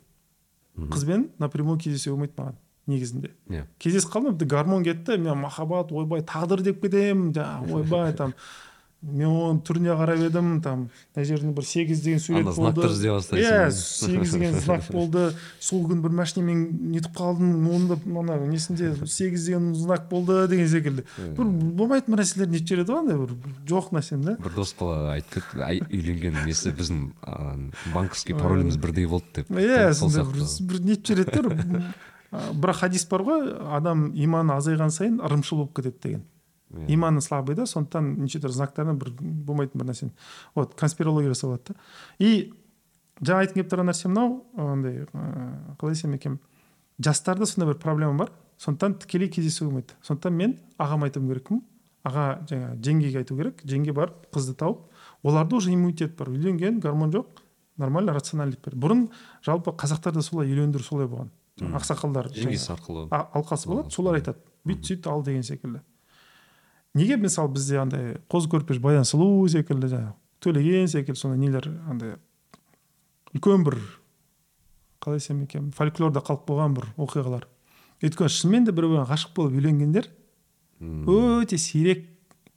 Қызбен 0.77 1.29
напрямую 1.39 1.79
кездесуге 1.79 2.15
болмайды 2.15 2.33
маған 2.37 2.55
негізінде. 2.87 3.33
Иә. 3.49 3.65
Кездесіп 3.79 4.13
қалдым 4.13 4.37
гормон 4.47 4.83
кетті 4.83 5.17
мен 5.17 5.37
махаббат 5.37 5.91
ойбай 5.91 6.23
тағдыр 6.23 6.63
деп 6.63 6.81
кетемін 6.81 7.33
жаңағы 7.35 7.81
ойбай 7.81 8.13
там. 8.13 8.33
мен 9.01 9.29
оның 9.31 9.59
түріне 9.63 9.93
қарап 9.95 10.19
едім 10.25 10.47
там 10.59 10.79
мына 11.15 11.23
жерде 11.25 11.51
бір 11.55 11.65
сегіз 11.65 12.01
деген 12.03 12.19
сурет 12.19 12.43
болды. 12.43 12.55
знактар 12.57 12.91
іздей 12.91 13.11
бастайсың. 13.13 13.45
иә 13.47 13.71
сегіз 13.71 14.33
деген 14.33 14.57
знак 14.59 14.83
болды. 14.91 15.21
Сол 15.59 15.85
күні 15.87 16.03
бір 16.03 16.11
машинамен 16.19 16.65
нетіп 16.91 17.15
қалдым 17.15 17.63
оны 17.71 17.87
да 17.93 17.97
ана 18.19 18.35
несінде 18.43 18.91
сегіз 19.07 19.45
деген 19.45 19.73
знак 19.75 20.09
болды 20.09 20.47
деген 20.51 20.67
секілді. 20.67 21.05
Бір 21.37 21.45
болмайтын 21.79 22.11
бір 22.11 22.23
нәрселер 22.23 22.51
нетіп 22.51 22.67
жібереді 22.67 22.91
ғой 22.91 22.99
андай 22.99 23.17
бір 23.23 23.31
жоқ 23.71 23.91
нәрсені 23.95 24.23
да 24.25 24.35
бір 24.43 24.55
дос 24.57 24.75
бала 24.79 25.13
айтып 25.15 25.47
кетті 25.47 25.87
үйленген 25.95 26.43
несі 26.43 26.73
біздің 26.75 26.99
банковский 27.93 28.35
пароліміз 28.35 28.75
бірдей 28.75 29.07
болды 29.07 29.31
деп. 29.39 29.47
Иә 29.55 29.93
сондай 29.93 30.27
бір, 30.27 30.83
нетіп 30.83 31.07
жібереді 31.07 31.93
бірақ 32.29 32.83
хадис 32.83 33.07
бар 33.09 33.23
ғой 33.25 33.47
адам 33.79 34.11
иманы 34.13 34.53
азайған 34.59 34.91
сайын 34.91 35.21
ырымшыл 35.23 35.63
болып 35.63 35.79
кетеді 35.79 36.03
деген. 36.03 36.27
Иманы 36.87 37.21
слабый 37.21 37.55
да 37.55 37.65
сондықтан 37.65 38.15
неше 38.19 38.39
түрлі 38.39 38.53
знактардан 38.53 38.99
бір 38.99 39.13
болмайтын 39.19 39.79
бір 39.79 39.89
нәрсені. 39.91 40.11
Вот 40.55 40.75
конспирология 40.75 41.33
жасап 41.33 41.49
алады 41.49 41.73
да. 41.73 41.79
И 42.19 42.53
жаңа 43.21 43.45
айтқым 43.45 43.61
келіп 43.61 43.71
тұрған 43.71 43.89
нәрсе 43.91 44.11
мынау 44.11 44.43
андай 44.57 45.07
қалай 45.79 45.95
десем 45.95 46.13
екен? 46.13 46.39
Жастарда 46.99 47.45
сондай 47.45 47.73
бір 47.73 47.81
проблема 47.81 48.25
бар. 48.25 48.31
Сондықтан 48.59 48.99
тікелей 48.99 49.29
кездесуге 49.29 49.69
болмайды. 49.69 49.97
Сондықтан 50.03 50.35
мен 50.35 50.57
ағама 50.77 51.09
айтуым 51.09 51.29
керекпін. 51.31 51.63
Аға 52.03 52.39
жаңа 52.47 52.75
жеңгеге 52.79 53.23
айту 53.23 53.37
керек. 53.37 53.63
Жеңге 53.63 53.93
барып 53.93 54.29
қызды 54.35 54.55
тауып 54.55 54.85
оларда 55.23 55.55
уже 55.55 55.73
иммунитет 55.73 56.17
бар. 56.17 56.29
Үйленген 56.29 56.79
гормон 56.79 57.11
жоқ 57.11 57.41
нормально 57.77 58.13
рациональдік 58.13 58.61
бар. 58.65 58.75
Бұрын 58.75 59.05
жалпы 59.45 59.71
қазақтарда 59.71 60.21
солай 60.21 60.51
үйлендіру 60.51 60.83
солай 60.83 61.07
болған. 61.07 61.31
Жаңағы 61.59 61.79
ақсақалдар 61.79 62.29
жеңгесі 62.35 62.73
арқылы 62.75 63.07
алқасы 63.11 63.67
болады 63.67 63.91
солар 63.91 64.19
айтады. 64.19 64.39
Бүйт 64.67 64.85
сөйт 64.87 65.07
ал 65.07 65.23
деген 65.23 65.43
секілді. 65.43 65.81
Неге 66.95 67.17
мысалы 67.17 67.51
бізде 67.53 67.79
андай 67.81 68.17
қозы 68.31 68.49
көрпеш 68.51 68.79
баян 68.81 69.05
сұлу 69.07 69.47
секілді 69.51 69.91
жаңағы 69.91 70.13
төлеген 70.43 70.87
секілді 70.89 71.19
сондай 71.19 71.39
нелер 71.43 71.67
андай 71.89 72.15
үлкен 73.35 73.63
бір 73.67 73.77
қалай 75.03 75.19
десем 75.21 75.43
екен 75.43 75.71
фольклорда 75.75 76.23
қалып 76.25 76.47
қойған 76.49 76.75
бір 76.79 76.87
оқиғалар 76.97 77.45
өйткені 78.01 78.31
шынымен 78.33 78.65
де 78.65 78.71
бір 78.75 78.87
біріне 78.89 79.05
ғашық 79.09 79.35
болып 79.35 79.57
үйленгендер 79.59 80.09
өте 80.79 81.57
сирек 81.59 82.05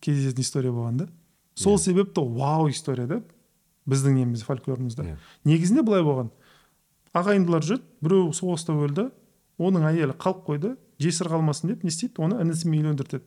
кездесетін 0.00 0.40
история 0.46 0.70
болған 0.72 0.96
да 1.02 1.08
сол 1.54 1.74
Иә. 1.76 1.78
себепті 1.78 2.20
вау 2.22 2.68
история 2.70 3.06
да 3.06 3.22
біздің 3.86 4.14
немізде 4.14 4.46
фольклорымызда 4.46 5.02
Иә. 5.04 5.16
негізінде 5.44 5.82
былай 5.82 6.02
болған 6.02 6.30
ағайындылар 7.12 7.62
жүреді 7.66 7.82
біреу 8.00 8.30
соғыста 8.32 8.72
өлді 8.78 9.10
оның 9.58 9.84
әйелі 9.90 10.14
қалып 10.16 10.46
қойды 10.46 10.76
жесір 11.02 11.28
қалмасын 11.28 11.68
деп 11.74 11.82
не 11.84 11.90
істейді 11.90 12.22
оны 12.22 12.38
інісімен 12.42 12.80
үйлендіртеді. 12.86 13.24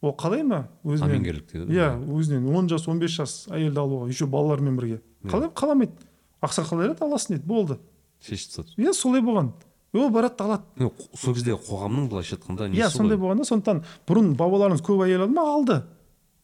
Ол 0.00 0.14
қалай 0.16 0.42
ма? 0.42 0.68
Өзінен. 0.84 1.10
Амингерлік 1.10 1.50
дейді 1.50 1.66
ғой. 1.66 1.76
иә 1.76 1.88
өзінен. 2.16 2.48
Он 2.56 2.68
жас 2.68 2.86
15 2.88 3.16
жас 3.16 3.34
әйелді 3.50 3.82
алуға 3.82 4.08
еще 4.08 4.26
балалармен 4.26 4.76
бірге. 4.76 5.00
Қалай 5.28 5.50
қаламайды 5.52 5.92
ақсақал 6.40 6.80
айтады 6.84 7.04
аласың 7.04 7.36
дейді 7.36 7.46
болды. 7.46 7.78
Шешіп 8.24 8.56
тастады 8.56 8.80
иә 8.80 8.94
солай 8.94 9.20
болған. 9.20 9.52
Ол 9.92 10.10
барады 10.10 10.36
да 10.38 10.44
алады 10.44 10.90
сол 11.18 11.34
кезде 11.34 11.56
қоғамның 11.56 12.08
былайша 12.10 12.36
айтқанда 12.36 12.70
иә 12.70 12.90
сондай 12.90 13.18
болған 13.18 13.42
да 13.42 13.44
сондықтан 13.48 13.82
бұрын 14.06 14.34
бабаларымыз 14.38 14.84
көп 14.86 15.02
әйел 15.04 15.26
алды 15.26 15.34
ма? 15.34 15.46
Алды. 15.50 15.82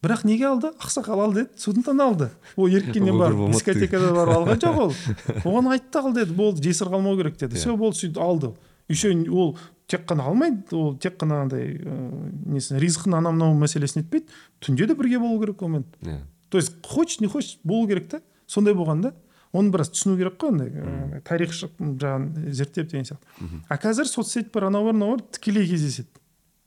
Бірақ 0.03 0.25
неге 0.27 0.47
алды? 0.51 0.73
Ақсақал 0.83 1.23
алды 1.25 1.45
деді 1.45 1.63
сондықтан 1.63 2.01
алды. 2.03 2.31
Ол 2.57 2.67
еріккеннен 2.69 3.17
барып 3.19 3.53
дискотекада 3.55 4.13
барып 4.13 4.37
алған 4.37 4.61
жоқ 4.61 4.81
ол. 4.83 4.93
Оған 5.49 5.71
айтты 5.73 6.03
ал 6.03 6.13
деді 6.13 6.35
болды 6.35 6.63
жесір 6.63 6.91
қалмау 6.93 7.17
керек 7.17 7.39
деді. 7.39 7.55
Иә. 7.55 7.59
все 7.59 7.77
болды 7.77 7.97
сөйтіп 8.03 8.21
алды. 8.21 8.53
Еще 8.89 9.13
ол 9.31 9.59
тек 9.87 10.07
қана 10.07 10.27
алмайды 10.27 10.75
ол 10.77 10.97
тек 10.97 11.17
қана 11.21 11.43
андай 11.43 11.77
ыыы 11.77 12.33
несін 12.57 12.81
ризқын 12.83 13.19
анау 13.19 13.33
мынау 13.33 13.55
мәселесін 13.59 14.03
нетпейді 14.03 14.27
түнде 14.61 14.87
де 14.87 14.95
бірге 14.95 15.19
болу 15.19 15.41
керек 15.41 15.63
онымен 15.63 15.85
иә. 16.03 16.21
То 16.51 16.59
есть 16.59 16.75
хочешь 16.83 17.21
не 17.21 17.27
хочешь 17.27 17.59
болу 17.65 17.87
керек 17.89 18.09
та. 18.09 18.21
Сондай 18.47 18.75
болған 18.75 19.03
да. 19.03 19.15
Оны 19.53 19.71
біраз 19.71 19.91
түсіну 19.91 20.17
керек 20.19 20.37
қой 20.39 20.53
андай 20.53 20.71
ыыы, 20.71 21.21
тарих 21.25 21.51
жағын 21.55 22.53
зерттеп 22.53 22.91
деген 22.91 23.07
сияқты. 23.09 23.63
А 23.69 23.79
қазір 23.79 24.07
соцсеть 24.07 24.53
бар 24.53 24.69
анау 24.69 24.85
бар 24.85 24.95
мынау 24.95 25.17
бар 25.17 25.25
тікелей 25.33 25.67
кездеседі. 25.67 26.09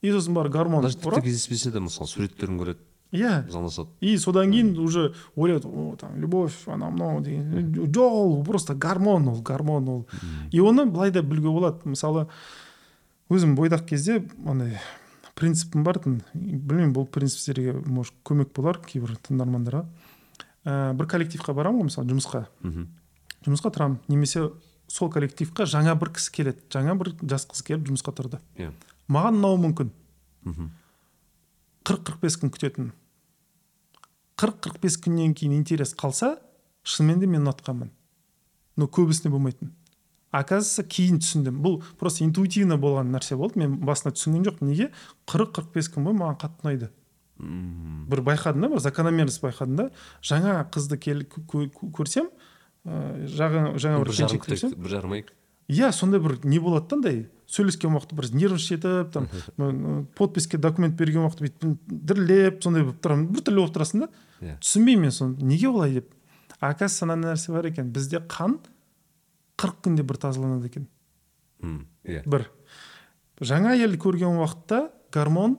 И 0.02 0.12
сосын 0.12 0.34
барып 0.34 0.54
гармон 0.54 0.82
даже 0.84 0.98
тіпті 0.98 1.22
кездеспесе 1.22 1.72
де 1.72 1.80
мысалы 1.80 2.08
суреттерін 2.08 2.60
көреді. 2.60 2.80
Иә. 3.12 3.50
Звондасады 3.50 3.90
и 4.02 4.18
содан 4.18 4.52
кейін 4.52 4.78
уже 4.78 5.14
ойлайды 5.36 5.68
о 5.68 5.96
там 6.00 6.20
любовь 6.20 6.56
анау 6.68 6.92
мынау 6.92 7.22
деген. 7.22 7.74
Жоқ 7.74 7.98
ол 8.00 8.44
просто 8.44 8.76
гармон 8.76 9.28
ол 9.28 9.42
гармон 9.42 9.90
ол. 9.90 10.08
И 10.52 10.60
оны 10.60 10.86
былай 10.86 11.12
да 11.12 11.22
білуге 11.22 11.50
болады. 11.50 11.90
Мысалы 11.90 12.28
өзім 13.30 13.56
бойдақ 13.56 13.86
кезде 13.90 14.24
андай 14.46 14.80
принципім 15.36 15.84
бар 15.84 16.00
тын 16.00 16.22
білмеймін 16.34 16.94
бұл 16.94 17.08
принциптерге 17.08 17.74
может 17.86 18.14
көмек 18.24 18.54
болар 18.54 18.80
кейбір 18.86 19.18
тыңдармандарға. 19.28 19.86
Ә, 20.66 20.94
бір 20.94 21.08
коллективқа 21.08 21.54
барамын 21.56 21.82
ғой 21.82 21.90
мысалы 21.90 22.10
жұмысқа. 22.12 22.46
Мхм 22.62 22.90
жұмысқа 23.46 23.72
тұрамын. 23.72 24.00
Немесе 24.12 24.50
сол 24.92 25.10
коллективқа 25.14 25.66
жаңа 25.70 25.96
бір 26.00 26.12
кісі 26.18 26.34
келеді. 26.36 26.66
Жаңа 26.74 26.98
бір 27.00 27.14
жас 27.24 27.48
қыз 27.48 27.64
келіп 27.66 27.88
жұмысқа 27.88 28.14
тұрды. 28.18 28.42
Иә. 28.60 28.74
Маған 29.08 29.40
ұнауы 29.40 29.62
мүмкін. 29.64 29.94
Мхм 30.44 30.70
қырық 31.86 32.04
қырық 32.06 32.20
бес 32.22 32.38
күн 32.38 32.52
күтетін. 32.54 32.92
қырық 34.40 34.60
қырық 34.64 34.80
бес 34.82 34.98
күннен 34.98 35.34
кейін 35.36 35.58
интерес 35.60 35.94
қалса 35.96 36.38
шынымен 36.84 37.20
де 37.20 37.28
мен 37.28 37.44
ұнатқанмын. 37.44 37.90
Но 38.78 38.86
көбісіне 38.88 39.32
болмайтын. 39.32 39.74
Оказывается 40.32 40.84
кейін 40.88 41.20
түсіндім. 41.20 41.58
Бұл 41.60 41.82
просто 42.00 42.24
интуитивно 42.24 42.78
болған 42.78 43.10
нәрсе 43.12 43.36
болды. 43.36 43.58
Мен 43.60 43.80
басында 43.84 44.14
түсінген 44.16 44.46
жоқпын. 44.46 44.70
Неге? 44.70 44.92
қырық 45.28 45.52
қырық 45.58 45.74
бес 45.74 45.90
күн 45.90 46.06
бойы 46.06 46.16
маған 46.16 46.38
қатты 46.40 46.64
ұнайды. 46.64 46.90
Мм. 47.40 48.06
бір 48.10 48.20
байқадым 48.22 48.62
да 48.62 48.68
бір 48.70 48.80
закономерность 48.80 49.42
байқадым 49.42 49.76
да. 49.76 49.90
Жаңа 50.22 50.70
қызды 50.72 50.98
кел, 51.00 51.22
кө- 51.24 51.70
кө- 51.72 51.92
көрсем 51.96 52.28
ә, 52.86 53.26
жаңа 53.28 53.76
көрсем. 54.04 54.76
бір 54.76 54.90
жарым 54.90 55.14
ай 55.14 55.24
иә 55.70 55.92
сондай 55.94 56.20
бір 56.20 56.40
не 56.44 56.60
болады 56.60 56.90
да 56.90 56.96
андай 56.98 57.20
сөйлескен 57.50 57.94
уақытта 57.94 58.18
бір 58.18 58.30
нервничать 58.34 58.80
етіп 58.84 59.12
там 59.14 59.28
м, 59.58 60.08
подписке 60.18 60.58
документ 60.58 60.96
берген 60.98 61.24
уақытта 61.26 61.46
бүйтіп 61.46 61.78
дірілдеп 61.88 62.64
сондай 62.64 62.84
болып 62.88 63.02
тұрамын 63.04 63.28
біртүрлі 63.34 63.62
болып 63.64 63.76
тұрасың 63.78 64.06
да 64.06 64.10
иә 64.42 64.56
түсінбеймін 64.62 65.08
мен 65.08 65.16
соны 65.16 65.50
неге 65.52 65.70
олай 65.70 65.94
деп 66.00 66.14
оказывается 66.60 67.06
мынандай 67.06 67.34
нәрсе 67.34 67.54
бар 67.54 67.70
екен 67.70 67.92
бізде 67.94 68.22
қан 68.22 68.58
қырық 69.60 69.82
күнде 69.86 70.04
бір 70.04 70.18
тазаланады 70.22 70.70
екен 70.72 70.88
иә 72.06 72.24
бір 72.26 72.50
жаңа 73.42 73.76
әйелді 73.76 74.00
көрген 74.02 74.40
уақытта 74.42 74.90
гормон 75.14 75.58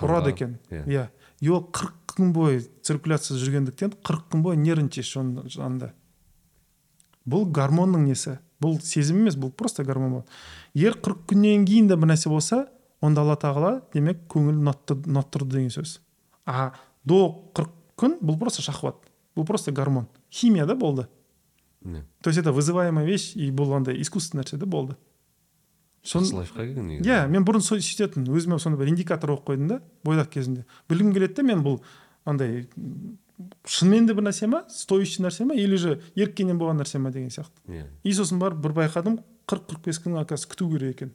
ұрады 0.00 0.32
екен 0.34 0.58
иә. 0.70 0.84
иә 0.86 1.08
и 1.40 1.48
ол 1.48 1.64
қырық 1.72 2.14
күн 2.16 2.32
бойы 2.32 2.60
циркуляция 2.82 3.38
жүргендіктен 3.38 3.94
қырық 4.04 4.28
күн 4.32 4.42
бойы 4.42 4.56
нервничаешь 4.60 5.16
оның 5.16 5.48
жанында 5.50 5.92
бұл 7.28 7.46
гормонның 7.50 8.06
несі 8.08 8.38
бұл 8.60 8.80
сезім 8.84 9.22
емес 9.22 9.36
бұл 9.40 9.50
просто 9.52 9.84
гормон 9.84 10.10
болады 10.20 10.28
егер 10.74 10.98
қырық 11.00 11.26
күннен 11.32 11.64
кейін 11.66 11.88
де 11.88 11.96
бір 11.96 12.12
нәрсе 12.12 12.28
болса 12.28 12.66
онда 13.00 13.22
алла 13.24 13.36
тағала 13.40 13.82
демек 13.94 14.26
ұнатты- 14.36 14.98
ұнаттырды 15.06 15.56
деген 15.56 15.70
сөз. 15.72 16.00
А 16.46 16.72
до 17.04 17.50
қырық 17.54 17.70
күн 17.96 18.18
бұл 18.20 18.38
просто 18.38 18.62
шахват 18.62 18.96
бұл 19.36 19.46
просто 19.46 19.72
гормон 19.72 20.06
химия 20.30 20.66
да 20.66 20.74
болды. 20.74 21.08
Иә 21.84 22.02
то 22.20 22.28
есть 22.28 22.38
это 22.38 22.52
вызываемая 22.52 23.06
вещь 23.06 23.32
и 23.36 23.50
бұл 23.50 23.74
андай 23.76 24.00
искусственный 24.02 24.44
нәрсе 24.44 24.58
да 24.58 24.66
болды. 24.66 24.96
Жақсы 26.04 26.34
негізі. 26.82 27.08
Иә 27.08 27.28
мен 27.28 27.44
бұрын 27.44 27.64
сөйтетінмін 27.64 28.28
өзіме 28.36 28.58
сондай 28.58 28.84
бір 28.84 28.92
индикатор 28.92 29.30
қойып 29.30 29.46
қойдым 29.48 29.68
да 29.68 29.80
бойдақ 30.04 30.28
кезінде. 30.32 30.66
Білгім 30.88 31.12
келеді 31.14 31.34
да 31.34 31.42
мен 31.42 31.64
бұл 31.64 31.80
андай 32.24 32.68
шынымен 33.66 34.06
де 34.06 34.14
бір 34.14 34.26
нәрсе 34.28 34.46
ма? 34.50 34.64
Стоящий 34.68 35.22
нәрсе 35.24 35.44
ма? 35.46 35.54
Или 35.54 35.76
же 35.76 36.00
еріккеннен 36.14 36.58
болған 36.60 36.80
нәрсе 36.82 36.98
ма 36.98 37.10
деген 37.10 37.30
сияқты? 37.30 37.56
Иә. 37.68 37.86
И 38.04 38.12
сосын 38.12 38.38
барып 38.42 38.60
бір 38.64 38.72
байқадым 38.76 39.20
қырық 39.48 39.66
қырық 39.70 39.84
бес 39.86 39.98
күн 40.02 40.18
оказывается 40.20 40.48
күту 40.48 40.70
керек 40.72 40.96
екен. 40.96 41.12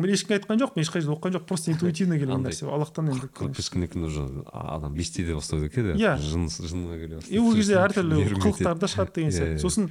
Мен 0.00 0.14
ешкімге 0.14 0.38
айтқан 0.38 0.56
жоқпын 0.62 0.80
ешқай 0.80 1.02
жерде 1.02 1.12
оқыған 1.16 1.34
жоқпын 1.36 1.48
просто 1.50 1.72
интуитивно 1.72 2.16
келген 2.18 2.40
нәрсе. 2.46 2.64
Аллахтан 2.72 3.10
енді 3.12 3.28
қырық 3.36 3.56
бес 3.58 3.68
күннен 3.68 3.90
кейін 3.92 4.06
уже 4.06 4.22
адам 4.52 4.94
не 4.94 5.00
істей 5.02 5.26
де 5.26 5.34
бастайды 5.34 5.66
екен 5.66 5.90
Иә. 5.98 6.14
жын 6.16 6.46
жынға 6.48 6.96
келе 7.02 7.16
бастайды. 7.18 7.34
И 7.34 7.38
ол 7.38 7.54
кезде 7.54 7.74
әртүрлі 7.84 8.22
қылықтар 8.40 8.78
да 8.80 8.86
шығады 8.88 9.14
деген 9.18 9.30
Иә, 9.34 9.36
сияқты. 9.36 9.58
иә. 9.58 9.60
сосын 9.60 9.90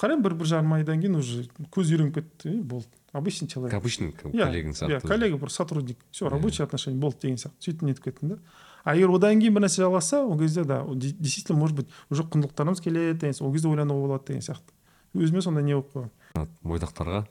қараймын 0.00 0.22
бір 0.24 0.34
бір 0.40 0.46
жарым 0.48 0.72
айдан 0.78 1.00
кейін 1.02 1.16
уже 1.20 1.44
көз 1.76 1.92
үйреніп 1.92 2.14
кетті. 2.22 2.54
Болды. 2.62 2.88
Обычный 3.12 3.48
человек. 3.52 3.74
Обычный 3.76 4.14
иә. 4.16 4.32
коллегің 4.32 4.72
иә 4.72 4.80
сияқты 4.80 5.06
коллега 5.06 5.36
бір 5.36 5.50
сотрудник. 5.52 5.98
Все 6.10 6.28
рабочий 6.32 6.64
отношение 6.64 6.98
болды 6.98 7.18
деген 7.22 7.36
сияқты. 7.36 7.60
Сөйтіп 7.60 7.82
нетіп 7.82 8.04
кеттім 8.08 8.28
да. 8.32 8.38
А 8.84 8.94
егер 8.96 9.10
одан 9.14 9.40
кейін 9.40 9.54
бір 9.54 9.66
нәрсе 9.66 9.82
жалғасса 9.84 10.22
ол 10.24 10.38
кезде 10.38 10.64
да 10.64 10.82
действительно 10.94 11.58
может 11.58 11.76
быть 11.76 11.88
уже 12.10 12.22
құндылықтарымыз 12.22 12.82
келеді 12.82 13.18
деген 13.20 13.46
ол 13.46 13.52
кезде 13.52 13.68
ойлануға 13.68 14.06
болады 14.06 14.26
деген 14.32 14.42
сияқты. 14.42 14.72
Өзіме 15.14 15.42
сондай 15.42 15.64
не 15.64 15.74
болып 15.74 15.92
қойған 16.34 16.48
бойдақтарға 16.64 17.24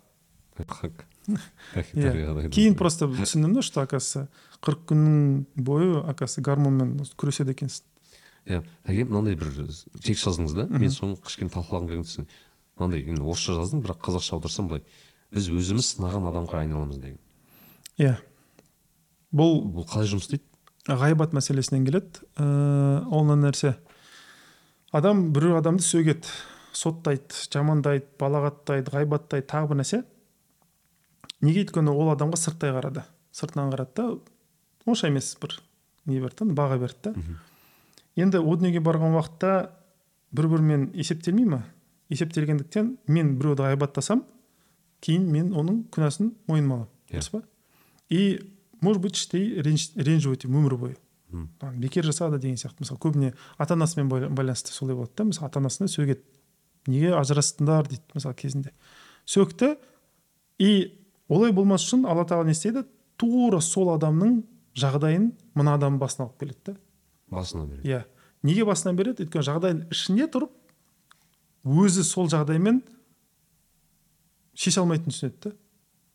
иә. 1.93 2.49
кейін 2.49 2.75
просто 2.75 3.07
түсіндім 3.07 3.55
да 3.55 3.61
что 3.61 3.81
оказывается 3.81 4.27
қырық 4.61 4.85
күннің 4.91 5.45
бойы 5.55 6.01
оказывается 6.01 6.41
гормонмен 6.41 6.99
күреседі 7.17 7.55
екенсің 7.55 7.85
иә. 8.45 8.63
Әке 8.85 9.05
мынандай 9.05 9.35
бір 9.35 9.53
текст 10.03 10.27
жаздыңыз 10.27 10.55
да? 10.55 10.67
Мен 10.69 10.91
соны 10.91 11.17
кішкене 11.17 11.49
талқылағым 11.53 11.87
келген 11.89 12.05
түсін 12.05 12.27
мынандай 12.77 13.05
енді 13.05 13.23
орысша 13.25 13.55
жаздым 13.57 13.81
бірақ 13.85 14.01
қазақша 14.05 14.37
аударсам 14.37 14.69
былай 14.69 14.83
біз 15.31 15.49
өзіміз 15.49 15.93
сынаған 15.95 16.27
адамға 16.31 16.61
айналамыз 16.65 16.97
деген. 17.01 17.19
Иә. 17.97 18.17
Бұл 19.31 19.61
бұл 19.71 19.85
қалай 19.87 20.09
жұмыс 20.11 20.27
істейді? 20.27 20.43
Ғайбат 20.87 21.33
мәселесінен 21.35 21.85
келеді. 21.85 22.23
Ыыы 22.41 23.03
ол 23.11 23.25
мына 23.27 23.49
нәрсе. 23.49 23.75
Адам 24.91 25.31
біреу 25.33 25.57
адамды 25.59 25.83
сөгеді 25.85 26.27
соттайды 26.73 27.35
жамандайды 27.53 28.07
балағаттайды 28.19 28.91
ғайбаттайды 28.93 29.47
тағы 29.47 29.71
бір 29.71 29.81
нәрсе. 29.83 30.01
Неге 31.41 31.63
өйткені 31.65 31.93
ол 31.93 32.11
адамға 32.13 32.39
сырттай 32.39 32.73
қарады? 32.75 33.03
Сыртынан 33.31 33.71
қарады 33.73 33.95
да 33.95 34.07
онша 34.85 35.07
емес 35.07 35.35
бір 35.41 35.59
не 36.05 36.19
берді 36.19 36.45
да 36.49 36.53
баға 36.57 36.79
берді 36.81 37.11
да. 37.11 37.13
Енді 38.15 38.41
о 38.41 38.55
дүниеге 38.57 38.81
барған 38.83 39.15
уақытта 39.15 39.69
бір 40.35 40.47
бірімен 40.51 40.89
есептелмей 40.97 41.45
ма 41.45 41.61
есептелгендіктен 42.11 42.97
мен 43.07 43.35
біреуді 43.39 43.63
ғайбаттасам 43.69 44.25
кейін 45.01 45.29
мен 45.31 45.53
оның 45.55 45.83
күнәсін 45.93 46.33
мойныма 46.47 46.75
аламын 46.81 46.89
Иә. 47.11 47.19
дұрыс 47.19 47.29
па? 47.31 47.41
И 48.09 48.39
может 48.81 49.01
быть 49.01 49.15
іштей 49.15 49.61
ренжіп 49.61 50.33
өтемін 50.35 50.61
өмір 50.65 50.75
бойы. 50.77 50.97
Там 51.59 51.79
бекер 51.79 52.03
жасады 52.03 52.39
деген 52.39 52.57
сияқты. 52.57 52.81
Мысалы 52.83 52.99
көбіне 52.99 53.33
ата 53.57 53.73
анасымен 53.75 54.09
байла- 54.09 54.29
байланысты 54.29 54.73
солай 54.73 54.95
болады 54.95 55.11
да. 55.15 55.23
Мысалы 55.23 55.47
ата 55.47 55.59
анасына 55.59 55.87
сөгеді 55.87 56.19
неге 56.87 57.13
ажырастыңдар 57.15 57.87
дейді 57.87 58.03
мысалы 58.13 58.35
кезінде. 58.35 58.71
Сөкті 59.25 59.77
и 60.59 60.97
олай 61.29 61.51
болмас 61.51 61.85
үшін 61.87 62.05
алла 62.09 62.25
тағала 62.25 62.45
не 62.45 62.51
істейді? 62.51 62.83
Тура 63.17 63.61
сол 63.61 63.93
адамның 63.95 64.41
жағдайын 64.75 65.31
мына 65.55 65.77
адамның 65.77 65.99
басына 65.99 66.25
алып 66.27 66.39
келеді 66.39 66.59
да. 66.65 66.75
Басына 67.29 67.65
береді. 67.67 67.87
Иә. 67.87 68.03
Неге 68.43 68.65
басынан 68.65 68.95
береді? 68.97 69.23
Өйткені 69.23 69.45
жағдайдың 69.45 69.91
ішінде 69.93 70.27
тұрып 70.27 70.51
өзі 71.63 72.03
сол 72.03 72.27
жағдаймен 72.27 72.81
шеше 74.57 74.81
алмайтынын 74.81 75.13
түсінеді 75.13 75.37
да. 75.43 75.51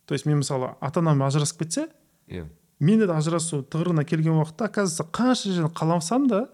То 0.07 0.15
есть 0.15 0.27
мен 0.27 0.39
мысалы 0.43 0.75
ата 0.81 1.01
анам 1.01 1.23
ажырасып 1.23 1.63
кетсе 1.65 1.89
иә. 2.29 2.47
Мен 2.81 3.01
де 3.01 3.09
ажырасу 3.13 3.63
тұғырына 3.63 4.05
келген 4.05 4.37
уақытта 4.37 4.69
оказывается 4.69 5.07
қанша 5.13 5.53
жерден 5.53 5.73
қаламасам 5.73 6.29
да 6.29 6.49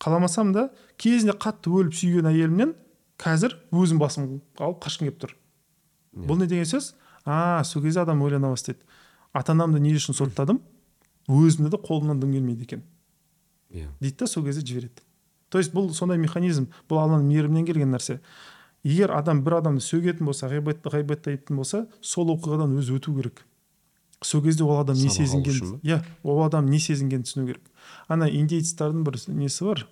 қаламасам 0.00 0.52
да 0.52 0.70
кезінде 0.96 1.36
қатты 1.38 1.70
өліп 1.70 1.94
сүйген 1.94 2.30
әйелімнен 2.30 2.74
қазір 3.18 3.56
өзім 3.70 3.98
басым 3.98 4.40
алып 4.58 4.82
қашқым 4.84 5.08
келіп 5.08 5.20
тұр. 5.22 5.34
Иә. 6.14 6.26
бұл 6.26 6.38
не 6.38 6.46
деген 6.46 6.64
сөз? 6.64 6.94
А 7.24 7.62
сол 7.64 7.82
кезде 7.82 8.00
адам 8.00 8.22
ойлана 8.22 8.50
бастайды 8.50 8.80
ата 9.32 9.52
анамды 9.52 9.80
не 9.80 9.94
үшін 9.94 10.14
соттадым? 10.14 10.60
Өзімді 11.28 11.70
де 11.70 11.82
қолымнан 11.82 12.20
дым 12.20 12.32
келмейді 12.32 12.62
екен. 12.62 12.82
Иә. 13.70 13.88
Дейді 14.00 14.16
да 14.18 14.26
сол 14.26 14.44
кезде 14.44 14.64
жібереді. 14.64 15.02
То 15.50 15.58
есть 15.58 15.72
бұл 15.72 15.92
сондай 15.92 16.18
механизм 16.18 16.68
бұл 16.88 17.02
алланың 17.02 17.28
мейірімінен 17.28 17.66
келген 17.66 17.92
нәрсе. 17.92 18.20
Егер 18.84 19.12
адам 19.16 19.42
бір 19.44 19.58
адамды 19.60 19.82
сөгетін 19.84 20.28
болса 20.28 20.48
ғайбат 20.48 20.84
ғайбаттайтын 20.84 21.56
болса 21.56 21.86
сол 22.00 22.32
оқиғадан 22.34 22.76
өзі 22.78 22.98
өту 22.98 23.14
керек. 23.16 23.44
Сол 24.22 24.42
кезде 24.42 24.64
ол 24.64 24.80
адам 24.80 24.96
не 24.96 25.08
ба? 25.08 25.78
иә 25.82 26.02
ол 26.22 26.42
адам 26.42 26.66
не 26.66 26.78
сезінгенін 26.78 27.24
түсіну 27.24 27.46
керек. 27.46 27.70
Ана 28.08 28.28
индейцтардың 28.28 29.04
бір 29.04 29.18
несі 29.28 29.64
бар? 29.64 29.86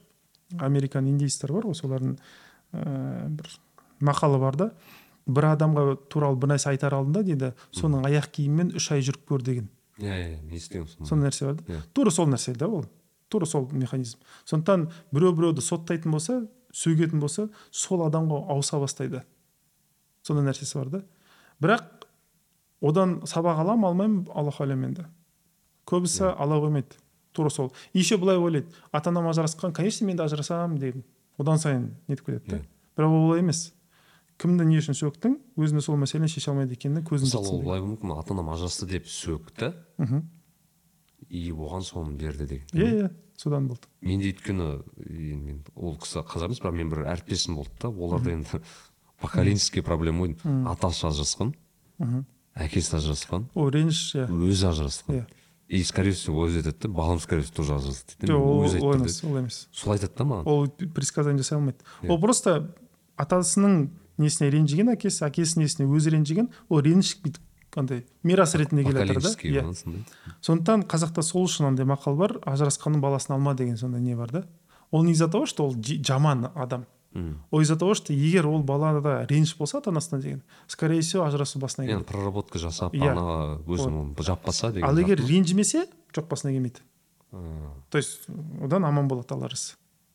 Американ 0.59 1.07
индейцтер 1.09 1.53
бар 1.53 1.67
ғой 1.69 1.75
солардың 1.79 2.17
ә, 2.73 3.29
бір 3.29 3.51
мақалы 4.01 4.41
бар 4.43 4.57
да. 4.57 4.71
Бір 5.27 5.51
адамға 5.55 5.97
туралы 6.11 6.39
бір 6.39 6.55
нәрсе 6.55 6.71
айтар 6.71 6.95
алдында 6.95 7.23
дейді 7.27 7.53
соның 7.75 8.07
аяқ 8.07 8.31
киімімен 8.37 8.77
үш 8.79 8.91
ай 8.95 9.03
жүріп 9.03 9.27
көр 9.31 9.43
деген. 9.47 9.71
Иә 9.99 10.19
иә 10.23 10.55
естігемін 10.55 11.25
нәрсе 11.25 11.47
бар 11.47 11.59
да. 11.61 11.65
Иә. 11.73 11.83
тура 11.95 12.11
сол 12.11 12.29
нәрсе 12.31 12.55
да 12.55 12.69
ол. 12.69 12.85
Тура 13.29 13.47
сол 13.47 13.69
механизм. 13.73 14.19
Сондықтан 14.45 14.91
біреу 15.13 15.33
біреуді 15.35 15.63
соттайтын 15.63 16.13
болса 16.13 16.47
сөгетін 16.73 17.21
болса 17.21 17.49
сол 17.71 18.05
адамға 18.07 18.45
ауыса 18.53 18.79
бастайды. 18.79 19.23
Сондай 20.23 20.47
нәрсесі 20.47 20.79
бар 20.79 20.91
да. 20.91 21.03
Бірақ 21.63 21.96
одан 22.81 23.21
сабақ 23.25 23.61
аламын 23.63 23.89
алмаймын 23.91 24.29
аллаху 24.35 24.65
алем 24.65 24.85
енді. 24.85 25.07
Көбісі 25.87 26.33
ала 26.33 26.59
қоймайды 26.61 26.99
тура 27.33 27.51
сол. 27.51 27.73
Еще 27.93 28.17
былай 28.17 28.39
ойлайды 28.39 28.69
ата 28.93 29.11
анам 29.11 29.29
ажырасқан 29.31 29.73
конечно 29.73 30.07
мен 30.07 30.17
де 30.17 30.23
ажырасамын 30.25 30.79
деген 30.79 31.05
одан 31.39 31.59
сайын 31.59 31.95
нетіп 32.09 32.27
кетеді 32.27 32.51
да. 32.51 32.57
Иә. 32.57 32.65
бірақ 32.97 33.13
ол 33.13 33.29
олай 33.31 33.41
емес. 33.41 33.73
Кімді 34.37 34.67
не 34.69 34.81
үшін 34.81 34.97
сөктің 34.97 35.39
өзіне 35.57 35.81
сол 35.81 35.97
мәселені 35.97 36.29
шеше 36.29 36.51
алмайды 36.51 36.77
екеніне 36.77 37.05
көзін 37.07 37.31
мысалы 37.31 37.49
ол 37.49 37.63
былай 37.63 37.81
болуы 37.81 37.95
мүмкін 37.95 38.17
ата 38.19 38.35
анам 38.35 38.51
ажырасты 38.53 38.87
деп 38.87 39.07
сөкті 39.09 39.73
мхм. 39.97 40.27
и 41.29 41.51
оған 41.53 41.83
соны 41.83 42.17
берді 42.17 42.47
деген. 42.47 42.67
Иә 42.73 42.91
иә 43.01 43.11
содан 43.37 43.69
болды. 43.69 43.89
Менде 44.01 44.29
өйткені 44.33 44.83
енді 45.09 45.37
мен 45.47 45.65
ол 45.75 45.97
кісі 45.97 46.21
қазақ 46.21 46.51
емес 46.51 46.61
бірақ 46.61 46.77
мен 46.77 46.91
бір 46.93 47.05
әріптесім 47.15 47.57
болды 47.57 47.73
да. 47.81 47.89
Оларда 47.89 48.33
енді 48.33 48.61
поколенческий 49.21 49.83
проблема 49.83 50.27
ғой. 50.27 50.37
Атасы 50.69 51.07
ажырасқан. 51.09 51.55
Мхм. 51.99 52.27
Әкесі 52.57 52.97
ажырасқан. 52.99 53.49
Ол 53.55 53.71
реніш 53.71 54.15
иә. 54.17 54.27
Өзі 54.33 54.71
ажырасқан. 54.73 55.21
Иә. 55.21 55.27
и 55.69 55.83
скорее 55.83 56.13
всего 56.13 56.47
өзі 56.47 56.63
айтады 56.63 56.87
да 56.87 56.89
балам 56.89 57.19
скорее 57.19 57.43
всего 57.43 57.57
тоже 57.57 57.75
ажырасты 57.75 58.15
дейді. 58.21 58.33
Жоқ 58.33 58.43
ол 58.43 58.65
өзі 58.65 58.79
ол 58.81 58.93
айтып 58.93 59.03
емес 59.03 59.17
тұр 59.21 59.31
ол 59.31 59.39
емес. 59.41 59.57
Сол 59.73 59.93
айтады 59.97 60.15
да 60.15 60.25
маған. 60.25 60.45
Ол 60.47 60.69
предсказание 60.95 61.43
жасай 61.43 61.59
алмайды. 61.59 61.79
Иә. 62.03 62.11
ол 62.11 62.21
просто 62.21 62.71
атасының 63.17 63.91
несіне 64.19 64.51
ренжіген 64.55 64.93
әкесі 64.95 65.27
әкесінің 65.27 65.67
несіне 65.67 65.89
өзі 65.91 66.15
ренжіген 66.15 66.51
ол 66.69 66.85
реніш 66.87 67.17
бүйтіп 67.25 67.43
андай 67.77 68.05
мирас 68.23 68.55
ретінде 68.55 68.85
келе 68.85 69.07
жатыр 69.07 69.23
да. 69.23 69.33
Иә. 69.43 70.05
сондықтан 70.41 70.87
қазақта 70.87 71.23
сол 71.23 71.45
үшін 71.45 71.73
андай 71.73 71.85
мақал 71.87 72.17
бар 72.17 72.39
ажырасқанның 72.47 73.03
баласын 73.03 73.35
алма 73.35 73.55
деген 73.55 73.77
сондай 73.77 74.01
не 74.01 74.15
бар 74.15 74.31
да. 74.31 74.47
Ол 74.91 75.03
не 75.03 75.13
из-за 75.13 75.29
того 75.29 75.47
что 75.47 75.67
ол 75.67 75.75
жаман 75.77 76.53
адам. 76.55 76.87
Ол 77.51 77.61
из-за 77.61 77.77
того 77.77 77.95
что 77.95 78.13
егер 78.13 78.47
ол 78.47 78.63
балада 78.63 79.27
реніш 79.29 79.57
болса 79.57 79.79
ата 79.79 79.91
анасына 79.91 80.21
деген 80.21 80.43
скорее 80.67 81.01
всего 81.01 81.25
ажырасу 81.25 81.59
басына 81.59 81.87
келеді. 81.87 82.05
проработка 82.05 82.59
жасап 82.59 82.95
Иә. 82.95 83.11
ана 83.11 83.61
өзін 83.67 84.15
жаппаса 84.23 84.73
деген 84.73 84.89
ал 84.89 84.97
егер 84.99 85.19
ренжімесе 85.21 85.87
жоқ 86.13 86.29
басына 86.29 86.53
келмейді. 86.53 86.81
То 87.91 87.99
есть 87.99 88.29
одан 88.63 88.85
аман 88.85 89.09
болады 89.09 89.35
алла 89.35 89.49
разы. 89.49 89.75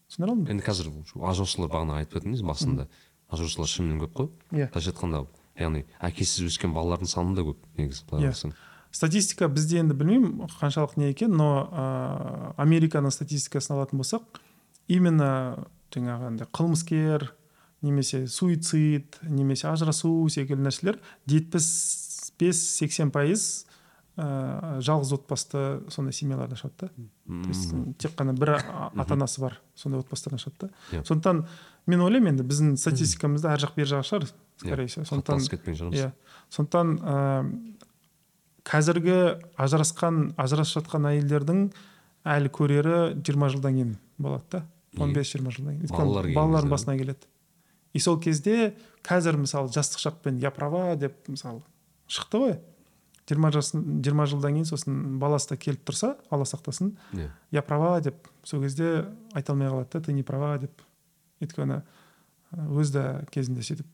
Түсіндіре 0.09 0.31
алдым. 0.31 0.47
Енді 0.49 0.63
қазір 0.63 0.89
ажыраушылар 1.15 1.69
бағана 1.71 1.97
айтып 2.01 2.21
едіңіз 2.23 2.41
басында. 2.43 2.87
Ажыраушылар 3.29 3.67
шынымен 3.67 3.99
көп 4.03 4.13
қой. 4.13 4.29
Иә. 4.51 4.69
Былайша 4.73 4.91
айтқанда 4.91 5.25
яғни 5.57 5.85
әкесіз 6.01 6.47
өскен 6.49 6.73
балалардың 6.73 7.07
саны 7.07 7.35
да 7.35 7.41
көп 7.47 7.57
негізі 7.77 8.03
былай 8.09 8.25
Иә. 8.25 8.31
қарасаң. 8.33 8.53
Статистика 8.91 9.47
бізде 9.47 9.79
енді 9.79 9.93
білмеймін 9.95 10.49
қаншалық 10.59 10.97
не 10.97 11.11
екен 11.11 11.31
но 11.31 11.69
ә, 11.71 12.53
американың 12.59 13.11
статистикасын 13.11 13.77
алатын 13.77 13.99
болсақ 14.01 14.21
именно 14.87 15.67
жаңағы 15.95 16.31
андай 16.31 16.47
қылмыскер 16.53 17.29
немесе 17.81 18.27
суицид 18.27 19.19
немесе 19.27 19.67
ажырасу 19.71 20.13
секілді 20.29 20.67
нәрселер 20.67 20.99
жетпіс 21.29 22.33
бес 22.39 22.61
сексен 22.77 23.11
пайыз 23.13 23.65
ә, 24.17 24.79
жалғыз 24.83 25.13
отбасты 25.15 25.81
сондай 25.93 26.13
семьялардан 26.15 26.59
шығады 26.59 26.87
да. 26.87 26.91
То 27.27 27.49
есть 27.49 27.73
тек 27.97 28.15
қана 28.17 28.35
бір 28.37 28.57
ата 28.59 29.13
анасы 29.15 29.41
бар 29.41 29.59
сондай 29.75 30.01
отбасыдан 30.03 30.41
шығады 30.41 30.67
да. 30.67 30.71
Иә. 30.91 31.03
сондықтан 31.07 31.45
мен 31.87 32.01
ойлаймын 32.05 32.35
енді 32.35 32.45
біздің 32.47 32.75
статистикамызда 32.77 33.53
ар 33.53 33.61
жақ 33.63 33.75
бер 33.75 33.89
жағы 33.89 34.07
шығар 34.09 34.27
скорее 34.57 34.87
всего. 34.87 35.05
Сондықтан 35.05 35.47
кетпеген 35.49 35.79
шығармыз. 35.79 35.97
иә. 35.97 36.11
Сондықтан 36.49 36.97
ә, 37.01 37.15
қазіргі 38.67 39.17
ажырасқан 39.57 40.35
ажырасып 40.37 40.81
жатқан 40.81 41.07
әйелдердің 41.15 41.63
әлі 42.29 42.51
көрері 42.53 42.97
жиырма 43.25 43.49
жылдан 43.49 43.79
кейін 43.79 43.97
болады 44.21 44.45
да. 44.51 44.65
Он 44.97 45.13
бес 45.13 45.31
жиырма 45.31 45.51
жылдан 45.51 45.77
кейін. 45.77 45.87
Өйткені 45.87 46.35
балалардың 46.35 46.71
басына 46.71 46.97
келеді. 46.97 47.29
И 47.93 47.99
сол 47.99 48.19
кезде 48.19 48.75
қазір 49.03 49.37
мысалы 49.41 49.71
жастық 49.71 50.03
шақпен 50.03 50.39
я 50.39 50.51
права 50.51 50.95
деп 50.95 51.27
мысалы 51.27 51.61
шықты 52.07 52.41
ғой. 52.41 52.59
жиырма 53.31 53.51
жасын 53.51 54.01
жиырма 54.03 54.25
жылдан 54.27 54.57
кейін 54.57 54.67
сосын 54.67 55.19
баласы 55.19 55.49
да 55.53 55.57
келіп 55.57 55.85
тұрса 55.87 56.17
алла 56.29 56.43
сақтасын 56.43 56.95
иә. 57.13 57.29
Я 57.51 57.61
права 57.61 58.01
деп 58.01 58.27
сол 58.43 58.61
кезде 58.61 59.07
айта 59.33 59.53
алмай 59.53 59.69
қалады 59.69 59.87
да 59.93 60.01
ты 60.01 60.13
не 60.13 60.23
права 60.23 60.57
деп. 60.59 60.81
Өйткені 61.39 61.81
өзі 62.51 62.91
де 62.91 63.03
кезінде 63.31 63.63
сөйтіп 63.63 63.87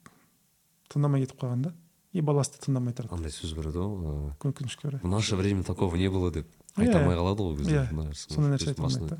тыңдамай 0.90 1.26
кетіп 1.26 1.42
қалған 1.42 1.68
да. 1.70 1.74
И 2.14 2.22
баласы 2.22 2.56
да 2.56 2.66
тыңдамай 2.66 2.96
тұрады. 2.98 3.14
Андай 3.14 3.32
сөз 3.32 3.54
бар 3.54 3.70
еді 3.70 3.84
ғой 3.84 4.32
өкінішке 4.42 4.88
орай 4.88 5.02
в 5.04 5.08
наше 5.08 5.36
время 5.36 5.64
такого 5.64 5.96
не 5.96 6.10
было 6.10 6.32
деп. 6.32 6.48
Айта 6.78 7.02
алмай 7.02 7.18
қалады 7.18 7.44
ғой 7.44 7.52
ол 7.52 7.58
кезде 7.58 7.84
Иә, 7.84 8.14
сондай 8.16 8.54
нәрсе 8.54 8.72
айта 8.72 8.84
алмайды 8.84 9.18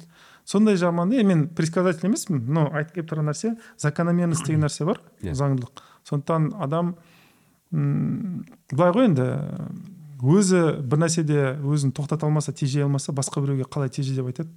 сондай 0.48 0.78
жаман 0.80 1.12
е 1.14 1.24
мен 1.24 1.48
предсказатель 1.50 2.08
емеспін 2.08 2.44
но 2.48 2.68
айтып 2.72 2.96
келіп 2.96 3.12
тұрған 3.12 3.30
нәрсе 3.32 3.56
закономерность 3.78 4.46
деген 4.46 4.64
нәрсе 4.64 4.86
бар 4.88 5.02
Иә. 5.22 5.34
заңдылық. 5.36 5.84
Сондықтан 6.08 6.54
адам 6.64 6.96
м 7.72 8.46
былай 8.72 8.94
ғой 8.96 9.10
енді 9.10 9.28
өзі 10.24 10.62
бір 10.88 11.04
нәрседе 11.04 11.42
өзін 11.60 11.92
тоқтата 11.92 12.26
алмаса 12.26 12.54
тежей 12.54 12.84
алмаса 12.88 13.12
басқа 13.12 13.44
біреуге 13.44 13.68
қалай 13.68 13.90
теже 13.90 14.16
деп 14.16 14.32
айтады 14.32 14.50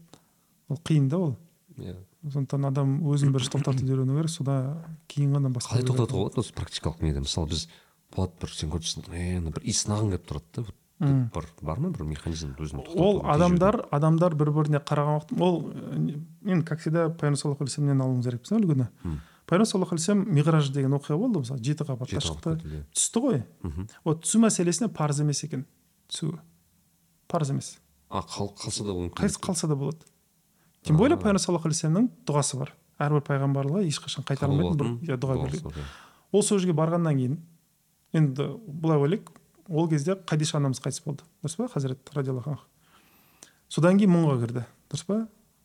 ол 0.68 0.78
қиын 0.78 1.08
да 1.08 1.18
ол. 1.18 1.36
Иә. 1.76 1.96
Сондықтан 2.22 2.66
адам 2.68 2.98
өзін 3.08 3.32
бірінші 3.34 3.56
тоқтатуды 3.56 3.90
үйрену 3.94 4.18
керек 4.18 4.30
содан 4.30 4.84
кейін 5.08 5.34
ғана 5.38 5.50
басқа 5.50 5.74
қалай 5.74 5.88
тоқтатуға? 5.88 6.28
болады 6.28 6.40
осы 6.44 6.54
практикалық 6.54 7.02
неде 7.02 7.22
мысалы 7.24 7.48
біз 7.50 7.66
болады 8.14 8.32
бір 8.40 8.52
сен 8.54 8.70
е 9.16 9.38
ана 9.38 9.50
бір 9.50 9.64
иіс 9.64 9.86
нағың 9.88 10.12
келіп 10.12 10.26
тұрады 10.28 10.44
да. 10.60 10.74
Бір 11.00 11.46
бар 11.62 11.78
ма 11.80 11.88
бір 11.90 12.04
механизм 12.04 12.52
өзін 12.60 12.82
ол 13.00 13.22
адамдар 13.24 13.86
адамдар 13.90 14.34
бір 14.36 14.50
біріне 14.52 14.80
қараған 14.84 15.16
уақыт 15.16 15.40
ол 15.40 15.72
енді 16.44 16.64
как 16.68 16.80
всегда 16.82 17.08
пайғамбар 17.08 17.40
саллаллаху 17.40 17.64
алейхи 17.64 17.80
вассаламнан 17.80 18.02
алуымыз 18.04 18.26
керекпіз 18.28 18.52
үлгіні? 18.58 18.86
Пайғамбар 19.48 19.66
саллаллаху 19.70 19.94
алейхи 19.96 20.04
вассалам 20.04 20.26
миғраж 20.36 20.68
деген 20.74 20.92
оқиға 20.98 21.18
болды 21.22 21.40
мысалы 21.40 21.64
жеті 21.64 21.86
қабатқа 21.88 22.20
шықты. 22.20 22.84
түсті 22.92 23.22
ғой. 23.24 23.42
Вот 24.04 24.24
түсу 24.26 24.42
мәселесіне 24.44 24.88
парыз 24.92 25.20
емес 25.24 25.42
екен. 25.44 25.64
Түсу. 26.12 26.38
Парыз 27.28 27.50
емес. 27.50 27.78
А 28.10 28.20
қал- 28.20 28.52
қалса 28.60 28.84
да 28.84 28.92
мүмкін 28.92 29.16
қайсы 29.24 29.40
қалса 29.40 29.68
да 29.68 29.74
болады. 29.76 30.04
Тем 30.84 30.96
более 30.96 31.16
пайғамбар 31.16 31.38
саллаллаху 31.40 31.68
алейхи 31.68 31.86
вассаламның 31.86 32.10
дұғасы 32.28 32.58
бар. 32.60 32.74
Әрбір 33.00 33.24
пайғамбарға 33.24 33.82
ешқашан 33.88 34.24
қайтарылмайтын 34.28 34.76
бір 34.76 34.86
иә, 35.08 35.16
дұға 35.16 35.40
берген. 35.48 35.72
ол 36.32 36.42
сол 36.42 36.58
жерге 36.58 36.74
барғаннан 36.76 37.16
кейін 37.16 37.38
енді 38.12 38.46
былай 38.68 38.98
ойлайық 38.98 39.30
ол 39.70 39.88
кезде 39.88 40.18
қадиша 40.26 40.58
анамыз 40.58 40.82
қайтыс 40.82 41.04
болды. 41.04 41.24
Дұрыс 41.44 41.56
па 41.56 41.68
хазірет 41.70 42.10
радиаллаху 42.14 42.56
анху 42.56 42.66
содан 43.70 43.98
кейін 43.98 44.12
мұңға 44.12 44.36
кірді. 44.42 44.64
Дұрыс 44.90 45.06
па? 45.06 45.20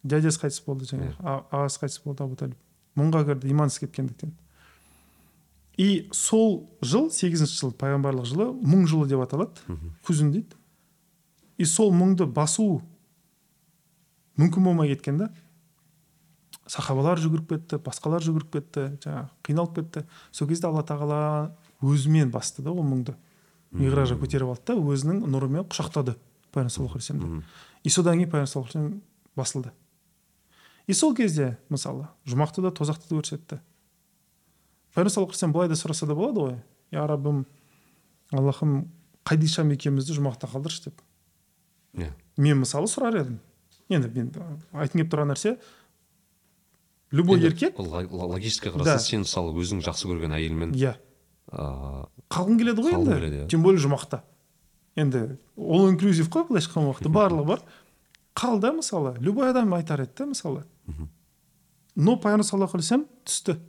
Дядясы 0.05 0.41
қайтыс 0.43 0.61
болды 0.65 0.85
жаңағы 0.89 1.15
ағасы 1.49 1.81
қайтыс 1.81 2.01
болды 2.05 2.23
абу 2.23 2.37
талиб 2.37 2.57
мұңға 2.99 3.23
кірді 3.31 3.49
имансыз 3.49 3.81
кеткендіктен. 3.81 4.35
И 5.81 6.07
сол 6.13 6.69
жыл 6.85 7.09
сегізінші 7.11 7.57
жыл 7.57 7.73
пайғамбарлық 7.75 8.29
жылы 8.29 8.51
мұң 8.61 8.85
жылы 8.87 9.09
деп 9.09 9.25
аталады. 9.25 9.65
Күзін 10.07 10.31
дейді. 10.35 10.55
И 11.57 11.65
сол 11.65 11.91
мұңды 11.95 12.29
басу 12.29 12.83
мүмкін 14.37 14.69
болмай 14.69 14.93
кеткен 14.93 15.17
да. 15.17 15.31
Сахабалар 16.67 17.19
жүгіріп 17.19 17.49
кетті 17.49 17.81
басқалар 17.83 18.23
жүгіріп 18.23 18.53
кетті 18.53 18.87
жаңағы 19.03 19.27
қиналып 19.49 19.75
кетті. 19.81 20.05
Сол 20.31 20.47
кезде 20.47 20.69
алла 20.69 20.85
тағала 20.85 21.19
өзімен 21.81 22.31
басты 22.31 22.63
да 22.63 22.71
ол 22.71 22.85
мұңды 22.85 23.17
миғражға 23.79 24.17
көтеріп 24.21 24.51
алды 24.53 24.65
да 24.69 24.75
өзінің 24.79 25.23
нұрымен 25.29 25.67
құшақтады 25.69 26.15
пайғамбар 26.53 26.71
саллаллаху 26.71 26.99
алейхи 26.99 27.13
вассаламды 27.13 27.45
и 27.83 27.89
содан 27.89 28.19
кейін 28.19 28.31
пайғамбар 28.31 28.51
саллаллаху 28.51 29.01
басылды. 29.35 29.71
И 30.87 30.93
сол 30.93 31.15
кезде 31.15 31.57
мысалы 31.69 32.07
жұмақты 32.25 32.61
да 32.61 32.71
тозақты 32.71 33.09
да 33.09 33.15
көрсетті 33.19 33.59
пайғамбар 34.95 35.11
саллаллаху 35.11 35.51
былай 35.51 35.69
да 35.69 35.75
сұраса 35.75 36.07
да 36.07 36.15
болады 36.15 36.39
ғой. 36.39 36.55
Я 36.91 37.07
раббым 37.07 37.45
аллахым 38.31 38.91
қадишам 39.25 39.73
екеумізді 39.73 40.15
жұмақта 40.19 40.47
қалдыршы 40.51 40.89
деп. 40.89 41.01
Иә. 41.97 42.11
Мен 42.37 42.61
мысалы 42.61 42.87
сұрар 42.87 43.19
едім. 43.21 43.39
Енді 43.89 44.09
мен 44.13 44.31
айтқым 44.73 45.01
келіп 45.01 45.11
тұрған 45.11 45.33
нәрсе 45.33 45.57
любой 47.11 47.39
еркек 47.39 47.77
логически 47.79 48.69
Да. 48.69 48.77
қараса 48.77 48.99
сен 48.99 49.21
мысалы 49.21 49.53
өзің 49.53 49.81
жақсы 49.85 50.07
көрген 50.09 50.33
әйелмен 50.33 50.73
иә. 50.73 50.95
Ыыы 51.51 52.05
қалғың 52.31 52.59
келеді 52.59 52.85
ғой 52.85 52.95
енді? 52.97 53.11
келеді, 53.13 53.41
иә. 53.43 53.47
тем 53.49 53.63
более 53.63 53.81
жұмақта. 53.83 54.21
Енді 54.95 55.37
ол 55.55 55.89
инклюзив 55.91 56.29
қой 56.31 56.47
былайша 56.47 56.71
айтқан 56.71 56.89
уақытта 56.89 57.11
барлығы 57.19 57.45
бар. 57.45 57.61
Қалды 58.35 58.71
мысалы 58.75 59.15
любой 59.19 59.49
адам 59.49 59.73
айтар 59.73 60.01
еді 60.03 60.13
да 60.17 60.25
мысалы. 60.31 60.65
Но 61.95 62.17
пайғамбар 62.19 62.43
саллаллаху 62.43 62.77
алейхи 62.77 63.05
түсті. 63.23 63.59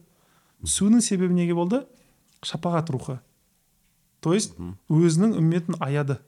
Түсуінің 0.64 1.02
себебі 1.04 1.34
неге 1.34 1.54
болды? 1.54 1.84
Шапағат 2.42 2.90
рухы. 2.90 3.20
То 4.20 4.34
есть 4.34 4.56
өзінің 4.90 5.36
үмметін 5.38 5.78
аяды. 5.78 6.18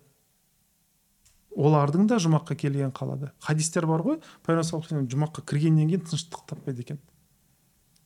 Олардың 1.59 2.07
да 2.07 2.21
жұмаққа 2.23 2.55
келген 2.55 2.93
қалады. 2.95 3.33
Хадистер 3.43 3.87
бар 3.91 4.05
ғой 4.07 4.21
пайғамбар 4.47 5.09
жұмаққа 5.11 5.43
кіргеннен 5.43 5.91
кейін 5.91 6.05
тыныштық 6.07 6.45
таппайды 6.47 6.85
екен. 6.85 7.01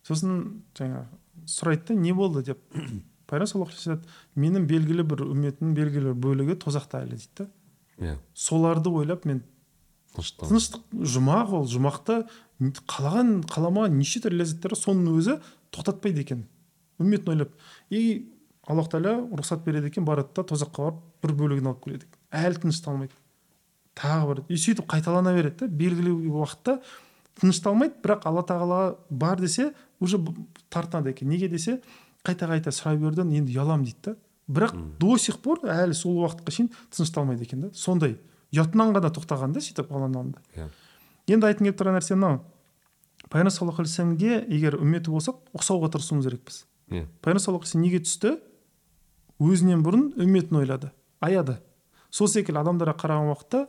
Сосын 0.07 0.63
жаңағы 0.79 1.05
сұрайды 1.47 1.93
да 1.93 1.95
не 2.01 2.13
болды 2.17 2.43
деп. 2.43 2.63
пайғамбар 3.33 3.51
саллаллаху 3.51 3.79
алейхи 3.81 4.43
менің 4.45 4.69
белгілі 4.71 5.07
бір 5.09 5.25
үмметімнің 5.27 5.75
белгілі 5.79 6.13
бір 6.13 6.21
бөлігі 6.27 6.59
тозақта 6.63 7.03
әлі 7.03 7.17
дейді 7.17 7.43
да. 7.43 7.49
Иә. 8.03 8.17
Соларды 8.35 8.93
ойлап 8.93 9.25
мен 9.29 9.43
тыныштық. 10.15 10.49
тыныштық 10.49 11.07
жұмақ 11.17 11.55
ол 11.59 11.67
жұмақта 11.71 12.23
қалаған 12.61 13.41
қаламаған 13.49 13.97
неше 13.99 14.23
түрлі 14.25 14.43
ләззаттар 14.43 14.77
соның 14.79 15.17
өзі 15.19 15.39
тоқтатпайды 15.75 16.23
екен. 16.23 16.45
Үмметін 17.01 17.35
ойлап. 17.35 17.57
И 17.91 18.33
аллах 18.69 18.91
тағала 18.93 19.27
рұқсат 19.39 19.65
береді 19.65 19.91
екен 19.91 20.05
барады 20.07 20.37
да 20.37 20.45
тозаққа 20.47 20.91
барып 20.91 21.01
бір 21.25 21.35
бөлігін 21.41 21.71
алып 21.73 21.85
келеді 21.87 22.07
екен. 22.07 22.21
Әлі 22.31 22.63
тынышталмайды 22.63 23.17
тағы 23.99 24.29
барады 24.29 24.53
и 24.53 24.61
сөйтіп 24.61 24.89
қайталана 24.91 25.35
береді 25.35 25.67
да 25.67 25.81
белгілі 25.83 26.15
уақытта 26.31 26.79
тынышталмайды 27.41 27.99
бірақ 28.05 28.27
алла 28.29 28.45
тағала 28.47 28.81
бар 29.11 29.41
десе 29.41 29.73
уже 30.01 30.21
тартынады 30.71 31.11
екен. 31.11 31.29
Неге 31.29 31.49
десе 31.49 31.81
қайта 32.27 32.49
қайта 32.51 32.73
сұрай 32.75 32.99
беруден 33.01 33.33
енді 33.33 33.55
ұяламын 33.55 33.87
дейді 33.89 34.03
да. 34.05 34.17
Бірақ 34.53 34.75
до 34.99 35.17
сих 35.19 35.39
пор 35.43 35.63
әлі 35.67 35.95
сол 35.95 36.23
уақытқа 36.23 36.55
шейін 36.55 36.71
тынышталмайды 36.93 37.47
екен 37.47 37.67
да. 37.67 37.71
Сондай 37.75 38.19
ұятынан 38.53 38.93
ғана 38.97 39.11
тоқтаған 39.15 39.55
да 39.55 39.63
сөйтіп 39.65 39.93
алланың 39.93 40.19
алдында 40.21 40.43
иә. 40.57 40.69
Енді 41.31 41.49
айтқым 41.49 41.69
келіп 41.69 41.79
тұрған 41.81 41.97
нәрсе 41.99 42.17
мынау. 42.19 42.41
Пайғамбар 43.31 43.55
саллаллаху 43.55 43.83
алейхи 43.83 43.93
вассаламге 43.93 44.41
егер 44.51 44.77
үмметі 44.77 45.13
болсақ 45.15 45.39
ұқсауға 45.57 45.93
тырысуымыз 45.95 46.27
керекпіз. 46.27 46.65
Иә. 46.91 47.07
Пайғамбар 47.23 47.45
саллаллаху 47.45 47.79
неге 47.81 48.03
түсті? 48.03 48.35
Өзінен 49.41 49.85
бұрын 49.87 50.11
үмметін 50.21 50.59
ойлады 50.61 50.91
аяды. 51.23 51.57
Сол 52.11 52.29
секілді 52.29 52.61
адамдарға 52.61 52.97
қараған 53.01 53.31
уақытта 53.33 53.63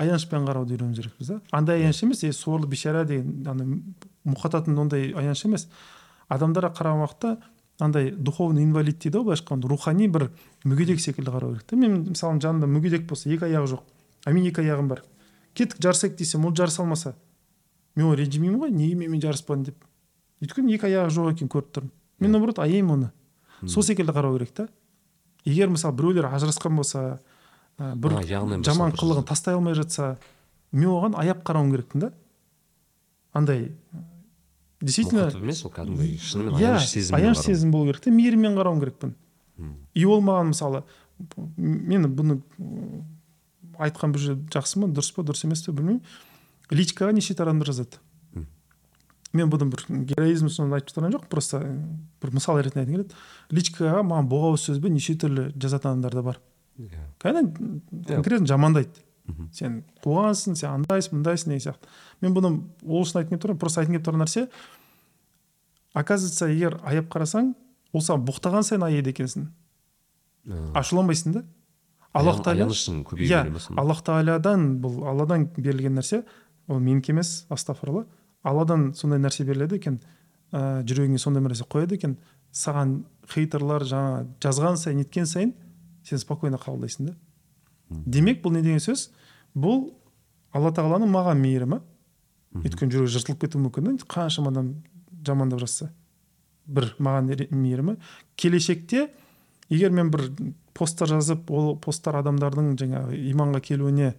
аянышпен 0.00 0.46
қарауды 0.48 0.74
үйренуіміз 0.74 1.02
керекпіз 1.02 1.28
да. 1.34 1.40
Андай 1.52 1.82
аяныш 1.82 2.02
емес 2.06 2.22
е 2.24 2.32
сорлы 2.32 2.66
бейшара 2.70 3.04
деген 3.04 3.44
ана 3.46 3.66
мұқататын 4.24 4.78
ондай 4.80 5.12
аяныш 5.12 5.44
емес. 5.44 5.68
Адамдарға 6.32 6.72
қараған 6.78 7.04
уақытта 7.04 7.34
андай 7.78 8.10
духовный 8.10 8.64
инвалид 8.64 8.98
дейді 8.98 9.18
ғой 9.18 9.24
былайша 9.30 9.44
айтқанда. 9.44 9.68
Рухани 9.68 10.08
бір 10.08 10.30
мүгедек 10.64 11.00
секілді 11.00 11.30
қарау 11.30 11.54
керек 11.54 11.66
та 11.66 11.76
мен 11.76 12.04
мысалы 12.10 12.40
жанымда 12.40 12.68
мүгедек 12.70 13.08
болса 13.08 13.30
екі 13.30 13.48
аяғы 13.48 13.74
жоқ. 13.74 13.82
А 14.24 14.32
мен 14.32 14.46
екі 14.46 14.62
аяғым 14.62 14.88
бар. 14.88 15.02
Кеттік 15.54 15.80
жарысайық 15.80 16.16
десем 16.16 16.46
ол 16.46 16.54
жарыса 16.54 16.82
алмаса. 16.82 17.14
Мен 17.96 18.06
оған 18.06 18.22
ренжімеймін 18.22 18.60
ғой 18.60 18.70
неге 18.70 18.94
менімен 18.94 19.22
жарыспадың 19.22 19.68
деп. 19.70 19.84
Өйткені 20.42 20.74
екі 20.74 20.88
аяғы 20.90 21.14
жоқ 21.14 21.34
екенін 21.34 21.50
көріп 21.50 21.74
тұрмын. 21.74 21.92
Мен 22.20 22.32
наоборот 22.34 22.58
аяймын 22.58 22.94
оны. 22.94 23.12
Сол 23.66 23.82
секілді 23.82 24.12
қарау 24.12 24.38
керек 24.38 24.54
та 24.54 24.68
егер 25.44 25.68
мысалы 25.68 25.94
біреулер 25.96 26.28
ажырасқан 26.32 26.76
болса 26.76 27.02
ә, 27.78 27.94
бір 27.94 28.16
жаман 28.64 28.94
қылығын 28.96 29.26
тастай 29.28 29.54
алмай 29.54 29.76
жатса 29.76 30.16
мен 30.72 30.88
оған 30.90 31.16
аяп 31.20 31.44
қарауым 31.44 31.74
керекпін 31.74 32.06
да. 32.06 32.12
Андай 33.32 33.72
действительно 34.80 35.28
мұқатып 35.28 35.44
емес 35.44 35.64
ол 35.64 35.72
кәдімгі 35.74 36.08
шынымен 36.20 36.58
иә 36.58 36.72
аяныш 36.74 36.88
сезіммен 36.90 37.20
аяныш 37.20 37.42
сезім 37.44 37.70
болу 37.74 37.90
керек 37.90 38.04
та 38.04 38.10
мейіріммен 38.14 38.56
қарауым 38.58 38.80
керекпін. 38.82 39.14
И 39.94 40.04
ол 40.04 40.22
маған 40.24 40.50
мысалы 40.50 40.82
мен 41.56 42.08
бұны 42.10 42.40
айтқан 43.78 44.14
бір 44.14 44.24
жерде 44.24 44.58
жақсы 44.58 44.80
ма 44.82 44.88
дұрыс 44.90 45.12
па 45.14 45.22
дұрыс 45.22 45.44
емес 45.46 45.62
пе 45.66 45.72
білмеймін. 45.72 46.02
Личкаға 46.70 47.14
неше 47.14 47.36
адамдар 47.36 47.70
жазады. 47.70 48.00
Мен 49.34 49.50
бұны 49.50 49.66
бір 49.70 49.84
героизм 50.12 50.48
соны 50.48 50.76
айтып 50.78 50.94
тұрған 50.94 51.14
жоқ 51.16 51.24
просто 51.30 51.60
бір 52.22 52.34
мысал 52.36 52.58
ретінде 52.58 52.84
айтқым 52.84 52.94
келеді. 52.94 53.16
Личкаға 53.50 54.02
маған 54.06 54.28
боғауыз 54.30 54.68
сөзбен 54.68 54.94
неше 54.94 55.16
түрлі 55.18 55.48
жазатын 55.58 55.90
адамдар 55.90 56.14
да 56.14 56.22
бар. 56.22 56.40
Иә. 56.78 57.02
Кәдімгі 57.22 58.06
конкретно 58.06 58.46
жамандайды. 58.46 59.02
Сен 59.52 59.82
қуғансың 60.04 60.56
сен 60.58 60.70
андайсың 60.70 61.18
мындайсың 61.18 61.52
деген 61.54 61.62
сияқты. 61.64 61.88
Мен 62.20 62.34
бұны 62.36 62.50
ол 62.84 63.04
үшін 63.04 63.22
айтқым 63.22 63.38
келіп 63.38 63.44
тұрған 63.44 63.60
просто 63.62 63.80
айтқым 63.80 63.96
келіп 63.96 64.06
тұрған 64.08 64.24
нәрсе. 64.24 64.48
Оказывается 65.94 66.48
егер 66.50 66.76
аяп 66.84 67.08
қарасаң 67.12 67.54
ол 67.94 68.02
саған 68.04 68.26
боқтаған 68.28 68.66
сайын 68.66 68.84
аяйды 68.84 69.14
екенсің. 69.14 69.46
Ашуланбайсың 70.76 71.38
да. 71.38 71.44
Аллах 72.12 72.42
тағала 72.44 72.68
иә 73.16 73.40
аллах 73.80 74.04
тағаладан 74.06 74.66
бұл 74.82 75.00
алладан 75.08 75.48
берілген 75.56 75.96
нәрсе 75.98 76.20
ол 76.68 76.78
менікі 76.78 77.14
емес 77.14 77.46
астафыралла 77.50 78.04
алладан 78.44 78.92
сондай 78.94 79.18
нәрсе 79.18 79.46
беріледі 79.48 79.80
екен 79.80 79.98
ә, 80.52 80.84
жүрегіңе 80.86 81.18
сондай 81.18 81.42
нәрсе 81.42 81.66
қояды 81.66 81.96
екен. 81.96 82.18
Саған 82.54 83.00
хейтерлар 83.32 83.82
жаңа 83.88 84.26
жазған 84.42 84.76
сайын 84.78 85.00
неткен 85.02 85.26
сайын 85.26 85.54
сен 86.06 86.20
спокойно 86.22 86.60
қабылдайсың 86.60 87.08
да. 87.08 87.16
Демек 87.90 88.42
бұл 88.44 88.54
не 88.56 88.62
деген 88.62 88.80
сөз? 88.82 89.08
Бұл 89.54 89.90
алла 90.54 90.72
тағаланың 90.74 91.10
маған 91.10 91.40
мейірімі. 91.42 91.80
Өйткені 92.62 92.94
жүрегі 92.94 93.12
жыртылып 93.16 93.40
кетуі 93.44 93.64
мүмкін. 93.66 93.96
Да 93.98 94.06
қаншама 94.08 94.52
адам 94.52 94.74
жамандап 95.26 95.60
жатса 95.64 95.90
бір 96.66 96.94
маған 96.98 97.32
мейірімі. 97.50 97.96
Келешекте 98.36 99.08
егер 99.68 99.90
мен 99.90 100.10
бір 100.10 100.28
посттар 100.74 101.08
жазып 101.08 101.50
ол 101.50 101.74
посттар 101.78 102.18
адамдардың 102.22 102.74
жаңағы 102.80 103.18
иманға 103.30 103.60
келуіне 103.64 104.14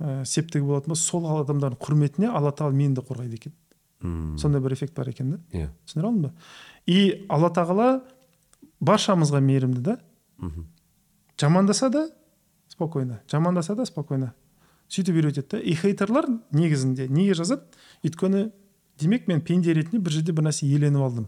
ә, 0.00 0.24
септігі 0.24 0.64
болатын 0.64 0.94
болса 0.94 1.04
сол 1.10 1.26
адамдардың 1.42 1.80
құрметіне 1.82 2.30
алла 2.30 2.52
тағала 2.52 2.76
мені 2.76 2.94
де 2.94 3.02
қорғайды 3.02 3.34
екен. 3.40 3.52
Мм. 4.00 4.38
сондай 4.38 4.60
бір 4.62 4.72
эффект 4.76 4.94
бар 4.94 5.08
екен 5.10 5.30
да. 5.30 5.38
Иә. 5.52 5.68
Түсіндіре 5.86 6.06
алдым 6.06 6.22
ба? 6.22 6.32
И 6.86 7.26
алла 7.28 7.50
тағала 7.50 7.88
баршамызға 8.80 9.40
мейірімді 9.42 9.80
да 9.82 9.98
Мгм. 10.38 10.66
жамандаса 11.40 11.88
да 11.90 12.08
спокойно. 12.78 13.20
Жамандаса 13.30 13.74
да 13.74 13.84
спокойно. 13.86 14.32
Сөйтіп 14.88 15.18
үйретеді 15.18 15.48
да 15.50 15.58
и 15.58 15.74
хейтерлар 15.74 16.28
негізінде 16.54 17.08
неге 17.10 17.34
жазады? 17.34 17.66
Өйткені 18.06 18.52
демек 19.00 19.26
мен 19.28 19.42
пенде 19.42 19.74
ретінде 19.74 19.98
бір 19.98 20.14
жерде 20.14 20.32
бір 20.32 20.46
нәрсе 20.46 20.68
иеленіп 20.68 21.02
алдым. 21.02 21.26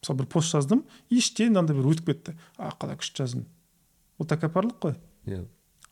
Мысалы 0.00 0.22
бір 0.22 0.28
пост 0.32 0.54
жаздым 0.56 0.82
іштен 1.12 1.52
мынандай 1.52 1.76
бір 1.76 1.92
өтіп 1.92 2.08
кетті. 2.08 2.34
А 2.56 2.72
қалай 2.72 2.96
күшті 2.96 3.22
жаздым? 3.22 3.44
Ол 4.18 4.26
тәкаппарлық 4.26 4.80
қой. 4.80 4.96
Иә. 5.28 5.44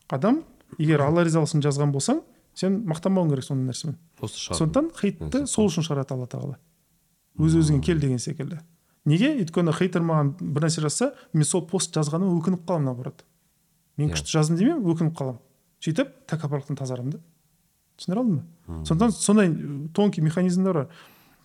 Адам 0.09 0.41
егер 0.79 1.05
алла 1.05 1.23
ризалығын 1.23 1.63
жазған 1.63 1.93
болсаң 1.93 2.23
сен 2.57 2.81
мақтанбауың 2.89 3.35
керек 3.35 3.45
сондай 3.45 3.69
нәрсемен. 3.69 3.99
Сондықтан 4.25 4.89
хейтті 4.97 5.45
сол 5.47 5.69
үшін 5.69 5.85
шығарады 5.85 6.17
алла 6.17 6.27
тағала. 6.27 6.57
Өз 7.37 7.55
өзіңе 7.61 7.83
кел 7.85 8.01
деген 8.01 8.19
секілді. 8.19 8.59
Неге? 9.05 9.35
Өйткені 9.43 9.71
хейтер 9.75 10.01
маған 10.01 10.35
бір 10.41 10.67
нәрсе 10.67 10.81
жазса 10.81 11.13
мен 11.33 11.45
сол 11.45 11.65
пост 11.69 11.93
жазғаныма 11.95 12.33
өкініп 12.39 12.65
қаламын 12.65 12.89
наоборот. 12.89 13.25
Мен 13.97 14.09
Иә. 14.09 14.13
күшті 14.15 14.31
жаздым 14.37 14.57
демеймін 14.57 14.85
өкініп 14.91 15.15
қаламын 15.17 15.39
сөйтіп 15.85 16.13
тәкаппарлықтан 16.27 16.77
тазарамын 16.79 17.11
да. 17.15 17.19
Түсіндіре 17.97 18.19
алдым 18.19 18.37
ба? 18.37 18.83
Сондықтан 18.85 19.11
сондай 19.11 19.51
тонкий 19.93 20.21
механизмдер 20.21 20.73
бар. 20.73 20.87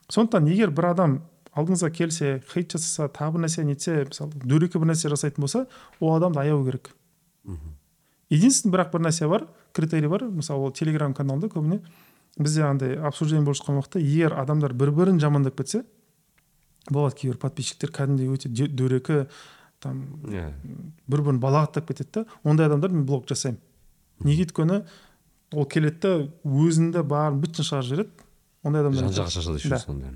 Сондықтан 0.09 0.49
егер 0.51 0.71
бір 0.71 0.91
адам 0.91 1.23
алдыңызға 1.55 1.91
келсе 1.95 2.43
хейт 2.53 2.73
жасаса 2.73 3.09
тағы 3.09 3.37
бір 3.37 3.45
нәрсе 3.47 3.65
нетсе 3.65 4.05
мысалы 4.09 4.33
дөрекі 4.43 4.79
бір 4.81 4.93
нәрсе 4.93 5.11
жасайтын 5.11 5.43
болса 5.43 5.67
ол 6.01 6.15
адамды 6.17 6.41
аяу 6.41 6.65
керек. 6.65 6.95
Единственный 8.31 8.73
бірақ 8.75 8.93
бір 8.93 9.07
нәрсе 9.09 9.29
бар 9.29 9.47
критерий 9.73 10.09
бар. 10.09 10.25
Мысалы 10.25 10.67
ол 10.67 10.73
телеграм 10.73 11.15
каналда 11.15 11.49
көбіне 11.49 11.81
бізде 12.39 12.63
андай 12.63 12.97
обсуждение 12.97 13.45
болып 13.45 13.59
жатқан 13.59 13.79
уақытта 13.81 14.01
егер 14.01 14.35
адамдар 14.39 14.73
бір 14.73 14.93
бірін 14.95 15.19
жамандап 15.21 15.57
кетсе 15.59 15.85
болады 16.91 17.17
кейбір 17.17 17.39
подписчиктер 17.43 17.91
кәдімгідей 17.91 18.31
өте 18.31 18.49
дөрекі 18.49 19.27
там 19.81 20.03
иә 20.29 20.51
бір 21.09 21.23
бірін 21.27 21.41
балағаттап 21.43 21.89
кетеді 21.89 22.11
да 22.21 22.25
ондай 22.45 22.67
адамдар 22.69 22.91
мен 22.93 23.07
блок 23.09 23.27
жасаймын. 23.29 23.61
Неге 24.25 24.45
өйткені 24.47 24.83
ол 25.57 25.65
келеді 25.67 26.01
да 26.01 26.15
өзінде 26.45 27.03
барын 27.03 27.41
бытын 27.43 27.65
шығарып 27.67 27.89
жібереді. 27.89 28.11
Ондай 28.63 28.83
жан 28.83 28.93
адамдар 28.93 29.15
жаққа 29.17 29.31
шашады 29.37 29.57
еще 29.59 29.69
Да. 29.73 29.79
сонда 29.79 30.13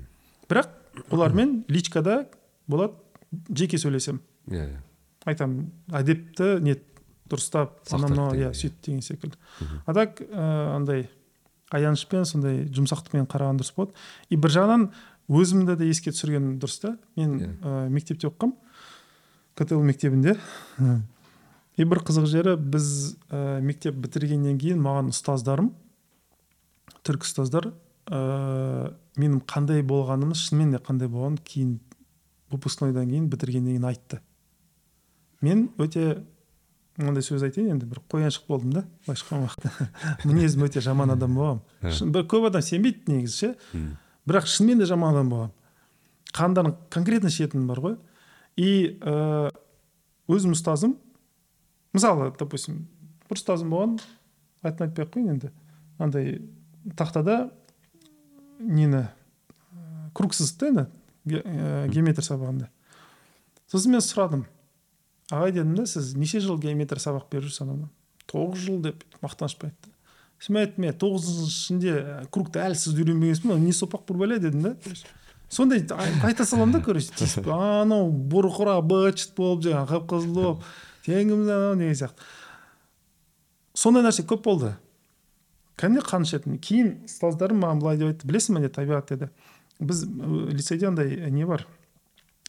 бірақ 0.47 0.69
олармен 1.11 1.63
личкада 1.67 2.27
болады 2.67 2.93
жеке 3.49 3.77
сөйлесемін. 3.81 4.21
Иә 4.47 4.67
иә 4.69 4.81
айтамын 5.25 5.71
әдепті 5.91 6.59
не 6.61 6.75
дұрыстап 7.29 7.81
анау 7.91 8.09
мынау 8.09 8.35
иә 8.37 8.53
сөйт 8.53 8.77
деген 8.85 9.01
секілді. 9.01 9.35
А 9.85 9.93
так 9.93 10.21
ә, 10.21 10.75
андай 10.75 11.09
аянышпен 11.73 12.25
сондай 12.29 12.65
жұмсақтықпен 12.69 13.25
қараған 13.25 13.57
дұрыс 13.57 13.73
болады. 13.75 13.93
И 14.29 14.37
бір 14.37 14.53
жағынан 14.53 14.91
өзімді 15.27 15.75
де 15.79 15.89
еске 15.89 16.11
түсірген 16.13 16.59
дұрыс 16.61 16.77
та. 16.83 16.97
Мен 17.17 17.39
Иә. 17.39 17.49
ә, 17.65 17.89
мектепте 17.89 18.29
оқығанмын. 18.29 18.53
Ктл 19.55 19.81
мектебінде. 19.83 20.35
И 21.75 21.83
бір 21.83 21.99
қызық 22.07 22.27
жері 22.31 22.55
біз 22.55 23.17
ә, 23.27 23.59
мектеп 23.63 23.97
бітіргеннен 23.99 24.55
кейін 24.59 24.79
маған 24.83 25.09
ұстаздарым 25.11 25.73
түрік 27.03 27.25
ұстаздар 27.27 27.67
ә, 28.07 28.93
менің 29.19 29.41
қандай 29.43 29.83
болғанымды 29.83 30.37
шынымен 30.39 30.71
де 30.75 30.79
қандай 30.79 31.11
болғанын 31.11 31.41
кейін 31.43 31.73
выпускнойдан 32.53 33.09
кейін 33.11 33.27
бітіргеннен 33.31 33.75
кейін 33.75 33.89
айтты. 33.91 34.21
Мен 35.43 35.67
өте 35.75 36.23
мынандай 36.95 37.25
сөз 37.27 37.43
айтайын 37.43 37.75
енді 37.75 37.91
бір 37.91 37.99
қояншық 38.07 38.47
болдым 38.47 38.71
да 38.77 38.85
былайша 39.03 39.25
айтқан 39.27 39.43
уақытта 39.43 39.89
мінезім 40.29 40.63
өте 40.69 40.79
жаман 40.79 41.11
адам 41.11 41.35
бір 41.83 42.27
көп 42.31 42.47
адам 42.53 42.63
сенбейді 42.63 43.11
негізі 43.11 43.35
ше. 43.35 43.53
Бірақ 44.25 44.47
шынымен 44.47 44.79
де 44.79 44.87
жаман 44.87 45.11
адам 45.11 45.31
болғанмын 45.33 45.61
қандарын 46.35 46.75
конкретно 46.91 47.29
ішетінім 47.31 47.67
бар 47.67 47.83
ғой? 47.83 47.97
И 48.57 48.97
ә, 49.01 49.49
өзім 50.31 50.55
ұстазым 50.55 50.95
мысалы 51.95 52.31
допустим 52.39 52.85
бір 53.29 53.39
ұстазым 53.39 53.71
болған 53.73 53.97
атын 54.65 54.87
айтпай 54.87 55.05
ақ 55.05 55.13
қояйын 55.15 55.33
енді 55.35 55.51
андай 55.99 56.41
тақтада 56.97 57.49
нені 58.59 59.05
круг 60.15 60.33
сызды 60.37 60.69
енді 60.71 60.85
ге- 61.25 61.41
ә, 61.43 61.87
геометрия 61.91 62.23
сабағында. 62.23 62.69
Сосын 63.71 63.91
мен 63.95 64.03
сұрадым 64.05 64.45
ағай 65.33 65.51
дедім 65.55 65.75
да 65.75 65.85
сіз 65.89 66.13
неше 66.15 66.39
жыл 66.39 66.59
геометрия 66.61 67.01
сабақ 67.01 67.27
беріп 67.31 67.47
жүрсіз 67.49 67.63
анау? 67.65 67.89
Тоғыз 68.29 68.61
жыл 68.67 68.79
деп 68.85 69.03
мақтанышпай 69.25 69.71
айтты. 69.73 69.89
Сосын 70.39 70.53
мен 70.55 70.63
айттым 70.67 70.85
мен 70.85 70.97
тоғызыншы 71.01 71.49
ішінде 71.49 71.95
кругты 72.31 72.61
әлі 72.63 72.77
сіз 72.79 72.93
үйренбегенсіз 72.95 73.43
ба 73.49 73.57
не 73.59 73.73
сопақ 73.75 74.05
бурбаля 74.07 74.37
дедім 74.39 74.61
да. 74.69 74.75
Сондай 75.49 75.85
ай- 75.91 76.15
айта 76.31 76.45
саламын 76.45 76.79
да 76.79 76.81
короче 76.85 77.13
тиісіп 77.19 77.47
анау 77.51 78.09
бұрқыра 78.11 78.79
быт 78.81 79.27
болып 79.37 79.63
жаңағы 79.67 79.99
қып 79.99 80.09
қызыл 80.13 80.33
болып 80.39 80.65
кімсің 81.05 81.51
анау 81.51 81.75
деген 81.79 81.95
сияқты 81.95 82.25
сондай 83.75 84.05
нәрсе 84.05 84.25
көп 84.27 84.43
болды. 84.45 84.73
Кәдімгідей 85.75 86.07
қан 86.07 86.23
ішетін 86.23 86.59
кейін 86.63 86.91
ұстаздарым 87.09 87.59
маған 87.59 87.81
былай 87.83 87.97
деп 87.99 88.13
айтты. 88.13 88.27
Білесің 88.29 88.55
бе 88.55 88.61
деді 88.63 88.75
табиғат 88.77 89.09
деді 89.11 89.27
біз 89.83 90.05
лицейде 90.55 90.87
андай 90.87 91.31
не 91.31 91.45
бар? 91.45 91.65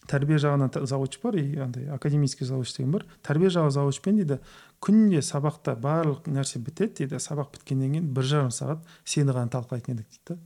Тәрбие 0.06 0.39
жағынан 0.39 0.70
завуч 0.86 1.18
бар 1.24 1.35
и 1.40 1.59
андай 1.59 1.89
академический 1.90 2.47
завуч 2.47 2.70
деген 2.77 2.93
бар. 2.94 3.06
Тәрбие 3.27 3.51
жағы 3.51 3.73
завучпен 3.74 4.20
дейді 4.20 4.39
күнде 4.78 5.18
сабақта 5.27 5.74
барлық 5.74 6.31
нәрсе 6.31 6.62
бітеді 6.62 7.02
дейді. 7.02 7.18
Сабақ 7.18 7.56
біткеннен 7.56 7.97
кейін 7.97 8.12
бір 8.14 8.31
жарым 8.31 8.55
сағат 8.55 8.86
сені 9.05 9.35
ғана 9.35 9.51
талқылайтын 9.51 9.98
едік 9.98 10.06
дейді 10.06 10.23
да 10.31 10.39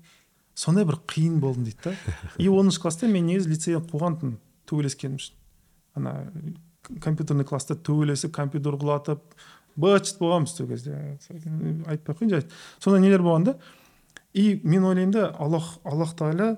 сондай 0.55 0.85
бір 0.85 1.01
қиын 1.09 1.41
болдым 1.41 1.65
дейді 1.65 1.91
да. 1.91 1.95
И 2.39 2.49
оныншы 2.49 2.81
класста 2.81 3.09
мен 3.09 3.27
негізі 3.27 3.51
лицейден 3.51 3.87
қуған 3.91 4.19
тұғын 4.21 4.37
төбелескенім 4.69 5.19
үшін. 5.21 5.37
Ана 5.99 6.15
компьютерный 7.03 7.45
класста 7.45 7.77
төбелесіп 7.77 8.35
компьютер 8.35 8.77
құлатып 8.81 9.23
быт 9.81 10.11
шыт 10.11 10.21
болғанбыз 10.21 10.57
сол 10.57 10.69
кезде. 10.71 10.97
Айтпай 11.87 12.15
ақ 12.15 12.23
қояйын 12.23 12.51
сондай 12.79 13.05
нелер 13.05 13.25
болған 13.25 13.51
да? 13.51 13.57
И 14.35 14.61
мен 14.65 14.85
ойлаймын 14.85 15.15
да 15.15 15.31
аллах 15.39 15.79
аллах 15.85 16.15
тағала 16.19 16.57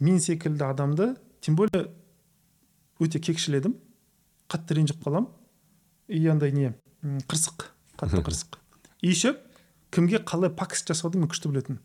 мен 0.00 0.20
секілді 0.20 0.64
адамды 0.64 1.14
тем 1.40 1.56
более 1.56 1.88
өте 3.00 3.20
кекшіл 3.20 3.58
едім 3.60 3.78
қатты 4.48 4.78
ренжіп 4.78 5.00
қаламын 5.04 5.30
и 6.08 6.26
андай 6.28 6.52
не 6.52 6.74
қырсық 7.02 7.68
қатты 7.98 8.22
қырсық. 8.26 8.58
И 9.00 9.08
еще 9.08 9.36
кімге 9.90 10.18
қалай 10.18 10.50
пакость 10.50 10.88
жасауды 10.88 11.18
мен 11.18 11.28
күшті 11.28 11.52
білетінмін 11.52 11.80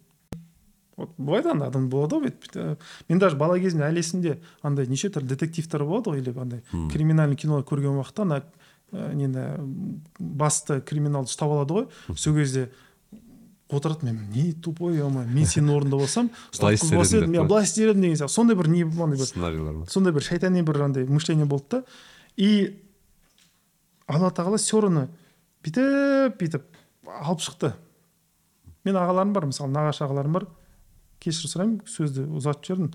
вот 0.99 1.13
бывает 1.17 1.45
андай 1.47 1.69
адам 1.71 1.87
болады 1.89 2.19
ғой 2.19 2.27
бүйтіп, 2.27 2.51
бүйтіп, 2.53 2.83
мен 3.09 3.19
даже 3.23 3.39
бала 3.39 3.55
кезімде 3.59 3.87
әлі 3.87 4.03
есімде 4.03 4.35
андай 4.61 4.87
неше 4.91 5.09
түрлі 5.09 5.31
детективтер 5.31 5.85
болады 5.87 6.11
ғой 6.11 6.21
или 6.21 6.35
андай 6.35 6.61
криминальный 6.91 7.39
кино 7.39 7.61
көрген 7.63 7.95
уақытта 8.01 8.27
ана 8.27 8.41
ә, 8.91 9.13
нені 9.15 9.45
м, 9.55 10.03
басты 10.19 10.81
криминалды 10.81 11.31
ұстап 11.31 11.55
алады 11.55 11.79
ғой 11.79 12.17
сол 12.19 12.35
кезде 12.35 12.67
отырады 13.69 14.05
мен 14.05 14.29
не 14.33 14.51
тупой 14.53 14.97
е 14.97 15.07
мен 15.09 15.45
сенің 15.45 15.75
орнында 15.77 15.97
болсам 16.01 16.29
Былай 16.57 16.73
істер 16.75 17.23
едім 17.23 17.35
иә 17.37 17.47
былай 17.47 17.67
істер 17.67 17.91
едім 17.91 18.01
деген 18.01 18.17
сияқты 18.17 18.33
сондай 18.33 18.57
бір 18.57 18.69
не 18.73 18.81
андай 18.83 19.19
бір 19.19 19.27
сценарийлер 19.29 19.75
ма 19.77 19.85
сондай 19.87 20.13
бір 20.13 20.25
шайтани 20.25 20.63
бір 20.65 20.81
андай 20.87 21.05
мышление 21.05 21.45
болды 21.45 21.65
да. 21.69 21.83
И 22.35 22.81
алла 24.07 24.31
тағала 24.33 24.57
все 24.57 24.81
равно 24.81 25.07
бүйтіп 25.63 26.39
бүйтіп 26.39 26.65
алып 27.19 27.43
шықты. 27.45 27.73
Мен 28.87 28.97
ағаларым 28.97 29.33
бар 29.35 29.45
мысалы 29.51 29.69
нағашы 29.73 30.05
ағаларым 30.07 30.33
бар. 30.33 30.47
Кешірім 31.23 31.51
сұраймын 31.53 31.79
сөзді 31.89 32.25
ұзатып 32.39 32.69
жібердім. 32.69 32.91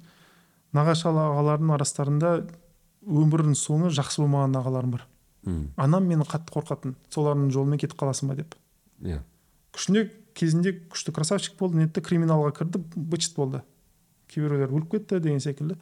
Нағашы 0.75 1.09
ағаларымның 1.11 1.75
арасында 1.77 2.31
өмірінің 3.05 3.57
соңы 3.59 3.91
жақсы 3.95 4.23
болмаған 4.25 4.59
ағаларым 4.61 4.97
бар. 4.97 5.07
М. 5.47 5.73
анам 5.77 6.07
мені 6.09 6.25
қатты 6.25 6.55
қорқатын 6.55 6.95
солардың 7.13 7.51
жолымен 7.53 7.79
кетіп 7.79 7.99
қаласың 8.01 8.31
ба 8.31 8.37
деп. 8.39 8.55
Иә. 9.05 9.21
Күшіне 9.77 10.07
кезінде 10.35 10.73
күшті 10.89 11.13
красавчик 11.13 11.59
болды 11.59 11.83
нетті 11.83 12.01
криминалға 12.01 12.55
кірді 12.57 12.81
быт 12.97 13.27
шыт 13.27 13.37
болды. 13.37 13.61
Кейбіреулер 14.33 14.73
өліп 14.73 14.91
кетті 14.97 15.21
деген 15.21 15.41
секілді. 15.41 15.77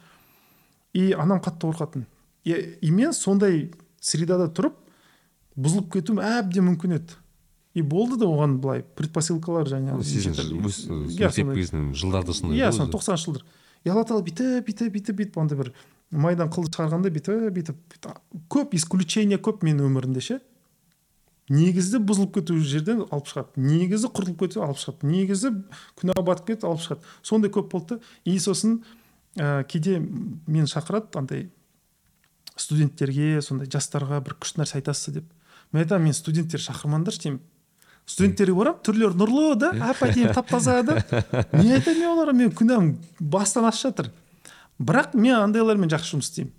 И 0.93 1.13
анам 1.13 1.39
қатты 1.39 1.69
қорқатын. 1.69 2.05
И, 2.43 2.51
и 2.81 2.91
мен 2.91 3.13
сондай 3.13 3.71
средада 4.01 4.49
тұрып 4.51 4.75
бұзылып 5.55 5.93
кетуім 5.95 6.19
әбден 6.19 6.67
мүмкін 6.67 6.97
еді. 6.99 7.15
И 7.73 7.81
болды 7.81 8.17
да 8.21 8.29
оған 8.29 8.59
былай 8.61 8.83
предпосылкалар 8.97 9.69
жаңағы 9.69 10.03
мектеп 10.03 11.43
сондай. 12.37 12.59
иә 12.59 12.69
өзі. 12.69 12.89
тоқсаныншы 12.93 13.25
жылдар 13.25 13.45
и 13.83 13.89
алла 13.89 14.05
тағала 14.07 14.23
бүйтіп 14.27 14.67
бүйтіп 14.67 14.93
бүйтіп 14.93 15.19
бүйтіп 15.19 15.39
андай 15.41 15.59
бір 15.59 15.73
майдан 16.11 16.51
қылды 16.53 16.71
шығарғанда 16.77 17.11
бүйтіп 17.13 17.53
бүйтіп 17.57 18.09
көп 18.53 18.75
исключение 18.77 19.39
көп 19.41 19.63
менің 19.65 19.89
өмірімде 19.89 20.21
ше. 20.23 20.39
Негізі 21.51 21.99
бұзылып 21.99 22.37
кету 22.37 22.55
жерден 22.63 23.01
алып 23.09 23.27
шығады. 23.27 23.59
Негізі 23.59 24.07
құртылып 24.15 24.45
кету 24.45 24.61
алып 24.63 24.79
шығады. 24.79 25.09
Негізі 25.11 25.51
күнәға 25.99 26.23
батып 26.29 26.53
кетіп 26.53 26.69
алып 26.69 26.83
шығады. 26.85 27.09
Сондай 27.21 27.51
көп 27.51 27.67
болды. 27.73 27.99
И 28.23 28.37
сосын 28.39 28.77
ә, 29.35 29.65
кейде 29.67 29.97
мені 29.99 30.69
шақырады 30.71 31.19
андай 31.19 31.49
студенттерге 32.55 33.41
сондай 33.43 33.67
жастарға 33.67 34.21
бір 34.23 34.37
күшті 34.39 34.61
нәрсе 34.61 34.79
айтасыз 34.79 35.17
деп. 35.17 35.27
Мен 35.73 35.83
айтамын 35.83 36.07
мен 36.07 36.15
студенттер 36.15 36.63
шақырмаңдаршы 36.63 37.25
деймін. 37.25 37.41
Студенттерге 38.09 38.55
барамын 38.57 38.81
түрлері 38.83 39.17
нұрлы 39.19 39.53
да 39.61 39.69
әп 39.91 40.01
әдемі 40.07 40.33
тап 40.35 40.49
таза 40.51 40.81
да. 40.83 40.97
Не 41.55 41.77
айтайын 41.77 42.01
мен 42.01 42.09
оларға 42.11 42.35
менің 42.39 42.57
күнәм 42.59 42.89
бастан 43.19 43.67
асып 43.69 43.89
жатыр. 43.89 44.11
Бірақ 44.81 45.15
мен 45.15 45.37
андайлармен 45.39 45.91
жақсы 45.91 46.15
жұмыс 46.15 46.29
істеймін. 46.31 46.51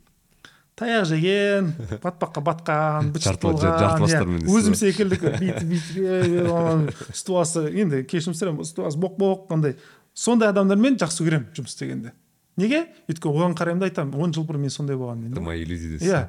Таяқ 0.75 1.05
жеген 1.07 1.69
батпаққа 2.03 2.43
батқан 2.49 3.11
быт 3.15 3.29
болған 3.45 4.07
иә. 4.09 4.23
өзім 4.51 4.75
секілді 4.75 5.21
бүйтіп 5.23 5.69
бүйтіп 5.71 7.31
басы 7.31 7.62
енді 7.71 8.01
кешірім 8.11 8.35
сұраймын 8.35 8.65
үсті 8.65 8.83
басы 8.83 8.99
боқ 8.99 9.15
боқ 9.21 9.53
андай. 9.55 9.77
Сондай 10.15 10.51
адамдармен 10.51 10.97
жақсы 10.99 11.23
көремін 11.27 11.47
жұмыс 11.55 11.77
істегенді 11.77 12.11
неге? 12.59 12.85
Өйткені 13.11 13.35
оған 13.35 13.55
қараймын 13.59 13.83
да 13.83 13.89
айтамын 13.91 14.19
он 14.19 14.35
жыл 14.35 14.45
бұрын 14.47 14.62
мен 14.66 14.71
сондай 14.75 14.99
болғанмын 14.99 15.31
Это 15.31 15.39
деймін 15.39 15.47
мои 15.47 15.65
люди 15.65 15.89
дейсіз. 15.95 16.07
иә. 16.11 16.29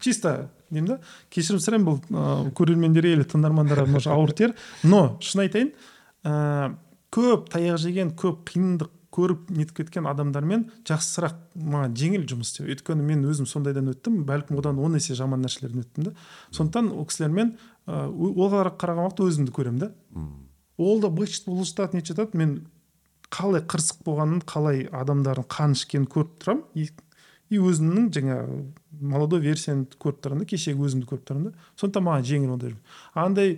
Чисто 0.00 0.50
деймін 0.70 0.92
да? 0.94 0.98
Кешірім 1.34 1.62
сұраймын 1.64 1.88
бұл 1.88 1.98
ыыы, 2.08 2.52
көрермендерге 2.58 3.16
или 3.16 3.26
тыңдармандарға 3.28 3.88
может 3.90 4.12
ауыр 4.14 4.34
тиер 4.36 4.54
но 4.84 5.18
шын 5.24 5.46
айтайын 5.46 5.72
ыыы 6.24 6.76
көп 7.14 7.48
таяқ 7.52 7.80
жеген 7.80 8.12
көп 8.18 8.44
қиындық 8.50 8.94
көріп 9.18 9.48
нетіп 9.50 9.80
кеткен 9.80 10.06
адамдармен 10.08 10.66
жақсырақ 10.86 11.38
маған 11.56 11.94
жеңіл 11.98 12.26
жұмыс 12.28 12.52
істеу. 12.52 12.68
Өйткені 12.70 13.04
мен 13.06 13.24
өзім 13.26 13.48
сондайдан 13.48 13.88
өттім 13.90 14.20
бәлкім 14.28 14.60
одан 14.60 14.78
он 14.84 14.98
есе 14.98 15.16
жаман 15.18 15.42
нәрселерден 15.42 15.82
өттім 15.86 16.10
да. 16.10 16.12
Сондықтан 16.54 16.92
ол 16.92 17.08
кісілермен 17.08 17.54
оларға 17.88 18.74
қараған 18.78 19.08
уақытта 19.08 19.28
өзімді 19.32 19.54
көремін 19.56 19.82
да. 19.82 19.90
Ол 20.76 21.00
да 21.02 21.10
быт 21.10 21.32
шыт 21.32 21.48
бұлжытады 21.48 21.98
нетіп 21.98 22.12
жатады 22.12 22.38
мен 22.38 22.54
қалай 23.32 23.64
қырсық 23.64 24.04
болғанын 24.06 24.44
қалай 24.48 24.84
адамдардың 24.92 25.48
қан 25.50 25.74
ішкенін 25.74 26.08
көріп 26.12 26.36
тұрамын. 26.44 26.92
И, 27.48 27.58
өзімнің 27.58 28.08
жаңағы 28.14 28.58
молодой 29.00 29.40
версияны 29.44 29.86
көріп 30.00 30.22
тұрамын 30.24 30.44
да 30.44 30.48
кешегі 30.50 30.84
өзімді 30.84 31.08
көріп 31.08 31.24
тұрамын 31.28 31.50
да 31.50 31.68
сондықтан 31.80 32.06
маған 32.08 32.26
жеңіл 32.28 32.54
ондай 32.56 32.74
андай 33.14 33.54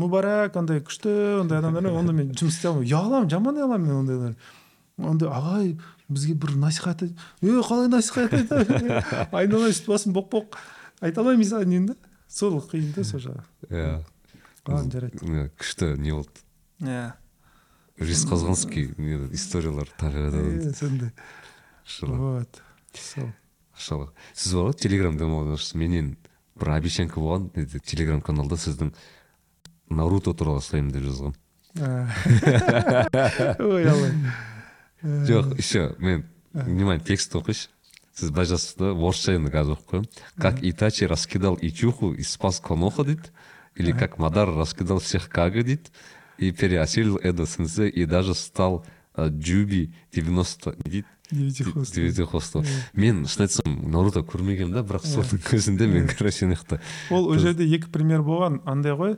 мүбарак 0.00 0.56
андай 0.60 0.80
күшті 0.84 1.12
ондай 1.42 1.60
адамдармен 1.60 1.98
онда 2.00 2.14
мен 2.16 2.32
жұмыс 2.36 2.56
істей 2.58 2.70
алмаймын. 2.70 2.88
Ұяламын 2.88 3.30
жаман 3.32 3.60
ұяламын 3.60 3.86
мен 3.86 4.00
ондайлар 4.00 4.34
ондай 4.96 5.30
ағай 5.32 5.70
бізге 6.08 6.34
бір 6.40 6.56
насихат 6.60 7.06
е 7.06 7.10
қалай 7.42 7.88
насихат 7.92 8.34
айтады 8.36 9.00
айналайын 9.32 9.72
үсті 9.72 9.92
басым 9.92 10.16
боқ 10.16 10.28
боқ 10.32 10.58
айта 11.00 11.22
алмаймын 11.22 11.48
саған 11.48 11.72
деймін 11.72 11.88
да 11.92 11.96
сол 12.28 12.60
қиын 12.60 12.92
да 12.96 13.04
сол 13.04 13.24
жағы. 13.24 13.44
Иә. 13.70 14.02
Жарайды. 14.66 15.50
Күшті 15.60 15.94
не 16.00 16.12
болды? 16.12 16.44
Иә. 16.82 17.14
Жезқазғанский 17.96 18.92
не 18.98 19.16
историялар 19.32 19.88
Е, 20.00 20.72
сондай. 20.74 21.12
Вот. 22.02 22.62
сол 22.95 23.31
Шылы. 23.77 24.09
сіз 24.33 24.53
бар 24.53 24.69
ғой 24.69 24.77
телеграм 24.77 25.17
демалыңыз 25.17 25.71
менен 25.79 26.17
бір 26.59 26.75
обещанка 26.75 27.19
болған 27.19 27.49
неде 27.55 27.79
телеграм 27.79 28.21
каналда 28.21 28.55
сіздің 28.61 28.91
наруто 29.89 30.33
туралы 30.37 30.61
сұраймын 30.61 30.91
деп 30.93 31.03
жазған 31.07 31.33
ой 33.65 33.87
алла 33.89 34.09
жоқ 35.01 35.55
еще 35.57 35.95
мен 35.99 36.25
внимание 36.53 37.03
текст 37.03 37.33
оқиыншы 37.35 37.69
сіз 38.13 38.29
былай 38.29 38.45
жазсыз 38.51 38.75
да 38.77 38.91
орысша 38.91 39.37
енді 39.39 39.53
қазір 39.53 39.77
оқып 39.77 39.89
қоямын 39.93 40.09
как 40.37 40.61
итачи 40.61 41.07
раскидал 41.09 41.57
ичуху 41.61 42.13
и 42.13 42.23
спас 42.23 42.59
коноха 42.59 43.03
дейді 43.07 43.31
или 43.75 43.91
как 43.91 44.19
мадар 44.19 44.53
раскидал 44.53 44.99
всех 44.99 45.29
кага 45.29 45.63
дейді 45.63 45.89
и 46.37 46.51
переосилил 46.51 47.17
эдо 47.17 47.45
сенсей 47.45 47.89
и 47.89 48.05
даже 48.05 48.35
стал 48.35 48.85
а, 49.13 49.29
джуби 49.29 49.93
90 50.13 50.75
не 50.83 50.91
дейді 50.91 51.07
девятихвосты 51.30 52.62
мен 52.94 53.24
шын 53.26 53.46
айтсам 53.46 53.76
наруто 53.90 54.20
көрмегенмін 54.22 54.74
да 54.78 54.82
бірақ 54.86 55.06
соның 55.10 55.40
көзінде 55.46 55.88
мен 55.90 56.06
короче 56.10 56.46
ана 56.46 56.54
жақта 56.58 56.78
ол 57.10 57.30
ол 57.32 57.38
жерде 57.42 57.66
екі 57.66 57.90
пример 57.90 58.22
болған 58.26 58.60
андай 58.64 58.92
ғой. 58.98 59.16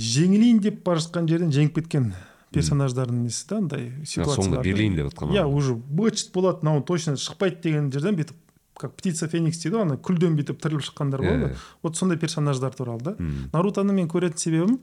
Жеңілейін 0.00 0.60
деп 0.64 0.82
бара 0.86 1.00
жатқан 1.02 1.26
жерден 1.28 1.50
жеңіп 1.54 1.74
кеткен 1.80 2.12
персонаждардың 2.54 3.24
несі 3.26 3.46
да 3.50 3.58
андай 3.60 3.88
соңында 3.90 4.06
ситуациялар 4.12 4.64
берейін 4.64 4.96
деп 4.98 5.10
жатқан 5.10 5.34
иә 5.34 5.44
уже 5.46 5.74
быт 5.74 6.22
болады 6.34 6.64
мынау 6.66 6.82
точно 6.86 7.16
шықпайды 7.20 7.60
деген 7.68 7.90
жерден 7.92 8.16
бүйтіп 8.18 8.36
как 8.80 8.94
птица 8.96 9.28
феникс 9.28 9.60
дейді 9.60 9.76
ғой 9.76 9.84
ана 9.86 9.96
күлден 10.00 10.38
бүйтіп 10.38 10.60
тіріліп 10.62 10.86
шыққандар 10.88 11.20
Иә, 11.20 11.26
болады 11.34 11.52
иә. 11.52 11.58
вот 11.82 11.96
сондай 12.00 12.18
персонаждар 12.18 12.72
туралы 12.74 13.02
да. 13.10 13.14
Нарутоны 13.52 13.92
мен 13.92 14.08
көретін 14.08 14.38
себебім 14.40 14.78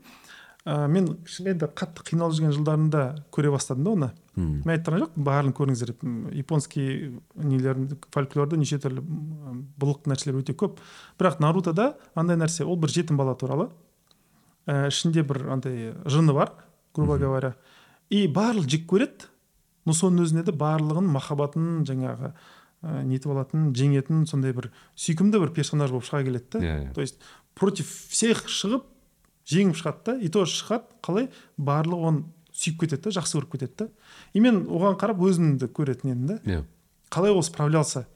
ә, 0.64 0.88
мен 0.90 1.10
кішкене 1.26 1.54
қатты 1.58 2.04
қиналып 2.10 2.38
жүрген 2.38 2.54
жылдарында 2.56 3.04
көре 3.34 3.52
бастадым 3.54 3.84
да 3.84 3.90
оны. 3.90 4.10
М. 4.38 4.62
мен 4.64 4.74
айтып 4.74 4.88
тұрған 4.88 5.02
жоқпын 5.04 5.26
барлығын 5.26 5.56
көріңіздер 5.58 5.92
деп. 5.92 6.04
Японский 6.34 7.18
нелерін 7.34 7.98
фольклорда 8.14 8.56
неше 8.56 8.78
түрлі 8.78 9.02
былық 9.02 10.06
нәрселер 10.06 10.38
өте 10.42 10.54
көп. 10.54 10.78
Бірақ 11.18 11.40
нарутода 11.42 11.96
андай 12.14 12.38
нәрсе 12.38 12.64
ол 12.64 12.78
бір 12.78 12.94
жетім 12.94 13.18
бала 13.18 13.34
туралы. 13.34 13.70
Ә, 14.66 14.88
ішінде 14.92 15.26
бір 15.26 15.48
андай 15.56 15.92
жыны 16.06 16.32
бар 16.32 16.52
грубо 16.94 17.18
говоря. 17.18 17.54
И 18.10 18.26
барлық 18.26 18.68
жек 18.70 18.86
көреді 18.90 19.28
но 19.88 19.94
соның 19.96 20.26
өзінде 20.26 20.44
де 20.48 20.54
барлығын 20.56 21.08
махаббатын 21.14 21.82
жаңағы 21.88 22.32
ә, 22.32 23.02
нетіп 23.08 23.32
алатын 23.32 23.70
жеңетін 23.76 24.26
сондай 24.28 24.52
бір 24.56 24.70
сүйкімді 25.00 25.40
бір 25.40 25.54
персонаж 25.56 25.94
болып 25.94 26.08
шыға 26.08 26.22
келеді 26.26 26.50
да. 26.52 26.60
Иә, 26.60 26.76
иә. 26.88 26.94
то 26.94 27.00
есть 27.00 27.20
против 27.54 27.88
всех 28.12 28.44
шығып 28.52 28.84
жеңіп 29.48 29.78
шығады 29.80 30.04
да 30.06 30.16
и 30.20 30.28
тоже 30.32 30.58
шығады 30.60 31.00
қалай? 31.04 31.30
Барлығы 31.56 32.10
оны 32.10 32.24
сүйіп 32.52 32.84
кетеді 32.84 33.08
да 33.08 33.14
жақсы 33.20 33.38
көріп 33.38 33.56
кетеді 33.56 33.74
да. 33.84 33.88
И 34.34 34.40
мен 34.44 34.64
оған 34.66 34.98
қарап 35.00 35.20
өзімді 35.24 35.70
көретін 35.72 36.12
едім 36.12 36.26
да. 36.32 36.38
Иә. 36.44 36.62
Қалай 37.12 37.32
ол 37.32 37.42
справлялся 37.46 38.06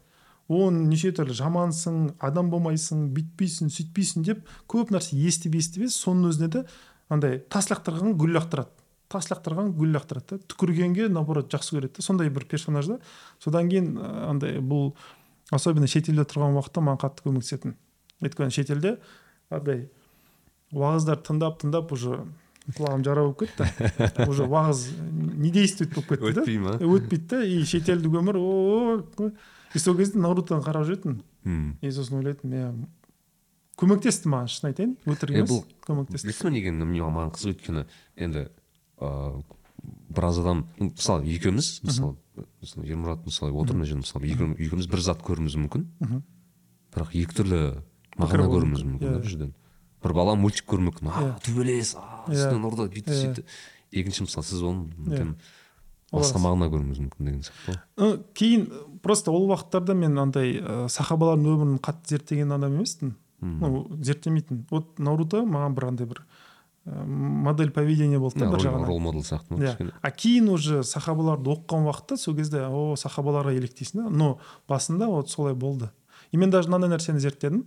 оны 0.52 0.86
неше 0.90 1.12
түрлі 1.14 1.34
жамансың 1.38 1.98
адам 2.20 2.50
болмайсың 2.52 3.06
бүйтпейсің 3.14 3.70
сөйтпейсің 3.72 4.26
деп 4.26 4.42
көп 4.70 4.92
нәрсе 4.92 5.16
естіп 5.16 5.56
естіп 5.60 5.86
естіп 5.86 6.02
соның 6.02 6.32
өзіне 6.32 6.50
де 6.52 6.64
андай 7.12 7.38
тас 7.52 7.70
лақтырған 7.70 8.16
гүл 8.18 8.36
лақтырады. 8.36 8.74
Тас 9.12 9.30
лақтырған 9.30 9.72
гүл 9.78 9.94
лақтырады 9.96 10.36
да. 10.36 10.42
Түкіргенге 10.50 11.08
наоборот 11.12 11.52
жақсы 11.52 11.76
көреді 11.76 12.00
да. 12.00 12.04
Сондай 12.04 12.30
бір 12.32 12.46
персонаж 12.50 12.90
да. 12.90 12.98
Содан 13.38 13.70
кейін 13.70 13.96
андай 14.02 14.58
бұл 14.60 14.92
особенно 15.52 15.88
шетелде 15.88 16.26
тұрған 16.28 16.58
уақытта 16.58 16.84
маған 16.84 17.02
қатты 17.06 17.26
көмектесетін. 17.28 17.76
Өйткені 18.24 18.54
шетелде 18.54 18.96
андай 19.50 19.90
уағыздарды 20.72 21.26
тыңдап 21.28 21.60
тыңдап 21.62 21.92
уже 21.92 22.22
құлағым 22.72 23.02
жара 23.04 23.24
болып 23.26 23.40
кетті. 23.42 23.66
Уже 24.30 24.44
уағыз 24.46 24.82
не 25.12 25.50
действует 25.50 25.94
болып 25.94 26.12
кетті 26.14 26.32
да. 26.32 26.42
Өтпей 26.44 26.58
ма? 26.62 26.76
Өтпейді 26.78 27.26
да. 27.32 27.40
И 27.44 27.64
шетелдік 27.66 28.14
өмір 28.22 28.38
о 28.38 29.30
и 29.74 29.78
сол 29.82 29.96
кезде 29.98 30.20
нарутоны 30.20 30.62
қарап 30.64 30.86
жүретінмін 30.86 31.78
и 31.82 31.90
сосын 31.90 32.20
ойлайтынмын 32.20 32.58
иә 32.60 32.68
көмектесті 33.80 34.30
маған 34.30 34.50
шын 34.52 34.68
айтайын 34.70 34.92
өтірік 35.08 35.38
емес 35.40 35.50
бұл- 35.50 35.64
көмектесті. 35.86 36.28
білесің 36.28 36.44
ба 36.44 36.54
неге 36.54 36.72
маған 37.02 37.32
қызық 37.34 37.54
өйткені 37.54 37.84
енді 38.16 38.44
ыыы 39.00 39.42
біраз 40.12 40.38
адам 40.38 40.66
мысалы 40.78 41.24
екеуміз 41.34 41.80
мысалы 41.82 42.16
ермұрат 42.84 43.24
мысалы 43.26 43.52
отыр 43.56 43.76
мына 43.80 43.88
жерде 43.88 44.04
мысалы 44.04 44.28
екеуміз 44.60 44.86
бір 44.92 45.00
зат 45.02 45.24
көруіміз 45.24 45.56
мүмкін. 45.64 45.88
Мхм. 46.00 46.22
бірақ 46.94 47.16
екі 47.16 47.38
түрлі 47.40 47.60
мағына 48.20 48.46
көруіміз 48.52 48.84
мүмкін, 48.84 49.00
да 49.00 49.16
иә. 49.16 49.22
бір 49.24 49.30
жерден. 49.32 49.54
Бір 50.02 50.12
бала 50.14 50.34
мультик 50.34 50.66
көруі 50.68 50.90
мүмкін 50.90 51.08
а 51.12 51.22
Иә. 51.22 51.32
төбелес 51.46 51.94
а 51.96 52.24
Иә. 52.28 52.34
үстінен 52.36 52.66
ұрды 52.68 52.88
бүйтті 52.92 53.10
Иә. 53.12 53.20
сөйтті 53.22 53.44
екінші 53.92 54.24
мысалы 54.26 54.44
сіз 54.44 54.62
оны 54.62 55.34
басқа 56.12 56.40
мағына 56.44 56.68
көруіңіз 56.68 56.98
мүмкін 57.06 57.24
деген 57.24 57.42
сияқты 57.46 57.78
ғой. 57.96 58.18
Кейін 58.36 58.66
просто 59.02 59.32
ол 59.32 59.46
уақыттарда 59.48 59.94
мен 59.96 60.18
андай 60.20 60.58
ә, 60.60 60.88
сахабалардың 60.92 61.46
өмірін 61.54 61.78
қатты 61.80 62.12
зерттеген 62.18 62.52
адам 62.52 62.74
емеспін. 62.76 63.14
Ну 63.40 63.86
зерттемейтін. 64.02 64.66
Вот 64.70 64.98
наруто 64.98 65.40
маған 65.42 65.74
бір 65.74 65.86
андай 65.88 66.06
бір 66.06 66.20
ә, 66.86 67.06
модель 67.06 67.70
поведения 67.70 68.18
болды 68.20 68.40
да 68.40 68.50
бір 68.50 68.60
жағынан. 68.60 68.84
рол 68.86 69.00
модел 69.00 69.22
сияқты 69.24 69.56
ма 69.56 69.64
иә. 69.64 69.90
а 70.02 70.10
кейін 70.10 70.50
уже 70.50 70.82
сахабаларды 70.84 71.48
оқыған 71.48 71.88
уақытта 71.88 72.16
сол 72.18 72.36
кезде 72.36 72.60
о 72.68 72.94
сахабаларға 72.94 73.56
еліктейсің 73.56 74.04
да 74.04 74.10
но 74.10 74.38
басында 74.68 75.06
вот 75.08 75.30
солай 75.30 75.54
болды. 75.54 75.90
И 76.30 76.36
мен 76.36 76.50
даже 76.50 76.68
мынандай 76.68 76.90
нәрсені 76.98 77.18
зерттедім. 77.18 77.64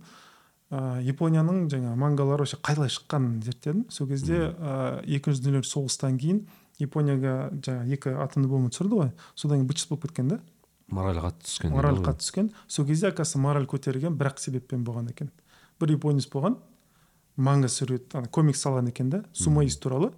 Ә, 0.70 1.00
японияның 1.06 1.66
жаңағы 1.70 1.96
мангалары 2.00 2.44
вообще 2.44 2.58
қалай 2.62 2.90
шыққанын 2.90 3.42
зерттедім 3.46 3.84
сол 3.90 4.08
кезде 4.10 4.52
ә, 4.52 5.02
екінші 5.04 5.44
дүниежүзілік 5.44 5.70
соғыстан 5.70 6.18
кейін 6.18 6.44
японияға 6.82 7.36
жаңағы 7.64 7.96
екі 7.96 8.14
атомный 8.20 8.50
бомба 8.50 8.70
түсірді 8.74 9.00
ғой. 9.00 9.10
Содан 9.34 9.60
кейін 9.62 9.68
быт 9.70 9.80
шыт 9.80 9.90
болып 9.90 10.08
кеткен 10.08 10.28
да. 10.28 10.40
Мораль 10.92 11.18
қатты 11.22 11.46
түскен 11.48 11.72
мораль 11.72 12.00
қатты 12.04 12.22
түскен. 12.26 12.50
Сол 12.68 12.86
кезде 12.86 13.08
оказывается 13.08 13.38
мораль 13.38 13.66
көтерілген 13.66 14.18
бір 14.18 14.32
ақ 14.32 14.42
себеппен 14.42 14.84
болған 14.84 15.10
екен. 15.10 15.30
Бір 15.80 15.96
японец 15.96 16.28
болған 16.30 16.58
манга 17.36 17.68
сурет 17.68 18.14
ана 18.14 18.28
комикс 18.28 18.62
салған 18.64 18.90
екен 18.90 19.10
да 19.10 19.24
сумаист 19.32 19.82
туралы. 19.82 20.12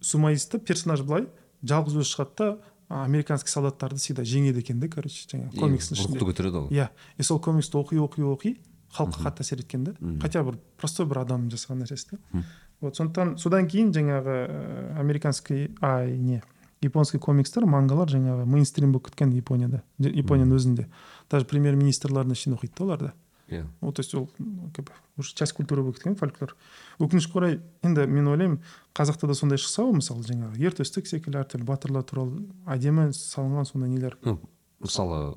Сумаисты 0.00 0.58
персонаж 0.58 1.02
былай 1.02 1.26
жалғыз 1.62 1.98
өзі 1.98 2.12
шығады 2.12 2.36
да 2.38 2.58
американский 2.88 3.50
солдаттарды 3.50 3.98
всегда 3.98 4.22
жеңеді 4.24 4.62
екен 4.62 4.80
да 4.80 4.88
короче 4.88 5.26
жаңағы 5.28 5.58
комикстің 5.58 5.98
рухты 5.98 6.16
ішінде. 6.16 6.30
көтереді 6.30 6.62
ғой 6.62 6.70
иә. 6.72 6.88
И 7.18 7.22
сол 7.22 7.40
комиксті 7.40 7.76
оқи 7.76 7.98
оқи 7.98 8.22
оқи 8.22 8.56
халыққа 8.96 9.24
қатты 9.28 9.44
әсер 9.44 9.62
еткен 9.64 9.84
да 9.84 9.94
хотя 10.22 10.44
бір 10.44 10.58
простой 10.80 11.06
бір 11.06 11.24
адам 11.24 11.48
жасаған 11.52 11.84
нәрсесі 11.84 12.14
да 12.14 12.44
вот 12.80 12.96
сондықтан 12.96 13.36
содан 13.38 13.68
кейін 13.68 13.92
жаңағы 13.92 14.36
ә, 14.46 14.98
американский 15.00 15.74
ай 15.80 16.16
не 16.16 16.42
японский 16.82 17.18
комикстер 17.18 17.66
мангалар 17.66 18.10
жаңағы 18.10 18.44
мейнстрим 18.46 18.92
болып 18.92 19.10
кеткен 19.10 19.32
японияда 19.34 19.82
японияның 19.98 20.58
өзінде. 20.58 20.86
Даже 21.30 21.46
премьер 21.46 21.74
министрлардың 21.76 22.36
ішінде 22.36 22.58
оқиды 22.58 22.76
да 22.78 22.84
оларды. 22.84 23.12
Иә. 23.48 23.64
Ну 23.80 23.92
то 23.92 24.00
есть 24.00 24.14
ол 24.14 24.28
как 24.74 24.84
бы 24.84 24.92
уже 25.16 25.34
часть 25.34 25.52
культуры 25.54 25.82
болып 25.82 25.96
кеткен 25.96 26.16
фольклор. 26.16 26.56
Өкінішке 26.98 27.38
орай 27.38 27.60
енді 27.82 28.06
мен 28.06 28.28
ойлаймын 28.28 28.60
қазақта 28.94 29.26
да 29.26 29.34
сондай 29.34 29.58
шықса 29.58 29.82
ғой 29.82 29.98
мысалы 29.98 30.22
жаңағы 30.22 30.60
ер 30.60 30.76
төстік 30.76 31.08
секілді 31.08 31.40
әртүрлі 31.42 31.66
батырлар 31.66 32.04
туралы 32.04 32.44
әдемі 32.66 33.10
салынған 33.16 33.66
сондай 33.66 33.90
нелер. 33.90 34.18
Ну 34.22 34.38
мысалы 34.78 35.34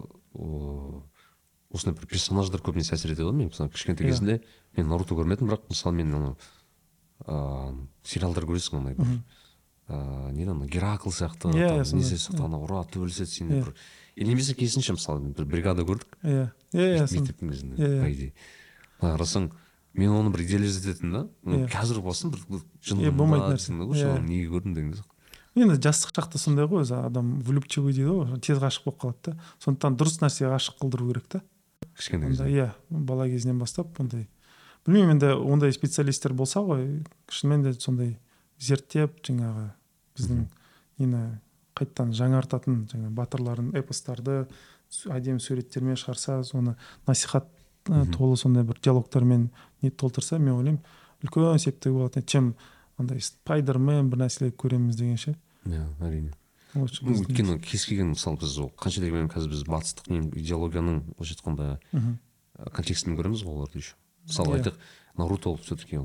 осындай 1.73 1.95
бір 1.99 2.07
персонаждар 2.11 2.61
көбінесе 2.61 2.95
әсер 2.97 3.13
етеді 3.13 3.27
ғой 3.29 3.35
мен 3.37 3.49
мысалы 3.51 3.69
кішкентай 3.71 4.05
Иә. 4.07 4.11
кезімде 4.11 4.41
мен 4.77 4.87
наруто 4.91 5.15
көрмедім 5.15 5.47
бірақ 5.51 5.69
мысалы 5.71 5.95
мен 5.95 6.13
анау 6.15 6.37
ыыы 7.27 7.87
сериалдар 8.03 8.45
көресің 8.49 8.79
андай 8.81 8.95
бір 8.97 9.07
ыыы 9.91 10.31
не 10.35 10.45
ана 10.47 10.65
геракл 10.67 11.11
сияқты 11.11 11.51
Иә, 11.53 11.83
несе 11.95 12.15
сияқты 12.17 12.43
ана 12.45 12.57
ұрады 12.63 12.91
төбелеседі 12.95 13.29
сені 13.31 13.57
Иә. 13.59 13.65
бір. 13.65 13.75
Немесе 14.17 14.53
керісінше 14.55 14.93
мысалы 14.97 15.19
бір 15.33 15.45
бригада 15.45 15.83
көрдік. 15.83 16.17
Иә. 16.23 16.51
Иә 16.73 16.87
иә 16.97 17.07
мектептің 17.07 17.51
кезінде 17.51 17.75
по 18.01 18.11
идее 18.11 18.33
былай 19.01 19.15
қарасаң 19.17 19.51
мен 19.93 20.09
оны 20.15 20.31
бір 20.31 20.45
ететінмін 20.47 21.11
да. 21.11 21.23
Иә. 21.45 21.69
қазір 21.71 22.01
болсын 22.01 22.31
бір 22.31 22.39
Иә, 22.49 23.11
болмайтын 23.11 23.57
нәрсе. 23.57 24.21
неге 24.23 24.47
көрдім 24.49 24.73
деген 24.75 24.93
сияқты 24.93 25.07
енді 25.55 25.75
жастық 25.83 26.13
шақта 26.15 26.37
сондай 26.39 26.65
ғой 26.65 26.85
өзі 26.85 26.95
адам 27.05 27.41
влюбчивый 27.43 27.91
дейді 27.91 28.07
ғой 28.07 28.39
тез 28.39 28.57
ғашық 28.61 28.85
болып 28.85 29.01
қалады 29.03 29.33
да. 29.33 29.39
Сондықтан 29.59 29.97
дұрыс 29.99 30.21
нәрсеге 30.23 30.47
ғашық 30.53 30.77
қылдыру 30.79 31.09
керек 31.11 31.27
та. 31.27 31.41
Кішкентай 31.97 32.29
кезде. 32.29 32.49
иә 32.49 32.69
бала 32.89 33.27
кезінен 33.29 33.59
бастап 33.59 33.99
ондай. 33.99 34.27
Білмеймін 34.85 35.17
енді 35.17 35.33
ондай 35.37 35.73
специалисттер 35.73 36.33
болса 36.33 36.63
ғой 36.65 37.03
шынымен 37.29 37.63
де 37.63 37.73
сондай 37.73 38.17
зерттеп 38.59 39.21
жаңағы 39.25 39.69
біздің 40.17 40.45
нені 41.01 41.23
қайтадан 41.77 42.13
жаңартатын 42.17 42.83
жаңағы 42.91 43.13
батырлардың 43.17 43.71
эпостарды 43.79 44.45
әдемі 45.11 45.41
суреттермен 45.41 45.99
шығарса 45.99 46.41
соны 46.47 46.75
насихат 47.07 47.47
толы 47.85 48.37
сондай 48.37 48.63
бір 48.67 48.81
диалогтармен 48.83 49.49
не 49.81 49.91
толтырса 49.91 50.39
мен 50.39 50.55
ойлаймын 50.57 50.81
үлкен 51.23 51.61
септігі 51.61 51.95
болатын 51.95 52.21
еді 52.21 52.31
чем 52.33 52.51
андай 53.01 53.21
спайдермен 53.21 54.09
бір 54.11 54.25
нәрселер 54.25 54.53
көреміз 54.53 54.97
дегенше 54.99 55.35
иә 55.65 55.85
әрине. 56.01 56.33
Ну, 56.73 56.85
өйткені 56.87 57.57
кез 57.59 57.85
келген 57.85 58.13
мысалы 58.13 58.37
біз 58.39 58.57
ол 58.63 58.69
қанша 58.79 59.01
дегенмен 59.03 59.27
қазір 59.31 59.49
біз 59.51 59.63
батыстық 59.67 60.07
идеологияның 60.39 61.01
былайша 61.17 61.35
айтқанда 61.35 61.79
Мгм. 61.91 62.17
контекстімен 62.71 63.17
көреміз 63.19 63.43
ғой 63.43 63.55
оларды 63.57 63.79
еще. 63.81 63.95
Мысалы 64.27 64.55
Иә. 64.55 64.59
айтайық 64.61 64.77
наруто 65.17 65.49
ол 65.49 65.57
все 65.57 65.75
таки 65.75 65.99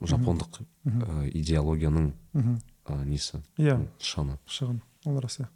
жапондық 0.00 0.62
ә, 0.86 1.28
идеологияның 1.34 2.12
несі? 3.04 3.42
Иә. 3.58 3.76
Шаны. 3.98 4.38
Шығын 4.48 4.80
ол 5.06 5.20
рас 5.20 5.40
иә. 5.40 5.48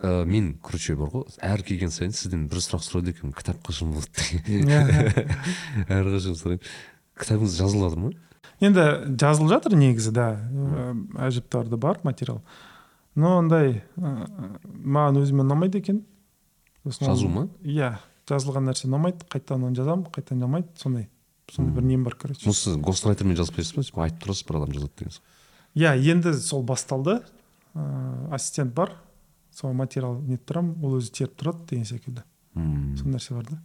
Ә, 0.00 0.24
мен 0.24 0.54
короче 0.62 0.96
бар 0.96 1.08
ғой. 1.12 1.24
Әр 1.40 1.62
келген 1.62 1.90
сайын 1.92 2.12
сізден 2.12 2.48
бір 2.48 2.58
сұрақ 2.64 2.82
сұрайды 2.84 3.12
екенмін. 3.14 3.32
Кітап 3.36 3.60
қашан 3.66 3.92
болады 3.92 4.08
деген. 4.42 4.68
Иә, 4.68 5.28
әрқашан 5.88 6.34
сұраймын 6.38 6.64
кітабыңыз 7.20 7.58
жазылып 7.60 7.84
жатыр 7.88 8.00
ма? 8.02 8.10
Енді 8.64 8.84
жазылып 9.20 9.50
жатыр 9.54 9.76
негізі 9.78 10.12
да. 10.14 10.26
Ә, 10.50 10.92
әжептәуірде 11.28 11.76
бар 11.80 12.00
материал. 12.04 12.42
Но 13.14 13.38
андай 13.38 13.82
ә, 13.96 14.28
маған 14.66 15.20
өзіме 15.22 15.44
ұнамайды 15.44 15.80
екен. 15.82 16.02
Жазу 16.84 17.28
ма? 17.28 17.48
иә 17.62 17.96
жазылған 18.28 18.68
нәрсе 18.70 18.88
ұнамайды. 18.88 19.26
Қайтадан 19.30 19.68
оны 19.68 19.78
жазамын 19.78 20.10
қайтадан 20.12 20.42
ұнамайды 20.42 20.74
сондай 20.80 21.08
сондай 21.52 21.74
бір 21.76 21.86
нем 21.88 22.04
бар 22.04 22.16
короче. 22.16 22.46
Ну 22.46 22.52
сіз 22.52 22.76
гострайтермен 22.76 23.36
жазып 23.36 23.56
бересіз 23.56 23.76
ба 23.76 23.84
типа 23.84 24.04
айтып 24.06 24.24
тұрасыз 24.24 24.48
бір 24.48 24.60
адам 24.60 24.74
жазады 24.76 24.92
деген 24.98 25.16
иә 25.74 25.94
енді 26.12 26.34
сол 26.38 26.62
басталды. 26.62 27.20
Ыыы 27.74 28.34
ассистент 28.34 28.74
бар. 28.74 28.94
Сол 29.54 29.72
материал 29.72 30.18
нетіп 30.20 30.48
тұрамын 30.50 30.82
ол 30.82 30.98
өзі 30.98 31.12
теріп 31.14 31.36
тұрады 31.38 31.66
деген 31.70 31.84
секілді. 31.86 32.24
Мм, 32.54 32.96
сондай 32.96 33.18
нәрсе 33.18 33.34
бар 33.36 33.48
да. 33.50 33.60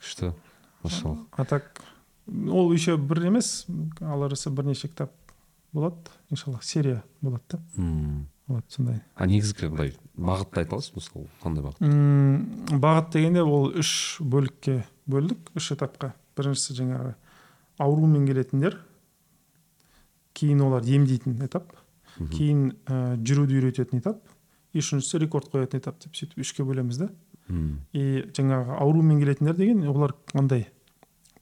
Күшті. 0.00 0.32
Машаллах 0.82 1.26
а 1.32 1.44
так 1.44 1.82
ол 2.26 2.72
еще 2.72 2.96
бір 2.96 3.26
емес. 3.28 3.66
Алла 4.00 4.28
жазса 4.28 4.50
бірнеше 4.50 4.88
кітап 4.88 5.12
болады. 5.72 5.96
Иншаллах 6.30 6.64
серия 6.64 7.02
болады 7.20 7.44
да. 7.50 7.58
Мм. 7.76 8.26
Вот 8.48 8.64
сондай 8.68 9.00
а 9.16 9.26
негізгі 9.26 9.70
былай 9.72 9.94
бағытты 10.16 10.62
айта 10.64 10.76
аласыз 10.76 10.94
мысалы 10.96 11.28
қандай 11.42 11.64
бағыт? 11.64 11.80
М, 11.80 12.80
бағыт 12.80 13.12
дегенде 13.14 13.42
ол 13.42 13.70
үш 13.72 14.18
бөлікке 14.20 14.82
бөлдік 15.06 15.54
үш 15.56 15.72
этапқа. 15.74 16.12
Біріншісі 16.36 16.76
жаңағы 16.80 17.14
аурумен 17.78 18.26
келетіндер 18.28 18.78
кейін 20.34 20.60
олар 20.66 20.84
емдейтін 20.86 21.38
этап 21.46 21.72
кейін 22.34 22.74
ә, 22.86 23.16
жүруді 23.18 23.58
үйрететін 23.58 24.00
этап 24.02 24.20
и 24.74 24.82
үшіншісі 24.82 25.22
рекорд 25.22 25.50
қоятын 25.52 25.80
этап 25.80 25.98
деп 26.02 26.14
сөйтіп 26.18 26.42
үшке 26.42 26.66
бөлеміз 26.66 27.00
да. 27.00 27.08
Мм, 27.48 27.80
и 27.92 28.24
жаңағы 28.34 28.78
аурумен 28.80 29.20
келетіндер 29.22 29.56
деген 29.58 29.82
олар 29.88 30.14
андай. 30.34 30.68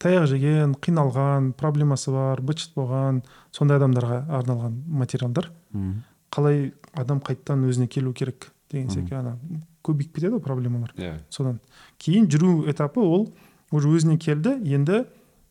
Таяқ 0.03 0.27
жеген 0.33 0.74
қиналған 0.83 1.53
проблемасы 1.55 2.11
бар 2.12 2.41
быт 2.43 2.65
болған 2.77 3.23
сондай 3.55 3.79
адамдарға 3.79 4.24
арналған 4.41 4.81
материалдар. 5.03 5.53
Мм. 5.73 6.03
Қалай 6.33 6.73
адам 6.97 7.21
қайтадан 7.21 7.67
өзіне 7.69 7.89
келу 7.93 8.13
керек 8.17 8.51
деген 8.73 8.91
секілді 8.91 9.19
ана. 9.21 9.37
Көбейіп 9.85 10.15
кетеді 10.15 10.37
ғой 10.37 10.45
проблемалар. 10.45 10.93
Иә. 10.97 11.17
Содан 11.29 11.59
кейін 11.99 12.29
жүру 12.31 12.69
этапы 12.71 13.03
ол 13.03 13.33
уже 13.71 13.89
өзіне 13.89 14.19
келді 14.19 14.57
енді 14.75 15.05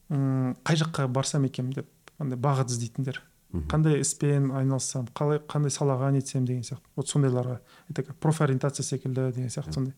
м, 0.09 0.55
қай 0.63 0.79
жаққа 0.81 1.07
барсам 1.07 1.45
екен 1.45 1.69
деп 1.75 1.87
андай 2.17 2.39
бағыт 2.39 2.71
іздейтіндер. 2.71 3.21
Қандай 3.67 3.99
іспен 3.99 4.45
айналыссам 4.55 5.09
қалай 5.11 5.41
қандай 5.43 5.73
салаға 5.75 6.11
нетсем 6.15 6.45
деген 6.47 6.63
сияқты. 6.63 6.87
Вот 6.95 7.09
сондайларға 7.09 7.57
это 7.89 8.03
как 8.03 8.15
профориентация 8.15 8.83
секілді 8.85 9.31
деген 9.35 9.49
сияқты 9.51 9.73
сондай. 9.73 9.93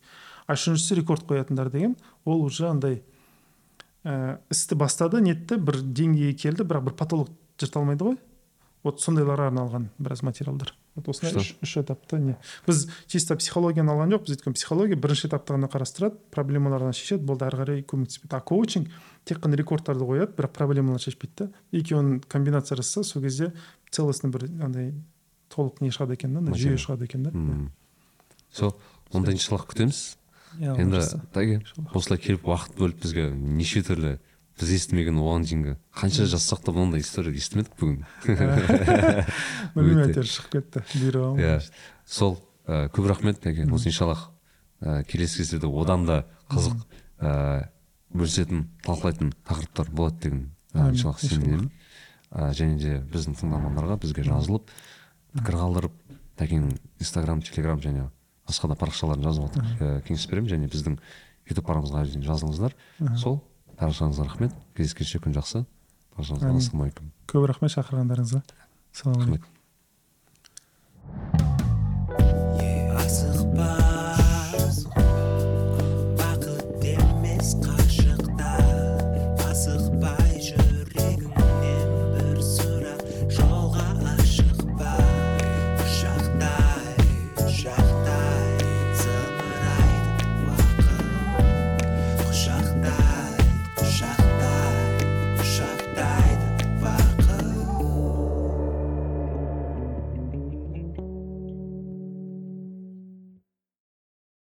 А 0.47 0.53
үшіншісі 0.57 0.95
рекорд 0.97 1.27
қоятындар 1.29 1.69
деген 1.69 1.95
ол 2.25 2.41
уже 2.41 2.65
андай 2.67 3.03
ә, 4.03 4.39
істі 4.49 4.73
бастады 4.75 5.21
нетті 5.21 5.59
бір 5.61 5.83
деңгейге 5.85 6.33
келді 6.33 6.63
бірақ 6.65 6.89
бір 6.89 6.93
потолок 6.97 7.29
жырта 7.61 7.79
алмайды 7.79 8.03
ғой. 8.09 8.17
Вот 8.83 9.01
сондайларға 9.01 9.49
арналған 9.51 9.89
біраз 9.97 10.23
материалдар. 10.23 10.73
Вот 10.95 11.07
осындай 11.09 11.39
үш, 11.39 11.53
үш 11.63 11.77
этапта 11.81 12.19
не. 12.19 12.35
Біз 12.67 12.83
чисто 13.09 13.37
психологияны 13.39 13.93
алған 13.93 14.13
жоқпыз 14.13 14.35
өйткені 14.35 14.57
психология 14.57 14.99
бірінші 14.99 15.29
этапты 15.29 15.55
ғана 15.55 15.69
қарастырады 15.71 16.19
проблемаларын 16.35 16.93
шешеді. 16.93 17.25
Болды 17.25 17.47
ары 17.47 17.61
қарай 17.63 17.81
көмектеспейді 17.87 18.37
а 18.37 18.41
коучинг 18.43 18.91
тек 19.25 19.39
қана 19.41 19.57
рекордтарды 19.57 20.05
қояды 20.05 20.35
бірақ 20.37 20.53
проблемаларды 20.53 21.07
шешпейді 21.07 21.47
да 21.47 21.49
екеуін 21.71 22.19
комбинация 22.27 22.77
жасаса 22.77 23.03
сол 23.03 23.23
кезде 23.23 23.53
целостный 23.89 24.29
бір 24.29 24.45
андай 24.61 24.91
толық 25.49 25.81
не 25.81 25.89
шығады 25.89 26.19
екен 26.19 26.35
да 26.35 26.43
андай 26.43 26.59
жүйе 26.59 26.77
шығады 26.77 27.07
екен 27.09 27.23
да. 27.25 27.33
Сол 28.51 28.75
онда 29.13 29.33
иншаллах 29.33 29.65
күтеміз? 29.71 30.17
Енді 30.59 31.01
Иншаллах. 31.01 31.95
осылай 31.95 32.19
келіп 32.21 32.45
уақыт 32.45 32.77
бөліп 32.77 33.01
бізге 33.01 33.29
неше 33.33 33.81
түрлі 33.81 34.19
біз 34.59 34.71
естімеген 34.75 35.17
оған 35.17 35.45
дейінгі 35.47 35.75
қанша 35.97 36.27
жазсақ 36.29 36.63
та 36.65 36.73
мынандай 36.75 37.01
история 37.01 37.33
естімедік 37.33 37.73
бүгін. 37.79 38.03
Білмеймін 39.73 40.03
әйтеуір 40.05 40.29
шығып 40.29 40.51
кетті 40.53 40.83
бұйрығы 40.93 41.41
иә. 41.41 41.55
Сол 42.05 42.37
ә, 42.67 42.87
көп 42.93 43.09
рахмет 43.09 43.41
тәке 43.41 43.65
осы 43.73 43.89
иншаллах 43.89 44.27
ә, 44.81 45.01
келесі 45.09 45.41
кезде 45.41 45.59
де 45.63 45.69
одан 45.69 46.05
да 46.05 46.19
қызық 46.51 46.83
ә, 47.19 47.69
бөлісетін 48.13 48.67
талқылайтын 48.85 49.33
тақырыптар 49.47 49.89
болады 49.89 50.21
деген 50.21 50.43
ә, 50.73 50.83
Әмин, 50.83 50.93
иншаллах 50.93 51.23
сенемін. 51.23 51.71
Ә, 52.29 52.51
және 52.53 52.77
де 52.77 52.99
біздің 53.13 53.39
тыңдармандарға 53.41 53.97
бізге 54.05 54.25
жазылып 54.27 54.69
пікір 55.33 55.57
қалдырып 55.63 55.97
тәкенің 56.37 56.77
инстаграм 57.01 57.41
телеграм 57.41 57.81
және 57.81 58.07
басқа 58.47 58.69
да 58.69 58.77
парақшаларын 58.77 59.25
жазып 59.25 59.57
ә, 59.79 60.01
кеңес 60.05 60.27
беремін 60.29 60.53
және 60.53 60.69
біздің 60.69 60.99
ютуб 61.49 61.65
парақшамызға 61.67 62.23
жазылыңыздар 62.25 62.75
сол 63.21 63.41
баршаңызға 63.89 64.27
рахмет. 64.27 64.53
Кездескенше 64.77 65.19
күн 65.23 65.35
жақсы. 65.39 65.63
Баршаңызға 66.17 66.53
ассалаумағалейкум. 66.59 67.11
Көп 67.31 67.49
рахмет 67.49 67.75
шақырғандарыңызға. 67.75 68.43
Салам 68.93 69.19
рахмет. 69.21 69.49